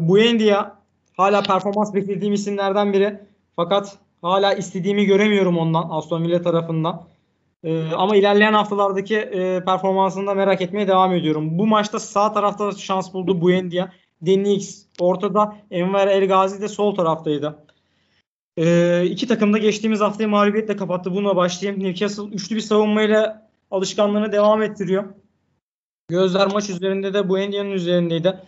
Buendia 0.08 0.78
hala 1.16 1.42
performans 1.42 1.94
beklediğim 1.94 2.34
isimlerden 2.34 2.92
biri. 2.92 3.20
Fakat 3.56 3.98
hala 4.22 4.54
istediğimi 4.54 5.04
göremiyorum 5.04 5.58
ondan 5.58 5.88
Aston 5.90 6.22
Villa 6.22 6.42
tarafından. 6.42 7.06
Ee, 7.64 7.92
ama 7.96 8.16
ilerleyen 8.16 8.52
haftalardaki 8.52 9.16
e, 9.16 9.64
performansını 9.64 10.26
da 10.26 10.34
merak 10.34 10.62
etmeye 10.62 10.88
devam 10.88 11.12
ediyorum. 11.12 11.58
Bu 11.58 11.66
maçta 11.66 11.98
sağ 11.98 12.32
tarafta 12.32 12.72
şans 12.72 13.14
buldu 13.14 13.40
Buendia. 13.40 13.88
Denix 14.22 14.86
ortada. 15.00 15.56
Enver 15.70 16.06
El 16.06 16.28
Gazi 16.28 16.62
de 16.62 16.68
sol 16.68 16.94
taraftaydı. 16.94 17.63
Ee, 18.56 19.04
iki 19.04 19.26
takım 19.26 19.52
da 19.52 19.58
geçtiğimiz 19.58 20.00
haftayı 20.00 20.28
mağlubiyetle 20.28 20.76
kapattı. 20.76 21.14
Bununla 21.14 21.36
başlayayım. 21.36 21.84
Newcastle 21.84 22.22
üçlü 22.22 22.56
bir 22.56 22.60
savunmayla 22.60 23.48
alışkanlığını 23.70 24.32
devam 24.32 24.62
ettiriyor. 24.62 25.04
Gözler 26.08 26.46
maç 26.46 26.70
üzerinde 26.70 27.14
de 27.14 27.28
Buendia'nın 27.28 27.70
üzerindeydi. 27.70 28.40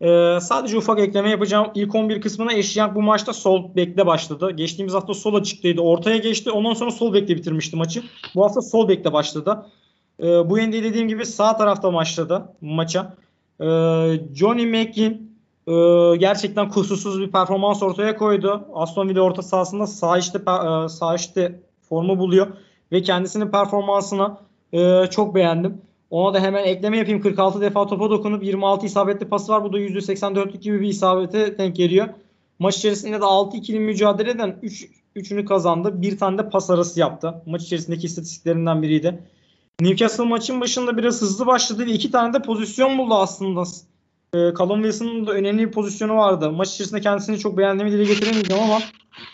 Ee, 0.00 0.38
sadece 0.40 0.76
ufak 0.76 1.00
ekleme 1.00 1.30
yapacağım. 1.30 1.70
İlk 1.74 1.94
11 1.94 2.20
kısmına 2.20 2.52
eşleyen 2.52 2.94
bu 2.94 3.02
maçta 3.02 3.32
sol 3.32 3.74
bekle 3.76 4.06
başladı. 4.06 4.50
Geçtiğimiz 4.50 4.94
hafta 4.94 5.14
sol 5.14 5.34
açıktaydı. 5.34 5.80
Ortaya 5.80 6.16
geçti. 6.16 6.50
Ondan 6.50 6.74
sonra 6.74 6.90
sol 6.90 7.14
bekle 7.14 7.36
bitirmişti 7.36 7.76
maçı. 7.76 8.02
Bu 8.34 8.44
hafta 8.44 8.62
sol 8.62 8.88
bekle 8.88 9.12
başladı. 9.12 9.66
Ee, 10.20 10.24
bu 10.50 10.58
Endi 10.58 10.84
dediğim 10.84 11.08
gibi 11.08 11.26
sağ 11.26 11.56
tarafta 11.56 11.94
başladı 11.94 12.44
maça. 12.60 13.14
Ee, 13.60 13.64
Johnny 14.34 14.66
McGinn 14.66 15.29
e, 15.70 16.16
gerçekten 16.16 16.68
kusursuz 16.68 17.20
bir 17.20 17.30
performans 17.30 17.82
ortaya 17.82 18.16
koydu. 18.16 18.68
Aston 18.74 19.08
Villa 19.08 19.20
orta 19.20 19.42
sahasında 19.42 19.86
sağ 19.86 20.18
işte, 20.18 20.38
e, 20.38 20.88
sağ 20.88 21.14
işte 21.14 21.60
formu 21.88 22.18
buluyor. 22.18 22.46
Ve 22.92 23.02
kendisinin 23.02 23.50
performansını 23.50 24.36
e, 24.72 25.06
çok 25.10 25.34
beğendim. 25.34 25.82
Ona 26.10 26.34
da 26.34 26.40
hemen 26.40 26.64
ekleme 26.64 26.98
yapayım. 26.98 27.20
46 27.20 27.60
defa 27.60 27.86
topa 27.86 28.10
dokunup 28.10 28.44
26 28.44 28.86
isabetli 28.86 29.28
pası 29.28 29.52
var. 29.52 29.64
Bu 29.64 29.72
da 29.72 29.80
%84'lük 29.80 30.60
gibi 30.60 30.80
bir 30.80 30.88
isabete 30.88 31.58
denk 31.58 31.76
geliyor. 31.76 32.08
Maç 32.58 32.76
içerisinde 32.76 33.20
de 33.20 33.24
6 33.24 33.56
ikili 33.56 33.80
mücadeleden 33.80 34.56
3 34.62 34.88
üçünü 35.16 35.44
kazandı. 35.44 36.02
Bir 36.02 36.18
tane 36.18 36.38
de 36.38 36.48
pas 36.48 36.70
arası 36.70 37.00
yaptı. 37.00 37.42
Maç 37.46 37.62
içerisindeki 37.62 38.06
istatistiklerinden 38.06 38.82
biriydi. 38.82 39.22
Newcastle 39.80 40.24
maçın 40.24 40.60
başında 40.60 40.96
biraz 40.96 41.22
hızlı 41.22 41.46
başladı 41.46 41.86
ve 41.86 41.92
iki 41.92 42.10
tane 42.10 42.32
de 42.34 42.42
pozisyon 42.42 42.98
buldu 42.98 43.14
aslında. 43.14 43.64
E, 44.34 44.38
Callum 44.58 44.82
Wilson'ın 44.82 45.26
da 45.26 45.32
önemli 45.32 45.66
bir 45.66 45.72
pozisyonu 45.72 46.16
vardı. 46.16 46.52
Maç 46.52 46.74
içerisinde 46.74 47.00
kendisini 47.00 47.38
çok 47.38 47.58
beğendiğimi 47.58 47.92
dile 47.92 48.04
getiremeyeceğim 48.04 48.62
ama 48.62 48.78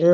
e, 0.00 0.06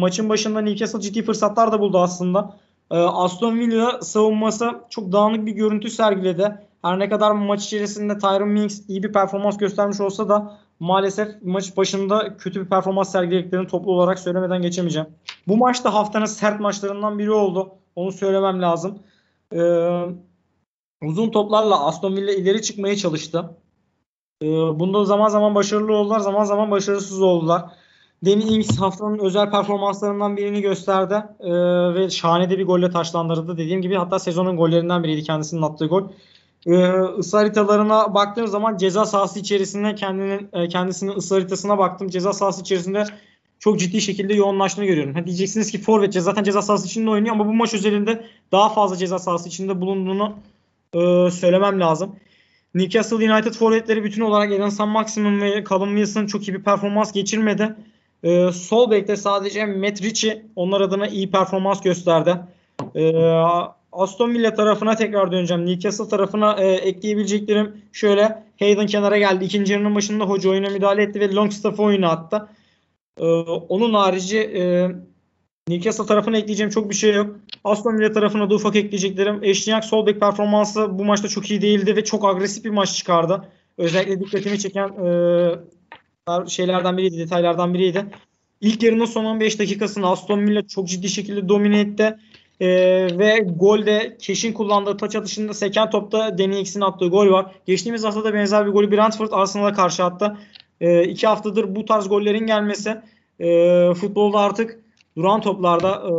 maçın 0.00 0.28
başında 0.28 0.60
Newcastle 0.60 1.00
ciddi 1.00 1.22
fırsatlar 1.22 1.72
da 1.72 1.80
buldu 1.80 1.98
aslında. 1.98 2.56
Ee, 2.90 2.96
Aston 2.96 3.58
Villa 3.58 4.00
savunması 4.02 4.70
çok 4.90 5.12
dağınık 5.12 5.46
bir 5.46 5.52
görüntü 5.52 5.90
sergiledi. 5.90 6.58
Her 6.82 6.98
ne 6.98 7.08
kadar 7.08 7.30
maç 7.30 7.64
içerisinde 7.64 8.18
Tyron 8.18 8.48
Mings 8.48 8.82
iyi 8.88 9.02
bir 9.02 9.12
performans 9.12 9.58
göstermiş 9.58 10.00
olsa 10.00 10.28
da 10.28 10.58
maalesef 10.80 11.28
maç 11.42 11.76
başında 11.76 12.36
kötü 12.36 12.64
bir 12.64 12.68
performans 12.68 13.12
sergilediklerini 13.12 13.66
toplu 13.66 13.92
olarak 13.92 14.18
söylemeden 14.18 14.62
geçemeyeceğim. 14.62 15.08
Bu 15.48 15.56
maç 15.56 15.84
da 15.84 15.94
haftanın 15.94 16.24
sert 16.24 16.60
maçlarından 16.60 17.18
biri 17.18 17.30
oldu. 17.30 17.72
Onu 17.96 18.12
söylemem 18.12 18.62
lazım. 18.62 18.98
Ee, 19.52 20.02
uzun 21.02 21.30
toplarla 21.30 21.86
Aston 21.86 22.16
Villa 22.16 22.32
ileri 22.32 22.62
çıkmaya 22.62 22.96
çalıştı. 22.96 23.50
Ee, 24.42 24.46
bunda 24.46 25.04
zaman 25.04 25.28
zaman 25.28 25.54
başarılı 25.54 25.92
oldular, 25.92 26.20
zaman 26.20 26.44
zaman 26.44 26.70
başarısız 26.70 27.22
oldular. 27.22 27.62
Danny 28.24 28.54
Ings 28.56 28.78
haftanın 28.78 29.18
özel 29.18 29.50
performanslarından 29.50 30.36
birini 30.36 30.60
gösterdi 30.60 31.14
ee, 31.40 31.50
ve 31.94 32.10
şahane 32.10 32.50
de 32.50 32.58
bir 32.58 32.66
golle 32.66 32.90
taşlandırdı. 32.90 33.56
Dediğim 33.58 33.82
gibi 33.82 33.94
hatta 33.94 34.18
sezonun 34.18 34.56
gollerinden 34.56 35.02
biriydi 35.04 35.22
kendisinin 35.22 35.62
attığı 35.62 35.86
gol. 35.86 36.02
Ee, 36.66 36.90
ısı 37.18 37.36
haritalarına 37.36 38.14
baktığım 38.14 38.46
zaman 38.46 38.76
ceza 38.76 39.04
sahası 39.04 39.38
içerisinde 39.38 39.94
kendinin 39.94 40.48
e, 40.52 40.68
kendisinin 40.68 41.16
ısı 41.16 41.34
haritasına 41.34 41.78
baktım. 41.78 42.08
Ceza 42.08 42.32
sahası 42.32 42.60
içerisinde 42.60 43.04
çok 43.58 43.78
ciddi 43.78 44.00
şekilde 44.00 44.34
yoğunlaştığını 44.34 44.84
görüyorum. 44.84 45.14
Ha 45.14 45.26
diyeceksiniz 45.26 45.70
ki 45.70 45.78
forvet 45.80 46.14
zaten 46.14 46.44
ceza 46.44 46.62
sahası 46.62 46.86
içinde 46.86 47.10
oynuyor 47.10 47.34
ama 47.34 47.46
bu 47.46 47.54
maç 47.54 47.74
özelinde 47.74 48.24
daha 48.52 48.68
fazla 48.68 48.96
ceza 48.96 49.18
sahası 49.18 49.48
içinde 49.48 49.80
bulunduğunu 49.80 50.32
e, 50.94 51.30
söylemem 51.30 51.80
lazım. 51.80 52.16
Newcastle 52.74 53.32
United 53.32 53.52
forvetleri 53.52 54.04
bütün 54.04 54.20
olarak 54.20 54.52
Eden 54.52 54.68
San 54.68 54.88
Maximum 54.88 55.40
ve 55.40 55.64
Callum 55.70 55.96
Wilson 55.96 56.26
çok 56.26 56.48
iyi 56.48 56.54
bir 56.54 56.62
performans 56.62 57.12
geçirmedi. 57.12 57.74
E, 58.22 58.52
sol 58.52 58.90
bekte 58.90 59.16
sadece 59.16 59.66
Matt 59.66 60.02
Ritchie 60.02 60.42
onlar 60.56 60.80
adına 60.80 61.06
iyi 61.06 61.30
performans 61.30 61.80
gösterdi. 61.80 62.36
E, 62.94 63.12
Aston 63.92 64.34
Villa 64.34 64.54
tarafına 64.54 64.96
tekrar 64.96 65.32
döneceğim. 65.32 65.66
Newcastle 65.66 66.08
tarafına 66.08 66.52
e, 66.52 66.66
ekleyebileceklerim 66.72 67.82
şöyle. 67.92 68.44
Hayden 68.58 68.86
kenara 68.86 69.18
geldi. 69.18 69.44
İkinci 69.44 69.72
yarının 69.72 69.94
başında 69.94 70.24
hoca 70.24 70.50
oyuna 70.50 70.70
müdahale 70.70 71.02
etti 71.02 71.20
ve 71.20 71.34
Longstaff 71.34 71.80
oyunu 71.80 72.10
attı. 72.10 72.48
E, 73.18 73.24
onun 73.68 73.94
harici 73.94 74.38
e, 74.38 74.90
Newcastle 75.68 76.06
tarafına 76.06 76.38
ekleyeceğim 76.38 76.70
çok 76.70 76.90
bir 76.90 76.94
şey 76.94 77.14
yok. 77.14 77.36
Aston 77.64 77.98
Villa 77.98 78.12
tarafına 78.12 78.50
da 78.50 78.54
ufak 78.54 78.76
ekleyeceklerim. 78.76 79.44
Eşliyak 79.44 79.84
sol 79.84 80.06
bek 80.06 80.20
performansı 80.20 80.98
bu 80.98 81.04
maçta 81.04 81.28
çok 81.28 81.50
iyi 81.50 81.62
değildi 81.62 81.96
ve 81.96 82.04
çok 82.04 82.24
agresif 82.24 82.64
bir 82.64 82.70
maç 82.70 82.96
çıkardı. 82.96 83.48
Özellikle 83.78 84.20
dikkatimi 84.20 84.58
çeken 84.58 84.88
e, 84.88 86.48
şeylerden 86.48 86.96
biriydi, 86.96 87.18
detaylardan 87.18 87.74
biriydi. 87.74 88.06
İlk 88.60 88.82
yarının 88.82 89.04
son 89.04 89.24
15 89.24 89.58
dakikasını 89.58 90.06
Aston 90.06 90.46
Villa 90.46 90.66
çok 90.66 90.88
ciddi 90.88 91.08
şekilde 91.08 91.48
domine 91.48 91.80
etti. 91.80 92.16
Ee, 92.60 92.68
ve 93.18 93.38
golde 93.56 94.16
Keş'in 94.20 94.52
kullandığı 94.52 94.96
taç 94.96 95.16
atışında 95.16 95.54
seken 95.54 95.90
topta 95.90 96.38
Danny 96.38 96.60
X'in 96.60 96.80
attığı 96.80 97.08
gol 97.08 97.30
var. 97.30 97.54
Geçtiğimiz 97.66 98.04
hafta 98.04 98.24
da 98.24 98.34
benzer 98.34 98.66
bir 98.66 98.70
golü 98.70 98.92
Brentford 98.92 99.28
Arsenal'a 99.32 99.72
karşı 99.72 100.04
attı. 100.04 100.36
Ee, 100.80 101.04
iki 101.04 101.26
haftadır 101.26 101.76
bu 101.76 101.84
tarz 101.84 102.08
gollerin 102.08 102.46
gelmesi 102.46 103.00
e, 103.40 103.94
futbolda 103.94 104.38
artık 104.38 104.83
duran 105.16 105.40
toplarda 105.40 106.02
e, 106.08 106.14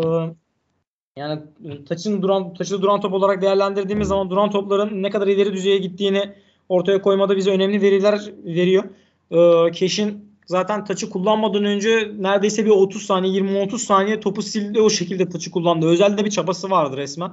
yani 1.20 1.42
taçın 1.86 2.22
duran 2.22 2.54
taçı 2.54 2.82
duran 2.82 3.02
top 3.02 3.14
olarak 3.14 3.42
değerlendirdiğimiz 3.42 4.08
zaman 4.08 4.30
duran 4.30 4.52
topların 4.52 5.04
ne 5.04 5.10
kadar 5.10 5.28
ileri 5.28 5.54
düzeye 5.54 5.78
gittiğini 5.78 6.34
ortaya 6.70 7.02
koymada 7.02 7.38
bize 7.38 7.52
önemli 7.52 7.82
veriler 7.82 8.22
veriyor 8.46 8.84
e, 9.32 9.72
Keş'in 9.72 10.36
zaten 10.46 10.86
taçı 10.86 11.10
kullanmadan 11.10 11.66
önce 11.66 12.12
neredeyse 12.18 12.66
bir 12.66 12.70
30 12.70 13.02
saniye 13.02 13.42
20-30 13.42 13.78
saniye 13.78 14.20
topu 14.20 14.42
sildi 14.42 14.82
o 14.82 14.90
şekilde 14.90 15.30
taçı 15.30 15.52
kullandı. 15.52 15.86
Özelde 15.86 16.26
bir 16.26 16.30
çabası 16.30 16.70
vardı 16.70 16.98
resmen. 16.98 17.32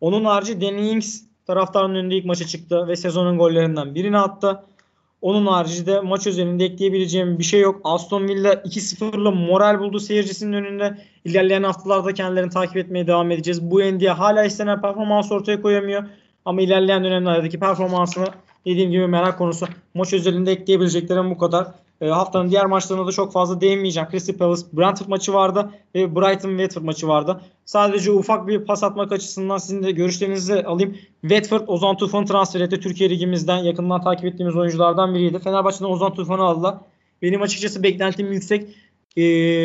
Onun 0.00 0.24
harici 0.24 0.60
Danny 0.60 0.92
Ings 0.92 1.22
taraftarın 1.46 1.94
önünde 1.94 2.16
ilk 2.16 2.24
maça 2.24 2.46
çıktı 2.46 2.88
ve 2.88 2.96
sezonun 2.96 3.38
gollerinden 3.38 3.94
birini 3.94 4.18
attı. 4.18 4.64
Onun 5.22 5.46
harici 5.46 5.86
de 5.86 6.00
maç 6.00 6.26
özelinde 6.26 6.64
ekleyebileceğim 6.64 7.38
bir 7.38 7.44
şey 7.44 7.60
yok. 7.60 7.80
Aston 7.84 8.28
Villa 8.28 8.52
2-0'la 8.52 9.30
moral 9.30 9.80
buldu 9.80 10.00
seyircisinin 10.00 10.52
önünde. 10.52 10.98
İlerleyen 11.24 11.62
haftalarda 11.62 12.14
kendilerini 12.14 12.50
takip 12.50 12.76
etmeye 12.76 13.06
devam 13.06 13.30
edeceğiz. 13.30 13.70
Bu 13.70 13.82
Endiye 13.82 14.10
hala 14.10 14.44
istenen 14.44 14.80
performans 14.80 15.32
ortaya 15.32 15.62
koyamıyor. 15.62 16.04
Ama 16.44 16.60
ilerleyen 16.60 17.04
dönemlerdeki 17.04 17.58
performansını 17.58 18.26
dediğim 18.66 18.90
gibi 18.90 19.06
merak 19.06 19.38
konusu. 19.38 19.66
Maç 19.94 20.12
özelinde 20.12 20.52
ekleyebileceklerim 20.52 21.30
bu 21.30 21.38
kadar. 21.38 21.66
E, 22.00 22.08
haftanın 22.08 22.50
diğer 22.50 22.66
maçlarına 22.66 23.06
da 23.06 23.12
çok 23.12 23.32
fazla 23.32 23.60
değinmeyeceğim. 23.60 24.08
Crystal 24.10 24.34
Palace 24.34 24.62
Brentford 24.72 25.08
maçı 25.08 25.32
vardı 25.32 25.70
ve 25.94 26.16
Brighton 26.16 26.50
Watford 26.50 26.82
maçı 26.82 27.08
vardı. 27.08 27.40
Sadece 27.64 28.12
ufak 28.12 28.48
bir 28.48 28.64
pas 28.64 28.82
atmak 28.82 29.12
açısından 29.12 29.58
sizin 29.58 29.82
de 29.82 29.90
görüşlerinizi 29.90 30.64
alayım. 30.64 30.96
Watford 31.20 31.62
Ozan 31.66 31.96
Tufan'ı 31.96 32.26
transfer 32.26 32.60
etti. 32.60 32.80
Türkiye 32.80 33.10
Ligimizden 33.10 33.58
yakından 33.58 34.02
takip 34.02 34.24
ettiğimiz 34.24 34.56
oyunculardan 34.56 35.14
biriydi. 35.14 35.38
Fenerbahçe'den 35.38 35.90
Ozan 35.90 36.14
Tufan'ı 36.14 36.42
aldılar. 36.42 36.74
Benim 37.22 37.42
açıkçası 37.42 37.82
beklentim 37.82 38.32
yüksek. 38.32 38.68
E, 39.16 39.22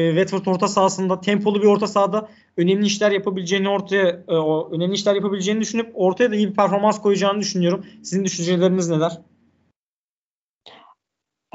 Watford 0.09 0.53
orta 0.53 0.67
sahasında 0.67 1.21
tempolu 1.21 1.61
bir 1.61 1.67
orta 1.67 1.87
sahada 1.87 2.29
önemli 2.57 2.85
işler 2.85 3.11
yapabileceğini 3.11 3.69
ortaya 3.69 4.07
e, 4.27 4.35
önemli 4.71 4.93
işler 4.93 5.15
yapabileceğini 5.15 5.61
düşünüp 5.61 5.91
ortaya 5.93 6.31
da 6.31 6.35
iyi 6.35 6.49
bir 6.49 6.53
performans 6.53 7.01
koyacağını 7.01 7.39
düşünüyorum. 7.39 7.85
Sizin 8.03 8.25
düşünceleriniz 8.25 8.89
neler? 8.89 9.21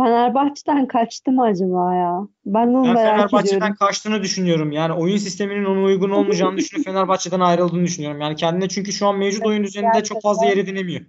Fenerbahçe'den 0.04 0.86
kaçtı 0.86 1.32
mı 1.32 1.42
acaba 1.42 1.94
ya? 1.94 2.28
Ben 2.46 2.66
onu 2.66 2.84
ben 2.84 2.94
merak 2.94 3.16
Fenerbahçe'den 3.16 3.56
ediyorum. 3.56 3.76
kaçtığını 3.78 4.22
düşünüyorum. 4.22 4.72
Yani 4.72 4.92
oyun 4.92 5.16
sisteminin 5.16 5.64
ona 5.64 5.82
uygun 5.82 6.10
olmayacağını 6.10 6.56
düşünüp 6.56 6.84
Fenerbahçe'den 6.84 7.40
ayrıldığını 7.40 7.84
düşünüyorum. 7.84 8.20
Yani 8.20 8.36
kendine 8.36 8.68
çünkü 8.68 8.92
şu 8.92 9.06
an 9.06 9.18
mevcut 9.18 9.46
oyun 9.46 9.64
düzeninde 9.64 10.02
çok 10.02 10.22
fazla 10.22 10.46
yer 10.46 10.56
edinemiyor. 10.56 11.00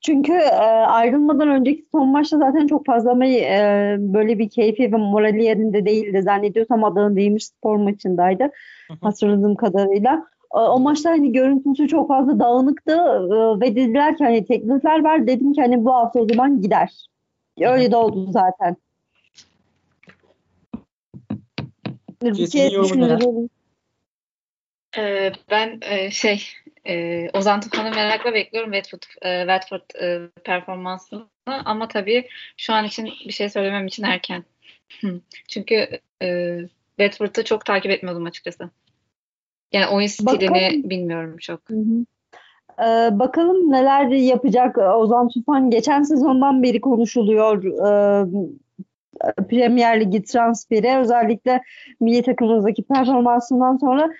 Çünkü 0.00 0.32
e, 0.32 0.64
ayrılmadan 0.86 1.48
önceki 1.48 1.84
son 1.92 2.08
maçta 2.08 2.38
zaten 2.38 2.66
çok 2.66 2.86
fazla 2.86 3.26
e, 3.26 3.96
böyle 3.98 4.38
bir 4.38 4.48
keyfi 4.50 4.92
ve 4.92 4.96
morali 4.96 5.44
yerinde 5.44 5.86
değildi. 5.86 6.22
Zannediyorsam 6.22 6.84
Adana 6.84 7.16
Demir 7.16 7.40
spor 7.40 7.76
maçındaydı. 7.76 8.50
Hatırladığım 9.00 9.54
kadarıyla. 9.54 10.24
E, 10.54 10.58
o 10.58 10.80
maçta 10.80 11.10
hani 11.10 11.32
görüntüsü 11.32 11.88
çok 11.88 12.08
fazla 12.08 12.40
dağınıktı 12.40 12.92
e, 12.92 13.60
ve 13.60 13.76
dediler 13.76 14.16
ki 14.16 14.24
hani 14.24 14.44
teklifler 14.44 15.04
var. 15.04 15.26
Dedim 15.26 15.52
ki 15.52 15.60
hani 15.60 15.84
bu 15.84 15.94
hafta 15.94 16.20
o 16.20 16.28
zaman 16.28 16.62
gider. 16.62 17.06
Öyle 17.60 17.90
de 17.90 17.96
oldu 17.96 18.32
zaten. 18.32 18.76
Kesin 22.20 23.00
neler? 23.00 23.20
Ee, 24.98 25.32
ben 25.50 25.78
e, 25.82 26.10
şey 26.10 26.46
e, 26.86 27.28
Ozan 27.32 27.60
Tufan'ı 27.60 27.90
merakla 27.90 28.34
bekliyorum 28.34 28.72
Watford, 28.72 29.02
e, 29.22 29.40
Watford 29.40 30.02
e, 30.02 30.28
performansını 30.44 31.28
ama 31.46 31.88
tabii 31.88 32.28
şu 32.56 32.72
an 32.72 32.84
için 32.84 33.06
bir 33.26 33.32
şey 33.32 33.48
söylemem 33.48 33.86
için 33.86 34.02
erken. 34.02 34.44
Çünkü 35.48 36.00
e, 36.22 36.58
Watford'ı 36.98 37.44
çok 37.44 37.64
takip 37.64 37.90
etmiyordum 37.90 38.24
açıkçası. 38.24 38.70
Yani 39.72 39.86
oyun 39.86 40.06
stilini 40.06 40.50
Bakalım. 40.50 40.90
bilmiyorum 40.90 41.36
çok. 41.38 41.70
Hı 41.70 41.74
hı. 41.74 42.04
Ee, 42.80 43.18
bakalım 43.18 43.70
neler 43.70 44.08
yapacak 44.08 44.78
Ozan 44.78 45.28
Tufan. 45.28 45.70
Geçen 45.70 46.02
sezondan 46.02 46.62
beri 46.62 46.80
konuşuluyor 46.80 47.64
e, 47.64 48.26
Premier 49.48 50.00
Ligi 50.00 50.22
transferi. 50.22 50.98
Özellikle 50.98 51.62
milli 52.00 52.22
takımımızdaki 52.22 52.82
performansından 52.82 53.76
sonra 53.76 54.10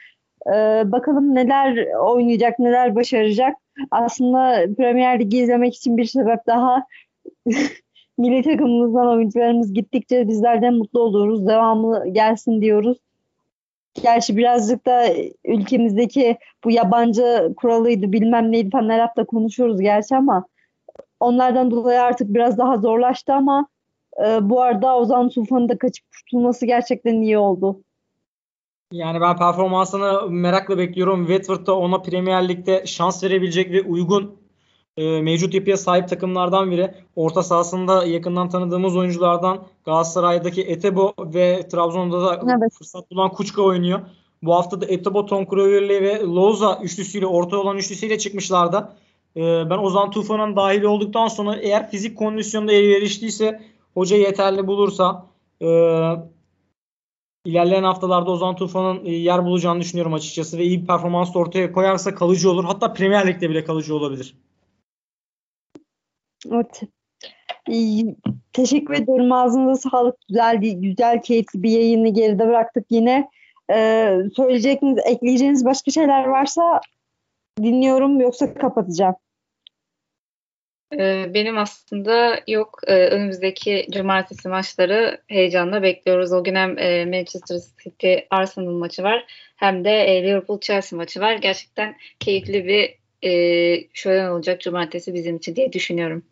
e, 0.47 0.83
bakalım 0.93 1.35
neler 1.35 1.95
oynayacak, 1.95 2.59
neler 2.59 2.95
başaracak. 2.95 3.57
Aslında 3.91 4.75
Premier 4.77 5.21
Ligi 5.21 5.39
izlemek 5.39 5.75
için 5.75 5.97
bir 5.97 6.05
sebep 6.05 6.47
daha 6.47 6.87
milli 8.19 8.43
takımımızdan 8.43 9.09
oyuncularımız 9.09 9.75
gittikçe 9.75 10.29
bizler 10.29 10.63
de 10.63 10.71
mutlu 10.71 11.01
oluruz. 11.01 11.47
Devamlı 11.47 12.09
gelsin 12.09 12.61
diyoruz. 12.61 12.99
Gerçi 14.03 14.37
birazcık 14.37 14.87
da 14.87 15.07
ülkemizdeki 15.45 16.39
bu 16.65 16.71
yabancı 16.71 17.55
kuralıydı 17.57 18.13
bilmem 18.13 18.53
neydi 18.53 18.71
falan 18.71 18.91
her 18.91 18.99
hafta 18.99 19.25
konuşuyoruz 19.25 19.81
gerçi 19.81 20.17
ama 20.17 20.45
onlardan 21.21 21.71
dolayı 21.71 22.03
artık 22.03 22.35
biraz 22.35 22.59
daha 22.59 22.77
zorlaştı 22.77 23.33
ama 23.33 23.67
e, 24.27 24.51
bu 24.51 24.63
arada 24.63 24.97
Ozan 24.97 25.29
Tufan'ın 25.29 25.69
da 25.69 25.79
kaçıp 25.79 26.05
kurtulması 26.13 26.67
gerçekten 26.67 27.15
iyi 27.15 27.39
oldu. 27.39 27.81
Yani 28.93 29.21
ben 29.21 29.37
performansını 29.37 30.31
merakla 30.31 30.79
bekliyorum. 30.79 31.27
Watford 31.27 31.67
da 31.67 31.79
ona 31.79 32.03
Premier 32.03 32.49
Lig'de 32.49 32.87
şans 32.87 33.25
verebilecek 33.25 33.73
ve 33.73 33.83
uygun 33.83 34.44
e, 34.97 35.23
mevcut 35.23 35.55
yapıya 35.55 35.77
sahip 35.77 36.09
takımlardan 36.09 36.71
biri. 36.71 36.95
Orta 37.17 37.43
sahasında 37.43 38.05
yakından 38.05 38.49
tanıdığımız 38.49 38.97
oyunculardan 38.97 39.59
Galatasaray'daki 39.85 40.63
Etebo 40.63 41.13
ve 41.19 41.69
Trabzon'da 41.69 42.23
da 42.23 42.41
Evet. 42.59 42.73
fırsat 42.73 43.11
bulan 43.11 43.31
Kuçka 43.31 43.63
oynuyor. 43.63 44.01
Bu 44.43 44.55
hafta 44.55 44.81
da 44.81 44.87
Etebo, 44.87 45.27
Crowley 45.27 46.03
ve 46.03 46.21
Loza 46.21 46.79
üçlüsüyle 46.83 47.27
orta 47.27 47.57
olan 47.57 47.77
üçlüsüyle 47.77 48.19
çıkmışlardı. 48.19 48.93
E, 49.37 49.41
ben 49.71 49.79
Ozan 49.79 50.11
Tufan'ın 50.11 50.57
dahil 50.57 50.83
olduktan 50.83 51.29
sonra 51.29 51.57
eğer 51.57 51.91
fizik 51.91 52.19
kondisyonda 52.19 52.73
elverişliyse 52.73 53.61
hoca 53.95 54.17
yeterli 54.17 54.67
bulursa 54.67 55.27
e, 55.63 55.67
ilerleyen 57.45 57.83
haftalarda 57.83 58.31
Ozan 58.31 58.57
Tufan'ın 58.57 59.05
e, 59.05 59.11
yer 59.11 59.45
bulacağını 59.45 59.81
düşünüyorum 59.81 60.15
açıkçası 60.15 60.59
ve 60.59 60.65
iyi 60.65 60.83
bir 60.83 60.87
performans 60.87 61.37
ortaya 61.37 61.73
koyarsa 61.73 62.15
kalıcı 62.15 62.51
olur. 62.51 62.65
Hatta 62.65 62.93
Premier 62.93 63.27
Lig'de 63.27 63.51
bile 63.51 63.65
kalıcı 63.65 63.97
olabilir. 63.97 64.35
Evet. 66.53 66.83
Teşekkür 68.53 68.95
ediyorum. 68.95 69.33
Ağzınıza 69.33 69.91
sağlık. 69.91 70.17
Güzel, 70.29 70.57
güzel, 70.61 71.23
keyifli 71.23 71.63
bir 71.63 71.71
yayını 71.71 72.09
geride 72.09 72.47
bıraktık 72.47 72.87
yine. 72.91 73.29
Ee, 73.71 74.19
söyleyeceğiniz, 74.37 74.99
ekleyeceğiniz 75.07 75.65
başka 75.65 75.91
şeyler 75.91 76.25
varsa 76.25 76.81
dinliyorum 77.63 78.21
yoksa 78.21 78.55
kapatacağım. 78.55 79.15
Ee, 80.93 81.35
benim 81.35 81.59
aslında 81.59 82.41
yok. 82.49 82.81
Ee, 82.87 83.07
önümüzdeki 83.07 83.87
cumartesi 83.91 84.49
maçları 84.49 85.21
heyecanla 85.29 85.83
bekliyoruz. 85.83 86.33
O 86.33 86.45
gün 86.45 86.55
hem 86.55 86.79
e, 86.79 87.05
Manchester 87.05 87.59
City 87.85 88.15
Arsenal 88.31 88.73
maçı 88.73 89.03
var 89.03 89.27
hem 89.57 89.85
de 89.85 89.91
e, 89.91 90.23
Liverpool 90.23 90.61
Chelsea 90.61 90.97
maçı 90.97 91.21
var. 91.21 91.35
Gerçekten 91.35 91.97
keyifli 92.21 92.67
bir 92.67 92.99
e, 93.29 93.89
şölen 93.95 94.31
olacak 94.31 94.61
cumartesi 94.61 95.15
bizim 95.15 95.37
için 95.37 95.57
diye 95.57 95.73
düşünüyorum. 95.73 96.25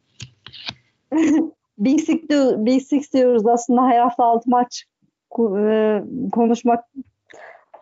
Big 1.78 2.00
Six, 2.00 2.28
diyor- 2.28 2.66
Big 2.66 2.82
Six 2.82 3.12
diyoruz 3.12 3.46
aslında 3.46 3.86
her 3.86 3.98
hafta 3.98 4.24
altı 4.24 4.50
maç 4.50 4.84
ko- 5.30 5.70
e, 5.70 6.02
konuşmak 6.30 6.84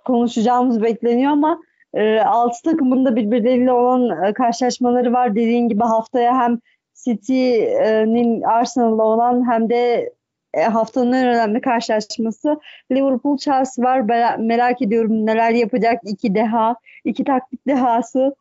konuşacağımız 0.05 0.83
bekleniyor 0.83 1.33
ama 1.33 1.61
e, 1.95 2.21
altı 2.21 2.63
takımın 2.71 3.05
da 3.05 3.17
birbirleriyle 3.17 3.73
olan 3.73 4.25
e, 4.25 4.33
karşılaşmaları 4.33 5.13
var. 5.13 5.35
Dediğin 5.35 5.69
gibi 5.69 5.83
haftaya 5.83 6.39
hem 6.39 6.59
City'nin 6.95 8.43
Arsenal'la 8.43 9.03
olan 9.05 9.51
hem 9.51 9.71
de 9.71 10.13
e, 10.55 10.63
haftanın 10.63 11.13
en 11.13 11.27
önemli 11.29 11.61
karşılaşması 11.61 12.61
Liverpool 12.93 13.37
Chelsea 13.39 13.85
var. 13.85 14.01
Bera- 14.01 14.47
merak 14.47 14.83
ediyorum 14.83 15.27
neler 15.27 15.51
yapacak 15.51 16.01
iki 16.05 16.35
deha, 16.35 16.77
iki 17.05 17.25
taktik 17.25 17.67
dehası. 17.67 18.35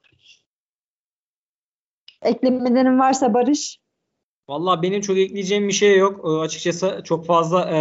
Eklemelerin 2.22 3.00
varsa 3.00 3.34
Barış. 3.34 3.80
Vallahi 4.50 4.82
benim 4.82 5.02
çok 5.02 5.18
ekleyeceğim 5.18 5.68
bir 5.68 5.74
şey 5.74 5.98
yok. 5.98 6.22
Ee, 6.26 6.28
açıkçası 6.28 7.02
çok 7.04 7.26
fazla 7.26 7.70
e, 7.70 7.78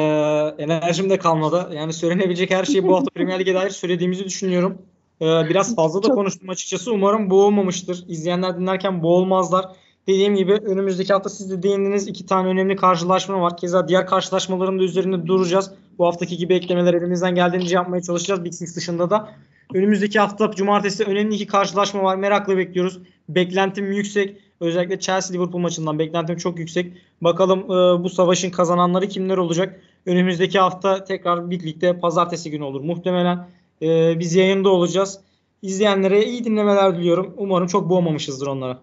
enerjim 0.62 1.10
de 1.10 1.18
kalmadı. 1.18 1.70
Yani 1.74 1.92
söylenebilecek 1.92 2.50
her 2.50 2.64
şeyi 2.64 2.84
bu 2.84 2.96
hafta 2.96 3.10
Premier 3.14 3.40
Lig'e 3.40 3.54
dair 3.54 3.70
söylediğimizi 3.70 4.24
düşünüyorum. 4.24 4.78
Ee, 5.20 5.24
biraz 5.24 5.76
fazla 5.76 6.02
da 6.02 6.08
konuştum 6.08 6.48
açıkçası. 6.48 6.92
Umarım 6.92 7.30
boğulmamıştır. 7.30 8.04
İzleyenler 8.08 8.58
dinlerken 8.58 9.02
boğulmazlar. 9.02 9.64
Dediğim 10.06 10.36
gibi 10.36 10.52
önümüzdeki 10.52 11.12
hafta 11.12 11.28
siz 11.28 11.50
de 11.50 11.62
değindiniz. 11.62 12.08
iki 12.08 12.26
tane 12.26 12.48
önemli 12.48 12.76
karşılaşma 12.76 13.40
var. 13.40 13.56
Keza 13.56 13.88
diğer 13.88 14.06
karşılaşmaların 14.06 14.78
da 14.78 14.82
üzerinde 14.82 15.26
duracağız. 15.26 15.70
Bu 15.98 16.06
haftaki 16.06 16.36
gibi 16.36 16.54
eklemeler 16.54 16.94
elimizden 16.94 17.34
geldiğince 17.34 17.74
yapmaya 17.74 18.02
çalışacağız. 18.02 18.44
Big 18.44 18.52
Six 18.52 18.76
dışında 18.76 19.10
da. 19.10 19.28
Önümüzdeki 19.74 20.18
hafta 20.18 20.50
cumartesi 20.50 21.04
önemli 21.04 21.34
iki 21.34 21.46
karşılaşma 21.46 22.02
var. 22.02 22.16
Merakla 22.16 22.56
bekliyoruz. 22.56 22.98
Beklentim 23.28 23.92
yüksek. 23.92 24.47
Özellikle 24.60 25.00
Chelsea 25.00 25.36
Liverpool 25.36 25.60
maçından 25.60 25.98
beklentim 25.98 26.36
çok 26.36 26.58
yüksek. 26.58 26.92
Bakalım 27.20 27.58
e, 27.58 28.04
bu 28.04 28.08
savaşın 28.08 28.50
kazananları 28.50 29.08
kimler 29.08 29.36
olacak? 29.36 29.80
Önümüzdeki 30.06 30.58
hafta 30.58 31.04
tekrar 31.04 31.50
Big 31.50 31.64
Lig'de 31.64 32.00
pazartesi 32.00 32.50
günü 32.50 32.64
olur. 32.64 32.80
Muhtemelen 32.80 33.46
e, 33.82 34.18
biz 34.18 34.34
yayında 34.34 34.68
olacağız. 34.68 35.20
İzleyenlere 35.62 36.24
iyi 36.24 36.44
dinlemeler 36.44 36.98
diliyorum. 36.98 37.34
Umarım 37.36 37.66
çok 37.66 37.90
boğmamışızdır 37.90 38.46
onlara. 38.46 38.78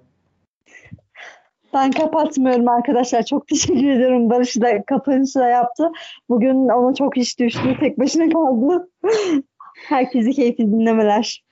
Ben 1.73 1.91
kapatmıyorum 1.91 2.67
arkadaşlar. 2.67 3.25
Çok 3.25 3.47
teşekkür 3.47 3.89
ediyorum. 3.89 4.29
Barış 4.29 4.61
da 4.61 4.85
kapanışı 4.85 5.39
da 5.39 5.47
yaptı. 5.47 5.91
Bugün 6.29 6.69
ona 6.69 6.95
çok 6.95 7.17
iş 7.17 7.39
düştü. 7.39 7.77
Tek 7.79 7.99
başına 7.99 8.29
kaldı. 8.29 8.89
Herkese 9.87 10.31
keyifli 10.31 10.71
dinlemeler. 10.71 11.43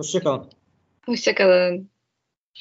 Hoşçakalın. 0.00 0.46
Hoşçakalın. 1.06 1.91